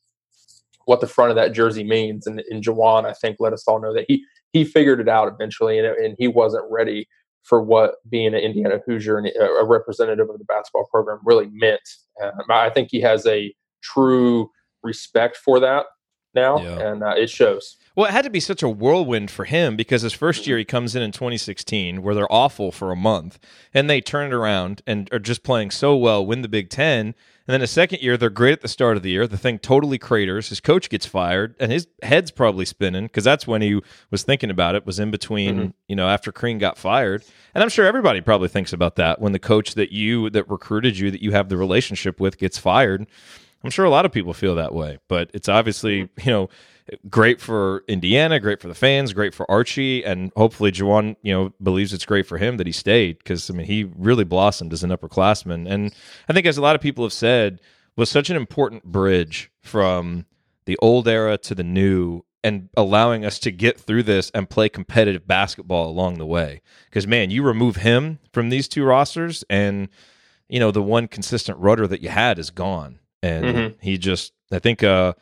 what 0.86 1.00
the 1.00 1.06
front 1.06 1.30
of 1.30 1.36
that 1.36 1.52
jersey 1.52 1.84
means. 1.84 2.26
And, 2.26 2.42
and 2.50 2.64
Juwan, 2.64 3.04
I 3.04 3.12
think, 3.12 3.36
let 3.38 3.52
us 3.52 3.68
all 3.68 3.80
know 3.80 3.94
that 3.94 4.06
he 4.08 4.24
he 4.52 4.64
figured 4.64 5.00
it 5.00 5.08
out 5.08 5.28
eventually, 5.28 5.78
and, 5.78 5.86
and 5.86 6.16
he 6.18 6.28
wasn't 6.28 6.64
ready 6.70 7.06
for 7.42 7.62
what 7.62 7.96
being 8.08 8.28
an 8.28 8.40
Indiana 8.40 8.80
Hoosier 8.86 9.18
and 9.18 9.28
a 9.38 9.64
representative 9.64 10.28
of 10.28 10.38
the 10.38 10.44
basketball 10.44 10.86
program 10.90 11.20
really 11.24 11.48
meant. 11.52 11.80
Um, 12.20 12.32
I 12.50 12.70
think 12.70 12.88
he 12.90 13.00
has 13.02 13.24
a 13.26 13.54
true 13.82 14.50
respect 14.82 15.36
for 15.36 15.60
that 15.60 15.86
now, 16.34 16.58
yeah. 16.58 16.78
and 16.78 17.02
uh, 17.02 17.14
it 17.16 17.30
shows. 17.30 17.76
Well, 17.94 18.06
it 18.06 18.12
had 18.12 18.24
to 18.24 18.30
be 18.30 18.40
such 18.40 18.62
a 18.62 18.68
whirlwind 18.68 19.30
for 19.30 19.44
him 19.44 19.76
because 19.76 20.02
his 20.02 20.12
first 20.12 20.46
year 20.46 20.58
he 20.58 20.64
comes 20.64 20.96
in 20.96 21.02
in 21.02 21.12
2016, 21.12 22.02
where 22.02 22.14
they're 22.14 22.32
awful 22.32 22.72
for 22.72 22.90
a 22.90 22.96
month, 22.96 23.38
and 23.72 23.88
they 23.88 24.00
turn 24.00 24.32
it 24.32 24.34
around 24.34 24.82
and 24.86 25.08
are 25.12 25.18
just 25.18 25.42
playing 25.42 25.70
so 25.70 25.96
well, 25.96 26.24
win 26.24 26.42
the 26.42 26.48
Big 26.48 26.68
Ten. 26.68 27.14
And 27.46 27.54
then 27.54 27.62
a 27.62 27.68
second 27.68 28.02
year, 28.02 28.16
they're 28.16 28.28
great 28.28 28.54
at 28.54 28.60
the 28.60 28.68
start 28.68 28.96
of 28.96 29.04
the 29.04 29.10
year. 29.10 29.26
The 29.28 29.38
thing 29.38 29.60
totally 29.60 29.98
craters. 29.98 30.48
His 30.48 30.58
coach 30.58 30.90
gets 30.90 31.06
fired, 31.06 31.54
and 31.60 31.70
his 31.70 31.86
head's 32.02 32.32
probably 32.32 32.64
spinning 32.64 33.04
because 33.04 33.22
that's 33.22 33.46
when 33.46 33.62
he 33.62 33.80
was 34.10 34.24
thinking 34.24 34.50
about 34.50 34.74
it. 34.74 34.84
Was 34.84 34.98
in 34.98 35.12
between, 35.12 35.56
mm-hmm. 35.56 35.70
you 35.86 35.94
know, 35.94 36.08
after 36.08 36.32
Crean 36.32 36.58
got 36.58 36.76
fired, 36.76 37.24
and 37.54 37.62
I'm 37.62 37.70
sure 37.70 37.86
everybody 37.86 38.20
probably 38.20 38.48
thinks 38.48 38.72
about 38.72 38.96
that 38.96 39.20
when 39.20 39.32
the 39.32 39.38
coach 39.38 39.74
that 39.74 39.92
you 39.92 40.28
that 40.30 40.50
recruited 40.50 40.98
you, 40.98 41.12
that 41.12 41.22
you 41.22 41.32
have 41.32 41.48
the 41.48 41.56
relationship 41.56 42.18
with, 42.18 42.36
gets 42.36 42.58
fired. 42.58 43.06
I'm 43.62 43.70
sure 43.70 43.84
a 43.84 43.90
lot 43.90 44.04
of 44.04 44.12
people 44.12 44.34
feel 44.34 44.56
that 44.56 44.74
way, 44.74 44.98
but 45.06 45.30
it's 45.32 45.48
obviously 45.48 46.08
you 46.24 46.32
know 46.32 46.48
great 47.08 47.40
for 47.40 47.84
Indiana, 47.88 48.38
great 48.38 48.60
for 48.60 48.68
the 48.68 48.74
fans, 48.74 49.12
great 49.12 49.34
for 49.34 49.50
Archie, 49.50 50.04
and 50.04 50.32
hopefully 50.36 50.70
Juwan, 50.70 51.16
you 51.22 51.32
know, 51.32 51.52
believes 51.62 51.92
it's 51.92 52.06
great 52.06 52.26
for 52.26 52.38
him 52.38 52.56
that 52.56 52.66
he 52.66 52.72
stayed 52.72 53.18
because 53.18 53.50
I 53.50 53.54
mean 53.54 53.66
he 53.66 53.84
really 53.96 54.24
blossomed 54.24 54.72
as 54.72 54.84
an 54.84 54.90
upperclassman, 54.90 55.68
and 55.68 55.94
I 56.28 56.32
think 56.32 56.46
as 56.46 56.56
a 56.56 56.62
lot 56.62 56.76
of 56.76 56.80
people 56.80 57.04
have 57.04 57.12
said, 57.12 57.60
was 57.96 58.10
such 58.10 58.30
an 58.30 58.36
important 58.36 58.84
bridge 58.84 59.50
from 59.62 60.26
the 60.66 60.78
old 60.82 61.08
era 61.08 61.38
to 61.38 61.54
the 61.54 61.64
new 61.64 62.22
and 62.44 62.68
allowing 62.76 63.24
us 63.24 63.40
to 63.40 63.50
get 63.50 63.80
through 63.80 64.04
this 64.04 64.30
and 64.32 64.48
play 64.48 64.68
competitive 64.68 65.26
basketball 65.26 65.88
along 65.88 66.18
the 66.18 66.26
way. 66.26 66.62
Because 66.84 67.06
man, 67.06 67.30
you 67.30 67.42
remove 67.42 67.76
him 67.76 68.20
from 68.32 68.50
these 68.50 68.68
two 68.68 68.84
rosters, 68.84 69.44
and 69.50 69.88
you 70.48 70.60
know 70.60 70.70
the 70.70 70.82
one 70.82 71.08
consistent 71.08 71.58
rudder 71.58 71.86
that 71.88 72.02
you 72.02 72.10
had 72.10 72.38
is 72.38 72.50
gone, 72.50 73.00
and 73.22 73.44
mm-hmm. 73.44 73.74
he 73.80 73.98
just 73.98 74.32
I 74.52 74.60
think. 74.60 74.84
uh 74.84 75.14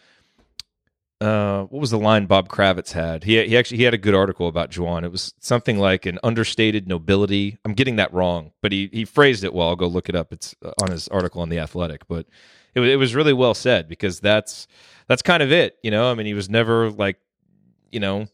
uh, 1.25 1.65
what 1.65 1.81
was 1.81 1.91
the 1.91 1.99
line 1.99 2.27
Bob 2.27 2.49
Kravitz 2.51 2.93
had? 2.93 3.25
He 3.25 3.43
he 3.47 3.57
actually 3.57 3.79
he 3.79 3.85
had 3.85 3.95
a 3.95 3.99
good 3.99 4.15
article 4.15 4.47
about 4.47 4.71
Juwan. 4.71 5.05
It 5.05 5.11
was 5.11 5.33
something 5.41 5.79
like 5.79 6.05
an 6.05 6.19
understated 6.23 6.87
nobility. 6.87 7.57
I'm 7.65 7.73
getting 7.73 7.97
that 7.97 8.13
wrong, 8.13 8.53
but 8.61 8.73
he 8.73 8.91
he 8.93 9.07
phrased 9.07 9.43
it 9.43 9.55
well. 9.55 9.69
I'll 9.69 9.77
go 9.77 9.87
look 9.87 10.11
it 10.11 10.15
up. 10.15 10.33
It's 10.35 10.55
uh, 10.63 10.73
on 10.83 10.91
his 10.91 11.09
article 11.09 11.41
on 11.41 11.49
the 11.49 11.59
Athletic, 11.59 12.07
but 12.09 12.27
it 12.75 12.83
it 12.83 12.97
was 12.97 13.15
really 13.15 13.33
well 13.33 13.55
said 13.55 13.89
because 13.89 14.21
that's 14.21 14.67
that's 15.09 15.23
kind 15.23 15.43
of 15.43 15.51
it. 15.51 15.79
You 15.83 15.91
know, 15.91 16.11
I 16.11 16.15
mean, 16.15 16.27
he 16.27 16.35
was 16.35 16.51
never 16.51 16.91
like 16.91 17.17
you 17.91 18.01
know 18.01 18.27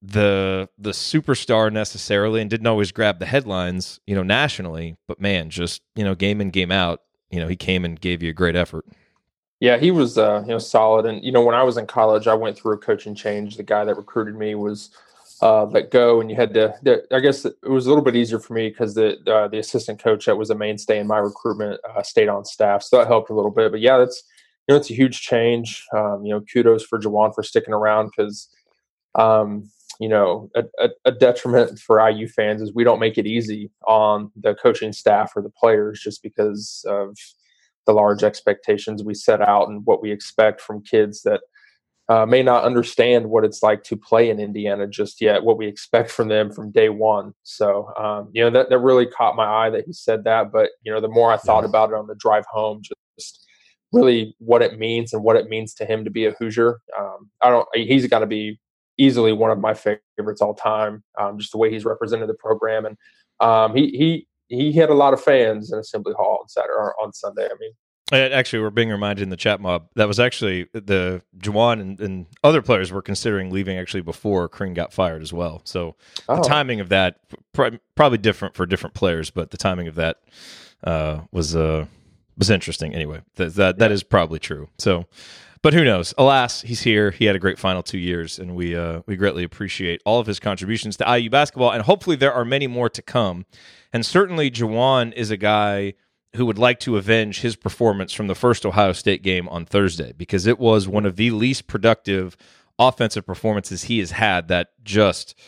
the 0.00 0.70
the 0.78 0.92
superstar 0.92 1.70
necessarily, 1.70 2.40
and 2.40 2.48
didn't 2.48 2.66
always 2.66 2.92
grab 2.92 3.18
the 3.18 3.26
headlines. 3.26 4.00
You 4.06 4.14
know, 4.14 4.22
nationally, 4.22 4.96
but 5.06 5.20
man, 5.20 5.50
just 5.50 5.82
you 5.94 6.04
know, 6.04 6.14
game 6.14 6.40
in 6.40 6.48
game 6.48 6.72
out, 6.72 7.02
you 7.30 7.40
know, 7.40 7.48
he 7.48 7.56
came 7.56 7.84
and 7.84 8.00
gave 8.00 8.22
you 8.22 8.30
a 8.30 8.34
great 8.34 8.56
effort. 8.56 8.86
Yeah, 9.62 9.78
he 9.78 9.92
was 9.92 10.18
uh, 10.18 10.42
you 10.44 10.48
know 10.48 10.58
solid, 10.58 11.06
and 11.06 11.24
you 11.24 11.30
know 11.30 11.40
when 11.40 11.54
I 11.54 11.62
was 11.62 11.76
in 11.76 11.86
college, 11.86 12.26
I 12.26 12.34
went 12.34 12.58
through 12.58 12.72
a 12.72 12.78
coaching 12.78 13.14
change. 13.14 13.56
The 13.56 13.62
guy 13.62 13.84
that 13.84 13.96
recruited 13.96 14.34
me 14.34 14.56
was 14.56 14.90
uh, 15.40 15.66
let 15.66 15.92
go, 15.92 16.20
and 16.20 16.28
you 16.28 16.34
had 16.34 16.52
to. 16.54 16.74
I 17.12 17.20
guess 17.20 17.44
it 17.44 17.54
was 17.62 17.86
a 17.86 17.88
little 17.88 18.02
bit 18.02 18.16
easier 18.16 18.40
for 18.40 18.54
me 18.54 18.70
because 18.70 18.96
the 18.96 19.18
uh, 19.32 19.46
the 19.46 19.60
assistant 19.60 20.02
coach 20.02 20.26
that 20.26 20.36
was 20.36 20.50
a 20.50 20.56
mainstay 20.56 20.98
in 20.98 21.06
my 21.06 21.18
recruitment 21.18 21.80
uh, 21.88 22.02
stayed 22.02 22.28
on 22.28 22.44
staff, 22.44 22.82
so 22.82 22.98
that 22.98 23.06
helped 23.06 23.30
a 23.30 23.34
little 23.34 23.52
bit. 23.52 23.70
But 23.70 23.80
yeah, 23.80 23.98
that's 23.98 24.24
you 24.66 24.74
know 24.74 24.80
it's 24.80 24.90
a 24.90 24.94
huge 24.94 25.20
change. 25.20 25.86
Um, 25.94 26.24
you 26.24 26.34
know, 26.34 26.40
kudos 26.40 26.84
for 26.84 26.98
Juwan 26.98 27.32
for 27.32 27.44
sticking 27.44 27.72
around 27.72 28.10
because 28.16 28.48
um, 29.14 29.70
you 30.00 30.08
know 30.08 30.50
a, 30.56 30.64
a, 30.80 30.88
a, 31.04 31.12
detriment 31.12 31.78
for 31.78 32.04
IU 32.10 32.26
fans 32.26 32.62
is 32.62 32.74
we 32.74 32.82
don't 32.82 32.98
make 32.98 33.16
it 33.16 33.28
easy 33.28 33.70
on 33.86 34.32
the 34.34 34.56
coaching 34.56 34.92
staff 34.92 35.36
or 35.36 35.42
the 35.42 35.50
players 35.50 36.00
just 36.00 36.20
because 36.20 36.84
of 36.88 37.16
the 37.86 37.92
large 37.92 38.22
expectations 38.22 39.02
we 39.02 39.14
set 39.14 39.40
out 39.40 39.68
and 39.68 39.84
what 39.84 40.02
we 40.02 40.12
expect 40.12 40.60
from 40.60 40.82
kids 40.82 41.22
that 41.22 41.40
uh, 42.08 42.26
may 42.26 42.42
not 42.42 42.64
understand 42.64 43.30
what 43.30 43.44
it's 43.44 43.62
like 43.62 43.82
to 43.84 43.96
play 43.96 44.28
in 44.28 44.40
Indiana 44.40 44.86
just 44.86 45.20
yet, 45.20 45.44
what 45.44 45.56
we 45.56 45.66
expect 45.66 46.10
from 46.10 46.28
them 46.28 46.52
from 46.52 46.70
day 46.70 46.88
one. 46.88 47.32
So, 47.42 47.92
um, 47.96 48.30
you 48.32 48.42
know, 48.42 48.50
that, 48.50 48.70
that 48.70 48.78
really 48.78 49.06
caught 49.06 49.36
my 49.36 49.46
eye 49.46 49.70
that 49.70 49.84
he 49.86 49.92
said 49.92 50.24
that. 50.24 50.52
But, 50.52 50.70
you 50.82 50.92
know, 50.92 51.00
the 51.00 51.08
more 51.08 51.32
I 51.32 51.36
thought 51.36 51.64
about 51.64 51.90
it 51.90 51.96
on 51.96 52.06
the 52.06 52.16
drive 52.16 52.44
home, 52.50 52.82
just 52.82 53.46
really 53.92 54.34
what 54.38 54.62
it 54.62 54.78
means 54.78 55.12
and 55.12 55.22
what 55.22 55.36
it 55.36 55.48
means 55.48 55.74
to 55.74 55.84
him 55.84 56.04
to 56.04 56.10
be 56.10 56.26
a 56.26 56.32
Hoosier. 56.32 56.80
Um, 56.98 57.30
I 57.40 57.50
don't, 57.50 57.68
he's 57.74 58.06
got 58.08 58.20
to 58.20 58.26
be 58.26 58.58
easily 58.98 59.32
one 59.32 59.50
of 59.50 59.58
my 59.58 59.74
favorites 59.74 60.42
all 60.42 60.54
time, 60.54 61.02
um, 61.18 61.38
just 61.38 61.52
the 61.52 61.58
way 61.58 61.70
he's 61.70 61.84
represented 61.84 62.28
the 62.28 62.34
program. 62.34 62.84
And 62.84 62.96
um, 63.40 63.76
he, 63.76 63.88
he, 63.88 64.26
he 64.52 64.72
had 64.72 64.90
a 64.90 64.94
lot 64.94 65.14
of 65.14 65.20
fans 65.20 65.72
in 65.72 65.78
Assembly 65.78 66.12
Hall 66.16 66.38
on 66.42 66.48
Saturday 66.48 66.72
on 67.02 67.12
Sunday. 67.12 67.46
I 67.46 67.54
mean, 67.58 67.72
Actually, 68.12 68.60
we're 68.60 68.68
being 68.68 68.90
reminded 68.90 69.22
in 69.22 69.30
the 69.30 69.38
chat 69.38 69.58
mob 69.58 69.88
that 69.94 70.06
was 70.06 70.20
actually 70.20 70.64
the 70.74 71.22
Juwan 71.38 71.80
and, 71.80 71.98
and, 71.98 72.26
other 72.44 72.60
players 72.60 72.92
were 72.92 73.00
considering 73.00 73.50
leaving 73.50 73.78
actually 73.78 74.02
before 74.02 74.50
Crean 74.50 74.74
got 74.74 74.92
fired 74.92 75.22
as 75.22 75.32
well. 75.32 75.62
So 75.64 75.96
oh. 76.28 76.36
the 76.36 76.42
timing 76.42 76.80
of 76.80 76.90
that 76.90 77.20
probably 77.54 78.18
different 78.18 78.54
for 78.54 78.66
different 78.66 78.94
players, 78.94 79.30
but 79.30 79.50
the 79.50 79.56
timing 79.56 79.88
of 79.88 79.94
that 79.94 80.18
uh, 80.84 81.22
was 81.30 81.56
uh, 81.56 81.86
was 82.36 82.50
interesting. 82.50 82.94
Anyway, 82.94 83.22
that 83.36 83.54
that, 83.54 83.76
yeah. 83.76 83.78
that 83.78 83.92
is 83.92 84.02
probably 84.02 84.38
true. 84.38 84.68
So, 84.76 85.06
but 85.62 85.74
who 85.74 85.84
knows? 85.84 86.12
Alas, 86.18 86.62
he's 86.62 86.82
here. 86.82 87.12
He 87.12 87.26
had 87.26 87.36
a 87.36 87.38
great 87.38 87.58
final 87.58 87.82
two 87.82 87.98
years, 87.98 88.38
and 88.38 88.54
we 88.54 88.74
uh, 88.76 89.02
we 89.06 89.16
greatly 89.16 89.44
appreciate 89.44 90.02
all 90.04 90.18
of 90.18 90.26
his 90.26 90.40
contributions 90.40 90.96
to 90.96 91.18
IU 91.18 91.30
basketball, 91.30 91.70
and 91.70 91.82
hopefully 91.82 92.16
there 92.16 92.32
are 92.32 92.44
many 92.44 92.66
more 92.66 92.88
to 92.90 93.02
come. 93.02 93.46
And 93.92 94.04
certainly, 94.04 94.50
Juwan 94.50 95.12
is 95.12 95.30
a 95.30 95.36
guy 95.36 95.94
who 96.36 96.46
would 96.46 96.58
like 96.58 96.80
to 96.80 96.96
avenge 96.96 97.40
his 97.40 97.56
performance 97.56 98.12
from 98.12 98.26
the 98.26 98.34
first 98.34 98.64
Ohio 98.64 98.92
State 98.92 99.22
game 99.22 99.48
on 99.48 99.64
Thursday 99.64 100.12
because 100.16 100.46
it 100.46 100.58
was 100.58 100.88
one 100.88 101.06
of 101.06 101.16
the 101.16 101.30
least 101.30 101.66
productive 101.66 102.36
offensive 102.78 103.26
performances 103.26 103.84
he 103.84 103.98
has 103.98 104.12
had 104.12 104.48
that 104.48 104.70
just 104.82 105.38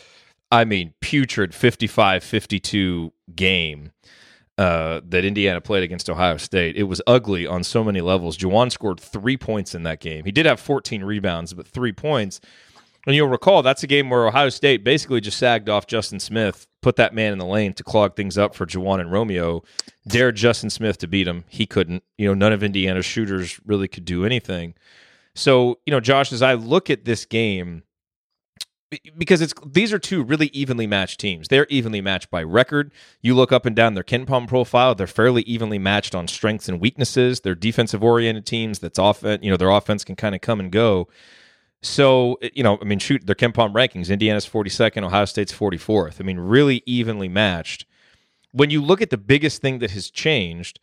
I 0.51 0.63
mean 0.63 0.93
putrid 1.01 1.51
55-52 1.51 3.11
game 3.35 3.91
uh, 4.57 5.01
that 5.09 5.25
Indiana 5.25 5.59
played 5.61 5.83
against 5.83 6.09
Ohio 6.09 6.37
State. 6.37 6.77
It 6.77 6.83
was 6.83 7.01
ugly 7.05 7.45
on 7.45 7.63
so 7.63 7.83
many 7.83 8.01
levels. 8.01 8.37
Juwan 8.37 8.71
scored 8.71 8.99
3 8.99 9.37
points 9.37 9.75
in 9.75 9.83
that 9.83 9.99
game. 9.99 10.25
He 10.25 10.31
did 10.31 10.45
have 10.45 10.59
14 10.59 11.03
rebounds 11.03 11.53
but 11.53 11.67
3 11.67 11.91
points. 11.91 12.39
And 13.05 13.15
you'll 13.15 13.27
recall 13.27 13.61
that's 13.61 13.83
a 13.83 13.87
game 13.87 14.09
where 14.09 14.27
Ohio 14.27 14.49
State 14.49 14.83
basically 14.83 15.21
just 15.21 15.37
sagged 15.37 15.69
off 15.69 15.85
Justin 15.85 16.19
Smith, 16.19 16.67
put 16.81 16.95
that 16.95 17.13
man 17.13 17.33
in 17.33 17.37
the 17.37 17.45
lane 17.45 17.73
to 17.73 17.83
clog 17.83 18.15
things 18.15 18.37
up 18.37 18.55
for 18.55 18.65
Juwan 18.65 18.99
and 18.99 19.11
Romeo, 19.11 19.61
dared 20.07 20.35
Justin 20.35 20.71
Smith 20.71 20.97
to 20.99 21.07
beat 21.07 21.27
him. 21.27 21.43
He 21.47 21.67
couldn't. 21.67 22.03
You 22.17 22.27
know, 22.27 22.33
none 22.33 22.51
of 22.51 22.63
Indiana's 22.63 23.05
shooters 23.05 23.59
really 23.65 23.87
could 23.87 24.05
do 24.05 24.25
anything. 24.25 24.73
So, 25.35 25.79
you 25.85 25.91
know, 25.91 25.99
Josh, 25.99 26.31
as 26.31 26.41
I 26.41 26.55
look 26.55 26.89
at 26.89 27.05
this 27.05 27.25
game, 27.25 27.83
because 29.17 29.41
it's 29.41 29.53
these 29.65 29.93
are 29.93 29.99
two 29.99 30.23
really 30.23 30.47
evenly 30.47 30.87
matched 30.87 31.19
teams. 31.19 31.47
They're 31.47 31.67
evenly 31.69 32.01
matched 32.01 32.29
by 32.29 32.43
record. 32.43 32.91
You 33.21 33.35
look 33.35 33.51
up 33.51 33.65
and 33.65 33.75
down 33.75 33.93
their 33.93 34.03
KenPom 34.03 34.47
profile; 34.47 34.95
they're 34.95 35.07
fairly 35.07 35.43
evenly 35.43 35.79
matched 35.79 36.15
on 36.15 36.27
strengths 36.27 36.67
and 36.67 36.79
weaknesses. 36.79 37.41
They're 37.41 37.55
defensive 37.55 38.03
oriented 38.03 38.45
teams. 38.45 38.79
That's 38.79 38.99
often 38.99 39.43
you 39.43 39.51
know 39.51 39.57
their 39.57 39.69
offense 39.69 40.03
can 40.03 40.15
kind 40.15 40.35
of 40.35 40.41
come 40.41 40.59
and 40.59 40.71
go. 40.71 41.07
So, 41.81 42.39
you 42.53 42.63
know, 42.63 42.79
I 42.81 42.85
mean, 42.85 42.97
shoot, 42.97 43.27
their 43.27 43.35
KenPom 43.35 43.73
rankings 43.73 44.09
Indiana's 44.09 44.47
42nd, 44.47 45.03
Ohio 45.03 45.25
State's 45.25 45.53
44th. 45.53 46.19
I 46.19 46.23
mean, 46.23 46.39
really 46.39 46.81
evenly 46.87 47.29
matched. 47.29 47.85
When 48.51 48.71
you 48.71 48.81
look 48.81 49.01
at 49.01 49.11
the 49.11 49.17
biggest 49.17 49.61
thing 49.61 49.79
that 49.79 49.91
has 49.91 50.09
changed, 50.09 50.79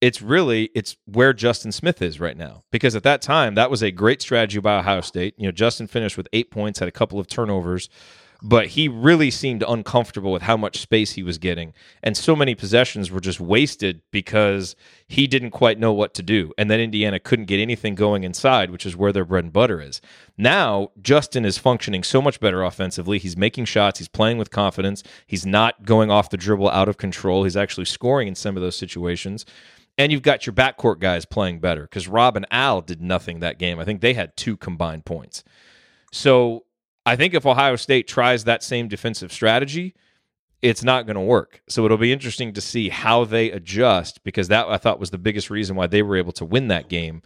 it's 0.00 0.22
really 0.22 0.70
it's 0.74 0.96
where 1.06 1.32
Justin 1.32 1.72
Smith 1.72 2.00
is 2.02 2.20
right 2.20 2.36
now. 2.36 2.64
Because 2.70 2.94
at 2.94 3.02
that 3.02 3.22
time, 3.22 3.54
that 3.54 3.70
was 3.70 3.82
a 3.82 3.90
great 3.90 4.22
strategy 4.22 4.60
by 4.60 4.78
Ohio 4.78 5.00
State. 5.00 5.34
You 5.36 5.46
know, 5.46 5.52
Justin 5.52 5.86
finished 5.86 6.16
with 6.16 6.28
eight 6.32 6.50
points, 6.50 6.78
had 6.78 6.88
a 6.88 6.92
couple 6.92 7.18
of 7.18 7.26
turnovers, 7.26 7.88
but 8.40 8.68
he 8.68 8.86
really 8.86 9.30
seemed 9.30 9.64
uncomfortable 9.66 10.30
with 10.30 10.42
how 10.42 10.56
much 10.56 10.78
space 10.78 11.12
he 11.12 11.24
was 11.24 11.38
getting. 11.38 11.72
And 12.04 12.16
so 12.16 12.36
many 12.36 12.54
possessions 12.54 13.10
were 13.10 13.20
just 13.20 13.40
wasted 13.40 14.00
because 14.12 14.76
he 15.08 15.26
didn't 15.26 15.50
quite 15.50 15.80
know 15.80 15.92
what 15.92 16.14
to 16.14 16.22
do. 16.22 16.52
And 16.56 16.70
then 16.70 16.78
Indiana 16.78 17.18
couldn't 17.18 17.46
get 17.46 17.58
anything 17.58 17.96
going 17.96 18.22
inside, 18.22 18.70
which 18.70 18.86
is 18.86 18.96
where 18.96 19.12
their 19.12 19.24
bread 19.24 19.44
and 19.44 19.52
butter 19.52 19.80
is. 19.80 20.00
Now, 20.36 20.92
Justin 21.02 21.44
is 21.44 21.58
functioning 21.58 22.04
so 22.04 22.22
much 22.22 22.38
better 22.38 22.62
offensively. 22.62 23.18
He's 23.18 23.36
making 23.36 23.64
shots, 23.64 23.98
he's 23.98 24.08
playing 24.08 24.38
with 24.38 24.50
confidence, 24.50 25.02
he's 25.26 25.44
not 25.44 25.84
going 25.84 26.10
off 26.10 26.30
the 26.30 26.36
dribble 26.36 26.70
out 26.70 26.88
of 26.88 26.96
control. 26.96 27.42
He's 27.42 27.56
actually 27.56 27.86
scoring 27.86 28.28
in 28.28 28.36
some 28.36 28.56
of 28.56 28.62
those 28.62 28.76
situations. 28.76 29.44
And 29.98 30.12
you've 30.12 30.22
got 30.22 30.46
your 30.46 30.54
backcourt 30.54 31.00
guys 31.00 31.24
playing 31.24 31.58
better 31.58 31.82
because 31.82 32.06
Rob 32.06 32.36
and 32.36 32.46
Al 32.52 32.80
did 32.80 33.02
nothing 33.02 33.40
that 33.40 33.58
game. 33.58 33.80
I 33.80 33.84
think 33.84 34.00
they 34.00 34.14
had 34.14 34.36
two 34.36 34.56
combined 34.56 35.04
points. 35.04 35.42
So 36.12 36.64
I 37.04 37.16
think 37.16 37.34
if 37.34 37.44
Ohio 37.44 37.74
State 37.74 38.06
tries 38.06 38.44
that 38.44 38.62
same 38.62 38.86
defensive 38.86 39.32
strategy, 39.32 39.96
it's 40.62 40.84
not 40.84 41.06
going 41.06 41.16
to 41.16 41.20
work. 41.20 41.62
So 41.68 41.84
it'll 41.84 41.98
be 41.98 42.12
interesting 42.12 42.52
to 42.52 42.60
see 42.60 42.88
how 42.88 43.24
they 43.24 43.50
adjust 43.50 44.22
because 44.22 44.48
that 44.48 44.68
I 44.68 44.76
thought 44.76 45.00
was 45.00 45.10
the 45.10 45.18
biggest 45.18 45.50
reason 45.50 45.74
why 45.74 45.88
they 45.88 46.02
were 46.02 46.16
able 46.16 46.32
to 46.32 46.44
win 46.44 46.68
that 46.68 46.88
game. 46.88 47.22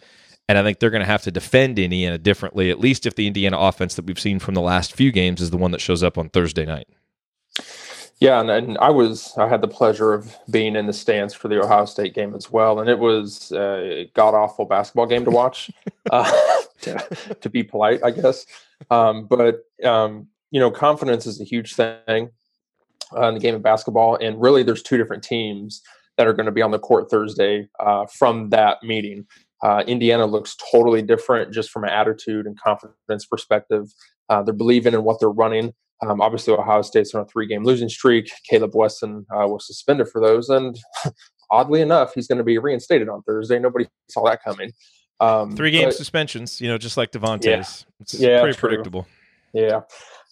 And 0.48 0.58
I 0.58 0.62
think 0.62 0.80
they're 0.80 0.90
going 0.90 1.00
to 1.00 1.06
have 1.06 1.22
to 1.22 1.30
defend 1.30 1.78
Indiana 1.78 2.18
differently, 2.18 2.70
at 2.70 2.80
least 2.80 3.06
if 3.06 3.14
the 3.14 3.26
Indiana 3.26 3.58
offense 3.58 3.94
that 3.94 4.06
we've 4.06 4.20
seen 4.20 4.38
from 4.38 4.54
the 4.54 4.60
last 4.60 4.92
few 4.94 5.12
games 5.12 5.40
is 5.40 5.50
the 5.50 5.56
one 5.56 5.70
that 5.70 5.80
shows 5.80 6.02
up 6.02 6.18
on 6.18 6.28
Thursday 6.30 6.64
night. 6.64 6.88
Yeah, 8.20 8.40
and, 8.40 8.50
and 8.50 8.78
I 8.78 8.90
was 8.90 9.32
I 9.36 9.48
had 9.48 9.62
the 9.62 9.68
pleasure 9.68 10.12
of 10.12 10.36
being 10.50 10.76
in 10.76 10.86
the 10.86 10.92
stands 10.92 11.34
for 11.34 11.48
the 11.48 11.60
Ohio 11.60 11.86
State 11.86 12.14
game 12.14 12.34
as 12.34 12.50
well, 12.50 12.78
and 12.78 12.88
it 12.88 12.98
was 12.98 13.50
a 13.52 14.10
god 14.14 14.34
awful 14.34 14.64
basketball 14.64 15.06
game 15.06 15.24
to 15.24 15.30
watch. 15.30 15.70
uh, 16.10 16.30
to, 16.82 17.34
to, 17.40 17.48
be 17.48 17.62
polite, 17.62 18.00
I 18.04 18.10
guess. 18.10 18.46
Um, 18.90 19.26
but 19.26 19.60
um, 19.84 20.28
you 20.50 20.60
know, 20.60 20.70
confidence 20.70 21.26
is 21.26 21.40
a 21.40 21.44
huge 21.44 21.74
thing 21.74 22.30
uh, 23.16 23.28
in 23.28 23.34
the 23.34 23.40
game 23.40 23.54
of 23.54 23.62
basketball, 23.62 24.16
and 24.16 24.40
really, 24.40 24.62
there's 24.62 24.82
two 24.82 24.96
different 24.96 25.22
teams 25.22 25.82
that 26.16 26.26
are 26.26 26.32
going 26.32 26.46
to 26.46 26.52
be 26.52 26.62
on 26.62 26.70
the 26.70 26.78
court 26.78 27.10
Thursday 27.10 27.68
uh, 27.80 28.06
from 28.06 28.50
that 28.50 28.82
meeting. 28.82 29.26
Uh, 29.62 29.84
Indiana 29.86 30.26
looks 30.26 30.56
totally 30.70 31.02
different 31.02 31.52
just 31.52 31.70
from 31.70 31.84
an 31.84 31.90
attitude 31.90 32.46
and 32.46 32.58
confidence 32.60 33.26
perspective. 33.26 33.92
Uh, 34.28 34.42
they're 34.42 34.54
believing 34.54 34.94
in 34.94 35.04
what 35.04 35.20
they're 35.20 35.30
running. 35.30 35.72
Um, 36.06 36.20
obviously, 36.20 36.52
Ohio 36.52 36.82
State's 36.82 37.14
on 37.14 37.22
a 37.22 37.24
three-game 37.26 37.64
losing 37.64 37.88
streak. 37.88 38.30
Kaleb 38.50 38.74
Wesson 38.74 39.24
uh, 39.30 39.46
was 39.46 39.66
suspended 39.66 40.08
for 40.08 40.20
those, 40.20 40.48
and 40.48 40.76
oddly 41.50 41.80
enough, 41.80 42.12
he's 42.14 42.26
going 42.26 42.38
to 42.38 42.44
be 42.44 42.58
reinstated 42.58 43.08
on 43.08 43.22
Thursday. 43.22 43.58
Nobody 43.58 43.86
saw 44.08 44.24
that 44.24 44.42
coming. 44.42 44.72
Um, 45.20 45.54
Three 45.54 45.70
game 45.70 45.86
but, 45.86 45.94
suspensions, 45.94 46.60
you 46.60 46.68
know, 46.68 46.78
just 46.78 46.96
like 46.96 47.12
Devonte's. 47.12 47.46
Yeah, 47.46 48.00
it's 48.00 48.14
yeah, 48.14 48.40
pretty 48.40 48.58
true. 48.58 48.68
predictable. 48.70 49.06
Yeah. 49.52 49.82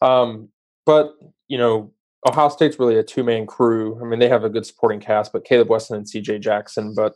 Um, 0.02 0.48
but, 0.84 1.14
you 1.46 1.58
know, 1.58 1.92
Ohio 2.28 2.48
State's 2.48 2.78
really 2.78 2.98
a 2.98 3.02
two 3.02 3.22
man 3.22 3.46
crew. 3.46 4.00
I 4.00 4.04
mean, 4.04 4.18
they 4.18 4.28
have 4.28 4.44
a 4.44 4.50
good 4.50 4.66
supporting 4.66 4.98
cast, 4.98 5.32
but 5.32 5.44
Kaleb 5.44 5.68
Wesson 5.68 5.96
and 5.96 6.06
CJ 6.06 6.40
Jackson. 6.40 6.94
But 6.94 7.14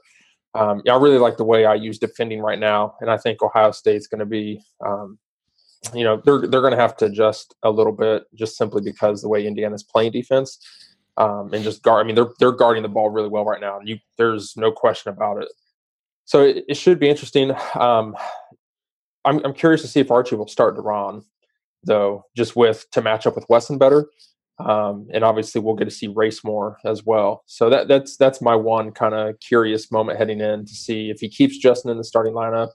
um, 0.54 0.82
yeah, 0.84 0.94
I 0.94 1.00
really 1.00 1.18
like 1.18 1.36
the 1.36 1.44
way 1.44 1.66
I 1.66 1.74
use 1.74 1.98
defending 1.98 2.40
right 2.40 2.58
now. 2.58 2.94
And 3.00 3.10
I 3.10 3.16
think 3.16 3.42
Ohio 3.42 3.72
State's 3.72 4.06
going 4.06 4.20
to 4.20 4.26
be, 4.26 4.60
um, 4.86 5.18
you 5.92 6.04
know, 6.04 6.22
they're, 6.24 6.46
they're 6.46 6.60
going 6.60 6.72
to 6.72 6.80
have 6.80 6.96
to 6.98 7.06
adjust 7.06 7.54
a 7.62 7.70
little 7.70 7.92
bit 7.92 8.24
just 8.34 8.56
simply 8.56 8.82
because 8.82 9.22
the 9.22 9.28
way 9.28 9.46
Indiana's 9.46 9.82
playing 9.82 10.12
defense. 10.12 10.58
Um, 11.16 11.54
and 11.54 11.62
just 11.62 11.82
guard. 11.82 12.04
I 12.04 12.06
mean, 12.06 12.16
they're 12.16 12.32
they're 12.40 12.50
guarding 12.50 12.82
the 12.82 12.88
ball 12.88 13.08
really 13.08 13.28
well 13.28 13.44
right 13.44 13.60
now. 13.60 13.78
And 13.78 13.88
you, 13.88 13.98
there's 14.18 14.56
no 14.56 14.72
question 14.72 15.12
about 15.12 15.40
it 15.40 15.48
so 16.24 16.42
it, 16.42 16.64
it, 16.68 16.76
should 16.76 16.98
be 16.98 17.08
interesting. 17.08 17.52
Um, 17.74 18.16
I'm, 19.24 19.44
I'm 19.44 19.54
curious 19.54 19.82
to 19.82 19.88
see 19.88 20.00
if 20.00 20.10
Archie 20.10 20.36
will 20.36 20.48
start 20.48 20.76
De'Ron, 20.76 21.24
though, 21.84 22.24
just 22.36 22.56
with 22.56 22.86
to 22.92 23.02
match 23.02 23.26
up 23.26 23.34
with 23.34 23.46
Wesson 23.48 23.78
better. 23.78 24.08
Um, 24.58 25.08
and 25.12 25.24
obviously, 25.24 25.60
we'll 25.60 25.74
get 25.74 25.86
to 25.86 25.90
see 25.90 26.08
Trayce 26.08 26.44
more 26.44 26.78
as 26.84 27.04
well. 27.04 27.42
So 27.46 27.68
that 27.70 27.88
that's 27.88 28.16
that's 28.16 28.40
my 28.40 28.54
one 28.54 28.92
kind 28.92 29.14
of 29.14 29.38
curious 29.40 29.90
moment 29.90 30.18
heading 30.18 30.40
in 30.40 30.64
to 30.64 30.72
see 30.72 31.10
if 31.10 31.20
he 31.20 31.28
keeps 31.28 31.58
Justin 31.58 31.90
in 31.90 31.98
the 31.98 32.04
starting 32.04 32.34
lineup. 32.34 32.68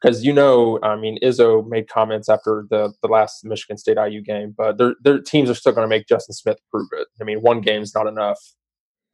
Because 0.00 0.24
you 0.24 0.32
know, 0.32 0.78
I 0.82 0.96
mean, 0.96 1.18
Izzo 1.22 1.66
made 1.66 1.88
comments 1.88 2.28
after 2.28 2.66
the 2.70 2.92
the 3.02 3.08
last 3.08 3.44
Michigan 3.44 3.76
State 3.76 3.96
IU 3.96 4.22
game, 4.22 4.54
but 4.56 4.78
their 4.78 4.94
their 5.02 5.20
teams 5.20 5.50
are 5.50 5.54
still 5.54 5.72
going 5.72 5.84
to 5.84 5.88
make 5.88 6.06
Justin 6.06 6.34
Smith 6.34 6.58
prove 6.70 6.88
it. 6.92 7.08
I 7.20 7.24
mean, 7.24 7.40
one 7.40 7.60
game's 7.60 7.94
not 7.94 8.06
enough 8.06 8.38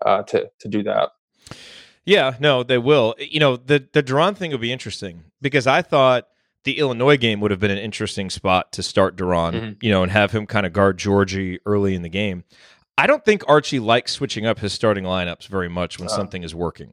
uh, 0.04 0.22
to 0.24 0.50
to 0.60 0.68
do 0.68 0.82
that. 0.82 1.10
Yeah, 2.04 2.36
no, 2.38 2.62
they 2.62 2.78
will. 2.78 3.14
You 3.18 3.40
know, 3.40 3.56
the 3.56 3.86
the 3.92 4.02
De'Ron 4.02 4.36
thing 4.36 4.50
will 4.50 4.58
be 4.58 4.72
interesting 4.72 5.24
because 5.40 5.66
I 5.66 5.82
thought 5.82 6.28
the 6.64 6.78
Illinois 6.78 7.16
game 7.16 7.40
would 7.40 7.50
have 7.50 7.60
been 7.60 7.70
an 7.70 7.78
interesting 7.78 8.30
spot 8.30 8.72
to 8.72 8.82
start 8.82 9.16
De'Ron, 9.16 9.52
mm-hmm. 9.52 9.72
you 9.80 9.90
know, 9.90 10.02
and 10.02 10.12
have 10.12 10.32
him 10.32 10.46
kind 10.46 10.66
of 10.66 10.72
guard 10.72 10.98
Giorgi 10.98 11.58
early 11.66 11.94
in 11.94 12.02
the 12.02 12.08
game. 12.08 12.44
I 12.96 13.06
don't 13.06 13.24
think 13.24 13.42
Archie 13.48 13.80
likes 13.80 14.12
switching 14.12 14.46
up 14.46 14.60
his 14.60 14.72
starting 14.72 15.04
lineups 15.04 15.48
very 15.48 15.68
much 15.68 15.98
when 15.98 16.08
uh. 16.08 16.12
something 16.12 16.42
is 16.42 16.54
working. 16.54 16.92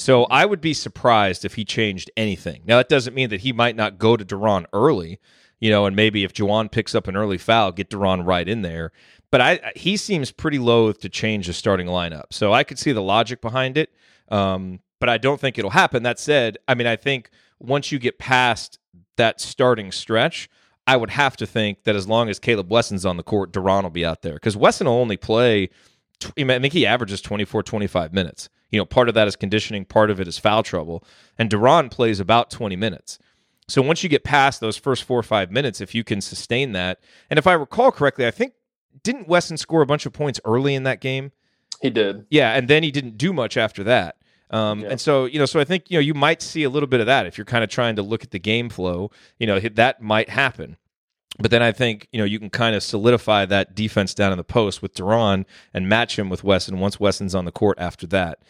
So 0.00 0.24
I 0.24 0.46
would 0.46 0.62
be 0.62 0.72
surprised 0.72 1.44
if 1.44 1.56
he 1.56 1.64
changed 1.66 2.10
anything. 2.16 2.62
Now 2.64 2.78
that 2.78 2.88
doesn't 2.88 3.12
mean 3.12 3.28
that 3.28 3.42
he 3.42 3.52
might 3.52 3.76
not 3.76 3.98
go 3.98 4.16
to 4.16 4.24
De'Ron 4.24 4.64
early, 4.72 5.20
you 5.60 5.68
know, 5.68 5.84
and 5.84 5.94
maybe 5.94 6.24
if 6.24 6.32
Juwan 6.32 6.72
picks 6.72 6.94
up 6.94 7.06
an 7.06 7.16
early 7.16 7.36
foul, 7.36 7.70
get 7.70 7.90
De'Ron 7.90 8.24
right 8.24 8.48
in 8.48 8.62
there. 8.62 8.92
But 9.30 9.42
I 9.42 9.72
he 9.76 9.98
seems 9.98 10.32
pretty 10.32 10.58
loath 10.58 11.00
to 11.00 11.10
change 11.10 11.48
the 11.48 11.52
starting 11.52 11.86
lineup. 11.86 12.24
So 12.30 12.50
I 12.50 12.64
could 12.64 12.78
see 12.78 12.92
the 12.92 13.02
logic 13.02 13.42
behind 13.42 13.76
it. 13.76 13.90
Um, 14.30 14.80
but 15.00 15.10
I 15.10 15.18
don't 15.18 15.38
think 15.38 15.58
it'll 15.58 15.70
happen. 15.70 16.02
That 16.02 16.18
said, 16.18 16.56
I 16.66 16.74
mean, 16.74 16.86
I 16.86 16.96
think 16.96 17.28
once 17.58 17.92
you 17.92 17.98
get 17.98 18.18
past 18.18 18.78
that 19.18 19.38
starting 19.38 19.92
stretch, 19.92 20.48
I 20.86 20.96
would 20.96 21.10
have 21.10 21.36
to 21.36 21.46
think 21.46 21.84
that 21.84 21.94
as 21.94 22.08
long 22.08 22.30
as 22.30 22.40
Kaleb 22.40 22.68
Wesson's 22.68 23.04
on 23.04 23.18
the 23.18 23.22
court, 23.22 23.52
De'Ron 23.52 23.82
will 23.82 23.90
be 23.90 24.06
out 24.06 24.22
there 24.22 24.34
because 24.34 24.56
Wesson 24.56 24.86
will 24.86 24.94
only 24.94 25.18
play. 25.18 25.68
I 26.38 26.58
think 26.58 26.72
he 26.72 26.86
averages 26.86 27.20
24, 27.20 27.62
25 27.62 28.14
minutes. 28.14 28.48
You 28.70 28.78
know, 28.78 28.84
part 28.84 29.08
of 29.08 29.14
that 29.14 29.28
is 29.28 29.36
conditioning, 29.36 29.84
part 29.84 30.10
of 30.10 30.20
it 30.20 30.28
is 30.28 30.38
foul 30.38 30.62
trouble, 30.62 31.04
and 31.38 31.50
De'Ron 31.50 31.90
plays 31.90 32.20
about 32.20 32.50
20 32.50 32.76
minutes. 32.76 33.18
So 33.68 33.82
once 33.82 34.02
you 34.02 34.08
get 34.08 34.24
past 34.24 34.60
those 34.60 34.76
first 34.76 35.04
four 35.04 35.18
or 35.18 35.22
five 35.22 35.50
minutes, 35.50 35.80
if 35.80 35.94
you 35.94 36.02
can 36.02 36.20
sustain 36.20 36.72
that, 36.72 37.00
and 37.28 37.38
if 37.38 37.46
I 37.46 37.52
recall 37.52 37.92
correctly, 37.92 38.26
I 38.26 38.30
think 38.30 38.54
didn't 39.02 39.28
Wesson 39.28 39.56
score 39.56 39.82
a 39.82 39.86
bunch 39.86 40.06
of 40.06 40.12
points 40.12 40.40
early 40.44 40.74
in 40.74 40.82
that 40.84 41.00
game? 41.00 41.32
He 41.80 41.90
did. 41.90 42.26
Yeah, 42.30 42.52
and 42.52 42.68
then 42.68 42.82
he 42.82 42.90
didn't 42.90 43.16
do 43.16 43.32
much 43.32 43.56
after 43.56 43.84
that. 43.84 44.16
Um, 44.50 44.80
yeah. 44.80 44.90
And 44.90 45.00
so, 45.00 45.26
you 45.26 45.38
know, 45.38 45.46
so 45.46 45.60
I 45.60 45.64
think, 45.64 45.90
you 45.90 45.96
know, 45.96 46.00
you 46.00 46.14
might 46.14 46.42
see 46.42 46.64
a 46.64 46.70
little 46.70 46.88
bit 46.88 47.00
of 47.00 47.06
that 47.06 47.26
if 47.26 47.38
you're 47.38 47.44
kind 47.44 47.62
of 47.62 47.70
trying 47.70 47.96
to 47.96 48.02
look 48.02 48.24
at 48.24 48.32
the 48.32 48.38
game 48.38 48.68
flow, 48.68 49.10
you 49.38 49.46
know, 49.46 49.60
that 49.60 50.02
might 50.02 50.28
happen. 50.28 50.76
But 51.38 51.50
then 51.50 51.62
I 51.62 51.72
think, 51.72 52.08
you 52.12 52.18
know, 52.18 52.24
you 52.24 52.38
can 52.38 52.50
kind 52.50 52.74
of 52.74 52.82
solidify 52.82 53.46
that 53.46 53.74
defense 53.74 54.14
down 54.14 54.32
in 54.32 54.38
the 54.38 54.44
post 54.44 54.82
with 54.82 54.94
De'Ron 54.94 55.46
and 55.72 55.88
match 55.88 56.18
him 56.18 56.28
with 56.28 56.44
Wesson 56.44 56.78
once 56.80 57.00
Wesson's 57.00 57.34
on 57.34 57.44
the 57.44 57.52
court 57.52 57.78
after 57.78 58.06
that. 58.08 58.40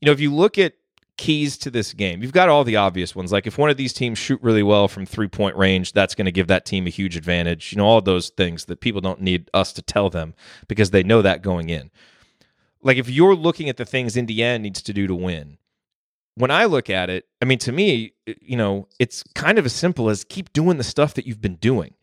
You 0.00 0.06
know, 0.06 0.12
if 0.12 0.20
you 0.20 0.34
look 0.34 0.58
at 0.58 0.74
keys 1.16 1.56
to 1.58 1.70
this 1.70 1.94
game, 1.94 2.22
you've 2.22 2.32
got 2.32 2.50
all 2.50 2.64
the 2.64 2.76
obvious 2.76 3.16
ones. 3.16 3.32
Like 3.32 3.46
if 3.46 3.56
one 3.56 3.70
of 3.70 3.78
these 3.78 3.94
teams 3.94 4.18
shoot 4.18 4.42
really 4.42 4.62
well 4.62 4.86
from 4.88 5.06
three 5.06 5.28
point 5.28 5.56
range, 5.56 5.92
that's 5.92 6.14
going 6.14 6.26
to 6.26 6.32
give 6.32 6.48
that 6.48 6.66
team 6.66 6.86
a 6.86 6.90
huge 6.90 7.16
advantage. 7.16 7.72
You 7.72 7.78
know, 7.78 7.86
all 7.86 8.02
those 8.02 8.28
things 8.30 8.66
that 8.66 8.80
people 8.80 9.00
don't 9.00 9.20
need 9.20 9.48
us 9.54 9.72
to 9.74 9.82
tell 9.82 10.10
them 10.10 10.34
because 10.68 10.90
they 10.90 11.02
know 11.02 11.22
that 11.22 11.42
going 11.42 11.70
in 11.70 11.90
like 12.86 12.98
if 12.98 13.10
you're 13.10 13.34
looking 13.34 13.68
at 13.68 13.78
the 13.78 13.84
things 13.84 14.16
Indiana 14.16 14.60
needs 14.60 14.80
to 14.82 14.92
do 14.92 15.08
to 15.08 15.14
win, 15.14 15.58
when 16.36 16.52
I 16.52 16.66
look 16.66 16.88
at 16.88 17.10
it, 17.10 17.26
I 17.42 17.44
mean, 17.44 17.58
to 17.58 17.72
me, 17.72 18.12
you 18.40 18.56
know, 18.56 18.86
it's 19.00 19.24
kind 19.34 19.58
of 19.58 19.66
as 19.66 19.72
simple 19.72 20.08
as 20.08 20.22
keep 20.22 20.52
doing 20.52 20.78
the 20.78 20.84
stuff 20.84 21.14
that 21.14 21.26
you've 21.26 21.40
been 21.40 21.56
doing. 21.56 21.94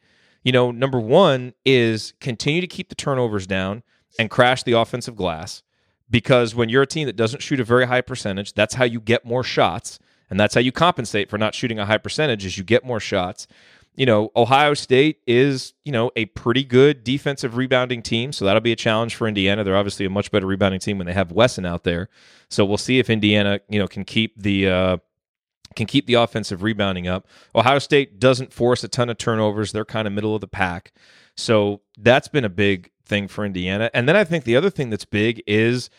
You 0.44 0.52
know, 0.52 0.72
number 0.72 0.99
one 0.99 1.53
is 1.65 2.14
continue 2.20 2.61
to 2.61 2.68
keep 2.68 2.90
the 2.90 2.95
turnovers 2.95 3.48
down 3.48 3.84
and 4.20 4.30
crash 4.30 4.64
the 4.64 4.74
offensive 4.74 5.15
glass 5.15 5.64
because 6.10 6.53
when 6.53 6.70
you're 6.70 6.84
a 6.84 6.88
team 6.88 7.07
that 7.07 7.15
doesn't 7.15 7.41
shoot 7.41 7.60
a 7.60 7.64
very 7.64 7.88
high 7.88 8.02
percentage, 8.02 8.53
that's 8.53 8.76
how 8.76 8.86
you 8.86 8.99
get 8.99 9.26
more 9.26 9.44
shots. 9.44 9.99
And 10.30 10.40
that's 10.40 10.56
how 10.56 10.61
you 10.61 10.72
compensate 10.72 11.30
for 11.30 11.38
not 11.38 11.56
shooting 11.56 11.80
a 11.80 11.86
high 11.86 11.98
percentage 11.98 12.45
is 12.45 12.57
you 12.57 12.64
get 12.64 12.84
more 12.84 12.99
shots 12.99 13.48
you 13.95 14.06
know, 14.06 14.32
Ohio 14.36 14.74
State 14.74 15.20
is, 15.28 15.74
you 15.86 15.91
know, 15.91 16.11
a 16.15 16.26
pretty 16.26 16.64
good 16.64 17.03
defensive 17.03 17.57
rebounding 17.57 18.02
team. 18.02 18.32
So 18.32 18.45
that'll 18.45 18.61
be 18.61 18.72
a 18.72 18.78
challenge 18.78 19.15
for 19.15 19.28
Indiana. 19.28 19.64
They're 19.64 19.78
obviously 19.78 20.06
a 20.06 20.10
much 20.10 20.32
better 20.32 20.48
rebounding 20.48 20.80
team 20.80 20.98
when 20.98 21.06
they 21.06 21.14
have 21.14 21.32
Wesson 21.32 21.65
out 21.65 21.84
there. 21.84 22.10
So 22.49 22.65
we'll 22.65 22.78
see 22.78 22.99
if 22.99 23.10
Indiana, 23.10 23.60
you 23.70 23.80
know, 23.80 23.88
can 23.88 24.03
keep 24.03 24.41
the 24.41 24.68
uh, 24.68 24.98
can 25.76 25.88
keep 25.88 26.06
the 26.06 26.14
offensive 26.15 26.61
rebounding 26.61 27.07
up. 27.07 27.27
Ohio 27.56 27.80
State 27.80 28.19
doesn't 28.19 28.53
force 28.53 28.84
a 28.84 28.88
ton 28.88 29.10
of 29.10 29.18
turnovers. 29.18 29.72
They're 29.72 29.85
kind 29.85 30.07
of 30.07 30.14
middle 30.14 30.35
of 30.35 30.41
the 30.41 30.48
pack. 30.48 30.91
So 31.35 31.81
that's 31.98 32.27
been 32.27 32.45
a 32.45 32.49
big 32.49 32.91
thing 33.06 33.27
for 33.27 33.45
Indiana. 33.45 33.90
And 33.94 34.07
then 34.07 34.15
I 34.15 34.23
think 34.23 34.44
the 34.44 34.56
other 34.56 34.69
thing 34.69 34.90
that's 34.90 35.06
big 35.06 35.41
is 35.48 35.90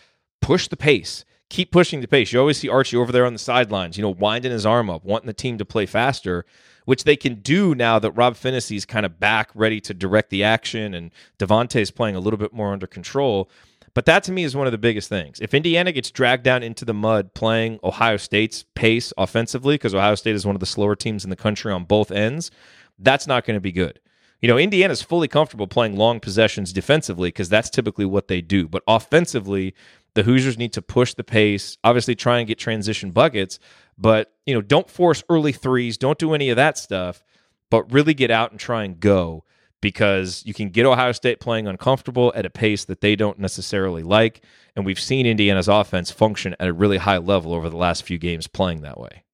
push 0.40 0.68
the 0.68 0.76
pace. 0.76 1.24
Keep 1.50 1.72
pushing 1.72 2.00
the 2.00 2.08
pace. 2.08 2.32
You 2.32 2.40
always 2.40 2.58
see 2.58 2.68
Archie 2.68 2.96
over 2.96 3.12
there 3.12 3.26
on 3.26 3.32
the 3.32 3.38
sidelines, 3.38 3.96
you 3.96 4.02
know, 4.02 4.10
winding 4.10 4.52
his 4.52 4.64
arm 4.64 4.88
up, 4.88 5.04
wanting 5.04 5.26
the 5.26 5.32
team 5.32 5.58
to 5.58 5.64
play 5.64 5.86
faster 5.86 6.44
which 6.84 7.04
they 7.04 7.16
can 7.16 7.36
do 7.36 7.74
now 7.74 7.98
that 7.98 8.12
Rob 8.12 8.36
Phinisee's 8.36 8.84
kind 8.84 9.06
of 9.06 9.18
back, 9.18 9.50
ready 9.54 9.80
to 9.80 9.94
direct 9.94 10.30
the 10.30 10.44
action, 10.44 10.94
and 10.94 11.10
Devonte's 11.38 11.90
playing 11.90 12.16
a 12.16 12.20
little 12.20 12.38
bit 12.38 12.52
more 12.52 12.72
under 12.72 12.86
control. 12.86 13.50
But 13.94 14.06
that 14.06 14.24
to 14.24 14.32
me 14.32 14.42
is 14.42 14.56
one 14.56 14.66
of 14.66 14.72
the 14.72 14.78
biggest 14.78 15.08
things. 15.08 15.38
If 15.40 15.54
Indiana 15.54 15.92
gets 15.92 16.10
dragged 16.10 16.42
down 16.42 16.64
into 16.64 16.84
the 16.84 16.94
mud 16.94 17.32
playing 17.32 17.78
Ohio 17.84 18.16
State's 18.16 18.64
pace 18.74 19.12
offensively, 19.16 19.76
because 19.76 19.94
Ohio 19.94 20.16
State 20.16 20.34
is 20.34 20.44
one 20.44 20.56
of 20.56 20.60
the 20.60 20.66
slower 20.66 20.96
teams 20.96 21.22
in 21.22 21.30
the 21.30 21.36
country 21.36 21.72
on 21.72 21.84
both 21.84 22.10
ends, 22.10 22.50
that's 22.98 23.28
not 23.28 23.44
going 23.44 23.56
to 23.56 23.60
be 23.60 23.72
good. 23.72 24.00
You 24.40 24.48
know, 24.48 24.58
Indiana's 24.58 25.00
fully 25.00 25.28
comfortable 25.28 25.68
playing 25.68 25.96
long 25.96 26.20
possessions 26.20 26.72
defensively 26.72 27.28
because 27.28 27.48
that's 27.48 27.70
typically 27.70 28.04
what 28.04 28.28
they 28.28 28.40
do. 28.40 28.68
But 28.68 28.82
offensively, 28.86 29.74
the 30.14 30.24
Hoosiers 30.24 30.58
need 30.58 30.72
to 30.72 30.82
push 30.82 31.14
the 31.14 31.24
pace, 31.24 31.78
obviously 31.84 32.14
try 32.14 32.38
and 32.38 32.48
get 32.48 32.58
transition 32.58 33.10
buckets, 33.10 33.58
but, 33.96 34.32
you 34.44 34.54
know, 34.54 34.60
don't 34.60 34.90
force 34.90 35.22
early 35.28 35.52
threes, 35.52 35.96
don't 35.96 36.18
do 36.18 36.34
any 36.34 36.50
of 36.50 36.56
that 36.56 36.76
stuff, 36.76 37.22
but 37.70 37.92
really 37.92 38.12
get 38.12 38.30
out 38.30 38.50
and 38.50 38.58
try 38.58 38.84
and 38.84 38.98
go 39.00 39.44
because 39.85 40.43
you 40.47 40.55
can 40.55 40.70
get 40.70 40.86
Ohio 40.86 41.12
State 41.12 41.40
playing 41.40 41.69
uncomfortable 41.69 42.32
at 42.35 42.47
a 42.47 42.51
pace 42.51 42.86
that 42.86 43.02
they 43.02 43.15
don't 43.15 43.39
necessarily 43.39 44.02
like. 44.02 44.40
And 44.74 44.86
we've 44.86 44.98
seen 44.98 45.27
Indiana's 45.27 45.69
offense 45.69 46.11
function 46.11 46.56
at 46.59 46.69
a 46.69 46.73
really 46.73 46.97
high 46.97 47.19
level 47.19 47.52
over 47.52 47.69
the 47.69 47.77
last 47.77 48.02
few 48.02 48.16
games 48.16 48.47
playing 48.47 48.81
that 48.81 48.98
way. 48.98 49.24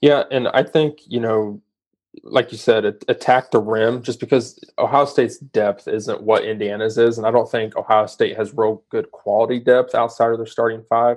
Yeah. 0.00 0.22
And 0.30 0.46
I 0.46 0.62
think, 0.62 1.00
you 1.04 1.18
know, 1.18 1.60
like 2.22 2.52
you 2.52 2.58
said, 2.58 2.84
attack 3.08 3.50
the 3.50 3.58
rim 3.58 4.02
just 4.02 4.20
because 4.20 4.56
Ohio 4.78 5.04
State's 5.04 5.38
depth 5.38 5.88
isn't 5.88 6.22
what 6.22 6.44
Indiana's 6.44 6.96
is. 6.96 7.18
And 7.18 7.26
I 7.26 7.32
don't 7.32 7.50
think 7.50 7.74
Ohio 7.74 8.06
State 8.06 8.36
has 8.36 8.56
real 8.56 8.84
good 8.88 9.10
quality 9.10 9.58
depth 9.58 9.96
outside 9.96 10.30
of 10.30 10.38
their 10.38 10.46
starting 10.46 10.84
five. 10.88 11.16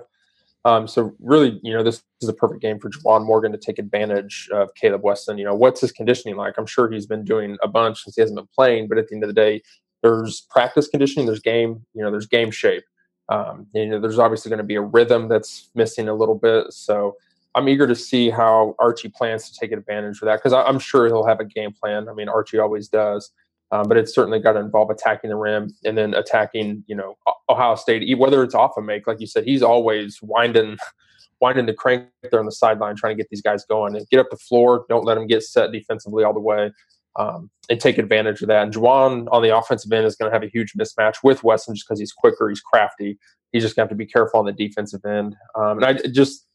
Um, 0.66 0.88
so 0.88 1.14
really, 1.20 1.60
you 1.62 1.74
know, 1.74 1.84
this 1.84 2.04
is 2.22 2.30
a 2.30 2.34
perfect 2.34 2.62
game 2.62 2.80
for 2.80 2.90
Juwan 2.90 3.26
Morgan 3.26 3.52
to 3.52 3.58
take 3.58 3.80
advantage 3.80 4.50
of 4.54 4.70
Kaleb 4.82 5.02
Wesson. 5.02 5.38
You 5.38 5.44
know, 5.46 5.56
what's 5.56 5.82
his 5.82 5.92
conditioning 5.92 6.38
like? 6.38 6.56
I'm 6.58 6.66
sure 6.66 6.90
he's 6.90 7.06
been 7.06 7.26
doing 7.26 7.58
a 7.62 7.68
bunch 7.68 8.04
since 8.04 8.16
he 8.16 8.22
hasn't 8.22 8.38
been 8.38 8.48
playing, 8.56 8.88
but 8.88 8.98
at 8.98 9.08
the 9.10 9.16
end 9.16 9.24
of 9.24 9.28
the 9.28 9.34
day, 9.34 9.62
there's 10.02 10.42
practice 10.50 10.88
conditioning, 10.88 11.26
there's 11.26 11.42
game, 11.42 11.86
you 11.94 12.04
know, 12.04 12.12
there's 12.12 12.28
game 12.28 12.52
shape. 12.52 12.84
Um, 13.30 13.68
you 13.74 13.88
know, 13.88 14.00
there's 14.00 14.20
obviously 14.20 14.50
going 14.50 14.60
to 14.60 14.64
be 14.64 14.76
a 14.76 14.82
rhythm 14.82 15.28
that's 15.28 15.70
missing 15.76 16.10
a 16.10 16.14
little 16.14 16.36
bit. 16.36 16.72
So 16.72 17.16
I'm 17.56 17.70
eager 17.70 17.88
to 17.88 17.96
see 17.96 18.30
how 18.30 18.76
Archie 18.80 19.10
plans 19.10 19.50
to 19.50 19.60
take 19.60 19.72
advantage 19.72 20.22
of 20.22 20.26
that 20.26 20.38
because 20.38 20.54
I'm 20.54 20.80
sure 20.80 21.08
he'll 21.08 21.26
have 21.26 21.40
a 21.40 21.46
game 21.46 21.72
plan. 21.72 22.10
I 22.10 22.14
mean, 22.14 22.30
Archie 22.30 22.60
always 22.60 22.88
does. 22.88 23.32
Um, 23.74 23.88
but 23.88 23.98
it's 23.98 24.14
certainly 24.14 24.38
got 24.38 24.54
to 24.54 24.60
involve 24.60 24.92
attacking 24.92 25.32
the 25.32 25.36
rim 25.36 25.74
and 25.84 25.98
then 25.98 26.14
attacking, 26.14 26.84
you 26.86 26.96
know, 26.96 27.18
Ohio 27.50 27.74
State, 27.74 28.20
whether 28.20 28.44
it's 28.44 28.54
off 28.54 28.78
a 28.78 28.84
make, 28.84 29.08
like 29.08 29.20
you 29.20 29.26
said, 29.26 29.46
he's 29.46 29.64
always 29.64 30.20
winding, 30.22 30.78
winding 31.42 31.66
the 31.66 31.74
crank 31.74 32.08
there 32.30 32.40
on 32.40 32.46
the 32.46 32.52
sideline, 32.52 32.96
trying 32.96 33.18
to 33.18 33.22
get 33.22 33.32
these 33.32 33.42
guys 33.42 33.66
going 33.66 33.96
and 33.96 34.08
get 34.10 34.20
up 34.20 34.30
the 34.30 34.38
floor. 34.38 34.86
Don't 34.90 35.06
let 35.06 35.16
them 35.16 35.26
get 35.26 35.42
set 35.42 35.72
defensively 35.72 36.24
all 36.24 36.36
the 36.36 36.40
way, 36.40 36.72
um, 37.16 37.50
and 37.68 37.82
take 37.82 37.98
advantage 37.98 38.44
of 38.44 38.48
that. 38.50 38.62
And 38.62 38.72
Juwan 38.72 39.28
on 39.32 39.42
the 39.42 39.58
offensive 39.58 39.92
end 39.92 40.06
is 40.06 40.16
going 40.16 40.30
to 40.32 40.36
have 40.36 40.44
a 40.44 40.52
huge 40.54 40.74
mismatch 40.74 41.16
with 41.24 41.44
Wesson 41.44 41.74
just 41.74 41.88
because 41.90 42.00
he's 42.00 42.14
quicker, 42.14 42.50
he's 42.50 42.62
crafty. 42.62 43.18
He's 43.54 43.64
just 43.64 43.76
going 43.76 43.88
to 43.88 43.90
have 43.90 43.98
to 43.98 44.04
be 44.04 44.06
careful 44.06 44.40
on 44.40 44.46
the 44.46 44.52
defensive 44.52 45.04
end. 45.04 45.36
Um, 45.56 45.82
and 45.82 45.86
I 45.86 45.94
just 46.12 46.46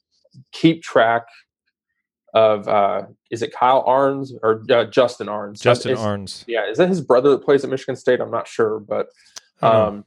keep 0.52 0.84
track 0.84 1.24
of 2.38 2.68
uh, 2.68 3.06
is 3.30 3.42
it 3.42 3.52
Kyle 3.52 3.82
Ahrens 3.86 4.32
or 4.42 4.62
uh, 4.70 4.84
Justin 4.84 5.28
Ahrens? 5.28 5.60
Justin 5.60 5.92
is, 5.92 5.98
Ahrens. 5.98 6.44
Yeah, 6.46 6.70
is 6.70 6.78
that 6.78 6.88
his 6.88 7.00
brother 7.00 7.30
that 7.30 7.44
plays 7.44 7.64
at 7.64 7.70
Michigan 7.70 7.96
State? 7.96 8.20
I'm 8.20 8.30
not 8.30 8.46
sure, 8.46 8.78
but 8.78 9.08
um, 9.60 10.04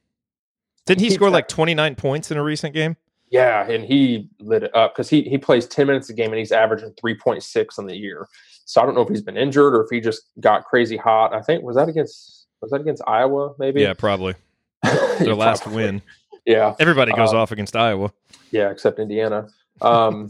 didn't 0.86 1.02
he 1.02 1.10
score 1.10 1.30
like 1.30 1.48
29 1.48 1.96
points 1.96 2.32
in 2.32 2.38
a 2.38 2.44
recent 2.44 2.74
game? 2.74 2.96
Yeah, 3.30 3.70
and 3.70 3.84
he 3.84 4.30
lit 4.40 4.64
it 4.64 4.76
up 4.76 4.94
because 4.94 5.10
he 5.10 5.24
he 5.24 5.38
plays 5.38 5.68
10 5.68 5.88
minutes 5.88 6.10
a 6.10 6.14
game 6.14 6.32
and 6.32 6.40
he's 6.40 6.52
averaging 6.52 6.92
3.6 6.94 7.80
on 7.80 7.86
the 7.86 7.96
year. 7.96 8.28
So 8.66 8.82
I 8.82 8.86
don't 8.86 8.96
know 8.96 9.02
if 9.02 9.10
he's 9.10 9.22
been 9.22 9.38
injured 9.38 9.76
or 9.76 9.84
if 9.84 9.90
he 9.90 10.00
just 10.00 10.30
got 10.40 10.64
crazy 10.66 10.98
hot. 10.98 11.34
I 11.34 11.42
think 11.42 11.64
was 11.64 11.76
that 11.76 11.90
against 11.90 12.48
was 12.62 12.72
that 12.72 12.82
against 12.82 13.04
Iowa? 13.08 13.54
Maybe. 13.60 13.82
Yeah, 13.82 13.94
probably. 13.94 14.36
Their 14.84 15.36
last 15.36 15.64
probably. 15.64 15.84
win. 15.84 16.02
Yeah, 16.46 16.76
everybody 16.80 17.12
goes 17.12 17.34
uh, 17.34 17.38
off 17.38 17.52
against 17.52 17.76
Iowa. 17.76 18.12
Yeah, 18.52 18.70
except 18.70 19.00
Indiana. 19.00 19.48
Um, 19.82 20.30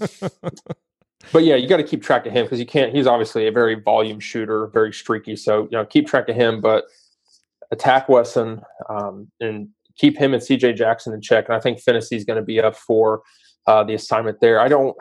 but 1.31 1.43
yeah, 1.43 1.55
you 1.55 1.67
got 1.67 1.77
to 1.77 1.83
keep 1.83 2.01
track 2.03 2.25
of 2.25 2.33
him 2.33 2.45
because 2.45 2.59
you 2.59 2.65
can't. 2.65 2.93
He's 2.93 3.07
obviously 3.07 3.47
a 3.47 3.51
very 3.51 3.75
volume 3.75 4.19
shooter, 4.19 4.67
very 4.67 4.93
streaky. 4.93 5.35
So 5.35 5.63
you 5.63 5.77
know, 5.77 5.85
keep 5.85 6.07
track 6.07 6.29
of 6.29 6.35
him, 6.35 6.61
but 6.61 6.85
attack 7.71 8.09
Wesson 8.09 8.61
um, 8.89 9.29
and 9.39 9.69
keep 9.97 10.17
him 10.17 10.33
and 10.33 10.43
C.J. 10.43 10.73
Jackson 10.73 11.13
in 11.13 11.21
check. 11.21 11.45
And 11.47 11.55
I 11.55 11.59
think 11.59 11.79
Phinisee 11.79 12.17
is 12.17 12.25
going 12.25 12.39
to 12.39 12.45
be 12.45 12.59
up 12.59 12.75
for 12.75 13.21
uh, 13.67 13.83
the 13.83 13.93
assignment 13.93 14.39
there. 14.41 14.59
I 14.59 14.67
don't. 14.67 14.95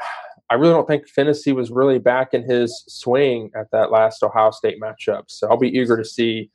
I 0.50 0.54
really 0.54 0.72
don't 0.72 0.88
think 0.88 1.04
Phinisee 1.08 1.54
was 1.54 1.70
really 1.70 2.00
back 2.00 2.34
in 2.34 2.42
his 2.42 2.84
swing 2.88 3.52
at 3.56 3.70
that 3.70 3.92
last 3.92 4.20
Ohio 4.22 4.50
State 4.50 4.80
matchup. 4.80 5.24
So 5.28 5.48
I'll 5.48 5.56
be 5.56 5.68
eager 5.68 5.96
to 5.96 6.04
see 6.04 6.50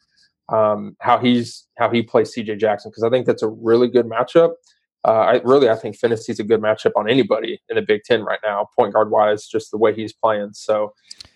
um, 0.51 0.97
how 0.99 1.17
he's 1.17 1.67
how 1.77 1.89
he 1.89 2.01
plays 2.01 2.33
C.J. 2.33 2.57
Jackson 2.57 2.91
because 2.91 3.03
I 3.03 3.09
think 3.09 3.25
that's 3.25 3.43
a 3.43 3.47
really 3.47 3.87
good 3.87 4.05
matchup 4.05 4.53
I 5.11 5.41
really 5.43 5.69
I 5.69 5.75
think 5.75 5.97
Phinisee's 5.97 6.39
a 6.39 6.43
good 6.43 6.61
matchup 6.61 6.91
on 6.95 7.09
anybody 7.09 7.61
in 7.69 7.75
the 7.75 7.81
Big 7.81 8.03
Ten 8.03 8.23
right 8.23 8.39
now, 8.43 8.67
point 8.77 8.93
guard 8.93 9.11
wise, 9.11 9.47
just 9.47 9.71
the 9.71 9.77
way 9.77 9.93
he's 9.93 10.13
playing. 10.13 10.51
So 10.53 10.93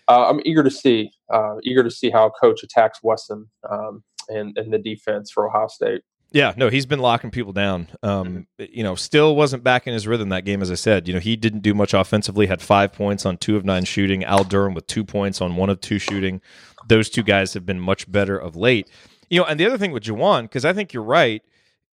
uh, 0.08 0.28
I'm 0.28 0.40
eager 0.44 0.62
to 0.62 0.70
see 0.70 1.12
uh, 1.32 1.56
eager 1.62 1.84
to 1.84 1.90
see 1.90 2.10
how 2.10 2.30
coach 2.30 2.62
attacks 2.62 3.00
Wesson 3.02 3.48
um, 3.70 4.02
and 4.28 4.56
and 4.58 4.72
the 4.72 4.78
defense 4.78 5.30
for 5.30 5.48
Ohio 5.48 5.68
State. 5.68 6.02
Yeah, 6.32 6.52
no, 6.56 6.68
he's 6.68 6.86
been 6.86 7.00
locking 7.00 7.32
people 7.32 7.52
down. 7.52 7.88
Um, 8.02 8.46
mm-hmm. 8.60 8.72
You 8.72 8.84
know, 8.84 8.94
still 8.94 9.34
wasn't 9.34 9.64
back 9.64 9.86
in 9.86 9.92
his 9.92 10.06
rhythm 10.06 10.28
that 10.28 10.44
game. 10.44 10.62
As 10.62 10.70
I 10.70 10.76
said, 10.76 11.08
you 11.08 11.14
know, 11.14 11.20
he 11.20 11.34
didn't 11.36 11.60
do 11.60 11.74
much 11.74 11.92
offensively. 11.92 12.46
Had 12.46 12.62
five 12.62 12.92
points 12.92 13.26
on 13.26 13.36
two 13.36 13.56
of 13.56 13.64
nine 13.64 13.84
shooting. 13.84 14.24
Al 14.24 14.44
Durham 14.44 14.74
with 14.74 14.86
two 14.86 15.04
points 15.04 15.40
on 15.40 15.56
one 15.56 15.70
of 15.70 15.80
two 15.80 15.98
shooting. 15.98 16.40
Those 16.88 17.10
two 17.10 17.24
guys 17.24 17.54
have 17.54 17.66
been 17.66 17.80
much 17.80 18.10
better 18.10 18.38
of 18.38 18.54
late. 18.56 18.88
You 19.28 19.40
know, 19.40 19.46
and 19.46 19.58
the 19.58 19.66
other 19.66 19.78
thing 19.78 19.92
with 19.92 20.04
Juwan, 20.04 20.42
because 20.42 20.64
I 20.64 20.72
think 20.72 20.92
you're 20.92 21.02
right 21.02 21.42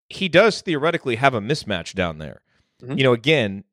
he 0.10 0.30
does 0.30 0.62
theoretically 0.62 1.16
have 1.16 1.34
a 1.34 1.42
mismatch 1.42 1.94
down 1.94 2.18
there. 2.18 2.42
Mm-hmm. 2.82 2.98
You 2.98 3.04
know, 3.04 3.14
again, 3.14 3.64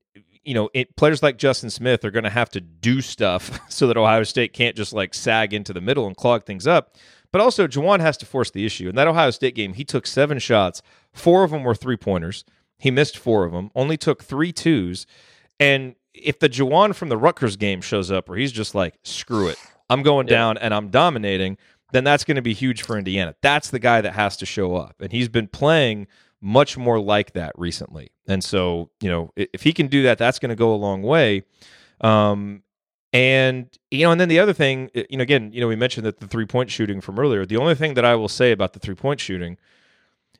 you 0.44 0.54
know, 0.54 0.68
it, 0.74 0.96
players 0.96 1.22
like 1.22 1.38
Justin 1.38 1.70
Smith 1.70 2.04
are 2.04 2.10
going 2.10 2.24
to 2.24 2.30
have 2.30 2.50
to 2.50 2.60
do 2.60 3.00
stuff 3.00 3.60
so 3.70 3.86
that 3.86 3.96
Ohio 3.96 4.22
State 4.24 4.52
can't 4.52 4.76
just 4.76 4.92
like 4.92 5.14
sag 5.14 5.54
into 5.54 5.72
the 5.72 5.80
middle 5.80 6.06
and 6.06 6.16
clog 6.16 6.44
things 6.44 6.66
up. 6.66 6.96
But 7.32 7.40
also, 7.40 7.66
Juwan 7.66 8.00
has 8.00 8.16
to 8.18 8.26
force 8.26 8.52
the 8.52 8.64
issue. 8.64 8.88
In 8.88 8.94
that 8.94 9.08
Ohio 9.08 9.30
State 9.30 9.56
game, 9.56 9.74
he 9.74 9.84
took 9.84 10.06
seven 10.06 10.38
shots. 10.38 10.82
Four 11.12 11.42
of 11.42 11.50
them 11.50 11.64
were 11.64 11.74
three 11.74 11.96
pointers. 11.96 12.44
He 12.78 12.90
missed 12.90 13.16
four 13.16 13.44
of 13.44 13.52
them, 13.52 13.70
only 13.74 13.96
took 13.96 14.22
three 14.22 14.52
twos. 14.52 15.06
And 15.58 15.94
if 16.12 16.38
the 16.38 16.48
Juwan 16.48 16.94
from 16.94 17.08
the 17.08 17.16
Rutgers 17.16 17.56
game 17.56 17.80
shows 17.80 18.10
up 18.10 18.28
where 18.28 18.38
he's 18.38 18.52
just 18.52 18.74
like, 18.74 18.94
screw 19.02 19.48
it, 19.48 19.58
I'm 19.90 20.02
going 20.02 20.28
yeah. 20.28 20.34
down 20.34 20.58
and 20.58 20.74
I'm 20.74 20.90
dominating, 20.90 21.58
then 21.92 22.04
that's 22.04 22.24
going 22.24 22.36
to 22.36 22.42
be 22.42 22.54
huge 22.54 22.82
for 22.82 22.98
Indiana. 22.98 23.34
That's 23.40 23.70
the 23.70 23.78
guy 23.78 24.00
that 24.00 24.12
has 24.14 24.36
to 24.38 24.46
show 24.46 24.76
up. 24.76 24.96
And 25.00 25.12
he's 25.12 25.28
been 25.28 25.48
playing 25.48 26.06
much 26.44 26.76
more 26.76 27.00
like 27.00 27.32
that 27.32 27.52
recently. 27.56 28.10
And 28.28 28.44
so, 28.44 28.90
you 29.00 29.08
know, 29.08 29.32
if 29.34 29.62
he 29.62 29.72
can 29.72 29.86
do 29.86 30.02
that, 30.02 30.18
that's 30.18 30.38
going 30.38 30.50
to 30.50 30.54
go 30.54 30.74
a 30.74 30.76
long 30.76 31.02
way. 31.02 31.42
Um, 32.02 32.62
and 33.14 33.66
you 33.90 34.04
know, 34.04 34.12
and 34.12 34.20
then 34.20 34.28
the 34.28 34.40
other 34.40 34.52
thing, 34.52 34.90
you 34.94 35.16
know, 35.16 35.22
again, 35.22 35.52
you 35.52 35.60
know, 35.60 35.68
we 35.68 35.76
mentioned 35.76 36.04
that 36.04 36.20
the 36.20 36.26
three 36.26 36.46
point 36.46 36.70
shooting 36.70 37.00
from 37.00 37.18
earlier. 37.18 37.46
The 37.46 37.56
only 37.56 37.74
thing 37.74 37.94
that 37.94 38.04
I 38.04 38.14
will 38.14 38.28
say 38.28 38.52
about 38.52 38.74
the 38.74 38.80
three 38.80 38.94
point 38.94 39.20
shooting 39.20 39.56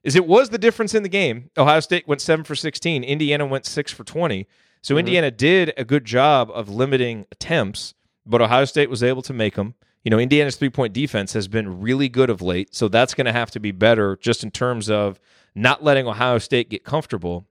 is 0.03 0.15
it 0.15 0.27
was 0.27 0.51
the 0.51 0.59
difference 0.59 0.95
in 0.95 1.03
the 1.03 1.09
game. 1.09 1.51
Ohio 1.57 1.81
State 1.81 2.07
went 2.07 2.21
seven 2.21 2.45
for 2.45 2.55
sixteen. 2.55 3.03
Indiana 3.03 3.47
went 3.47 3.65
six 3.65 3.91
for 3.93 4.05
twenty. 4.05 4.47
So 4.83 4.93
mm-hmm. 4.93 4.99
Indiana 4.99 5.31
did 5.31 5.73
a 5.77 5.85
good 5.85 6.05
job 6.05 6.51
of 6.53 6.69
limiting 6.69 7.27
attempts, 7.33 7.95
but 8.27 8.43
Ohio 8.43 8.67
State 8.67 8.91
was 8.91 9.03
able 9.03 9.23
to 9.23 9.33
make 9.33 9.55
them. 9.55 9.75
You 10.05 10.11
know, 10.11 10.19
Indiana's 10.19 10.57
three 10.57 10.71
point 10.71 10.93
defense 10.93 11.33
has 11.33 11.49
been 11.49 11.81
really 11.81 12.09
good 12.09 12.31
of 12.31 12.43
late, 12.43 12.75
so 12.75 12.89
that's 12.89 13.15
going 13.15 13.25
to 13.25 13.33
have 13.33 13.51
to 13.53 13.61
be 13.61 13.73
better 13.73 14.17
just 14.21 14.45
in 14.45 14.51
terms 14.51 14.91
of 14.91 15.19
not 15.55 15.83
letting 15.83 16.07
Ohio 16.07 16.39
State 16.39 16.69
get 16.69 16.85
comfortable. 16.85 17.47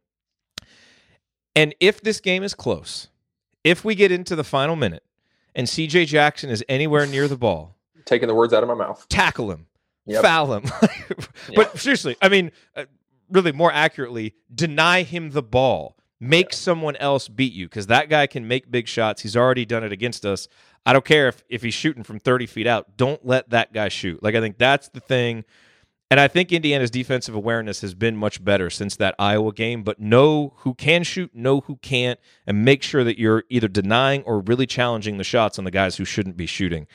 And 1.55 1.75
if 1.79 2.01
this 2.01 2.19
game 2.19 2.43
is 2.43 2.53
close, 2.53 3.07
if 3.63 3.83
we 3.83 3.95
get 3.95 4.11
into 4.11 4.35
the 4.35 4.43
final 4.43 4.75
minute 4.75 5.03
and 5.55 5.67
CJ 5.67 6.07
Jackson 6.07 6.49
is 6.49 6.63
anywhere 6.69 7.05
near 7.05 7.27
the 7.27 7.37
ball, 7.37 7.75
taking 8.05 8.27
the 8.27 8.35
words 8.35 8.53
out 8.53 8.61
of 8.63 8.69
my 8.69 8.75
mouth, 8.75 9.05
tackle 9.09 9.51
him, 9.51 9.65
yep. 10.05 10.21
foul 10.21 10.53
him. 10.53 10.63
but 11.55 11.77
seriously, 11.79 12.15
I 12.21 12.29
mean, 12.29 12.51
uh, 12.75 12.85
really 13.31 13.51
more 13.51 13.71
accurately, 13.71 14.35
deny 14.53 15.03
him 15.03 15.31
the 15.31 15.43
ball. 15.43 15.97
Make 16.19 16.53
someone 16.53 16.95
else 16.97 17.27
beat 17.27 17.51
you 17.51 17.67
because 17.67 17.87
that 17.87 18.07
guy 18.07 18.27
can 18.27 18.47
make 18.47 18.71
big 18.71 18.87
shots. 18.87 19.21
He's 19.21 19.35
already 19.35 19.65
done 19.65 19.83
it 19.83 19.91
against 19.91 20.25
us. 20.25 20.47
I 20.85 20.93
don't 20.93 21.05
care 21.05 21.27
if, 21.27 21.43
if 21.49 21.63
he's 21.63 21.73
shooting 21.73 22.03
from 22.03 22.19
30 22.19 22.45
feet 22.45 22.67
out. 22.67 22.97
Don't 22.97 23.25
let 23.25 23.49
that 23.51 23.73
guy 23.73 23.89
shoot. 23.89 24.21
Like, 24.21 24.35
I 24.35 24.41
think 24.41 24.57
that's 24.57 24.89
the 24.89 24.99
thing 24.99 25.45
and 26.13 26.19
I 26.19 26.27
think 26.27 26.51
Indiana's 26.51 26.91
defensive 26.91 27.33
awareness 27.33 27.81
has 27.81 27.95
been 27.95 28.15
much 28.15 28.45
better 28.45 28.69
since 28.69 28.95
that 28.97 29.15
Iowa 29.17 29.51
game, 29.51 29.81
but 29.81 29.99
know 29.99 30.53
who 30.57 30.75
can 30.75 31.01
shoot, 31.01 31.33
know 31.33 31.61
who 31.61 31.77
can't, 31.77 32.19
and 32.45 32.63
make 32.63 32.83
sure 32.83 33.03
that 33.03 33.17
you're 33.17 33.45
either 33.49 33.67
denying 33.67 34.21
or 34.21 34.39
really 34.39 34.67
challenging 34.67 35.17
the 35.17 35.23
shots 35.23 35.57
on 35.57 35.65
the 35.65 35.71
guys 35.71 35.97
who 35.97 36.05
shouldn't 36.05 36.37
be 36.37 36.45
shooting. 36.45 36.85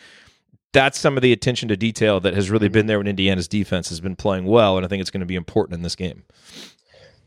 That's 0.73 1.01
some 1.01 1.17
of 1.17 1.25
the 1.25 1.33
attention 1.33 1.69
to 1.69 1.77
detail 1.77 2.21
that 2.21 2.35
has 2.35 2.49
really 2.49 2.69
mm-hmm. 2.69 2.75
been 2.75 2.87
there 2.87 2.99
when 2.99 3.09
Indiana's 3.09 3.49
defense 3.49 3.89
has 3.89 3.99
been 3.99 4.15
playing 4.15 4.45
well, 4.45 4.77
and 4.77 4.87
I 4.87 4.89
think 4.89 5.01
it's 5.01 5.11
going 5.11 5.19
to 5.19 5.27
be 5.27 5.35
important 5.35 5.77
in 5.77 5.83
this 5.83 5.97
game. 5.97 6.23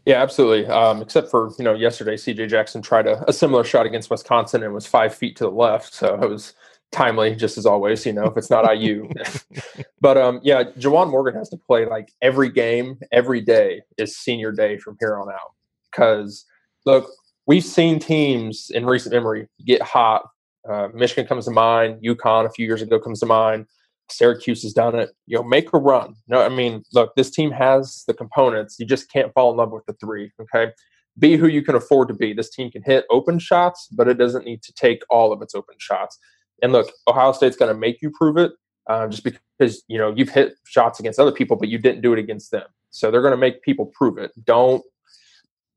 Yeah, 0.05 0.21
absolutely. 0.21 0.65
Um, 0.67 1.01
except 1.01 1.29
for 1.29 1.51
you 1.59 1.65
know, 1.65 1.73
yesterday 1.73 2.17
C.J. 2.17 2.47
Jackson 2.47 2.81
tried 2.81 3.07
a, 3.07 3.23
a, 3.29 3.33
similar 3.33 3.63
shot 3.63 3.85
against 3.85 4.09
Wisconsin 4.09 4.63
and 4.63 4.73
was 4.73 4.87
five 4.87 5.13
feet 5.13 5.35
to 5.37 5.43
the 5.43 5.51
left, 5.51 5.93
so 5.93 6.15
it 6.15 6.29
was 6.29 6.53
timely, 6.91 7.35
just 7.35 7.57
as 7.57 7.65
always, 7.65 8.05
you 8.05 8.13
know, 8.13 8.25
if 8.25 8.37
it's 8.37 8.49
not 8.49 8.65
IU. 8.77 9.09
but 10.01 10.17
um, 10.17 10.39
yeah, 10.43 10.63
Juwan 10.77 11.09
Morgan 11.09 11.35
has 11.35 11.49
to 11.49 11.57
play 11.57 11.85
like 11.85 12.11
every 12.21 12.49
game, 12.49 12.99
every 13.11 13.41
day 13.41 13.81
is 13.97 14.17
senior 14.17 14.51
day 14.51 14.77
from 14.77 14.97
here 14.99 15.17
on 15.17 15.29
out. 15.29 15.53
Because 15.91 16.45
look, 16.85 17.09
we've 17.45 17.63
seen 17.63 17.99
teams 17.99 18.71
in 18.73 18.85
recent 18.85 19.13
memory 19.13 19.47
get 19.65 19.81
hot. 19.81 20.23
Uh, 20.69 20.89
Michigan 20.93 21.27
comes 21.27 21.45
to 21.45 21.51
mind. 21.51 22.01
UConn 22.03 22.45
a 22.45 22.49
few 22.49 22.65
years 22.65 22.81
ago 22.81 22.99
comes 22.99 23.19
to 23.19 23.25
mind. 23.25 23.65
Syracuse 24.11 24.63
has 24.63 24.73
done 24.73 24.95
it. 24.95 25.11
You 25.25 25.37
know, 25.37 25.43
make 25.43 25.73
a 25.73 25.77
run. 25.77 26.15
No, 26.27 26.41
I 26.41 26.49
mean, 26.49 26.83
look, 26.93 27.15
this 27.15 27.31
team 27.31 27.51
has 27.51 28.03
the 28.07 28.13
components. 28.13 28.77
You 28.79 28.85
just 28.85 29.11
can't 29.11 29.33
fall 29.33 29.51
in 29.51 29.57
love 29.57 29.71
with 29.71 29.85
the 29.85 29.93
three. 29.93 30.31
Okay. 30.41 30.71
Be 31.19 31.35
who 31.35 31.47
you 31.47 31.61
can 31.61 31.75
afford 31.75 32.07
to 32.07 32.13
be. 32.13 32.33
This 32.33 32.49
team 32.49 32.71
can 32.71 32.83
hit 32.83 33.05
open 33.09 33.37
shots, 33.39 33.87
but 33.91 34.07
it 34.07 34.17
doesn't 34.17 34.45
need 34.45 34.63
to 34.63 34.73
take 34.73 35.01
all 35.09 35.33
of 35.33 35.41
its 35.41 35.53
open 35.53 35.75
shots. 35.77 36.17
And 36.61 36.71
look, 36.71 36.91
Ohio 37.07 37.31
State's 37.31 37.57
going 37.57 37.73
to 37.73 37.79
make 37.79 38.01
you 38.01 38.11
prove 38.11 38.37
it 38.37 38.51
uh, 38.87 39.07
just 39.07 39.23
because 39.23 39.83
you 39.87 39.97
know 39.97 40.13
you've 40.15 40.29
hit 40.29 40.53
shots 40.65 40.99
against 40.99 41.19
other 41.19 41.31
people, 41.31 41.57
but 41.57 41.69
you 41.69 41.77
didn't 41.77 42.01
do 42.01 42.13
it 42.13 42.19
against 42.19 42.51
them. 42.51 42.67
So 42.89 43.09
they're 43.09 43.21
going 43.21 43.31
to 43.31 43.37
make 43.37 43.61
people 43.61 43.85
prove 43.85 44.17
it. 44.17 44.31
Don't 44.43 44.83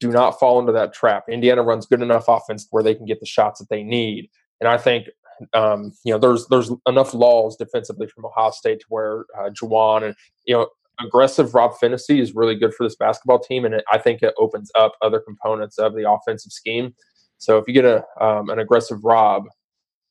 do 0.01 0.11
not 0.11 0.39
fall 0.39 0.59
into 0.59 0.73
that 0.73 0.93
trap. 0.93 1.25
Indiana 1.29 1.63
runs 1.63 1.87
good 1.87 2.03
enough 2.03 2.25
offense 2.29 2.67
where 2.71 2.83
they 2.83 2.95
can 2.95 3.07
get 3.07 3.21
the 3.21 3.27
shots 3.27 3.61
that 3.61 3.69
they 3.71 3.83
need, 3.83 4.29
and 4.61 4.69
I 4.69 4.79
think 4.79 5.07
um, 5.53 5.93
you 6.05 6.13
know 6.13 6.19
there's 6.19 6.47
there's 6.49 6.71
enough 6.87 7.15
laws 7.15 7.57
defensively 7.57 8.07
from 8.07 8.25
Ohio 8.27 8.51
State 8.51 8.81
to 8.81 8.87
where 8.89 9.25
uh, 9.39 9.51
Juwan 9.51 10.05
and 10.05 10.15
you 10.45 10.55
know 10.55 10.69
aggressive 11.01 11.55
Rob 11.55 11.73
Phinisee 11.81 12.21
is 12.21 12.35
really 12.35 12.55
good 12.55 12.75
for 12.75 12.85
this 12.85 12.97
basketball 12.97 13.39
team, 13.39 13.65
and 13.65 13.75
it, 13.75 13.85
I 13.91 13.99
think 13.99 14.23
it 14.23 14.35
opens 14.39 14.71
up 14.75 14.93
other 15.03 15.21
components 15.21 15.79
of 15.79 15.95
the 15.95 16.11
offensive 16.11 16.53
scheme. 16.53 16.95
So 17.39 17.59
if 17.59 17.65
you 17.67 17.75
get 17.75 17.85
a 17.85 18.05
um, 18.21 18.51
an 18.51 18.59
aggressive 18.59 19.05
Rob, 19.05 19.45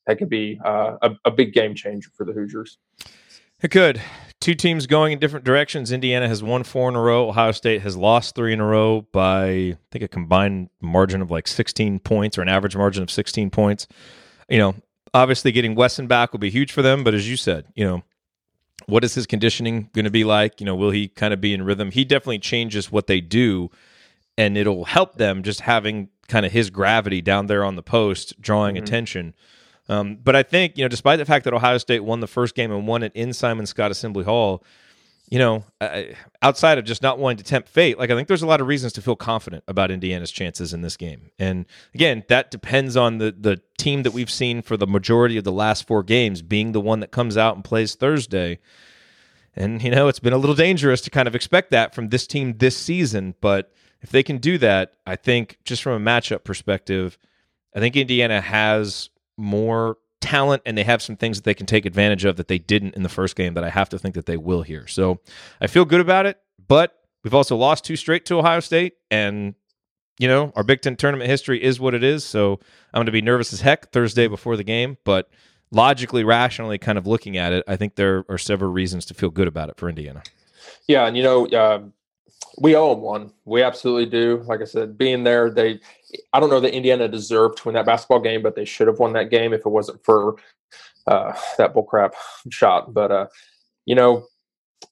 that 0.08 0.18
could 0.18 0.30
be 0.30 0.60
uh, 0.64 0.98
a, 1.02 1.12
a 1.26 1.32
big 1.32 1.54
game 1.54 1.76
changer 1.76 2.10
for 2.16 2.26
the 2.26 2.34
Hoosiers. 2.34 2.78
It 3.62 3.72
could. 3.72 4.02
Two 4.42 4.56
teams 4.56 4.88
going 4.88 5.14
in 5.14 5.20
different 5.20 5.46
directions. 5.46 5.94
Indiana 5.94 6.28
has 6.28 6.44
won 6.44 6.64
four 6.64 6.90
in 6.90 6.96
a 6.96 7.02
row. 7.02 7.30
Ohio 7.30 7.54
State 7.54 7.82
has 7.82 7.96
lost 7.96 8.36
three 8.36 8.52
in 8.52 8.60
a 8.60 8.66
row 8.66 9.08
by, 9.14 9.46
I 9.46 9.78
think, 9.90 10.04
a 10.04 10.10
combined 10.10 10.70
margin 10.82 11.22
of 11.22 11.32
like 11.32 11.48
16 11.48 12.00
points 12.00 12.38
or 12.38 12.42
an 12.42 12.50
average 12.50 12.76
margin 12.76 13.04
of 13.04 13.10
16 13.10 13.50
points. 13.52 13.88
You 14.50 14.58
know, 14.58 14.76
obviously 15.14 15.52
getting 15.52 15.76
Wesson 15.76 16.08
back 16.08 16.32
will 16.32 16.40
be 16.40 16.50
huge 16.50 16.72
for 16.72 16.82
them. 16.82 17.04
But 17.04 17.14
as 17.14 17.30
you 17.30 17.38
said, 17.38 17.66
you 17.76 17.86
know, 17.86 18.04
what 18.88 19.04
is 19.04 19.14
his 19.14 19.26
conditioning 19.26 19.90
going 19.94 20.06
to 20.06 20.12
be 20.12 20.24
like? 20.24 20.60
You 20.60 20.66
know, 20.66 20.76
will 20.76 20.92
he 20.92 21.08
kind 21.08 21.34
of 21.34 21.42
be 21.42 21.54
in 21.54 21.64
rhythm? 21.64 21.92
He 21.92 22.04
definitely 22.04 22.40
changes 22.40 22.92
what 22.92 23.08
they 23.08 23.22
do, 23.22 23.70
and 24.38 24.58
it'll 24.58 24.86
help 24.86 25.16
them 25.16 25.44
just 25.44 25.62
having 25.62 26.10
kind 26.28 26.46
of 26.46 26.52
his 26.52 26.70
gravity 26.70 27.22
down 27.22 27.48
there 27.48 27.64
on 27.64 27.76
the 27.76 27.84
post, 27.84 28.42
drawing 28.42 28.76
mm-hmm. 28.76 28.84
attention. 28.84 29.36
Um, 29.90 30.18
but 30.24 30.36
I 30.36 30.44
think, 30.44 30.78
you 30.78 30.84
know, 30.84 30.90
despite 30.90 31.20
the 31.20 31.26
fact 31.26 31.44
that 31.46 31.54
Ohio 31.54 31.78
State 31.78 32.02
won 32.02 32.22
the 32.22 32.28
first 32.28 32.56
game 32.56 32.72
and 32.72 32.88
won 32.88 33.04
it 33.04 33.12
in 33.14 33.34
Simon 33.34 33.66
Skjodt 33.66 33.90
Assembly 33.90 34.24
Hall, 34.24 34.64
you 35.30 35.40
know, 35.40 35.64
outside 36.42 36.78
of 36.78 36.86
just 36.86 37.02
not 37.02 37.18
wanting 37.18 37.38
to 37.38 37.44
tempt 37.44 37.70
fate, 37.70 37.98
like 37.98 38.12
I 38.12 38.16
think 38.16 38.28
there's 38.28 38.42
a 38.42 38.48
lot 38.48 38.62
of 38.62 38.68
reasons 38.68 38.94
to 38.94 39.02
feel 39.02 39.16
confident 39.16 39.64
about 39.68 39.90
Indiana's 39.90 40.32
chances 40.32 40.74
in 40.74 40.82
this 40.82 40.98
game. 40.98 41.32
And 41.40 41.66
again, 41.94 42.24
that 42.28 42.52
depends 42.52 42.98
on 42.98 43.18
the 43.18 43.32
the 43.38 43.62
team 43.78 44.04
that 44.04 44.12
we've 44.12 44.30
seen 44.30 44.62
for 44.62 44.78
the 44.78 44.88
majority 44.88 45.38
of 45.38 45.44
the 45.44 45.52
last 45.52 45.88
four 45.88 46.04
games 46.04 46.42
being 46.42 46.72
the 46.72 46.82
one 46.82 47.00
that 47.00 47.12
comes 47.12 47.38
out 47.38 47.56
and 47.56 47.64
plays 47.64 47.96
Thursday. 47.96 48.60
And 49.56 49.82
you 49.82 49.92
know, 49.92 50.08
it's 50.08 50.20
been 50.20 50.34
a 50.34 50.38
little 50.38 50.56
dangerous 50.56 51.02
to 51.02 51.10
kind 51.10 51.28
of 51.28 51.36
expect 51.36 51.72
that 51.72 51.96
from 51.96 52.10
this 52.10 52.28
team 52.28 52.58
this 52.58 52.78
season, 52.78 53.36
but 53.40 53.72
if 54.02 54.10
they 54.10 54.24
can 54.24 54.38
do 54.38 54.58
that, 54.58 54.94
I 55.08 55.16
think 55.16 55.58
just 55.64 55.82
from 55.82 56.06
a 56.06 56.12
matchup 56.12 56.44
perspective, 56.44 57.18
I 57.74 57.80
think 57.80 57.96
Indiana 57.96 58.42
has 58.42 59.10
more 59.38 59.98
talent 60.24 60.62
and 60.66 60.78
they 60.78 60.84
have 60.84 61.02
some 61.02 61.16
things 61.16 61.38
that 61.38 61.44
they 61.44 61.54
can 61.54 61.66
take 61.66 61.86
advantage 61.86 62.26
of 62.26 62.38
that 62.38 62.48
they 62.48 62.58
didn't 62.58 62.96
in 62.96 63.04
the 63.04 63.10
first 63.10 63.36
game 63.36 63.54
that 63.54 63.64
I 63.64 63.70
have 63.70 63.90
to 63.90 64.00
think 64.00 64.16
that 64.16 64.26
they 64.26 64.38
will 64.38 64.64
here. 64.64 64.88
So 64.88 65.20
I 65.62 65.68
feel 65.68 65.86
good 65.86 66.00
about 66.00 66.26
it, 66.26 66.40
but 66.68 66.94
we've 67.24 67.34
also 67.34 67.56
lost 67.56 67.84
two 67.84 67.96
straight 67.96 68.26
to 68.28 68.40
Ohio 68.40 68.60
State 68.60 68.94
and 69.12 69.56
you 70.20 70.28
know, 70.28 70.54
our 70.56 70.64
Big 70.64 70.82
Ten 70.82 70.96
tournament 70.96 71.30
history 71.30 71.62
is 71.62 71.80
what 71.80 71.96
it 71.96 72.04
is. 72.04 72.24
So 72.24 72.60
I'm 72.94 73.00
going 73.00 73.08
to 73.08 73.12
be 73.12 73.22
nervous 73.22 73.52
as 73.52 73.62
heck 73.62 73.92
Thursday 73.92 74.28
before 74.28 74.56
the 74.56 74.64
game, 74.64 74.98
but 75.04 75.30
logically, 75.72 76.24
rationally, 76.24 76.78
kind 76.78 76.98
of 76.98 77.08
looking 77.08 77.36
at 77.36 77.52
it, 77.52 77.64
I 77.68 77.76
think 77.76 77.96
there 77.96 78.24
are 78.30 78.38
several 78.38 78.72
reasons 78.72 79.06
to 79.08 79.14
feel 79.16 79.32
good 79.32 79.48
about 79.48 79.70
it 79.70 79.78
for 79.78 79.90
Indiana. 79.90 80.22
Yeah, 80.88 81.08
and 81.08 81.18
you 81.18 81.24
know, 81.24 81.48
uh, 81.48 81.82
we 82.60 82.76
owe 82.76 82.94
them 82.94 83.04
one. 83.04 83.32
We 83.46 83.64
absolutely 83.64 84.06
do. 84.06 84.44
Like 84.46 84.62
I 84.62 84.66
said, 84.66 84.98
being 84.98 85.24
there, 85.24 85.50
they. 85.50 85.80
I 86.32 86.40
don't 86.40 86.50
know 86.50 86.60
that 86.60 86.76
Indiana 86.76 87.08
deserved 87.08 87.58
to 87.58 87.68
win 87.68 87.76
that 87.76 87.86
basketball 87.86 88.20
game, 88.20 88.44
but 88.44 88.56
they 88.56 88.66
should 88.66 88.88
have 88.88 89.00
won 89.00 89.14
that 89.14 89.32
game 89.32 89.54
if 89.54 89.66
it 89.66 89.70
wasn't 89.70 90.04
for 90.04 90.36
uh, 91.08 91.34
that 91.58 91.74
bullcrap 91.74 92.14
shot. 92.50 92.94
But 92.94 93.12
uh, 93.12 93.28
you 93.86 93.96
know, 93.96 94.28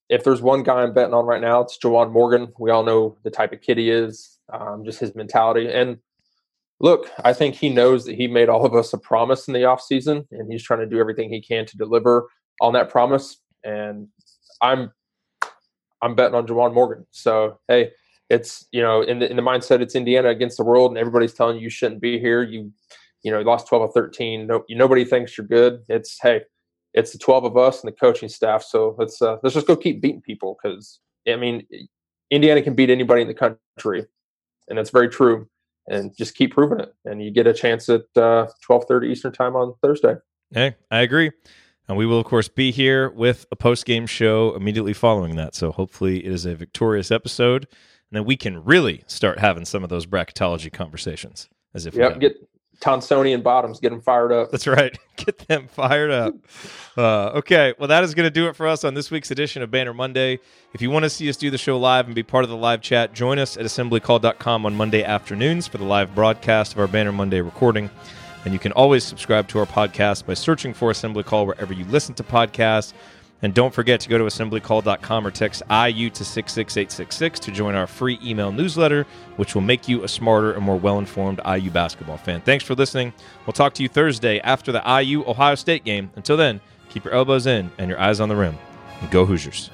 if 0.10 0.24
there's 0.24 0.42
one 0.42 0.64
guy 0.64 0.82
I'm 0.82 0.94
betting 0.94 1.14
on 1.14 1.26
right 1.26 1.42
now, 1.42 1.62
it's 1.62 1.78
Juwan 1.78 2.12
Morgan. 2.12 2.52
We 2.60 2.72
all 2.72 2.84
know 2.84 3.18
the 3.24 3.32
type 3.32 3.54
of 3.54 3.62
kid 3.62 3.78
he 3.78 3.90
is, 3.90 4.40
um, 4.52 4.84
just 4.84 5.00
his 5.00 5.16
mentality. 5.16 5.72
And 5.72 5.98
look, 6.80 7.10
I 7.24 7.34
think 7.34 7.56
he 7.56 7.70
knows 7.70 8.06
that 8.06 8.16
he 8.16 8.28
made 8.28 8.50
all 8.50 8.66
of 8.66 8.76
us 8.76 8.94
a 8.94 8.98
promise 8.98 9.48
in 9.48 9.54
the 9.54 9.62
offseason, 9.62 10.26
and 10.32 10.52
he's 10.52 10.64
trying 10.64 10.80
to 10.82 10.88
do 10.88 11.00
everything 11.00 11.30
he 11.30 11.42
can 11.42 11.66
to 11.68 11.78
deliver 11.78 12.28
on 12.60 12.74
that 12.74 12.90
promise. 12.90 13.38
And 13.64 14.08
I'm 14.62 14.92
I'm 16.02 16.16
betting 16.16 16.36
on 16.36 16.48
Juwan 16.48 16.74
Morgan. 16.74 17.06
So 17.12 17.60
hey, 17.68 17.92
it's 18.30 18.66
you 18.72 18.82
know 18.82 19.02
in 19.02 19.20
the 19.20 19.30
in 19.30 19.36
the 19.36 19.42
mindset 19.42 19.82
it's 19.82 19.96
Indiana 19.96 20.30
against 20.30 20.58
the 20.58 20.64
world, 20.64 20.92
and 20.92 20.98
everybody's 20.98 21.34
telling 21.34 21.58
you 21.58 21.64
you 21.64 21.70
shouldn't 21.70 22.02
be 22.02 22.20
here. 22.20 22.44
You 22.44 22.72
you 23.24 23.32
know 23.32 23.40
you 23.40 23.46
lost 23.46 23.68
twelve 23.68 23.84
or 23.84 23.92
thirteen. 23.92 24.48
No, 24.48 24.64
nobody 24.70 25.06
thinks 25.06 25.38
you're 25.38 25.48
good. 25.48 25.84
It's 25.90 26.18
hey, 26.22 26.42
it's 26.94 27.12
the 27.12 27.18
twelve 27.20 27.44
of 27.44 27.58
us 27.58 27.84
and 27.84 27.92
the 27.92 27.96
coaching 27.96 28.30
staff. 28.30 28.64
So 28.64 28.96
let's 28.98 29.22
uh, 29.22 29.38
let's 29.44 29.54
just 29.54 29.68
go 29.68 29.76
keep 29.76 30.02
beating 30.02 30.22
people 30.22 30.58
because 30.62 31.00
I 31.28 31.36
mean 31.36 31.66
Indiana 32.30 32.62
can 32.62 32.74
beat 32.74 32.90
anybody 32.90 33.22
in 33.22 33.28
the 33.28 33.34
country, 33.34 34.06
and 34.70 34.78
that's 34.78 34.90
very 34.90 35.10
true. 35.10 35.48
and 35.88 36.16
just 36.16 36.36
keep 36.36 36.54
proving 36.54 36.80
it. 36.80 36.94
And 37.06 37.22
you 37.24 37.32
get 37.32 37.48
a 37.48 37.54
chance 37.54 37.90
at 37.90 38.06
uh, 38.16 38.48
twelve 38.64 38.86
thirty 38.88 39.10
Eastern 39.10 39.34
time 39.34 39.56
on 39.56 39.74
Thursday. 39.82 40.16
Hey, 40.52 40.76
I 40.90 41.02
agree. 41.02 41.32
And 41.88 41.98
we 41.98 42.06
will, 42.06 42.20
of 42.20 42.26
course, 42.26 42.48
be 42.48 42.72
here 42.72 43.10
with 43.10 43.46
a 43.52 43.56
post 43.56 43.86
game 43.86 44.08
show 44.08 44.56
immediately 44.56 44.94
following 44.94 45.36
that. 45.36 45.56
So 45.56 45.72
hopefully 45.72 46.26
it 46.26 46.32
is 46.32 46.46
a 46.46 46.56
victorious 46.56 47.12
episode. 47.12 47.68
And 48.10 48.18
then 48.18 48.26
we 48.26 48.38
can 48.38 48.64
really 48.64 49.04
start 49.08 49.40
having 49.40 49.66
some 49.66 49.84
of 49.84 49.90
those 49.90 50.06
bracketology 50.06 50.72
conversations 50.72 51.50
as 51.74 51.86
if 51.86 51.96
yep, 51.96 52.20
get 52.20 52.36
Tonsonian 52.82 53.44
bottoms, 53.44 53.80
get 53.80 53.92
them 53.92 54.02
fired 54.02 54.32
up. 54.32 54.52
That's 54.52 54.68
right. 54.68 54.98
Get 55.18 55.38
them 55.48 55.68
fired 55.68 56.10
up. 56.10 56.34
Uh, 56.98 57.28
okay. 57.34 57.76
Well, 57.78 57.90
that 57.90 58.04
is 58.04 58.16
going 58.16 58.26
to 58.26 58.32
do 58.32 58.48
it 58.48 58.56
for 58.56 58.66
us 58.66 58.84
on 58.84 58.96
this 58.96 59.12
week's 59.12 59.30
edition 59.30 59.62
of 59.62 59.70
Banner 59.70 59.94
Monday. 59.94 60.40
If 60.74 60.82
you 60.82 60.90
want 60.90 61.04
to 61.04 61.12
see 61.12 61.30
us 61.30 61.38
do 61.38 61.52
the 61.52 61.60
show 61.60 61.78
live 61.78 62.08
and 62.08 62.16
be 62.16 62.24
part 62.24 62.44
of 62.44 62.50
the 62.50 62.58
live 62.58 62.82
chat, 62.82 63.14
join 63.14 63.38
us 63.38 63.56
at 63.56 63.66
assemblycall.com 63.66 64.66
on 64.66 64.76
Monday 64.76 65.04
afternoons 65.04 65.68
for 65.68 65.78
the 65.78 65.84
live 65.84 66.16
broadcast 66.16 66.74
of 66.74 66.80
our 66.80 66.88
Banner 66.88 67.12
Monday 67.12 67.40
recording. 67.40 67.92
And 68.44 68.54
you 68.54 68.60
can 68.60 68.72
always 68.72 69.04
subscribe 69.04 69.48
to 69.50 69.60
our 69.60 69.66
podcast 69.66 70.26
by 70.26 70.34
searching 70.34 70.74
for 70.74 70.92
Assembly 70.92 71.24
Call 71.24 71.46
wherever 71.46 71.74
you 71.74 71.86
listen 71.86 72.16
to 72.16 72.24
podcasts. 72.24 72.94
And 73.44 73.54
don't 73.54 73.74
forget 73.74 74.00
to 74.02 74.10
go 74.10 74.18
to 74.18 74.26
assemblycall.com 74.26 75.26
or 75.26 75.32
text 75.32 75.64
IU 75.70 76.10
to 76.12 76.24
66866 76.24 77.40
to 77.40 77.52
join 77.52 77.74
our 77.74 77.88
free 77.88 78.20
email 78.24 78.52
newsletter, 78.52 79.06
which 79.38 79.56
will 79.56 79.64
make 79.64 79.88
you 79.88 80.04
a 80.04 80.08
smarter 80.08 80.54
and 80.54 80.64
more 80.64 80.78
well 80.78 81.00
informed 81.00 81.42
IU 81.46 81.72
basketball 81.72 82.18
fan. 82.18 82.42
Thanks 82.42 82.64
for 82.64 82.76
listening. 82.76 83.14
We'll 83.46 83.54
talk 83.54 83.74
to 83.76 83.84
you 83.84 83.90
Thursday 83.90 84.40
after 84.42 84.72
the 84.72 84.84
IU 84.86 85.24
Ohio 85.26 85.56
State 85.56 85.84
game. 85.84 86.12
Until 86.16 86.38
then, 86.38 86.62
keep 86.90 87.04
your 87.04 87.14
elbows 87.14 87.48
in 87.48 87.72
and 87.80 87.90
your 87.90 88.00
eyes 88.00 88.20
on 88.20 88.30
the 88.30 88.36
rim. 88.36 88.58
And 89.02 89.10
go 89.10 89.26
Hoosiers. 89.26 89.72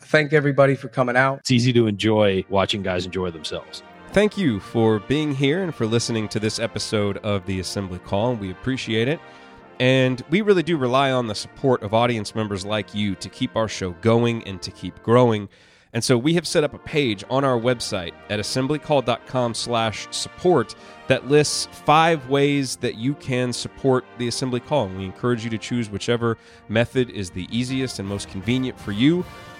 Thank 0.00 0.32
everybody 0.32 0.74
for 0.74 0.88
coming 0.88 1.16
out. 1.16 1.40
It's 1.40 1.50
easy 1.50 1.72
to 1.72 1.86
enjoy 1.86 2.44
watching 2.48 2.82
guys 2.82 3.06
enjoy 3.06 3.30
themselves. 3.30 3.82
Thank 4.12 4.38
you 4.38 4.60
for 4.60 5.00
being 5.00 5.34
here 5.34 5.62
and 5.62 5.74
for 5.74 5.86
listening 5.86 6.28
to 6.28 6.40
this 6.40 6.58
episode 6.58 7.18
of 7.18 7.44
the 7.44 7.60
Assembly 7.60 7.98
Call. 7.98 8.34
We 8.34 8.50
appreciate 8.50 9.08
it. 9.08 9.20
And 9.78 10.22
we 10.30 10.40
really 10.40 10.62
do 10.62 10.78
rely 10.78 11.12
on 11.12 11.26
the 11.26 11.34
support 11.34 11.82
of 11.82 11.92
audience 11.92 12.34
members 12.34 12.64
like 12.64 12.94
you 12.94 13.14
to 13.16 13.28
keep 13.28 13.56
our 13.56 13.68
show 13.68 13.90
going 14.00 14.42
and 14.44 14.62
to 14.62 14.70
keep 14.70 15.02
growing. 15.02 15.50
And 15.92 16.02
so 16.02 16.16
we 16.16 16.34
have 16.34 16.46
set 16.46 16.64
up 16.64 16.72
a 16.72 16.78
page 16.78 17.24
on 17.28 17.44
our 17.44 17.58
website 17.58 18.12
at 18.30 18.40
assemblycall.com 18.40 19.54
slash 19.54 20.08
support 20.10 20.74
that 21.08 21.28
lists 21.28 21.68
five 21.84 22.28
ways 22.28 22.76
that 22.76 22.96
you 22.96 23.14
can 23.14 23.52
support 23.52 24.04
the 24.18 24.28
assembly 24.28 24.60
call. 24.60 24.86
And 24.86 24.98
we 24.98 25.04
encourage 25.04 25.44
you 25.44 25.50
to 25.50 25.58
choose 25.58 25.90
whichever 25.90 26.38
method 26.68 27.10
is 27.10 27.30
the 27.30 27.46
easiest 27.50 27.98
and 27.98 28.08
most 28.08 28.28
convenient 28.28 28.80
for 28.80 28.92
you. 28.92 29.24